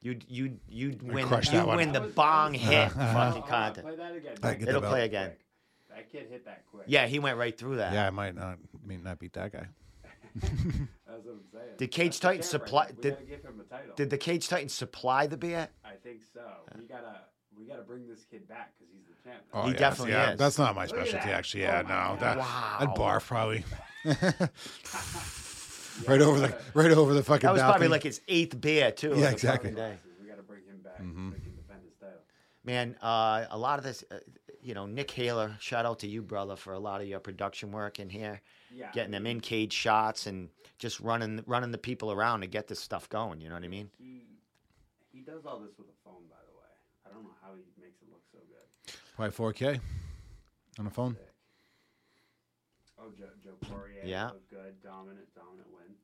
You'd 0.00 0.24
you 0.28 0.58
you'd 0.68 1.02
win 1.02 1.26
crush 1.26 1.46
you 1.46 1.52
that 1.58 1.66
one. 1.66 1.76
win 1.76 1.92
the 1.92 2.00
That 2.00 2.06
was- 2.06 2.14
bong 2.14 2.52
that 2.54 2.60
was- 2.60 2.68
hit 2.70 2.88
Hold 2.92 3.12
fucking 3.14 3.32
hold 3.32 3.46
contest. 3.48 3.86
Play 3.86 3.96
that 3.96 4.16
again. 4.16 4.36
I 4.42 4.54
get 4.54 4.68
It'll 4.68 4.80
the 4.80 4.88
play 4.88 5.04
again. 5.04 5.32
That 5.90 6.10
kid 6.10 6.26
hit 6.30 6.44
that 6.46 6.64
quick. 6.70 6.84
Yeah, 6.86 7.06
he 7.06 7.18
went 7.18 7.36
right 7.36 7.56
through 7.56 7.76
that. 7.76 7.92
Yeah, 7.92 8.06
I 8.06 8.10
might 8.10 8.34
not 8.34 8.58
may 8.84 8.96
not 8.96 9.18
beat 9.18 9.34
that 9.34 9.52
guy. 9.52 9.66
That's 10.40 10.50
what 10.50 11.34
I'm 11.34 11.40
saying. 11.52 11.64
Did 11.76 11.90
Cage 11.90 12.18
That's 12.18 12.18
the 12.20 12.26
Titans 12.28 12.50
champ 12.50 12.62
right 12.62 12.68
supply- 12.68 12.86
there. 12.86 12.94
We 12.96 13.02
did- 13.02 13.12
gotta 13.12 13.24
give 13.26 13.44
him 13.44 13.60
a 13.60 13.64
title. 13.64 13.94
Did 13.96 14.10
the 14.10 14.18
Cage 14.18 14.48
Titans 14.48 14.72
supply 14.72 15.26
the 15.26 15.36
beer? 15.36 15.68
I 15.84 15.92
think 16.02 16.22
so. 16.32 16.40
We 16.78 16.86
gotta 16.86 17.20
we 17.58 17.66
gotta 17.66 17.82
bring 17.82 18.06
this 18.08 18.24
kid 18.30 18.48
back 18.48 18.72
because 18.78 18.92
he's 18.92 19.04
the 19.06 19.14
champ. 19.28 19.42
Oh, 19.52 19.62
He 19.64 19.72
yeah, 19.72 19.76
definitely 19.78 20.12
yeah, 20.12 20.32
is. 20.32 20.38
That's 20.38 20.58
not 20.58 20.74
my 20.74 20.86
Look 20.86 20.96
specialty, 20.96 21.28
that. 21.28 21.36
actually. 21.38 21.64
Oh 21.66 21.68
Yeah, 21.68 21.82
my 21.82 21.88
no, 21.88 21.90
God. 22.16 22.20
that 22.20 22.38
Wow. 22.38 22.76
I'd 22.80 22.88
barf 22.96 23.26
probably. 23.26 23.64
right 26.08 26.20
over 26.20 26.40
the 26.40 26.56
right 26.74 26.90
over 26.90 27.14
the 27.14 27.22
fucking. 27.22 27.46
That 27.46 27.52
was 27.52 27.62
probably 27.62 27.88
like 27.88 28.02
his 28.02 28.20
eighth 28.28 28.60
beer 28.60 28.90
too. 28.90 29.14
Yeah, 29.16 29.30
exactly. 29.30 29.70
day. 29.72 29.96
We 30.20 30.28
got 30.28 30.36
to 30.36 30.42
bring 30.42 30.62
him 30.64 30.78
back 30.82 31.00
Mm-hmm. 31.00 31.30
so 31.30 31.36
he 31.36 31.42
can 31.42 31.56
defend 31.56 31.80
his 31.84 31.94
title. 32.00 32.20
Man, 32.64 32.96
uh, 33.02 33.46
a 33.50 33.58
lot 33.58 33.78
of 33.78 33.84
this, 33.84 34.04
uh, 34.10 34.16
you 34.62 34.74
know, 34.74 34.86
Nick 34.86 35.10
Haler, 35.10 35.56
shout 35.60 35.84
out 35.86 35.98
to 36.00 36.06
you, 36.06 36.22
brother, 36.22 36.56
for 36.56 36.72
a 36.74 36.78
lot 36.78 37.00
of 37.00 37.06
your 37.08 37.18
production 37.20 37.72
work 37.72 37.98
in 38.00 38.08
here, 38.08 38.40
Yeah, 38.74 38.90
getting 38.92 39.10
them 39.12 39.26
in 39.26 39.40
cage 39.40 39.72
shots 39.72 40.26
and 40.26 40.48
just 40.78 41.00
running 41.00 41.42
running 41.46 41.70
the 41.72 41.78
people 41.78 42.12
around 42.12 42.40
to 42.42 42.46
get 42.46 42.68
this 42.68 42.80
stuff 42.80 43.08
going. 43.08 43.40
You 43.40 43.48
know 43.48 43.54
what 43.56 43.64
I 43.64 43.68
mean? 43.68 43.90
He 43.98 44.22
he 45.12 45.20
does 45.20 45.44
all 45.46 45.58
this 45.60 45.72
with 45.78 45.88
a 45.88 45.96
phone, 46.04 46.22
by 46.30 46.36
the 46.48 46.56
way. 46.56 46.62
I 47.06 47.10
don't 47.12 47.24
know 47.24 47.34
how 47.42 47.50
he 47.54 47.62
makes 47.82 48.00
it 48.02 48.08
look 48.10 48.22
so 48.32 48.38
good. 48.48 48.94
Probably 49.30 49.54
4K 49.54 49.80
on 50.78 50.84
the 50.84 50.90
phone. 50.90 51.14
Sick. 51.14 51.28
Oh, 52.98 53.10
Joe, 53.16 53.30
Joe 53.42 53.54
Poirier 53.70 54.02
Yeah. 54.04 54.30
looked 54.30 54.50
good, 54.50 54.82
dominant, 54.82 55.32
dominant 55.34 55.70
win. 55.70 55.94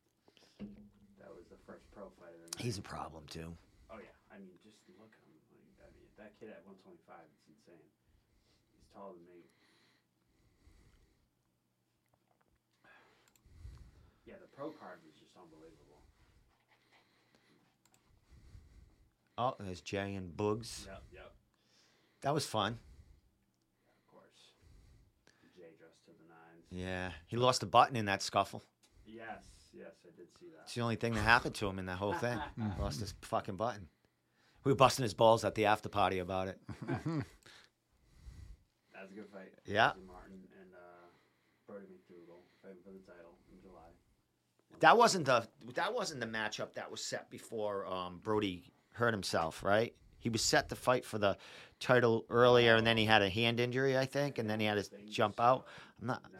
That 1.18 1.34
was 1.34 1.46
the 1.50 1.56
first 1.66 1.90
pro 1.90 2.10
fight 2.10 2.34
of 2.34 2.40
the 2.42 2.46
night. 2.56 2.62
He's 2.62 2.78
a 2.78 2.82
problem 2.82 3.26
too. 3.26 3.56
Oh 3.90 3.98
yeah, 3.98 4.14
I 4.30 4.38
mean, 4.38 4.54
just 4.62 4.78
look 5.00 5.10
at 5.10 5.18
him. 5.26 5.34
Like, 5.80 5.90
I 5.90 5.98
mean, 5.98 6.06
that 6.16 6.38
kid 6.38 6.50
at 6.50 6.62
125, 6.66 7.18
it's 7.26 7.42
insane. 7.48 7.82
He's 8.74 8.86
taller 8.94 9.14
than 9.14 9.26
me. 9.26 9.42
Yeah, 14.26 14.34
the 14.40 14.46
pro 14.46 14.70
card 14.70 15.00
was 15.04 15.14
just 15.18 15.34
unbelievable. 15.34 16.02
Oh, 19.38 19.54
there's 19.58 19.80
Jay 19.80 20.14
and 20.14 20.36
Boogs. 20.36 20.86
Yep, 20.86 21.02
yep. 21.12 21.32
That 22.22 22.34
was 22.34 22.44
fun. 22.44 22.78
Of 23.86 24.06
course. 24.10 24.50
Jay 25.54 25.70
dressed 25.78 26.02
to 26.06 26.10
the 26.10 26.26
nines. 26.26 26.57
Yeah, 26.70 27.10
he 27.26 27.36
lost 27.36 27.62
a 27.62 27.66
button 27.66 27.96
in 27.96 28.04
that 28.06 28.22
scuffle. 28.22 28.62
Yes, 29.06 29.44
yes, 29.72 29.92
I 30.04 30.10
did 30.16 30.26
see 30.38 30.46
that. 30.54 30.62
It's 30.64 30.74
the 30.74 30.82
only 30.82 30.96
thing 30.96 31.14
that 31.14 31.22
happened 31.22 31.54
to 31.56 31.66
him 31.66 31.78
in 31.78 31.86
that 31.86 31.96
whole 31.96 32.12
thing. 32.14 32.38
lost 32.78 33.00
his 33.00 33.14
fucking 33.22 33.56
button. 33.56 33.88
We 34.64 34.72
were 34.72 34.76
busting 34.76 35.02
his 35.02 35.14
balls 35.14 35.44
at 35.44 35.54
the 35.54 35.66
after 35.66 35.88
party 35.88 36.18
about 36.18 36.48
it. 36.48 36.60
That 38.92 39.02
was 39.02 39.12
a 39.12 39.14
good 39.14 39.28
fight. 39.32 39.52
Yeah. 39.64 39.92
Martin 40.08 40.40
and 40.60 40.70
uh, 40.74 41.06
Brody 41.68 41.86
McDougal 41.86 42.40
fighting 42.60 42.78
for 42.84 42.90
the 42.90 42.98
title 42.98 43.38
in 43.52 43.60
July. 43.60 43.90
That 44.80 44.98
wasn't 44.98 45.26
the 45.26 45.46
that 45.74 45.94
wasn't 45.94 46.18
the 46.20 46.26
matchup 46.26 46.74
that 46.74 46.90
was 46.90 47.00
set 47.00 47.30
before 47.30 47.86
um, 47.86 48.18
Brody 48.24 48.72
hurt 48.90 49.14
himself, 49.14 49.62
right? 49.62 49.94
He 50.18 50.30
was 50.30 50.42
set 50.42 50.68
to 50.70 50.74
fight 50.74 51.04
for 51.04 51.18
the 51.18 51.36
title 51.78 52.24
earlier, 52.28 52.74
and 52.74 52.84
then 52.84 52.96
he 52.96 53.04
had 53.04 53.22
a 53.22 53.28
hand 53.28 53.60
injury, 53.60 53.96
I 53.96 54.04
think, 54.04 54.38
and 54.38 54.50
then 54.50 54.58
he 54.58 54.66
had 54.66 54.82
to 54.82 54.90
jump 55.08 55.38
out. 55.38 55.66
I'm 56.00 56.08
not 56.08 56.22
No, 56.32 56.38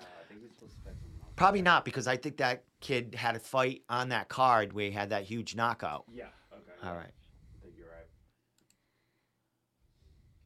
probably 1.39 1.63
not 1.63 1.85
because 1.85 2.07
I 2.07 2.17
think 2.17 2.37
that 2.39 2.65
kid 2.81 3.15
had 3.15 3.37
a 3.37 3.39
fight 3.39 3.83
on 3.89 4.09
that 4.11 4.29
card 4.29 4.73
where 4.73 4.87
he 4.87 4.91
had 4.93 5.11
that 5.11 5.25
huge 5.25 5.55
knockout. 5.55 6.05
Yeah. 6.13 6.25
Okay. 6.53 6.87
All 6.89 6.95
yeah. 6.95 7.13
I 7.57 7.63
think 7.63 7.75
you're 7.79 7.87
right. 7.89 8.07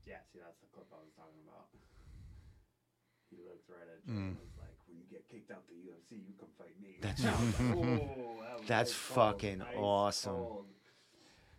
Yeah, 0.07 0.17
see, 0.33 0.39
that's 0.45 0.59
the 0.61 0.67
clip 0.73 0.87
I 0.93 0.97
was 1.03 1.13
talking 1.17 1.41
about. 1.49 1.67
He 3.31 3.37
looked 3.45 3.69
right 3.69 3.89
at 3.89 4.01
and 4.07 4.37
was 4.39 4.59
like, 4.59 4.77
"When 4.87 4.99
you 4.99 5.05
get 5.11 5.29
kicked 5.31 5.51
out 5.51 5.65
the 5.69 5.75
UFC, 5.75 6.21
you 6.27 6.35
come 6.39 6.49
fight 6.59 6.79
me." 6.81 6.99
That's- 7.01 7.25
like, 7.25 7.77
"Ooh, 7.77 8.43
that 8.61 8.67
That's 8.67 8.93
fucking 8.93 9.63
ice 9.63 9.75
awesome. 9.77 10.35
cold." 10.37 10.65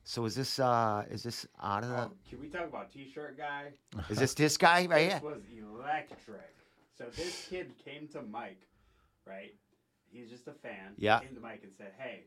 So 0.06 0.26
is 0.26 0.36
this 0.36 0.60
uh 0.60 1.06
is 1.10 1.24
this 1.24 1.48
out 1.62 1.84
of 1.84 1.90
the 1.90 1.96
Oh, 2.04 2.12
can 2.30 2.42
we 2.42 2.50
talk 2.50 2.68
about 2.68 2.92
T-shirt 2.92 3.38
guy? 3.38 3.72
is 4.10 4.18
this 4.20 4.34
this 4.34 4.58
guy 4.58 4.86
right 4.86 5.10
This 5.10 5.14
here? 5.14 5.14
This 5.14 5.24
was 5.24 5.42
electric. 5.80 6.56
So 6.98 7.06
this 7.16 7.48
kid 7.50 7.72
came 7.84 8.08
to 8.10 8.22
Mike, 8.22 8.60
right? 9.26 9.54
He's 10.12 10.30
just 10.30 10.48
a 10.48 10.54
fan. 10.54 10.94
Yeah. 10.98 11.20
Came 11.20 11.36
to 11.36 11.42
Mike 11.42 11.62
and 11.64 11.72
said, 11.78 11.94
"Hey, 11.98 12.26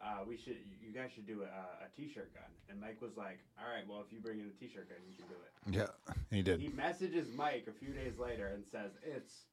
uh, 0.00 0.24
we 0.26 0.36
should, 0.36 0.56
you 0.80 0.92
guys 0.92 1.10
should 1.14 1.26
do 1.26 1.42
a, 1.42 1.84
a 1.84 1.88
T-shirt 1.96 2.34
gun." 2.34 2.50
And 2.68 2.80
Mike 2.80 3.00
was 3.00 3.16
like, 3.16 3.38
"All 3.58 3.70
right, 3.72 3.86
well, 3.88 4.02
if 4.04 4.12
you 4.12 4.20
bring 4.20 4.40
in 4.40 4.46
a 4.46 4.58
T-shirt 4.58 4.88
gun, 4.88 4.98
you 5.06 5.14
can 5.16 5.26
do 5.26 5.38
it." 5.38 5.52
Yeah, 5.70 6.12
he 6.30 6.42
did. 6.42 6.60
He 6.60 6.68
messages 6.68 7.28
Mike 7.36 7.66
a 7.68 7.72
few 7.72 7.92
days 7.94 8.18
later 8.18 8.50
and 8.54 8.64
says, 8.66 8.90
"It's 9.04 9.46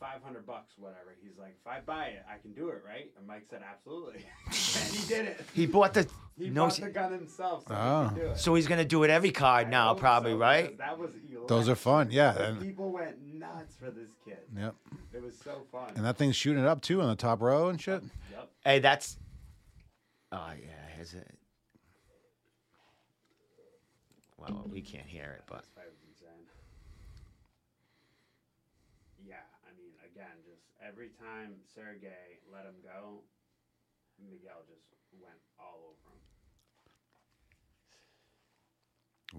five 0.00 0.22
hundred 0.24 0.46
bucks, 0.46 0.72
whatever." 0.76 1.14
He's 1.22 1.38
like, 1.38 1.56
"If 1.60 1.66
I 1.66 1.80
buy 1.80 2.06
it, 2.06 2.24
I 2.28 2.38
can 2.38 2.52
do 2.52 2.70
it, 2.70 2.82
right?" 2.86 3.10
And 3.16 3.26
Mike 3.26 3.44
said, 3.48 3.60
"Absolutely," 3.62 4.24
and 4.46 4.94
he 4.96 5.06
did 5.06 5.26
it. 5.26 5.40
He 5.54 5.66
bought 5.66 5.94
the 5.94 6.08
He 6.38 6.48
no. 6.50 6.66
bought 6.66 6.74
the 6.80 6.88
gun 6.90 7.12
himself, 7.12 7.64
so 7.68 7.74
Oh. 7.74 7.76
he 7.76 7.76
ah. 7.76 8.08
do 8.14 8.20
it. 8.32 8.38
So 8.38 8.54
he's 8.54 8.66
gonna 8.66 8.84
do 8.84 9.04
it 9.04 9.10
every 9.10 9.30
card 9.30 9.66
I 9.66 9.70
now, 9.70 9.94
probably, 9.94 10.32
so, 10.32 10.38
right? 10.38 10.76
That 10.78 10.98
was 10.98 11.10
Those 11.46 11.68
are 11.68 11.74
fun. 11.76 12.10
Yeah, 12.10 12.36
and, 12.36 12.60
people 12.60 12.90
went 12.90 13.20
nuts 13.22 13.76
for 13.76 13.90
this 13.90 14.10
kid. 14.24 14.38
yep. 14.56 14.74
It 15.12 15.22
was 15.22 15.36
so 15.38 15.62
fun. 15.70 15.92
And 15.96 16.04
that 16.04 16.16
thing's 16.16 16.36
shooting 16.36 16.62
it 16.62 16.66
up 16.66 16.80
too 16.80 17.00
on 17.02 17.08
the 17.08 17.16
top 17.16 17.40
row 17.42 17.68
and 17.68 17.80
shit. 17.80 18.02
yep. 18.32 18.50
Hey, 18.64 18.78
that's. 18.80 19.18
Oh 20.32 20.52
yeah, 20.58 21.00
is 21.00 21.14
it? 21.14 21.28
Well, 24.38 24.64
we 24.72 24.80
can't 24.80 25.06
hear 25.06 25.36
it, 25.38 25.42
but 25.46 25.60
This 25.60 25.70
fight 25.76 25.84
was 25.90 26.00
insane. 26.08 26.46
Yeah, 29.26 29.44
I 29.68 29.76
mean, 29.76 29.92
again, 30.00 30.32
just 30.48 30.64
every 30.86 31.08
time 31.20 31.54
Sergey 31.74 32.40
let 32.52 32.64
him 32.64 32.76
go, 32.82 33.20
Miguel 34.18 34.62
just 34.68 34.84
went 35.20 35.38
all 35.58 35.92
over 35.94 36.10
him. 36.12 36.20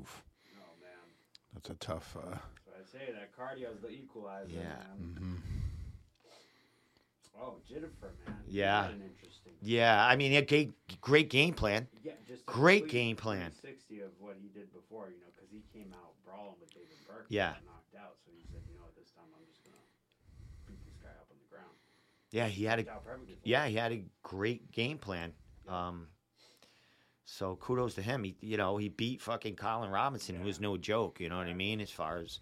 Oof, 0.01 0.23
Oh 0.57 0.73
man. 0.79 1.07
that's 1.53 1.69
a 1.69 1.75
tough. 1.75 2.15
Uh, 2.15 2.37
So 2.65 2.71
I 2.79 2.83
say 2.85 3.11
that 3.11 3.35
cardio's 3.35 3.81
the 3.81 3.89
equalizer, 3.89 4.49
Yeah. 4.51 4.77
man. 4.97 5.15
mhm. 5.17 5.37
Oh, 7.37 7.57
Jennifer, 7.67 8.13
man. 8.27 8.43
Yeah. 8.47 8.83
What 8.85 8.93
an 8.93 9.01
interesting. 9.01 9.53
yeah, 9.61 10.05
I 10.05 10.15
mean, 10.15 10.33
a 10.33 10.45
great, 10.45 10.71
great 11.01 11.29
game 11.29 11.53
plan. 11.55 11.87
Yeah, 12.03 12.13
just 12.27 12.45
Great 12.45 12.87
game 12.87 13.15
plan. 13.15 13.49
360 13.51 14.01
of 14.01 14.11
what 14.19 14.37
he 14.37 14.49
did 14.49 14.71
before, 14.73 15.09
you 15.09 15.17
know, 15.19 15.31
because 15.33 15.49
he 15.49 15.63
came 15.73 15.91
out 15.95 16.13
brawling 16.23 16.59
with 16.59 16.69
David 16.73 16.99
Burke. 17.07 17.25
Yeah. 17.29 17.55
knocked 17.65 17.95
out, 17.95 18.19
so 18.23 18.29
he 18.35 18.43
said, 18.51 18.61
you 18.69 18.75
know 18.77 18.83
what, 18.85 18.95
this 18.95 19.09
time 19.11 19.25
I'm 19.33 19.41
just 19.49 19.63
gonna 19.63 19.81
beat 20.67 20.83
this 20.85 20.97
guy 21.01 21.09
up 21.17 21.27
on 21.31 21.37
the 21.41 21.49
ground. 21.49 21.73
Yeah, 22.31 22.47
he 22.47 22.63
had 22.63 22.79
a 22.79 22.89
out 22.91 23.03
perfectly 23.05 23.35
for 23.35 23.39
him. 23.39 23.41
yeah, 23.43 23.67
he 23.67 23.75
had 23.75 23.91
a 23.91 24.03
great 24.23 24.71
game 24.71 24.97
plan. 24.97 25.33
Um, 25.67 26.07
so 27.25 27.55
kudos 27.57 27.95
to 27.95 28.01
him. 28.01 28.23
He, 28.23 28.35
you 28.41 28.57
know, 28.57 28.77
he 28.77 28.89
beat 28.89 29.21
fucking 29.21 29.55
Colin 29.55 29.89
Robinson, 29.91 30.35
who 30.35 30.45
was 30.45 30.59
no 30.59 30.77
joke. 30.77 31.19
You 31.19 31.29
know 31.29 31.37
what 31.37 31.47
I 31.47 31.53
mean? 31.53 31.79
As 31.81 31.91
far 31.91 32.17
as 32.17 32.39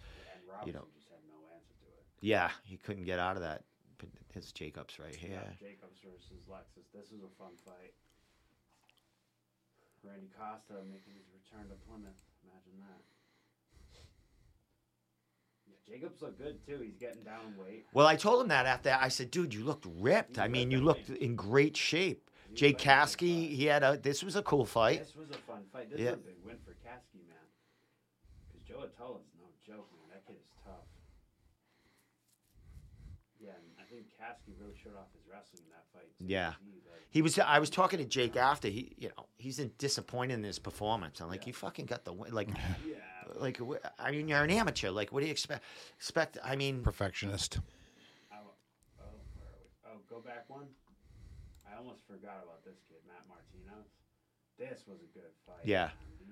And 0.57 0.67
you 0.67 0.73
know. 0.73 0.85
just 0.95 1.09
had 1.09 1.19
no 1.27 1.37
answer 1.53 1.73
to 1.81 1.87
it. 1.89 2.05
yeah, 2.21 2.49
he 2.63 2.77
couldn't 2.77 3.03
get 3.05 3.19
out 3.19 3.35
of 3.35 3.41
that. 3.43 3.63
But 3.97 4.09
his 4.33 4.51
Jacobs 4.51 4.97
right 4.99 5.15
here. 5.15 5.41
Jacobs 5.59 5.99
versus 6.05 6.45
Lexus. 6.49 6.87
This 6.93 7.11
was 7.11 7.21
a 7.23 7.31
fun 7.37 7.53
fight. 7.65 7.93
Randy 10.03 10.29
Costa 10.31 10.79
making 10.87 11.13
his 11.19 11.27
return 11.35 11.67
to 11.69 11.75
Plymouth. 11.89 12.15
Imagine 12.47 12.79
that. 12.87 13.03
Yeah, 15.87 15.95
Jacobs 15.95 16.21
looked 16.21 16.37
good 16.39 16.65
too. 16.65 16.79
He's 16.83 16.97
getting 16.97 17.23
down 17.23 17.41
in 17.47 17.63
weight. 17.63 17.85
Well, 17.93 18.07
I 18.07 18.15
told 18.15 18.41
him 18.41 18.47
that 18.49 18.65
after 18.65 18.97
I 18.99 19.09
said, 19.09 19.31
dude, 19.31 19.53
you 19.53 19.63
looked 19.63 19.85
ripped. 19.99 20.39
I 20.39 20.47
mean, 20.47 20.71
you 20.71 20.81
looked 20.81 21.09
in 21.09 21.35
great 21.35 21.77
shape. 21.77 22.29
Jake 22.55 22.79
Kasky, 22.79 23.49
he 23.55 23.65
had 23.65 23.83
a. 23.83 23.97
This 23.97 24.23
was 24.23 24.35
a 24.35 24.41
cool 24.41 24.65
fight. 24.65 24.99
This 24.99 25.15
was 25.15 25.29
a 25.29 25.37
fun 25.37 25.61
fight. 25.71 25.91
This 25.91 25.99
Yeah. 25.99 26.07
is 26.07 26.13
a 26.13 26.17
big 26.17 26.35
win 26.43 26.57
for 26.65 26.71
Kasky, 26.71 27.21
man. 27.27 27.37
Because 28.47 28.67
Joe 28.67 28.83
Atola's 28.83 29.21
no 29.37 29.45
joke, 29.65 29.87
man. 29.93 30.09
That 30.11 30.25
kid 30.25 30.35
is 30.37 30.47
tough. 30.65 30.73
Yeah, 33.39 33.51
and 33.51 33.63
I 33.79 33.83
think 33.89 34.07
Kasky 34.19 34.53
really 34.59 34.75
showed 34.83 34.95
off 34.97 35.07
his 35.13 35.21
wrestling 35.31 35.61
in 35.65 35.69
that 35.71 35.85
fight. 35.93 36.09
Too. 36.19 36.25
Yeah. 36.27 36.53
He, 37.11 37.21
was. 37.21 37.39
I 37.39 37.59
was 37.59 37.69
talking 37.69 37.99
to 37.99 38.05
Jake 38.05 38.35
after. 38.35 38.67
He, 38.67 38.93
you 38.97 39.09
know, 39.09 39.25
he's 39.37 39.59
in 39.59 39.71
disappointed 39.77 40.35
in 40.35 40.43
his 40.43 40.59
performance. 40.59 41.21
I'm 41.21 41.27
like, 41.29 41.47
you 41.47 41.53
fucking 41.53 41.85
got 41.85 42.03
the 42.05 42.13
win. 42.13 42.33
Like, 42.33 42.49
yeah. 42.87 42.95
Like, 43.35 43.57
wh- 43.57 43.83
I 43.99 44.11
mean, 44.11 44.27
you're 44.27 44.43
an 44.43 44.49
amateur. 44.51 44.89
Like, 44.91 45.11
what 45.11 45.19
do 45.21 45.25
you 45.27 45.31
expect? 45.31 45.63
Expect? 45.97 46.37
I 46.43 46.55
mean, 46.55 46.81
Perfectionist. 46.83 47.59
I, 48.31 48.35
oh, 48.37 48.41
where 48.97 49.07
are 49.07 49.11
we? 49.59 49.69
Oh, 49.85 49.99
go 50.09 50.21
back 50.21 50.45
one. 50.49 50.67
I 51.71 51.77
almost 51.77 52.05
forgot 52.07 52.41
about 52.43 52.63
this 52.65 52.77
kid, 52.87 52.97
Matt 53.07 53.23
Martinez. 53.27 53.87
This 54.57 54.83
was 54.87 54.97
a 55.01 55.09
good 55.17 55.31
fight. 55.45 55.63
Yeah. 55.63 55.89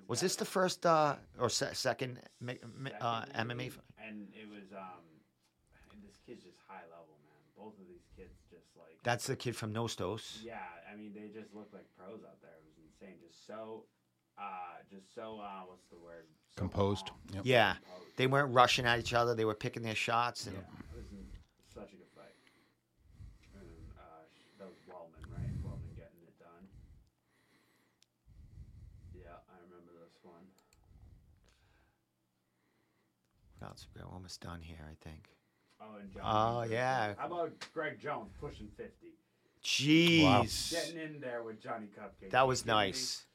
was 0.08 0.20
this 0.20 0.36
the 0.36 0.46
first 0.46 0.86
uh, 0.86 1.16
or 1.40 1.50
se- 1.50 1.74
second 1.74 2.20
ma- 2.42 2.54
ma- 2.78 2.90
uh, 3.00 3.26
Second 3.26 3.50
MMA? 3.52 3.72
fight? 3.72 3.84
And 4.06 4.28
it 4.34 4.50
was 4.50 4.72
um, 4.76 5.04
and 5.94 6.02
this 6.04 6.18
kid's 6.26 6.44
just 6.44 6.58
high 6.68 6.84
level, 6.92 7.16
man. 7.24 7.40
Both 7.56 7.80
of 7.80 7.88
these 7.88 8.04
kids 8.18 8.34
just 8.50 8.68
like. 8.76 8.98
That's 9.04 9.28
the 9.28 9.36
kid 9.36 9.56
from 9.56 9.72
Nostos. 9.74 10.40
Yeah, 10.44 10.60
I 10.92 10.96
mean 10.98 11.14
they 11.14 11.28
just 11.34 11.54
look 11.54 11.70
like 11.74 11.86
pros 11.98 12.20
out 12.28 12.42
there. 12.42 12.52
It 12.52 12.66
was 12.68 12.76
insane. 12.84 13.16
Just 13.26 13.46
so, 13.48 13.84
uh, 14.38 14.44
just 14.90 15.14
so 15.16 15.40
uh, 15.44 15.62
what's 15.68 15.88
the 15.90 15.98
word? 15.98 16.26
So 16.56 16.62
Composed. 16.62 17.12
Yep. 17.34 17.42
Yeah, 17.46 17.74
Composed. 17.74 18.18
they 18.18 18.28
weren't 18.28 18.54
rushing 18.54 18.86
at 18.86 19.00
each 19.00 19.14
other. 19.14 19.36
They 19.36 19.46
were 19.46 19.54
picking 19.56 19.84
their 19.84 19.96
shots. 19.96 20.48
And 20.48 20.56
Yeah, 20.56 20.62
it 20.62 20.98
was 20.98 21.06
such 21.74 21.94
a 21.94 21.96
good 21.98 22.08
fight. 22.16 22.34
And 23.56 23.68
uh, 23.98 24.02
that 24.60 24.68
was 24.68 24.78
Wellman, 24.88 25.22
right? 25.32 25.52
Wellman 25.64 25.90
getting 25.96 26.22
it 26.26 26.38
done. 26.40 26.66
Yeah, 29.14 29.38
I 29.50 29.56
remember 29.70 29.92
this 30.04 30.18
one. 30.24 30.34
What 33.60 33.70
else? 33.70 33.88
We're 33.96 34.06
almost 34.06 34.42
done 34.42 34.62
here, 34.62 34.78
I 34.90 34.96
think. 35.08 35.30
Oh, 35.80 35.98
and 36.02 36.12
Jones. 36.12 36.26
Oh, 36.26 36.64
yeah. 36.64 37.14
How 37.18 37.28
about 37.28 37.54
Greg 37.74 38.00
Jones 38.00 38.32
pushing 38.42 38.68
fifty? 38.76 39.14
Jeez. 39.64 40.24
Wow. 40.24 40.46
Getting 40.72 41.00
in 41.02 41.20
there 41.20 41.44
with 41.44 41.62
Johnny 41.62 41.88
Cupcake. 41.88 42.32
That 42.32 42.48
was 42.48 42.66
nice. 42.66 43.26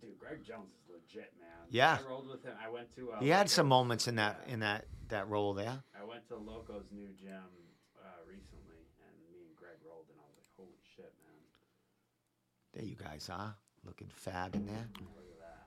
Dude, 0.00 0.18
Greg 0.18 0.44
Jones 0.44 0.70
is 0.72 0.88
legit, 0.90 1.32
man. 1.40 1.48
Yeah. 1.70 1.98
I 2.04 2.08
rolled 2.08 2.28
with 2.28 2.44
him. 2.44 2.52
I 2.64 2.68
went 2.70 2.94
to. 2.96 3.12
Uh, 3.12 3.20
He 3.20 3.28
had 3.28 3.50
some 3.50 3.66
moments 3.66 4.06
in 4.08 4.16
that 4.16 4.44
in 4.46 4.60
that 4.60 4.86
that 5.08 5.28
role 5.28 5.54
there. 5.54 5.82
I 5.98 6.04
went 6.04 6.26
to 6.28 6.36
Loco's 6.36 6.86
new 6.92 7.08
gym 7.20 7.32
uh, 7.98 8.06
recently, 8.26 8.82
and 9.00 9.14
me 9.32 9.44
and 9.46 9.56
Greg 9.56 9.76
rolled, 9.86 10.06
and 10.10 10.18
I 10.20 10.24
was 10.28 10.36
like, 10.36 10.50
"Holy 10.56 10.78
shit, 10.96 11.12
man! 11.24 11.40
There 12.74 12.84
you 12.84 12.96
guys 12.96 13.28
are 13.32 13.56
looking 13.84 14.08
fab 14.14 14.54
in 14.54 14.66
there. 14.66 14.86
Look 15.00 15.24
at 15.32 15.38
that." 15.40 15.66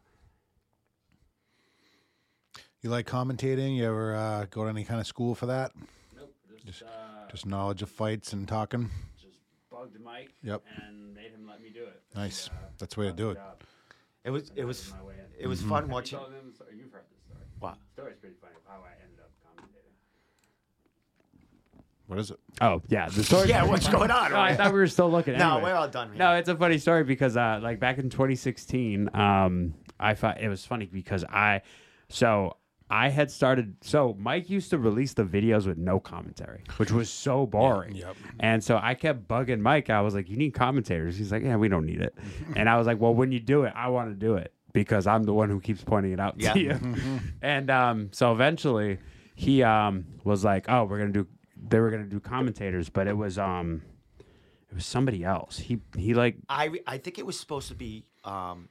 You 2.81 2.89
like 2.89 3.05
commentating? 3.05 3.75
You 3.77 3.85
ever 3.85 4.15
uh, 4.15 4.45
go 4.49 4.63
to 4.63 4.69
any 4.69 4.83
kind 4.83 4.99
of 4.99 5.05
school 5.07 5.35
for 5.35 5.45
that? 5.47 5.71
Nope. 6.15 6.33
Just, 6.65 6.81
uh, 6.83 6.87
Just 7.29 7.45
knowledge 7.45 7.81
of 7.83 7.89
fights 7.89 8.33
and 8.33 8.47
talking. 8.47 8.89
just 9.21 9.37
bugged 9.69 9.99
Mike. 10.01 10.31
Yep. 10.41 10.63
And 10.87 11.13
made 11.13 11.31
him 11.31 11.47
let 11.47 11.61
me 11.61 11.69
do 11.69 11.83
it. 11.83 12.01
Nice. 12.15 12.47
And, 12.47 12.57
uh, 12.57 12.61
That's 12.79 12.95
the 12.95 13.01
way 13.01 13.07
to 13.07 13.13
do 13.13 13.29
it. 13.31 13.35
job. 13.35 13.61
It 14.23 14.29
was 14.29 14.51
it 14.55 14.65
was 14.65 14.91
my 14.91 15.03
way 15.07 15.13
in. 15.15 15.43
it 15.43 15.47
was 15.47 15.59
Mm-hmm. 15.61 15.69
fun 15.69 15.81
Have 15.83 15.89
you 15.89 15.93
watching. 15.93 16.19
told 16.19 16.31
him 16.31 16.53
the? 16.57 16.65
You've 16.75 16.91
heard 16.91 17.03
this 17.11 17.21
story. 17.25 17.45
What? 17.59 17.75
The 17.95 18.01
story's 18.01 18.17
pretty 18.19 18.35
funny 18.41 18.53
of 18.55 18.61
how 18.71 18.83
I 18.83 18.91
ended 19.03 19.19
up 19.19 19.31
commentating. 19.45 19.95
What 22.07 22.19
is 22.19 22.31
it? 22.31 22.39
Oh 22.59 22.81
yeah, 22.89 23.09
the 23.09 23.23
story. 23.23 23.49
Yeah, 23.49 23.63
what's 23.63 23.87
going 23.87 24.11
on? 24.11 24.31
No, 24.31 24.39
I 24.39 24.55
thought 24.55 24.73
we 24.73 24.79
were 24.79 24.87
still 24.87 25.09
looking. 25.09 25.37
No, 25.37 25.53
Anyway. 25.55 25.71
we're 25.71 25.75
all 25.77 25.87
done. 25.87 26.11
No, 26.17 26.33
it's 26.35 26.49
a 26.49 26.55
funny 26.55 26.77
story 26.77 27.03
because 27.03 27.35
uh, 27.37 27.59
like 27.63 27.79
back 27.79 27.97
in 27.97 28.09
2016, 28.09 29.09
um, 29.15 29.73
I 29.99 30.13
thought 30.13 30.39
it 30.41 30.49
was 30.49 30.65
funny 30.65 30.85
because 30.85 31.23
I, 31.23 31.61
so 32.09 32.57
I 32.91 33.09
had 33.09 33.31
started. 33.31 33.75
So 33.81 34.15
Mike 34.19 34.49
used 34.49 34.69
to 34.71 34.77
release 34.77 35.13
the 35.13 35.23
videos 35.23 35.65
with 35.65 35.77
no 35.77 35.99
commentary, 35.99 36.63
which 36.77 36.91
was 36.91 37.09
so 37.09 37.45
boring. 37.57 37.95
Yep. 37.95 38.15
And 38.39 38.63
so 38.63 38.79
I 38.81 38.93
kept 38.95 39.27
bugging 39.27 39.61
Mike. 39.61 39.89
I 39.89 40.01
was 40.01 40.13
like, 40.13 40.29
"You 40.29 40.37
need 40.37 40.51
commentators." 40.51 41.17
He's 41.17 41.31
like, 41.31 41.43
"Yeah, 41.43 41.55
we 41.55 41.69
don't 41.69 41.85
need 41.85 42.01
it." 42.01 42.15
and 42.55 42.69
I 42.69 42.77
was 42.77 42.85
like, 42.87 42.99
"Well, 42.99 43.13
when 43.13 43.31
you 43.31 43.39
do 43.39 43.63
it, 43.63 43.73
I 43.75 43.87
want 43.87 44.09
to 44.09 44.15
do 44.15 44.35
it 44.35 44.53
because 44.73 45.07
I'm 45.07 45.23
the 45.23 45.33
one 45.33 45.49
who 45.49 45.59
keeps 45.59 45.83
pointing 45.83 46.11
it 46.11 46.19
out 46.19 46.35
Yeah. 46.37 46.53
to 46.53 46.59
you." 46.59 46.79
and 47.41 47.69
um, 47.69 48.09
so 48.11 48.33
eventually, 48.33 48.99
he 49.35 49.63
um, 49.63 50.05
was 50.23 50.43
like, 50.43 50.65
"Oh, 50.69 50.83
we're 50.83 50.99
gonna 50.99 51.11
do." 51.13 51.27
They 51.63 51.79
were 51.79 51.91
gonna 51.91 52.05
do 52.05 52.19
commentators, 52.19 52.89
but 52.89 53.07
it 53.07 53.15
was 53.15 53.37
um, 53.39 53.83
it 54.69 54.75
was 54.75 54.85
somebody 54.85 55.23
else. 55.23 55.57
He 55.57 55.79
he 55.95 56.13
like 56.13 56.35
I 56.49 56.71
I 56.85 56.97
think 56.97 57.19
it 57.19 57.25
was 57.25 57.39
supposed 57.39 57.69
to 57.69 57.75
be 57.75 58.05
um, 58.25 58.67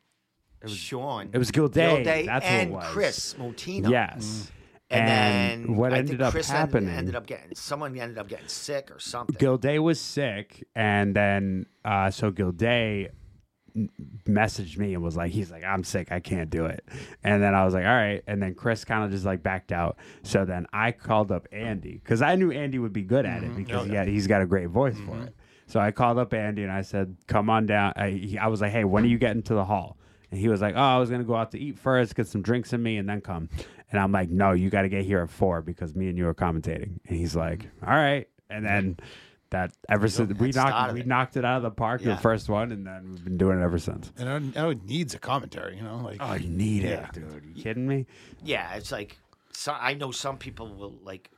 Sean. 0.67 1.31
It 1.33 1.39
was 1.39 1.51
Gilday. 1.51 1.97
Gilday 1.97 2.27
That's 2.27 2.45
what 2.45 2.53
it 2.53 2.63
and 2.63 2.73
was. 2.73 2.87
Chris 2.87 3.35
Motino. 3.35 3.91
Yes. 3.91 4.25
Mm. 4.25 4.51
And, 4.93 5.09
And 5.09 5.67
then 5.69 5.77
what 5.77 5.95
I 5.95 5.99
ended 5.99 6.21
up 6.21 6.33
Chris 6.33 6.51
en- 6.51 6.57
happening- 6.57 6.89
ended 6.91 7.15
up 7.15 7.27
getting 7.27 7.55
someone 7.55 7.97
ended 7.97 8.19
up 8.19 8.29
getting 8.29 8.49
sick 8.49 8.91
or 8.91 8.99
something. 8.99 9.37
Gilday 9.39 9.79
was 9.79 10.01
sick, 10.01 10.67
and 10.75 11.15
then 11.15 11.67
uh, 11.85 12.11
so 12.11 12.33
Gilday 12.33 13.11
messaged 14.29 14.79
me 14.79 14.95
and 14.95 15.03
was 15.03 15.17
like, 15.17 15.31
he's 15.31 15.51
like, 15.51 15.65
I'm 15.65 15.85
sick, 15.85 16.11
I 16.11 16.21
can't 16.21 16.51
do 16.51 16.67
it. 16.67 16.85
And 17.23 17.43
then 17.43 17.55
I 17.55 17.65
was 17.65 17.75
like, 17.75 17.85
all 17.85 17.95
right. 17.95 18.23
And 18.27 18.43
then 18.43 18.55
Chris 18.55 18.85
kind 18.85 19.05
of 19.05 19.11
just 19.11 19.25
like 19.25 19.43
backed 19.43 19.73
out. 19.73 19.97
So 20.23 20.45
then 20.45 20.67
I 20.73 20.93
called 20.93 21.31
up 21.31 21.47
Andy 21.53 22.01
because 22.03 22.23
I 22.23 22.35
knew 22.35 22.51
Andy 22.51 22.79
would 22.79 22.93
be 22.93 23.03
good 23.03 23.27
at 23.27 23.43
it 23.43 23.47
mm-hmm. 23.47 23.57
because 23.57 23.83
oh, 23.83 23.89
he 23.89 23.95
had, 23.95 24.09
he's 24.09 24.27
got 24.27 24.43
a 24.43 24.47
great 24.47 24.69
voice 24.69 24.97
for 24.97 25.13
mm-hmm. 25.13 25.23
it. 25.23 25.37
So 25.67 25.79
I 25.79 25.93
called 25.93 26.19
up 26.19 26.35
Andy 26.35 26.65
and 26.65 26.73
I 26.73 26.83
said, 26.83 27.17
come 27.29 27.49
on 27.49 27.67
down. 27.67 27.93
I, 27.95 28.11
he, 28.11 28.39
I 28.39 28.49
was 28.49 28.61
like, 28.61 28.73
hey, 28.73 28.83
when 28.85 29.05
are 29.05 29.09
you 29.09 29.19
getting 29.19 29.43
to 29.45 29.55
the 29.55 29.65
hall? 29.65 29.99
And 30.31 30.39
he 30.41 30.49
was 30.49 30.61
like, 30.61 30.74
oh, 30.76 30.81
I 30.81 30.99
was 30.99 31.09
going 31.11 31.20
to 31.20 31.26
go 31.26 31.35
out 31.35 31.51
to 31.53 31.59
eat 31.59 31.78
first, 31.78 32.14
get 32.14 32.26
some 32.28 32.43
drinks 32.43 32.72
in 32.72 32.83
me, 32.83 32.97
and 32.99 33.09
then 33.09 33.20
come. 33.20 33.49
And 33.91 34.01
I'm 34.01 34.12
like, 34.12 34.31
no, 34.31 34.53
you 34.53 34.70
got 34.70 34.83
to 34.83 34.89
get 34.89 35.05
here 35.05 35.20
at 35.20 35.31
four 35.31 35.61
because 35.62 35.95
me 35.97 36.09
and 36.09 36.16
you 36.16 36.28
are 36.28 36.35
commentating. 36.35 37.01
And 37.09 37.16
he's 37.18 37.35
like, 37.35 37.66
all 37.85 37.93
right. 37.95 38.28
And 38.49 38.64
then 38.64 38.97
that 39.51 39.72
ever 39.89 40.07
since 40.07 40.33
we 40.39 40.51
knocked 40.53 40.93
we 40.93 41.01
it. 41.01 41.07
knocked 41.09 41.37
it 41.37 41.45
out 41.45 41.57
of 41.57 41.62
the 41.64 41.70
park 41.72 42.03
Yeah. 42.05 42.14
the 42.14 42.20
first 42.20 42.49
one, 42.49 42.70
and 42.70 42.87
then 42.87 43.11
we've 43.11 43.24
been 43.24 43.37
doing 43.37 43.59
it 43.61 43.64
ever 43.64 43.78
since. 43.78 44.12
And 44.16 44.55
it, 44.55 44.61
it 44.61 44.85
needs 44.85 45.14
a 45.14 45.18
commentary, 45.18 45.76
you 45.76 45.83
know, 45.83 45.97
like 45.97 46.18
Oh, 46.20 46.35
you 46.35 46.49
need 46.49 46.85
Yeah. 46.85 47.09
it, 47.09 47.12
dude. 47.14 47.24
Are 47.24 47.43
you 47.45 47.61
kidding 47.61 47.89
me? 47.89 48.07
Yeah, 48.45 48.74
it's 48.74 48.93
like 48.93 49.18
so 49.53 49.72
I 49.72 49.95
know 49.95 50.12
some 50.12 50.39
people 50.39 50.72
will 50.72 50.95
like 51.03 51.31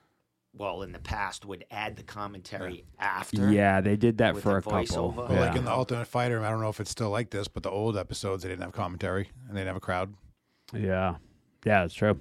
well 0.56 0.82
in 0.82 0.92
the 0.92 0.98
past 0.98 1.44
would 1.46 1.64
add 1.70 1.96
the 1.96 2.02
commentary 2.02 2.84
after. 2.98 3.50
Yeah, 3.50 3.80
they 3.80 3.96
did 3.96 4.18
that 4.18 4.34
With 4.34 4.42
for 4.42 4.52
the 4.52 4.56
a 4.58 4.62
couple. 4.62 4.78
voiceover? 5.12 5.28
Well, 5.28 5.40
like 5.40 5.56
in 5.56 5.64
the 5.64 5.72
Ultimate 5.72 6.06
Fighter, 6.06 6.44
I 6.44 6.50
don't 6.50 6.60
know 6.60 6.68
if 6.68 6.80
it's 6.80 6.90
still 6.90 7.10
like 7.10 7.30
this, 7.30 7.48
but 7.48 7.62
the 7.62 7.70
old 7.70 7.96
episodes 7.96 8.42
they 8.42 8.48
didn't 8.50 8.62
have 8.62 8.72
commentary 8.72 9.30
and 9.48 9.56
they 9.56 9.60
didn't 9.60 9.68
have 9.68 9.76
a 9.76 9.80
crowd. 9.80 10.14
yeah, 10.74 11.16
yeah, 11.64 11.84
it's 11.84 11.94
true. 11.94 12.18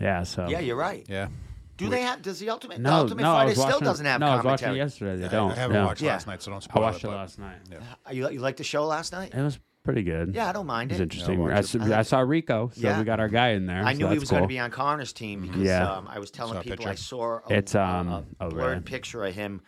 Yeah, 0.00 0.22
so 0.22 0.48
Yeah, 0.48 0.60
you're 0.60 0.76
right. 0.76 1.04
Yeah, 1.08 1.28
Do 1.76 1.88
they 1.88 2.02
have? 2.02 2.22
Does 2.22 2.38
the 2.38 2.50
ultimate? 2.50 2.76
the 2.76 2.82
no, 2.84 2.92
ultimate 2.92 3.22
no, 3.22 3.32
I 3.32 3.38
fighter 3.38 3.46
was 3.48 3.54
still 3.58 3.66
watching, 3.68 3.84
doesn't 3.84 4.06
have 4.06 4.20
no, 4.20 4.26
I 4.28 4.36
was 4.36 4.44
watching 4.44 4.64
commentary. 4.66 4.80
it 4.80 4.84
yesterday. 4.84 5.16
They 5.16 5.26
I- 5.26 5.28
don't. 5.30 5.50
I 5.52 5.54
haven't 5.54 5.76
yeah. 5.76 5.84
watched 5.86 6.02
Yeah. 6.02 6.12
last 6.12 6.26
night, 6.26 6.42
so 6.42 6.50
don't 6.50 6.62
spell 6.62 6.82
it. 6.82 6.86
I 6.86 6.90
spoil 6.92 6.92
watched 6.92 7.04
it 7.04 7.08
but- 7.08 7.16
last 7.16 7.38
night. 7.38 7.58
Yeah. 7.70 7.78
Uh, 8.06 8.12
You 8.12 8.30
you 8.30 8.40
like 8.40 8.56
the 8.56 8.64
show 8.64 8.84
last 8.86 9.12
night? 9.12 9.34
It 9.34 9.42
was 9.42 9.58
pretty 9.86 10.02
good. 10.02 10.34
Yeah, 10.34 10.48
I 10.48 10.52
don't 10.52 10.66
mind 10.66 10.90
it 10.92 10.94
was 10.94 11.00
it. 11.00 11.04
interesting. 11.04 11.38
watch 11.38 11.52
I, 11.52 11.58
it. 11.60 11.74
s- 11.76 11.90
I 11.90 12.02
saw 12.02 12.18
Rico, 12.20 12.70
so 12.74 12.80
Yeah. 12.82 12.98
we 12.98 13.04
got 13.04 13.20
our 13.20 13.28
guy 13.28 13.50
in 13.52 13.64
there. 13.64 13.82
I 13.82 13.92
so 13.94 13.98
knew 13.98 14.04
he 14.08 14.10
that's 14.10 14.20
was 14.20 14.30
going 14.30 14.42
to 14.42 14.48
be 14.48 14.58
on 14.58 14.70
Connor's 14.70 15.12
team 15.14 15.40
because 15.42 15.62
Yeah. 15.62 15.90
um, 15.90 16.06
I 16.08 16.18
was 16.18 16.30
telling 16.30 16.54
Saw 16.54 16.62
people. 16.62 16.86
I 16.86 16.94
saw 16.96 17.38
a, 17.48 17.52
It's, 17.54 17.74
a- 17.74 17.82
um, 17.82 18.08
a 18.08 18.24
oh, 18.40 18.50
blurred 18.50 18.68
really? 18.70 18.80
picture 18.82 19.24
of 19.24 19.34
him 19.34 19.62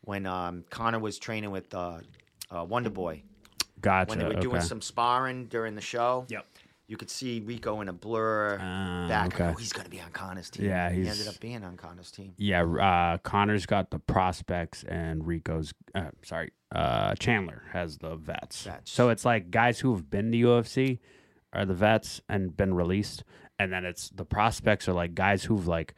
when 0.00 0.26
um, 0.26 0.64
Connor 0.70 0.98
was 0.98 1.18
training 1.18 1.50
with 1.52 1.72
uh, 1.74 1.98
uh, 2.50 2.64
Wonder 2.64 2.90
Boy 2.90 3.22
Gotcha. 3.80 4.08
when 4.10 4.18
they 4.18 4.24
were 4.24 4.40
doing 4.40 4.60
some 4.62 4.80
sparring 4.80 5.46
during 5.46 5.74
the 5.76 5.80
show. 5.80 6.26
Yep. 6.28 6.46
You 6.88 6.96
could 6.96 7.08
see 7.10 7.38
Rico 7.38 7.80
in 7.82 7.88
a 7.88 7.92
blur 7.92 8.58
Ah, 8.60 9.06
back. 9.08 9.34
okay. 9.34 9.44
Oh, 9.50 9.52
he's 9.52 9.72
going 9.72 9.84
to 9.84 9.90
be 9.90 10.00
on 10.00 10.10
Connor's 10.10 10.50
team. 10.50 10.66
Yeah, 10.66 10.90
he 10.90 11.02
he's- 11.02 11.12
ended 11.20 11.32
up 11.32 11.38
being 11.40 11.62
on 11.62 11.76
Connor's 11.76 12.10
team. 12.10 12.34
Yeah, 12.36 12.64
uh, 12.64 13.18
Connor's 13.18 13.64
got 13.64 13.90
the 13.92 14.00
prospects, 14.00 14.82
and 14.84 15.24
Rico's 15.24 15.72
uh, 15.94 16.06
sorry, 16.24 16.50
uh, 16.72 17.14
Chandler 17.16 17.62
has 17.72 17.98
the 17.98 18.16
vets. 18.16 18.64
Vets. 18.64 18.90
So 18.90 19.08
it's 19.08 19.24
like 19.24 19.50
guys 19.50 19.80
who 19.80 19.92
have 19.92 20.10
been 20.10 20.30
to 20.32 20.38
UFC 20.38 20.98
are 21.52 21.64
the 21.64 21.74
vets 21.74 22.20
and 22.28 22.56
been 22.56 22.74
released, 22.74 23.24
and 23.58 23.72
then 23.72 23.84
it's 23.84 24.10
the 24.10 24.24
prospects 24.24 24.88
are 24.88 24.92
like 24.92 25.14
guys 25.14 25.44
who've 25.44 25.66
like 25.66 25.94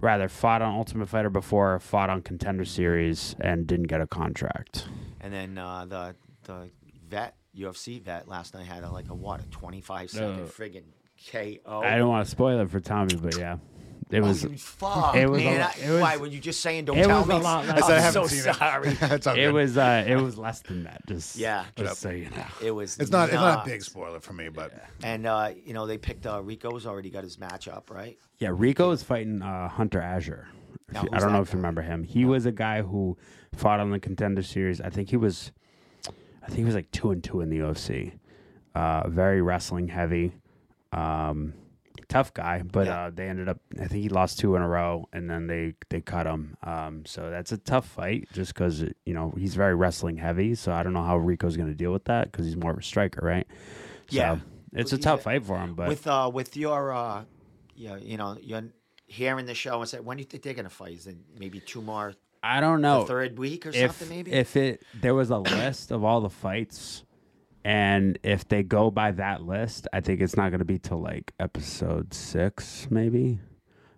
rather 0.00 0.28
fought 0.28 0.60
on 0.60 0.74
Ultimate 0.74 1.08
Fighter 1.08 1.30
before, 1.30 1.78
fought 1.80 2.10
on 2.10 2.20
Contender 2.22 2.64
Series, 2.66 3.34
and 3.40 3.66
didn't 3.66 3.86
get 3.86 4.00
a 4.02 4.06
contract. 4.06 4.86
And 5.20 5.32
then 5.32 5.56
uh, 5.58 5.86
the 5.86 6.14
the 6.44 6.70
vet 7.08 7.36
UFC 7.56 8.02
vet 8.02 8.28
last 8.28 8.52
night 8.54 8.66
had 8.66 8.84
a, 8.84 8.90
like 8.90 9.08
a 9.08 9.14
what 9.14 9.40
a 9.40 9.46
twenty 9.48 9.80
five 9.80 10.10
second 10.10 10.40
Uh, 10.40 10.44
friggin' 10.44 10.84
KO. 11.32 11.80
I 11.80 11.96
don't 11.96 12.08
want 12.10 12.26
to 12.26 12.30
spoil 12.30 12.60
it 12.60 12.68
for 12.70 12.80
Tommy, 12.80 13.16
but 13.16 13.38
yeah, 13.38 13.56
it 14.10 14.20
was. 14.20 14.44
Oh, 14.44 14.48
fuck, 14.56 15.16
it 15.16 15.28
was 15.28 15.40
a 15.42 15.44
man. 15.44 15.60
lot- 15.60 15.76
I- 15.76 15.80
it 15.84 15.90
was- 15.90 16.00
why? 16.00 16.16
Were 16.16 16.26
you 16.26 16.38
just 16.40 16.60
saying 16.60 16.84
don't 16.86 16.98
it 16.98 17.06
tell 17.06 17.18
was 17.20 17.28
me? 17.28 17.34
a 17.34 17.38
lot 17.38 17.64
I 17.64 17.74
less. 17.74 17.86
said 17.86 17.92
I 17.92 17.96
I'm 17.96 18.02
haven't 18.02 18.22
so 18.22 18.26
seen 18.28 18.54
sorry. 18.54 18.88
it. 18.90 19.00
That's 19.00 19.26
all 19.26 19.36
It 19.36 19.48
was 19.52 19.76
uh, 19.76 20.04
it 20.06 20.16
was 20.16 20.38
less 20.38 20.60
than 20.60 20.84
that. 20.84 21.04
Just 21.06 21.36
Yeah. 21.36 21.64
just 21.76 22.00
so 22.00 22.10
you 22.10 22.30
know. 22.30 22.44
It 22.62 22.70
was. 22.70 22.98
It's 22.98 23.10
not. 23.10 23.28
It's 23.28 23.34
not 23.34 23.66
a 23.66 23.68
big 23.70 23.82
spoiler 23.82 24.20
for 24.20 24.32
me, 24.32 24.48
but 24.48 24.72
And 25.02 25.26
uh, 25.26 25.50
you 25.64 25.74
know 25.74 25.86
they 25.86 25.98
picked 25.98 26.26
uh, 26.26 26.40
Rico's 26.42 26.86
already 26.86 27.10
got 27.10 27.24
his 27.24 27.38
match 27.38 27.66
up, 27.68 27.90
right? 27.90 28.16
Yeah, 28.38 28.50
Rico 28.52 28.90
is 28.92 29.02
fighting 29.02 29.42
uh, 29.42 29.68
Hunter 29.68 30.00
Azure. 30.00 30.48
Now, 30.92 31.02
you- 31.02 31.08
I 31.12 31.18
don't 31.18 31.32
know 31.32 31.38
that 31.38 31.48
if 31.48 31.52
you 31.52 31.56
remember 31.56 31.82
him. 31.82 32.04
He 32.04 32.24
was 32.24 32.46
a 32.46 32.52
guy 32.52 32.82
who 32.82 33.16
fought 33.54 33.80
on 33.80 33.90
the 33.90 33.98
Contender 33.98 34.42
Series. 34.42 34.80
I 34.80 34.88
think 34.90 35.08
he 35.10 35.16
was, 35.16 35.50
I 36.42 36.46
think 36.46 36.58
he 36.58 36.64
was 36.64 36.74
like 36.76 36.90
two 36.92 37.10
and 37.10 37.24
two 37.24 37.40
in 37.40 37.48
the 37.50 37.58
UFC. 37.58 38.12
Uh, 38.74 39.08
very 39.08 39.40
wrestling 39.42 39.88
heavy, 39.88 40.32
um, 40.92 41.54
tough 42.08 42.32
guy. 42.34 42.62
But 42.62 42.86
Yeah. 42.86 43.04
uh, 43.06 43.10
they 43.14 43.28
ended 43.28 43.48
up. 43.48 43.60
I 43.80 43.86
think 43.86 44.02
he 44.02 44.08
lost 44.08 44.38
two 44.38 44.56
in 44.56 44.62
a 44.62 44.68
row, 44.68 45.08
and 45.12 45.28
then 45.30 45.46
they 45.46 45.74
they 45.90 46.00
cut 46.00 46.26
him. 46.26 46.56
Um, 46.62 47.04
so 47.06 47.30
that's 47.30 47.52
a 47.52 47.58
tough 47.58 47.86
fight, 47.86 48.28
just 48.32 48.54
because 48.54 48.82
you 49.04 49.14
know 49.14 49.32
he's 49.36 49.54
very 49.54 49.74
wrestling 49.74 50.16
heavy. 50.16 50.54
So 50.54 50.72
I 50.72 50.82
don't 50.82 50.92
know 50.92 51.02
how 51.04 51.16
Rico's 51.16 51.56
going 51.56 51.68
to 51.68 51.74
deal 51.74 51.92
with 51.92 52.04
that 52.04 52.30
because 52.30 52.46
he's 52.46 52.56
more 52.56 52.72
of 52.72 52.78
a 52.78 52.82
striker, 52.82 53.24
right? 53.24 53.46
So 54.08 54.16
Yeah. 54.16 54.38
it's 54.72 54.92
a 54.92 54.98
tough 54.98 55.22
fight 55.22 55.44
for 55.44 55.58
him. 55.58 55.74
But 55.74 55.88
with 55.88 56.06
uh, 56.06 56.30
with 56.32 56.56
your 56.56 56.92
uh, 56.92 57.24
yeah, 57.74 57.96
you 57.96 58.16
know, 58.16 58.36
you're 58.40 58.62
hearing 59.06 59.46
the 59.46 59.54
show 59.54 59.80
and 59.80 59.88
say, 59.88 60.00
when 60.00 60.16
do 60.16 60.22
you 60.22 60.26
think 60.26 60.42
they're 60.42 60.54
gonna 60.54 60.68
fight? 60.70 60.94
Is 60.94 61.06
it 61.06 61.16
maybe 61.38 61.60
two 61.60 61.80
more, 61.80 62.14
I 62.42 62.60
don't 62.60 62.82
the 62.82 62.88
know. 62.88 63.04
third 63.04 63.38
week 63.38 63.66
or 63.66 63.70
if 63.70 63.76
something? 63.76 64.08
Maybe. 64.08 64.32
if 64.32 64.56
it 64.56 64.82
there 64.94 65.14
was 65.14 65.30
a 65.30 65.38
list 65.38 65.90
of 65.92 66.02
all 66.04 66.20
the 66.20 66.30
fights 66.30 67.04
and 67.66 68.16
if 68.22 68.46
they 68.46 68.62
go 68.62 68.90
by 68.92 69.10
that 69.10 69.42
list 69.42 69.88
i 69.92 70.00
think 70.00 70.20
it's 70.20 70.36
not 70.36 70.50
going 70.50 70.60
to 70.60 70.64
be 70.64 70.78
till 70.78 71.00
like 71.02 71.32
episode 71.40 72.14
six 72.14 72.86
maybe 72.90 73.40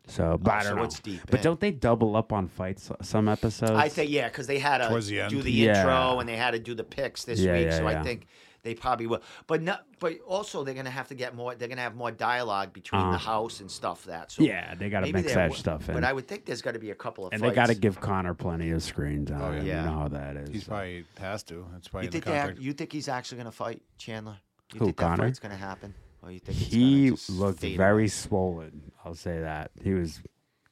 so 0.06 0.32
oh, 0.32 0.38
but 0.38 0.54
Oh, 0.54 0.56
i 0.56 0.62
don't 0.64 0.76
know 0.76 0.84
it's 0.84 1.00
deep 1.00 1.20
but 1.30 1.40
in. 1.40 1.42
don't 1.42 1.60
they 1.60 1.70
double 1.70 2.16
up 2.16 2.32
on 2.32 2.48
fights 2.48 2.90
uh, 2.90 2.96
some 3.02 3.28
episodes 3.28 3.72
I 3.72 3.90
think 3.90 4.10
yeah, 4.10 4.28
because 4.28 4.46
they 4.46 4.58
had 4.58 4.78
to 4.78 4.88
the 4.88 5.28
do 5.28 5.42
the 5.42 5.52
Yeah. 5.52 5.80
intro 5.80 6.18
and 6.20 6.26
they 6.28 6.36
had 6.36 6.52
to 6.52 6.58
do 6.58 6.74
the 6.74 6.82
picks 6.84 7.24
this 7.24 7.40
Yeah, 7.40 7.52
week. 7.52 7.66
yeah, 7.66 7.76
so 7.76 7.82
yeah. 7.90 8.00
I 8.00 8.02
think 8.02 8.26
they 8.68 8.74
probably 8.74 9.06
will. 9.06 9.22
But 9.46 9.62
not. 9.62 9.84
But 9.98 10.20
also 10.26 10.62
they're 10.62 10.74
gonna 10.74 10.90
have 10.90 11.08
to 11.08 11.14
get 11.14 11.34
more. 11.34 11.54
They're 11.54 11.68
gonna 11.68 11.80
have 11.80 11.96
more 11.96 12.10
dialogue 12.10 12.72
between 12.74 13.00
the 13.00 13.16
Uh-huh. 13.16 13.32
house 13.32 13.60
and 13.60 13.70
stuff 13.70 14.04
that. 14.04 14.30
So 14.30 14.42
yeah 14.42 14.74
they 14.74 14.90
got 14.90 15.00
to 15.00 15.06
maybe 15.06 15.14
mix 15.18 15.28
there 15.28 15.36
that 15.36 15.42
w- 15.44 15.58
stuff 15.58 15.88
in 15.88 15.94
But 15.94 16.04
I 16.04 16.12
would 16.12 16.28
think 16.28 16.44
there's 16.44 16.60
got 16.62 16.72
to 16.72 16.78
be 16.78 16.90
a 16.90 16.94
couple 16.94 17.26
of. 17.26 17.32
and 17.32 17.40
fights. 17.40 17.50
they 17.50 17.54
got 17.54 17.66
to 17.68 17.74
give 17.74 17.98
connor 18.00 18.34
plenty 18.34 18.70
of 18.70 18.82
screen 18.82 19.24
time 19.24 19.40
Oh, 19.40 19.52
yeah. 19.52 19.62
you 19.62 19.68
Yeah. 19.68 19.84
know 19.86 19.98
how 20.00 20.08
that 20.08 20.36
is 20.36 20.50
he's 20.50 20.64
probably 20.64 21.04
has 21.18 21.42
to. 21.44 21.66
That's 21.72 21.88
probably 21.88 22.04
You 22.04 22.08
in 22.08 22.10
the 22.10 22.12
think 22.16 22.24
they 22.26 22.30
contract. 22.32 22.58
act, 22.58 22.60
you 22.60 22.72
think 22.74 22.92
he's 22.92 23.08
actually 23.08 23.38
gonna 23.38 23.50
fight 23.52 23.82
Chandler? 23.96 24.36
You 24.74 24.78
Who, 24.80 24.84
think 24.86 24.96
Connor? 24.98 25.16
that 25.16 25.22
fight's 25.22 25.38
gonna 25.38 25.56
happen? 25.56 25.94
Or 26.22 26.30
you 26.30 26.40
think 26.40 26.60
it's 26.60 26.70
he 26.72 27.06
gonna 27.06 27.16
just 27.16 27.30
looked 27.30 27.60
fade 27.60 27.76
very 27.78 28.02
away? 28.02 28.08
swollen 28.08 28.92
i'll 29.04 29.14
say 29.14 29.38
that 29.40 29.70
he 29.82 29.94
was 29.94 30.20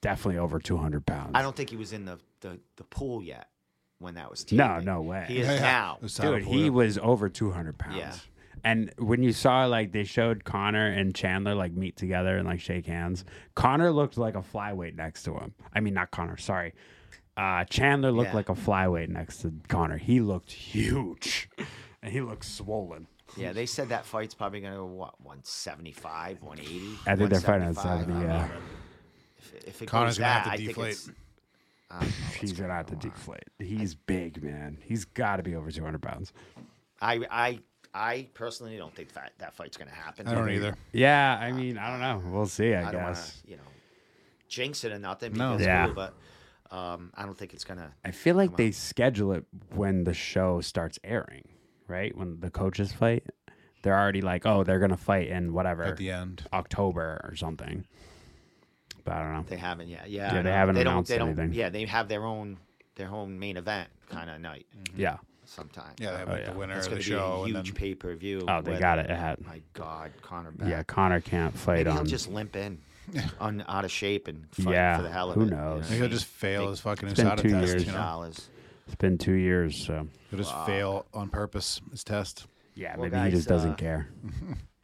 definitely 0.02 0.38
over 0.38 0.58
200 0.58 1.06
pounds 1.06 1.30
I 1.34 1.40
don't 1.42 1.56
think 1.56 1.70
he 1.70 1.76
was 1.76 1.92
in 1.92 2.04
the, 2.04 2.18
the, 2.40 2.60
the 2.76 2.84
pool 2.84 3.22
yet. 3.22 3.48
When 3.98 4.14
that 4.14 4.30
was 4.30 4.50
No, 4.52 4.68
taping. 4.68 4.84
no 4.84 5.00
way. 5.02 5.24
He 5.28 5.38
is 5.38 5.46
Yeah, 5.46 5.54
yeah. 5.54 5.60
now. 5.60 5.94
It 5.96 6.02
was 6.02 6.14
Dude, 6.16 6.42
he 6.44 6.70
was 6.70 6.98
over 6.98 7.28
200 7.28 7.78
pounds. 7.78 7.96
Yeah. 7.96 8.14
And 8.64 8.92
when 8.98 9.22
you 9.22 9.32
saw 9.32 9.66
like 9.66 9.92
they 9.92 10.04
showed 10.04 10.44
Connor 10.44 10.86
and 10.88 11.14
Chandler 11.14 11.54
like 11.54 11.72
meet 11.72 11.96
together 11.96 12.36
and 12.36 12.46
like 12.46 12.60
shake 12.60 12.86
hands, 12.86 13.24
Connor 13.54 13.92
looked 13.92 14.18
like 14.18 14.34
a 14.34 14.42
flyweight 14.42 14.96
next 14.96 15.22
to 15.24 15.34
him. 15.34 15.54
I 15.72 15.80
mean, 15.80 15.94
not 15.94 16.10
Connor, 16.10 16.36
sorry. 16.36 16.74
Uh, 17.36 17.64
Chandler 17.64 18.10
looked 18.12 18.30
Yeah. 18.30 18.34
like 18.36 18.48
a 18.48 18.54
flyweight 18.54 19.08
next 19.08 19.38
to 19.42 19.52
Connor. 19.68 19.98
He 19.98 20.20
looked 20.20 20.50
huge, 20.50 21.48
and 22.02 22.10
he 22.12 22.20
looked 22.22 22.44
swollen. 22.46 23.06
Yeah, 23.36 23.52
they 23.52 23.66
said 23.66 23.90
that 23.90 24.06
fight's 24.06 24.34
probably 24.34 24.60
going 24.62 24.72
to 24.72 24.78
go, 24.78 24.86
what, 24.86 25.20
175, 25.20 26.40
180? 26.42 26.98
I 27.06 27.14
think 27.16 27.28
they're 27.30 27.40
fighting 27.40 27.68
at 27.68 27.76
175? 27.76 28.06
70. 28.06 28.24
Yeah, 28.26 28.48
If, 29.36 29.64
if 29.66 29.82
it 29.82 29.86
Connor's 29.86 30.12
goes 30.14 30.18
gonna 30.20 30.32
have 30.32 30.44
that, 30.44 30.50
to 30.50 30.54
I 30.54 30.56
think 30.56 30.68
deflate. 30.70 30.92
it's. 30.92 31.08
I 31.08 31.10
don't 31.10 31.12
know 31.12 31.14
what's 31.14 31.75
he's 32.40 32.52
gonna 32.52 32.72
have 32.72 32.86
to 32.86 32.96
deflate. 32.96 33.44
He's 33.58 33.94
big, 33.94 34.42
man. 34.42 34.78
He's 34.82 35.04
got 35.04 35.36
to 35.36 35.42
be 35.42 35.54
over 35.54 35.70
200 35.70 36.00
pounds. 36.02 36.32
I, 37.00 37.20
I, 37.30 37.60
I 37.94 38.28
personally 38.34 38.76
don't 38.76 38.94
think 38.94 39.12
that 39.12 39.32
that 39.38 39.54
fight's 39.54 39.76
going 39.76 39.88
to 39.88 39.94
happen. 39.94 40.26
I 40.26 40.34
don't 40.34 40.50
either. 40.50 40.74
Yeah, 40.92 41.38
I 41.40 41.52
mean, 41.52 41.78
I 41.78 41.90
don't 41.90 42.00
know. 42.00 42.22
We'll 42.30 42.46
see. 42.46 42.74
I, 42.74 42.88
I 42.88 42.92
don't 42.92 43.02
want 43.02 43.14
guess. 43.16 43.40
to, 43.42 43.50
you 43.50 43.56
know, 43.56 43.62
jinx 44.48 44.84
it 44.84 44.92
or 44.92 44.98
nothing. 44.98 45.32
No. 45.34 45.52
Because 45.52 45.66
Yeah. 45.66 45.86
cool, 45.86 45.94
but 45.94 46.14
um, 46.74 47.10
I 47.14 47.24
don't 47.24 47.36
think 47.36 47.52
it's 47.54 47.64
going 47.64 47.78
to. 47.78 47.90
I 48.04 48.10
feel 48.10 48.34
like 48.34 48.56
they 48.56 48.70
schedule 48.70 49.32
it 49.32 49.44
when 49.74 50.04
the 50.04 50.14
show 50.14 50.60
starts 50.60 50.98
airing, 51.04 51.48
right? 51.86 52.16
When 52.16 52.40
the 52.40 52.50
coaches 52.50 52.92
fight, 52.92 53.24
they're 53.82 53.98
already 53.98 54.20
like, 54.22 54.44
oh, 54.46 54.64
they're 54.64 54.80
gonna 54.80 54.96
fight 54.96 55.28
in 55.28 55.52
whatever 55.52 55.84
At 55.84 55.96
the 55.96 56.10
end. 56.10 56.42
October 56.52 57.20
or 57.22 57.36
something. 57.36 57.86
But 59.06 59.14
I 59.14 59.22
don't 59.22 59.32
know. 59.32 59.44
They 59.48 59.56
haven't 59.56 59.88
yet. 59.88 60.10
Yeah, 60.10 60.34
Yeah, 60.34 60.42
they 60.42 60.50
know. 60.50 60.56
haven't 60.56 60.74
they 60.74 60.84
don't, 60.84 60.92
announced 60.92 61.08
they 61.08 61.16
don't, 61.18 61.28
anything. 61.28 61.52
Yeah, 61.54 61.70
they 61.70 61.86
have 61.86 62.08
their 62.08 62.24
own 62.24 62.58
their 62.96 63.08
own 63.08 63.38
main 63.38 63.56
event 63.56 63.88
kind 64.10 64.28
of 64.28 64.40
night 64.40 64.66
Yeah. 64.96 65.16
sometime. 65.44 65.94
Yeah, 65.98 66.10
they 66.12 66.18
have 66.18 66.28
like, 66.28 66.28
Oh, 66.28 66.32
like 66.32 66.40
yeah. 66.46 66.52
the 66.52 66.58
winner 66.58 66.76
It's 66.76 66.86
of 66.86 66.90
going 66.92 66.98
the 66.98 67.04
to 67.04 67.10
be 67.10 67.16
show. 67.16 67.42
a 67.42 67.46
huge 67.46 67.64
then, 67.70 67.74
pay 67.74 67.94
per 67.94 68.14
view. 68.16 68.42
Oh, 68.48 68.60
they 68.62 68.78
got 68.78 68.98
it. 68.98 69.08
It 69.10 69.16
had. 69.16 69.40
My 69.46 69.60
God, 69.74 70.12
Connor 70.22 70.50
back. 70.50 70.68
Yeah, 70.68 70.82
Connor 70.82 71.20
can't 71.20 71.56
fight 71.56 71.76
Maybe 71.78 71.90
on. 71.90 71.96
he'll 71.96 72.04
just 72.04 72.28
limp 72.28 72.56
in, 72.56 72.78
on 73.40 73.64
out 73.68 73.84
of 73.84 73.90
shape 73.92 74.26
and 74.28 74.44
fight 74.52 74.72
Yeah, 74.74 74.96
for 74.96 75.02
the 75.04 75.10
hell 75.10 75.28
of 75.30 75.36
who 75.36 75.42
it. 75.42 75.50
knows? 75.50 75.84
what 75.84 75.92
I 75.92 75.94
he'll 75.96 76.08
just 76.08 76.24
fail 76.26 76.62
Big- 76.62 76.70
his 76.70 76.80
fucking 76.80 77.08
It's 77.10 77.20
been 77.22 77.36
two 77.36 77.48
test. 77.50 77.66
years. 77.72 77.86
You 77.86 77.92
know? 77.92 77.98
dollars. 77.98 78.48
It's 78.86 78.96
been 78.96 79.18
two 79.18 79.34
years, 79.34 79.76
so 79.86 80.08
He'll 80.30 80.38
just 80.40 80.54
fail 80.66 81.06
on 81.14 81.28
purpose 81.28 81.80
his 81.92 82.02
test. 82.02 82.46
yeah, 82.74 82.96
Well, 82.96 83.08
maybe 83.10 83.24
he 83.30 83.36
just 83.36 83.48
doesn't 83.48 83.72
uh, 83.72 83.76
care. 83.76 84.08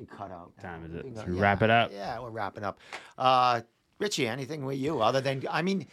Yeah, 0.00 0.16
cut 0.16 0.30
out. 0.30 0.52
Time 0.60 0.84
is 0.84 0.94
it? 0.94 1.28
we 1.28 1.34
wrap 1.38 1.62
it 1.62 1.70
up? 1.70 1.92
Yeah, 1.92 2.18
we're 2.20 2.30
wrapping 2.30 2.64
up. 2.64 2.78
Uh, 3.18 3.60
Richie, 3.98 4.26
anything 4.26 4.64
with 4.64 4.78
you 4.78 5.00
other 5.02 5.20
than 5.20 5.44
I 5.50 5.62
mean, 5.62 5.86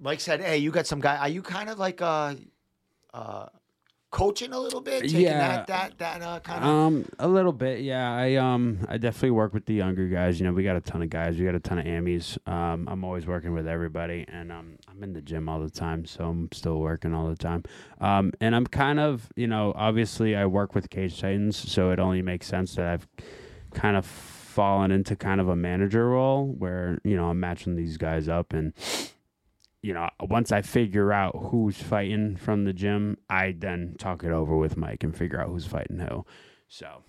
Mike 0.00 0.20
said, 0.20 0.40
"Hey, 0.40 0.58
you 0.58 0.70
got 0.70 0.86
some 0.86 1.00
guy. 1.00 1.16
Are 1.16 1.28
you 1.28 1.42
kind 1.42 1.70
of 1.70 1.78
like 1.78 2.02
uh, 2.02 2.34
uh, 3.12 3.46
coaching 4.14 4.52
a 4.52 4.58
little 4.60 4.80
bit, 4.80 5.02
taking 5.02 5.22
Yeah. 5.22 5.38
that 5.38 5.66
that 5.66 5.98
that 5.98 6.22
uh, 6.22 6.38
kind 6.38 6.62
of." 6.64 6.70
Um, 6.70 7.04
a 7.18 7.26
little 7.26 7.52
bit, 7.52 7.80
yeah. 7.80 8.14
I 8.14 8.36
um, 8.36 8.78
I 8.88 8.96
definitely 8.96 9.32
work 9.32 9.52
with 9.52 9.66
the 9.66 9.74
younger 9.74 10.06
guys. 10.06 10.38
You 10.38 10.46
know, 10.46 10.52
we 10.52 10.62
got 10.62 10.76
a 10.76 10.80
ton 10.80 11.02
of 11.02 11.10
guys. 11.10 11.36
We 11.36 11.44
got 11.44 11.56
a 11.56 11.60
ton 11.60 11.80
of 11.80 11.86
Amis. 11.86 12.38
Um, 12.46 12.86
I'm 12.88 13.02
always 13.02 13.26
working 13.26 13.52
with 13.52 13.66
everybody, 13.66 14.24
and 14.28 14.52
um, 14.52 14.76
I'm 14.88 15.02
in 15.02 15.12
the 15.14 15.20
gym 15.20 15.48
all 15.48 15.58
the 15.60 15.68
time, 15.68 16.06
so 16.06 16.24
I'm 16.28 16.48
still 16.52 16.78
working 16.78 17.12
all 17.12 17.28
the 17.28 17.36
time. 17.36 17.64
Um, 18.00 18.32
and 18.40 18.54
I'm 18.54 18.66
kind 18.66 19.00
of, 19.00 19.28
you 19.34 19.48
know, 19.48 19.72
obviously 19.74 20.36
I 20.36 20.46
work 20.46 20.74
with 20.76 20.90
Cage 20.90 21.20
Titans, 21.20 21.56
so 21.56 21.90
it 21.90 21.98
only 21.98 22.22
makes 22.22 22.46
sense 22.46 22.76
that 22.76 22.86
I've 22.86 23.08
kind 23.74 23.96
of 23.96 24.06
fallen 24.06 24.92
into 24.92 25.16
kind 25.16 25.40
of 25.40 25.48
a 25.48 25.56
manager 25.56 26.08
role 26.10 26.46
where 26.46 26.98
you 27.02 27.16
know 27.16 27.30
I'm 27.30 27.40
matching 27.40 27.74
these 27.74 27.96
guys 27.96 28.28
up 28.28 28.52
and. 28.52 28.72
You 29.84 29.92
know, 29.92 30.08
once 30.18 30.50
I 30.50 30.62
figure 30.62 31.12
out 31.12 31.36
who's 31.50 31.76
fighting 31.76 32.36
from 32.36 32.64
the 32.64 32.72
gym, 32.72 33.18
I 33.28 33.54
then 33.58 33.96
talk 33.98 34.24
it 34.24 34.30
over 34.30 34.56
with 34.56 34.78
Mike 34.78 35.04
and 35.04 35.14
figure 35.14 35.38
out 35.38 35.48
who's 35.48 35.66
fighting 35.66 35.98
who. 35.98 36.24
So, 36.68 37.02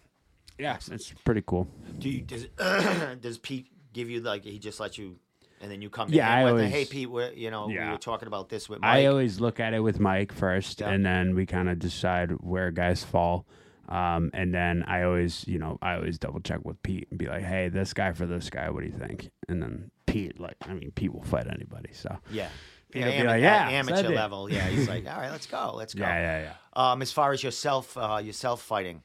yeah, 0.60 0.76
it's 0.92 1.14
pretty 1.24 1.42
cool. 1.48 1.70
Do 2.00 2.10
you 2.10 2.22
does 2.22 2.48
does 3.22 3.38
Pete 3.38 3.68
give 3.94 4.10
you 4.10 4.20
like 4.20 4.44
he 4.44 4.60
just 4.60 4.82
lets 4.82 4.98
you, 4.98 5.16
and 5.62 5.72
then 5.72 5.82
you 5.82 5.90
come 5.90 6.10
Yeah, 6.12 6.28
to 6.28 6.32
I 6.34 6.40
him 6.40 6.44
the, 6.48 6.52
always- 6.52 6.72
hey 6.74 6.84
Pete, 6.84 7.10
we're, 7.10 7.32
you 7.32 7.50
know 7.50 7.68
we 7.68 7.76
Yeah. 7.76 7.94
were 7.94 7.98
talking 7.98 8.28
about 8.28 8.50
this 8.50 8.68
with 8.68 8.82
Mike. 8.82 8.90
I 8.98 9.06
always 9.06 9.40
look 9.40 9.62
at 9.62 9.74
it 9.74 9.80
with 9.80 10.02
Mike 10.02 10.34
first, 10.34 10.82
Yeah. 10.82 10.90
and 10.90 11.06
then 11.06 11.34
we 11.34 11.46
kind 11.46 11.70
of 11.70 11.80
decide 11.80 12.32
where 12.42 12.72
guys 12.72 13.06
fall. 13.06 13.46
Um, 13.88 14.32
and 14.34 14.54
then 14.54 14.84
I 14.86 15.04
always, 15.04 15.48
you 15.48 15.60
know, 15.60 15.78
I 15.82 15.94
always 15.96 16.18
double 16.18 16.42
check 16.42 16.60
with 16.66 16.82
Pete 16.84 17.08
and 17.10 17.18
be 17.20 17.28
like, 17.28 17.44
"Hey, 17.44 17.70
this 17.70 17.94
guy 17.94 18.12
for 18.12 18.26
this 18.26 18.50
guy, 18.50 18.70
what 18.70 18.82
do 18.82 18.88
you 18.88 18.98
think?" 18.98 19.30
And 19.48 19.62
then 19.64 19.92
Pete, 20.16 20.40
like, 20.40 20.56
I 20.62 20.74
mean, 20.74 20.92
Pete 20.96 21.14
will 21.14 21.24
fight 21.24 21.48
anybody, 21.48 21.90
so 21.92 22.18
yeah. 22.32 22.48
Pete 22.92 23.02
At 23.04 23.06
will 23.08 23.12
be 23.12 23.18
ama- 23.20 23.30
like, 23.32 23.42
"Yeah, 23.42 23.70
amateur 23.70 23.96
send 23.98 24.08
it." 24.14 24.16
level, 24.16 24.50
yeah. 24.50 24.68
He's 24.70 24.88
like, 24.88 25.06
all 25.12 25.18
right, 25.20 25.30
let's 25.32 25.46
go, 25.46 25.74
let's 25.76 25.94
go. 25.94 26.04
yeah, 26.06 26.18
yeah, 26.40 26.54
yeah. 26.76 26.92
Um, 26.92 27.02
as 27.02 27.12
far 27.12 27.34
as 27.34 27.44
yourself, 27.44 27.98
uh, 27.98 28.22
yourself 28.24 28.62
fighting, 28.62 29.02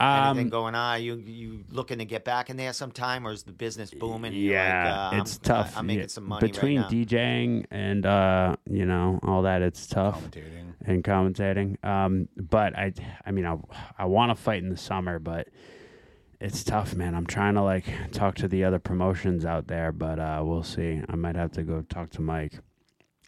anything 0.00 0.46
Um, 0.46 0.48
going 0.48 0.74
on? 0.74 1.00
You 1.02 1.14
you 1.16 1.64
looking 1.70 1.98
to 1.98 2.04
get 2.04 2.24
back 2.24 2.50
in 2.50 2.56
there 2.56 2.72
sometime, 2.72 3.24
or 3.26 3.30
is 3.32 3.44
the 3.44 3.52
business 3.52 3.92
booming? 3.92 4.32
yeah, 4.32 5.10
like, 5.12 5.18
uh, 5.18 5.22
it's 5.22 5.36
I'm, 5.36 5.42
tough. 5.42 5.76
I'm 5.76 5.86
making 5.86 6.00
Yeah, 6.02 6.06
some 6.08 6.24
money 6.24 6.46
between 6.48 6.80
right 6.80 6.90
now. 6.92 6.98
DJing 6.98 7.66
and 7.70 8.04
uh, 8.06 8.56
you 8.68 8.84
know 8.86 9.20
all 9.22 9.42
that. 9.42 9.62
It's 9.62 9.86
tough. 9.86 10.20
Commentating. 10.20 10.72
and 10.84 11.04
commentating. 11.04 11.84
Um, 11.84 12.28
but 12.36 12.76
I, 12.76 12.92
I 13.26 13.30
mean, 13.30 13.46
I, 13.46 13.56
I 13.98 14.06
want 14.06 14.30
to 14.30 14.34
fight 14.42 14.62
in 14.62 14.70
the 14.70 14.76
summer, 14.76 15.18
but 15.20 15.48
it's 16.40 16.62
tough, 16.62 16.94
man. 16.94 17.14
I'm 17.14 17.26
trying 17.26 17.54
to 17.54 17.62
like 17.62 17.84
talk 18.12 18.36
to 18.36 18.48
the 18.48 18.64
other 18.64 18.78
promotions 18.78 19.44
out 19.44 19.66
there, 19.66 19.92
but 19.92 20.18
uh, 20.18 20.42
we'll 20.44 20.62
see. 20.62 21.00
I 21.08 21.16
might 21.16 21.36
have 21.36 21.52
to 21.52 21.62
go 21.62 21.82
talk 21.82 22.10
to 22.10 22.22
Mike 22.22 22.54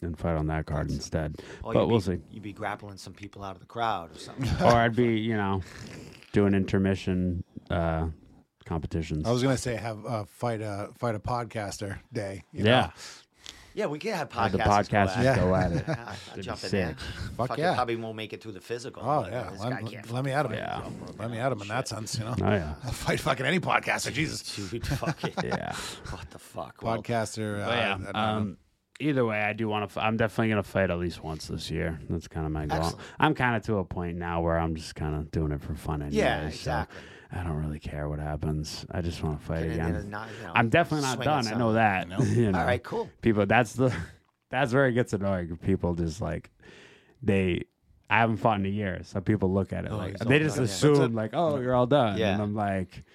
and 0.01 0.17
fight 0.17 0.35
on 0.35 0.47
that 0.47 0.65
card 0.65 0.89
instead. 0.89 1.35
Or 1.63 1.73
but 1.73 1.87
we'll 1.87 1.99
be, 1.99 2.03
see. 2.03 2.17
You'd 2.31 2.43
be 2.43 2.53
grappling 2.53 2.97
some 2.97 3.13
people 3.13 3.43
out 3.43 3.55
of 3.55 3.59
the 3.59 3.67
crowd 3.67 4.15
or 4.15 4.19
something. 4.19 4.49
or 4.65 4.71
I'd 4.73 4.95
be, 4.95 5.19
you 5.19 5.35
know, 5.35 5.61
doing 6.31 6.53
intermission 6.53 7.43
uh, 7.69 8.07
competitions. 8.65 9.27
I 9.27 9.31
was 9.31 9.43
gonna 9.43 9.57
say 9.57 9.75
have 9.75 10.05
uh, 10.05 10.23
fight 10.25 10.61
a 10.61 10.89
fight 10.97 11.15
a 11.15 11.19
podcaster 11.19 11.99
day. 12.11 12.43
you 12.51 12.63
yeah, 12.63 12.81
know? 12.81 12.91
Yeah, 13.73 13.85
we 13.87 13.99
can 13.99 14.13
have 14.13 14.31
Have 14.33 14.51
podcasts. 14.51 14.53
the 14.53 14.59
podcast 14.97 15.23
Yeah. 15.23 15.35
go 15.35 15.55
at 15.55 15.71
it. 15.71 15.85
Yeah, 15.87 15.95
I'll 16.07 16.15
That'd 16.29 16.43
jump 16.43 16.61
be 16.61 16.65
in 16.67 16.71
there. 16.71 16.87
sick. 16.89 16.97
Fuck 17.37 17.57
yeah. 17.57 17.75
Probably 17.75 17.95
won't 17.95 18.15
make 18.15 18.33
it 18.33 18.41
through 18.41 18.51
the 18.53 18.61
physical. 18.61 19.03
Oh 19.03 19.25
yeah. 19.29 19.49
This 19.51 19.61
guy 19.61 19.69
Let, 19.69 19.85
can't 19.91 20.11
let 20.11 20.23
me 20.25 20.31
at 20.31 20.45
him. 20.45 20.53
Yeah. 20.53 20.81
Let 21.17 21.31
me 21.31 21.37
at 21.39 21.51
him 21.51 21.61
in 21.61 21.67
that 21.69 21.87
sense. 21.87 22.17
You 22.17 22.25
know. 22.25 22.35
Oh 22.41 22.49
yeah, 22.51 22.73
I'll 22.83 22.91
fight 22.91 23.19
fucking 23.19 23.45
any 23.45 23.59
podcaster. 23.59 24.11
Jesus. 24.13 24.41
Dude, 24.71 24.85
fucking. 24.85 25.33
yeah. 25.43 25.73
What 26.09 26.29
the 26.31 26.39
fuck? 26.39 26.81
Well, 26.81 27.01
Podcaster. 27.01 27.55
Uh, 27.65 27.69
yeah, 27.71 27.93
I 27.93 27.97
don't 27.97 28.13
know. 28.13 28.19
um, 28.19 28.57
either 28.99 29.25
way, 29.25 29.39
I 29.41 29.53
do 29.53 29.67
want 29.67 29.89
to. 29.89 29.99
I'm 30.03 30.17
definitely 30.17 30.49
gonna 30.49 30.63
fight 30.63 30.89
at 30.89 30.97
least 30.99 31.23
once 31.23 31.47
this 31.47 31.71
year. 31.71 31.99
That's 32.09 32.27
kind 32.27 32.45
of 32.45 32.51
my 32.51 32.65
goal. 32.65 32.77
Excellent. 32.77 33.05
I'm 33.19 33.33
kind 33.35 33.55
of 33.55 33.63
to 33.67 33.77
a 33.77 33.83
point 33.85 34.17
now 34.17 34.41
where 34.41 34.57
I'm 34.59 34.75
just 34.75 34.95
kind 34.95 35.15
of 35.15 35.31
doing 35.31 35.51
it 35.51 35.61
for 35.61 35.73
fun 35.75 36.01
anyway. 36.01 36.17
Yeah, 36.17 36.41
so 36.41 36.47
exactly. 36.47 36.97
I 37.33 37.43
don't 37.43 37.63
really 37.63 37.79
care 37.79 38.09
what 38.09 38.19
happens. 38.19 38.85
I 38.91 39.01
just 39.01 39.23
want 39.23 39.39
to 39.39 39.45
fight 39.45 39.63
And 39.63 39.71
again. 39.73 40.09
not, 40.09 40.27
you 40.37 40.45
know, 40.47 40.51
I'm 40.53 40.69
definitely 40.69 41.07
not 41.07 41.21
done. 41.21 41.47
I 41.47 41.53
know 41.53 41.73
that. 41.73 42.09
No. 42.09 42.19
you 42.23 42.51
know? 42.51 42.59
All 42.59 42.65
right, 42.65 42.83
cool. 42.83 43.09
people. 43.21 43.45
That's 43.45 43.73
the. 43.73 43.93
That's 44.49 44.73
where 44.73 44.85
it 44.87 44.91
gets 44.93 45.13
annoying. 45.13 45.55
People 45.63 45.93
just 45.95 46.19
like, 46.21 46.49
they. 47.23 47.63
I 48.09 48.17
haven't 48.19 48.37
fought 48.37 48.59
in 48.59 48.65
a 48.65 48.69
year, 48.69 48.99
so 49.03 49.21
people 49.21 49.53
look 49.53 49.71
at 49.71 49.85
it 49.85 49.91
Oh, 49.91 49.95
like 49.95 50.19
they 50.19 50.39
just 50.39 50.57
done, 50.57 50.65
yeah. 50.65 50.71
assume 50.71 51.13
like, 51.13 51.29
oh, 51.33 51.57
you're 51.61 51.73
all 51.73 51.87
done. 51.87 52.17
Yeah. 52.17 52.33
And 52.33 52.41
I'm 52.41 52.53
like, 52.53 53.05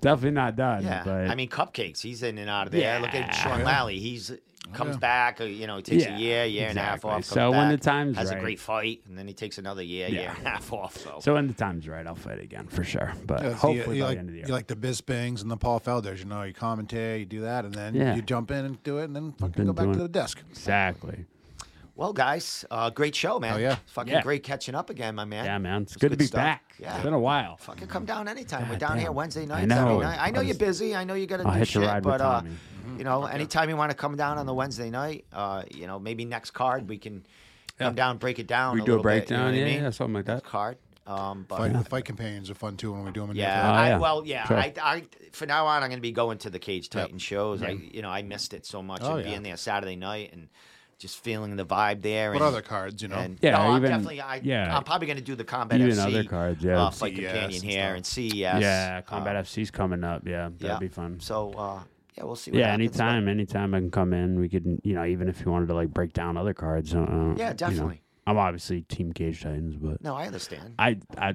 definitely 0.00 0.30
not 0.30 0.56
done. 0.56 0.82
Yeah, 0.82 1.02
but 1.04 1.28
I 1.28 1.34
mean 1.34 1.50
cupcakes. 1.50 2.00
He's 2.00 2.22
in 2.22 2.38
and 2.38 2.48
out 2.48 2.66
of 2.68 2.72
there. 2.72 2.80
Yeah. 2.80 2.98
Look 3.00 3.12
Yeah. 3.12 3.26
at 3.26 3.32
Sean 3.34 3.62
Lally. 3.62 3.98
He's 3.98 4.32
comes 4.72 4.94
yeah. 4.96 4.98
back. 4.98 5.40
uh, 5.40 5.44
You 5.44 5.66
know, 5.66 5.80
takes 5.80 6.04
Yeah, 6.04 6.16
a 6.16 6.18
year, 6.18 6.44
year 6.44 6.68
and 6.68 6.78
a 6.78 6.82
half 6.82 6.94
exactly. 6.96 7.10
off. 7.10 7.14
Comes 7.16 7.26
So 7.28 7.50
when 7.50 7.68
the 7.68 7.76
back, 7.76 7.82
time's 7.82 8.16
has 8.16 8.30
a 8.30 8.36
great 8.40 8.58
fight, 8.60 9.02
and 9.08 9.18
then 9.18 9.26
he 9.28 9.34
takes 9.34 9.58
another 9.58 9.82
year, 9.82 10.08
year 10.08 10.32
and 10.36 10.46
a 10.46 10.50
half 10.50 10.72
off. 10.72 10.96
So, 10.98 11.18
So 11.20 11.34
when 11.34 11.46
the 11.48 11.54
time's 11.54 11.88
right, 11.88 12.06
I'll 12.06 12.14
fight 12.14 12.40
again 12.40 12.66
for 12.66 12.84
sure. 12.84 13.12
But 13.26 13.42
Yeah, 13.42 13.52
hopefully 13.52 13.98
you, 13.98 14.02
you 14.02 14.02
by 14.02 14.08
like 14.08 14.14
the 14.16 14.18
end 14.20 14.28
of 14.28 14.32
the 14.32 14.38
year. 14.38 14.46
you 14.48 14.52
like 14.54 14.66
the 14.66 14.76
Bispings 14.76 15.42
and 15.42 15.50
the 15.50 15.56
Paul 15.56 15.78
Felders. 15.78 16.20
You 16.20 16.26
know, 16.26 16.42
you 16.42 16.52
commentate, 16.54 17.20
you 17.20 17.26
do 17.26 17.40
that, 17.42 17.64
and 17.64 17.74
then 17.74 17.94
Yeah. 17.94 18.14
you 18.16 18.22
jump 18.22 18.50
in 18.50 18.64
and 18.64 18.82
do 18.82 18.98
it, 18.98 19.04
and 19.04 19.16
then 19.16 19.32
fucking 19.32 19.52
been 19.52 19.66
go 19.66 19.72
back 19.72 19.92
to 19.92 19.98
the 19.98 20.08
desk. 20.08 20.42
exactly. 20.50 21.24
Well, 21.96 22.12
guys, 22.12 22.64
uh, 22.70 22.90
great 22.90 23.14
show, 23.14 23.40
man. 23.40 23.54
Oh, 23.54 23.56
yeah. 23.56 23.76
fucking 23.86 24.12
Yeah. 24.12 24.22
great 24.22 24.42
catching 24.42 24.74
up 24.74 24.90
again, 24.90 25.14
my 25.14 25.24
man. 25.24 25.44
Yeah, 25.46 25.58
man. 25.58 25.82
It's, 25.82 25.92
It's 25.92 26.00
good, 26.00 26.10
good 26.10 26.18
to 26.18 26.22
be 26.22 26.26
stuff. 26.26 26.38
back. 26.38 26.74
Yeah. 26.78 26.94
It's 26.94 27.04
been 27.04 27.14
a 27.14 27.18
while. 27.18 27.56
Fucking 27.56 27.88
come 27.88 28.04
down 28.04 28.28
anytime. 28.28 28.68
We're 28.68 28.74
God 28.74 28.80
down 28.80 28.98
here 28.98 29.06
damn. 29.08 29.14
Wednesday 29.14 29.48
I 29.50 29.64
know. 29.64 29.88
every 29.92 30.04
night. 30.04 30.18
I 30.20 30.30
know 30.30 30.40
you're 30.42 30.54
busy. 30.56 30.94
I 30.94 31.04
know 31.04 31.14
you 31.14 31.26
got 31.26 31.38
to 31.38 31.46
I'll 31.46 31.52
do 31.54 31.58
hit 31.60 31.68
shit, 31.68 31.82
ride 31.82 32.02
but 32.02 32.12
with 32.12 32.20
uh, 32.20 32.40
Tommy. 32.40 32.50
you 32.98 33.04
know, 33.04 33.24
anytime 33.24 33.68
you 33.70 33.76
want 33.76 33.90
to 33.90 33.96
come 33.96 34.14
down 34.16 34.36
on 34.38 34.44
the 34.46 34.54
Wednesday 34.54 34.90
night, 34.90 35.24
uh, 35.32 35.62
you 35.74 35.86
know, 35.86 35.98
maybe 35.98 36.24
next 36.26 36.50
card 36.50 36.88
we 36.88 36.98
can 36.98 37.24
come 37.78 37.94
down, 37.94 38.18
break 38.18 38.38
it 38.38 38.46
down. 38.46 38.74
We 38.74 38.82
a 38.82 38.84
do 38.84 38.92
a 38.92 38.96
little 38.96 39.02
bit, 39.10 39.30
you 39.30 39.36
know 39.36 39.42
breakdown. 39.44 39.54
I 39.54 39.56
yeah, 39.58 39.64
mean? 39.64 39.82
yeah, 39.84 39.90
something 39.90 40.14
like 40.14 40.26
that. 40.26 40.34
Next 40.34 40.48
card. 40.48 40.76
Um, 41.06 41.44
but 41.48 41.58
Fight, 41.58 41.72
The 41.72 41.84
fight 41.84 42.04
companions 42.04 42.50
are 42.50 42.54
fun 42.54 42.76
too 42.76 42.92
when 42.92 43.04
we 43.04 43.12
do 43.12 43.20
them 43.20 43.30
in 43.30 43.36
Yeah, 43.36 43.62
there. 43.62 43.70
Oh, 43.70 43.96
I, 43.96 43.98
well, 43.98 44.22
yeah. 44.26 44.44
Sure. 44.48 44.56
I, 44.58 44.72
I, 44.82 45.04
for 45.32 45.46
now 45.46 45.64
on, 45.66 45.82
I'm 45.82 45.88
going 45.88 45.98
to 45.98 46.02
be 46.02 46.10
going 46.12 46.36
to 46.38 46.50
the 46.50 46.58
Cage 46.58 46.90
Titan 46.90 47.18
shows. 47.18 47.62
I, 47.62 47.70
you 47.70 48.02
know, 48.02 48.10
I 48.10 48.22
missed 48.22 48.52
it 48.54 48.66
so 48.66 48.82
much 48.82 49.02
Oh, 49.04 49.14
and 49.14 49.24
yeah. 49.24 49.30
being 49.30 49.42
there 49.44 49.56
Saturday 49.56 49.94
night 49.94 50.32
and 50.32 50.48
just 50.98 51.22
feeling 51.22 51.56
the 51.56 51.64
vibe 51.66 52.02
there. 52.02 52.30
What 52.32 52.36
and, 52.36 52.44
other 52.44 52.62
cards, 52.62 53.02
you 53.02 53.08
know? 53.08 53.16
And, 53.16 53.38
Yeah, 53.42 53.52
no, 53.52 53.58
I'm 53.58 53.76
even- 53.78 53.90
definitely. 53.90 54.20
I, 54.20 54.40
yeah. 54.42 54.74
I'm 54.74 54.82
probably 54.84 55.06
going 55.06 55.18
to 55.18 55.22
do 55.22 55.34
the 55.34 55.44
Combat 55.44 55.80
Even 55.80 55.92
FC, 55.92 56.06
other 56.06 56.24
cards, 56.24 56.64
yeah. 56.64 56.84
uh, 56.86 56.90
fight 56.90 57.16
CES 57.16 57.24
companion 57.32 57.62
here 57.62 57.94
and 57.94 58.06
CES. 58.06 58.32
yeah, 58.34 58.96
uh, 58.98 59.02
Combat 59.02 59.36
FC's 59.44 59.70
coming 59.70 60.04
up. 60.04 60.26
Yeah, 60.26 60.44
that'd 60.48 60.60
yeah. 60.62 60.78
be 60.78 60.88
fun. 60.88 61.20
So, 61.20 61.52
uh, 61.52 61.80
yeah, 62.16 62.24
we'll 62.24 62.36
see. 62.36 62.50
What 62.50 62.60
Yeah, 62.60 62.70
happens, 62.70 62.96
but- 62.96 63.02
anytime, 63.04 63.28
anytime 63.28 63.74
I 63.74 63.80
can 63.80 63.90
come 63.90 64.12
in, 64.14 64.40
we 64.40 64.48
could, 64.48 64.80
you 64.84 64.94
know, 64.94 65.04
even 65.04 65.28
if 65.28 65.44
you 65.44 65.50
wanted 65.52 65.66
to 65.68 65.74
like 65.74 65.92
break 65.92 66.12
down 66.14 66.36
other 66.38 66.54
cards. 66.54 66.94
Uh, 66.94 67.00
uh, 67.00 67.04
Yeah, 67.04 67.10
you 67.30 67.36
know. 67.36 67.52
definitely. 67.54 68.02
I'm 68.26 68.38
obviously 68.38 68.80
Team 68.82 69.12
Cage 69.12 69.42
Titans, 69.42 69.76
but 69.76 70.02
No, 70.02 70.16
I 70.16 70.26
understand. 70.26 70.74
I, 70.78 70.96
I, 71.16 71.34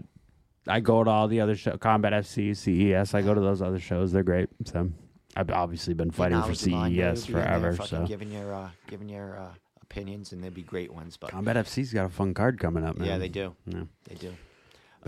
I 0.68 0.80
go 0.82 1.04
to 1.04 1.10
all 1.10 1.28
the 1.28 1.40
other 1.40 1.56
show, 1.56 1.78
Combat 1.78 2.12
FC, 2.14 2.56
CES. 2.58 3.14
I 3.14 3.22
go 3.22 3.34
to 3.34 3.40
those 3.40 3.62
other 3.62 3.80
shows. 3.80 4.12
They're 4.12 4.24
great. 4.24 4.50
So 4.66 4.92
I've 5.36 5.50
obviously 5.50 5.94
been 5.94 6.12
fighting 6.12 6.38
for 6.42 6.48
Knowledge 6.48 6.62
of 6.64 6.72
mine, 6.72 6.92
yeah, 6.94 7.14
CES 7.14 7.30
you'll 7.30 7.38
be 7.38 7.42
in 7.44 7.48
there 7.62 7.74
forever. 7.74 7.88
So 7.88 8.06
giving 8.06 8.32
your 8.32 8.54
uh, 8.54 8.70
giving 8.88 9.08
your 9.10 9.38
uh, 9.40 9.54
opinions, 9.82 10.32
and 10.34 10.44
they'd 10.44 10.54
be 10.54 10.62
great 10.64 10.94
ones. 10.94 11.18
But 11.18 11.32
Combat 11.32 11.56
FC's 11.56 11.94
got 11.94 12.06
a 12.06 12.10
fun 12.10 12.34
card 12.34 12.60
coming 12.60 12.84
up, 12.86 12.98
man. 12.98 13.08
yeah, 13.08 13.18
they 13.18 13.30
do. 13.30 13.56
Yeah. 13.66 13.84
They 14.10 14.16
do. 14.16 14.34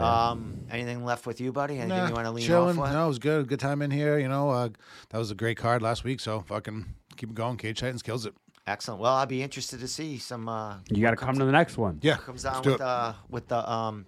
Um, 0.01 0.55
anything 0.71 1.05
left 1.05 1.27
with 1.27 1.39
you, 1.39 1.51
buddy? 1.51 1.75
Anything 1.77 1.89
Nah, 1.97 2.07
you 2.07 2.13
want 2.15 2.25
to 2.25 2.31
lean 2.31 2.45
chilling. 2.45 2.77
off 2.79 2.83
with? 2.85 2.93
No, 2.93 3.05
it 3.05 3.07
was 3.07 3.19
good. 3.19 3.47
Good 3.47 3.59
time 3.59 3.81
in 3.83 3.91
here. 3.91 4.17
You 4.17 4.27
know, 4.27 4.49
uh, 4.49 4.69
that 5.09 5.17
was 5.19 5.29
a 5.29 5.35
great 5.35 5.57
card 5.57 5.81
last 5.83 6.03
week. 6.03 6.19
So 6.19 6.41
fucking 6.41 6.85
keep 7.15 7.29
it 7.29 7.35
going. 7.35 7.57
Cage 7.57 7.79
Titans 7.79 8.01
kills 8.01 8.25
it. 8.25 8.33
Excellent. 8.65 9.01
Well, 9.01 9.13
I'd 9.13 9.27
be 9.29 9.43
interested 9.43 9.79
to 9.81 9.87
see 9.87 10.17
some. 10.17 10.49
Uh, 10.49 10.77
You 10.89 11.01
got 11.03 11.11
to 11.11 11.15
come 11.17 11.27
comes- 11.27 11.39
to 11.39 11.45
the 11.45 11.51
next 11.51 11.77
one. 11.77 11.99
Yeah, 12.01 12.15
comes 12.17 12.43
let's 12.43 12.55
down 12.55 12.63
do 12.63 12.71
with 12.71 12.81
uh 12.81 13.13
with 13.29 13.47
the 13.49 13.69
um 13.71 14.05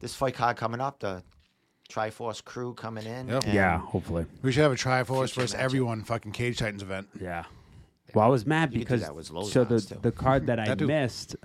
this 0.00 0.14
fight 0.14 0.34
card 0.34 0.56
coming 0.56 0.80
up, 0.80 1.00
the 1.00 1.22
Triforce 1.94 2.44
crew 2.44 2.74
coming 2.74 3.06
in. 3.06 3.28
Yep. 3.28 3.44
and- 3.44 3.52
Yeah, 3.54 3.78
hopefully. 3.78 4.26
We 4.42 4.52
should 4.52 4.62
have 4.62 4.72
a 4.72 4.76
Triforce 4.76 5.06
Future 5.30 5.40
versus 5.42 5.54
matchup. 5.54 5.58
everyone 5.58 6.02
fucking 6.04 6.32
Cage 6.32 6.58
Titans 6.58 6.82
event. 6.82 7.08
Yeah. 7.20 7.44
Well, 8.14 8.24
I 8.24 8.28
was 8.28 8.46
mad 8.46 8.72
You 8.72 8.80
could 8.80 8.80
do 8.80 8.84
because 8.84 9.00
that 9.02 9.14
with 9.16 9.30
Lowe's 9.30 9.52
so 9.52 9.64
the 9.64 9.68
cards, 9.70 9.86
too. 9.86 9.98
the 10.02 10.12
card 10.12 10.46
that 10.46 10.58
I 10.60 10.64
That 10.66 10.78
too. 10.78 10.86
missed, 10.86 11.36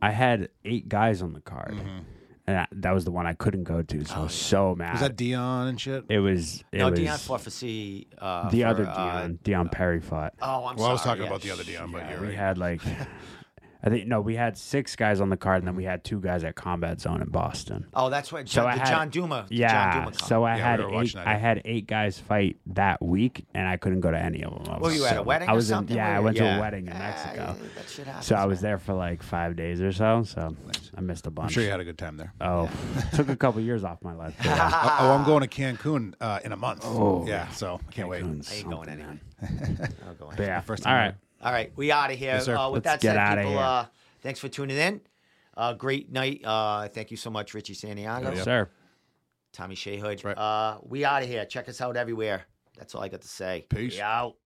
I 0.00 0.10
had 0.10 0.48
eight 0.64 0.88
guys 0.88 1.22
on 1.22 1.32
the 1.32 1.40
card, 1.40 1.72
Mm-hmm. 1.74 1.98
and 2.46 2.58
I, 2.58 2.66
that 2.72 2.92
was 2.92 3.04
the 3.04 3.10
one 3.12 3.26
I 3.26 3.34
couldn't 3.34 3.64
go 3.64 3.82
to. 3.82 4.04
So 4.04 4.14
I 4.14 4.18
was 4.24 4.34
so 4.34 4.74
mad. 4.74 4.92
Was 4.92 5.00
that 5.02 5.16
Dion 5.16 5.68
and 5.68 5.80
shit? 5.80 6.04
it 6.08 6.18
was. 6.18 6.64
It 6.72 6.78
No, 6.78 6.90
was 6.90 6.98
Dion 6.98 7.18
Prophecy. 7.26 8.08
Uh, 8.18 8.50
the 8.50 8.62
for, 8.62 8.66
other 8.68 8.86
uh, 8.88 8.94
Dion. 8.94 9.38
Dion 9.44 9.68
Perry 9.68 10.00
fought. 10.00 10.34
Oh, 10.42 10.66
I'm 10.66 10.76
Well, 10.76 10.86
I 10.88 10.92
was 10.92 11.02
talking 11.02 11.22
yeah, 11.22 11.28
about 11.28 11.42
the 11.42 11.50
other 11.50 11.64
Dion, 11.64 11.90
but 11.92 11.98
yeah. 12.02 12.10
you're 12.12 12.20
we 12.20 12.26
right. 12.28 12.36
had 12.36 12.58
like, 12.66 12.80
I 13.84 13.88
think 13.90 14.06
no, 14.06 14.20
we 14.20 14.36
had 14.36 14.56
six 14.56 14.94
guys 14.94 15.20
on 15.20 15.28
the 15.28 15.36
card, 15.36 15.58
and 15.58 15.66
then 15.66 15.74
we 15.74 15.82
had 15.84 16.04
two 16.04 16.20
guys 16.20 16.44
at 16.44 16.54
Combat 16.54 17.00
Zone 17.00 17.20
in 17.20 17.28
Boston. 17.28 17.86
Oh, 17.94 18.10
that's 18.10 18.30
what. 18.32 18.48
So 18.48 18.62
John, 18.62 18.66
I 18.68 18.74
the 18.74 18.78
had- 18.80 18.88
John 18.88 19.08
Duma. 19.10 19.46
Yeah, 19.50 19.92
John 19.94 20.04
Duma 20.04 20.18
so 20.18 20.44
I 20.44 20.56
Yeah, 20.56 20.64
had 20.70 20.86
we 20.86 20.96
eight. 20.98 21.16
I 21.16 21.34
had 21.34 21.62
eight 21.64 21.86
guys 21.88 22.18
fight 22.18 22.58
that 22.66 23.02
week, 23.02 23.44
and 23.54 23.66
I 23.66 23.76
couldn't 23.78 24.00
go 24.00 24.10
to 24.12 24.18
any 24.18 24.44
of 24.44 24.52
them. 24.52 24.62
I 24.72 24.78
Well, 24.78 24.90
was 24.90 24.96
you 24.96 25.04
at 25.06 25.16
a 25.16 25.22
wedding 25.24 25.48
I 25.48 25.52
or 25.52 25.56
was 25.56 25.68
in- 25.70 25.74
something? 25.76 25.96
yeah, 25.96 26.06
Where 26.06 26.14
I 26.14 26.18
you- 26.18 26.24
went 26.24 26.36
to 26.36 26.56
a 26.56 26.60
wedding 26.60 26.86
in 26.86 26.92
Mexico. 26.96 27.34
yeah, 27.60 27.68
that 27.74 27.88
shit 27.90 28.06
happens, 28.06 28.26
So 28.26 28.36
I 28.36 28.44
was 28.44 28.62
man. 28.62 28.70
there 28.70 28.78
for 28.78 28.94
like 28.94 29.22
five 29.22 29.56
days 29.56 29.80
or 29.82 29.90
so. 29.92 30.22
So 30.22 30.54
I 30.96 31.00
missed 31.00 31.26
a 31.26 31.30
bunch. 31.30 31.46
I'm 31.50 31.52
sure 31.54 31.64
you 31.64 31.70
had 31.70 31.80
a 31.80 31.84
good 31.84 31.98
time 31.98 32.16
there. 32.16 32.32
Oh, 32.40 32.70
took 33.14 33.28
a 33.30 33.36
couple 33.36 33.60
years 33.62 33.82
off 33.82 34.00
my 34.02 34.14
life. 34.14 34.36
oh, 34.44 34.96
oh, 35.00 35.10
I'm 35.12 35.24
going 35.24 35.40
to 35.40 35.48
Cancun 35.48 36.14
uh, 36.20 36.38
in 36.44 36.52
a 36.52 36.56
month. 36.56 36.82
Oh, 36.84 37.26
yeah, 37.26 37.48
so 37.48 37.80
I 37.88 37.92
can't 37.92 38.08
wait. 38.08 38.22
Cancun's 38.22 38.52
I 38.52 38.56
ain't 38.56 38.70
going 38.70 38.88
something, 38.88 39.20
anywhere. 39.40 39.88
I'll 40.06 40.14
go 40.14 40.30
in. 40.30 40.38
Yeah, 40.40 40.60
First 40.60 40.84
time 40.84 40.94
right. 40.94 41.14
Ever. 41.42 41.46
All 41.48 41.52
right, 41.52 41.72
we 41.76 41.90
out 41.92 42.10
of 42.12 42.18
here. 42.18 42.34
Yes. 42.34 42.48
Uh, 42.48 42.68
with 42.72 42.84
Let's 42.84 43.02
that 43.02 43.14
get 43.14 43.14
said, 43.16 43.36
people, 43.38 43.50
here. 43.52 43.60
uh, 43.60 43.86
thanks 44.22 44.40
for 44.40 44.48
tuning 44.48 44.76
in. 44.78 45.00
Uh, 45.56 45.74
great 45.74 46.10
night. 46.10 46.40
Uh, 46.44 46.88
thank 46.88 47.10
you 47.10 47.16
so 47.16 47.30
much, 47.30 47.52
Richie 47.54 47.74
Santiago, 47.74 48.32
Yeah. 48.34 48.42
Sir. 48.42 48.70
Tommy 49.52 49.74
Shayhood. 49.74 50.24
right. 50.24 50.38
Uh, 50.38 50.78
we 50.82 51.04
out 51.04 51.22
of 51.22 51.28
here. 51.28 51.44
Check 51.44 51.68
us 51.68 51.80
out 51.82 51.96
everywhere. 51.96 52.44
That's 52.78 52.94
all 52.94 53.02
I 53.02 53.08
got 53.08 53.20
to 53.20 53.28
say. 53.28 53.66
Peace. 53.68 53.94
We 53.94 54.00
out. 54.00 54.36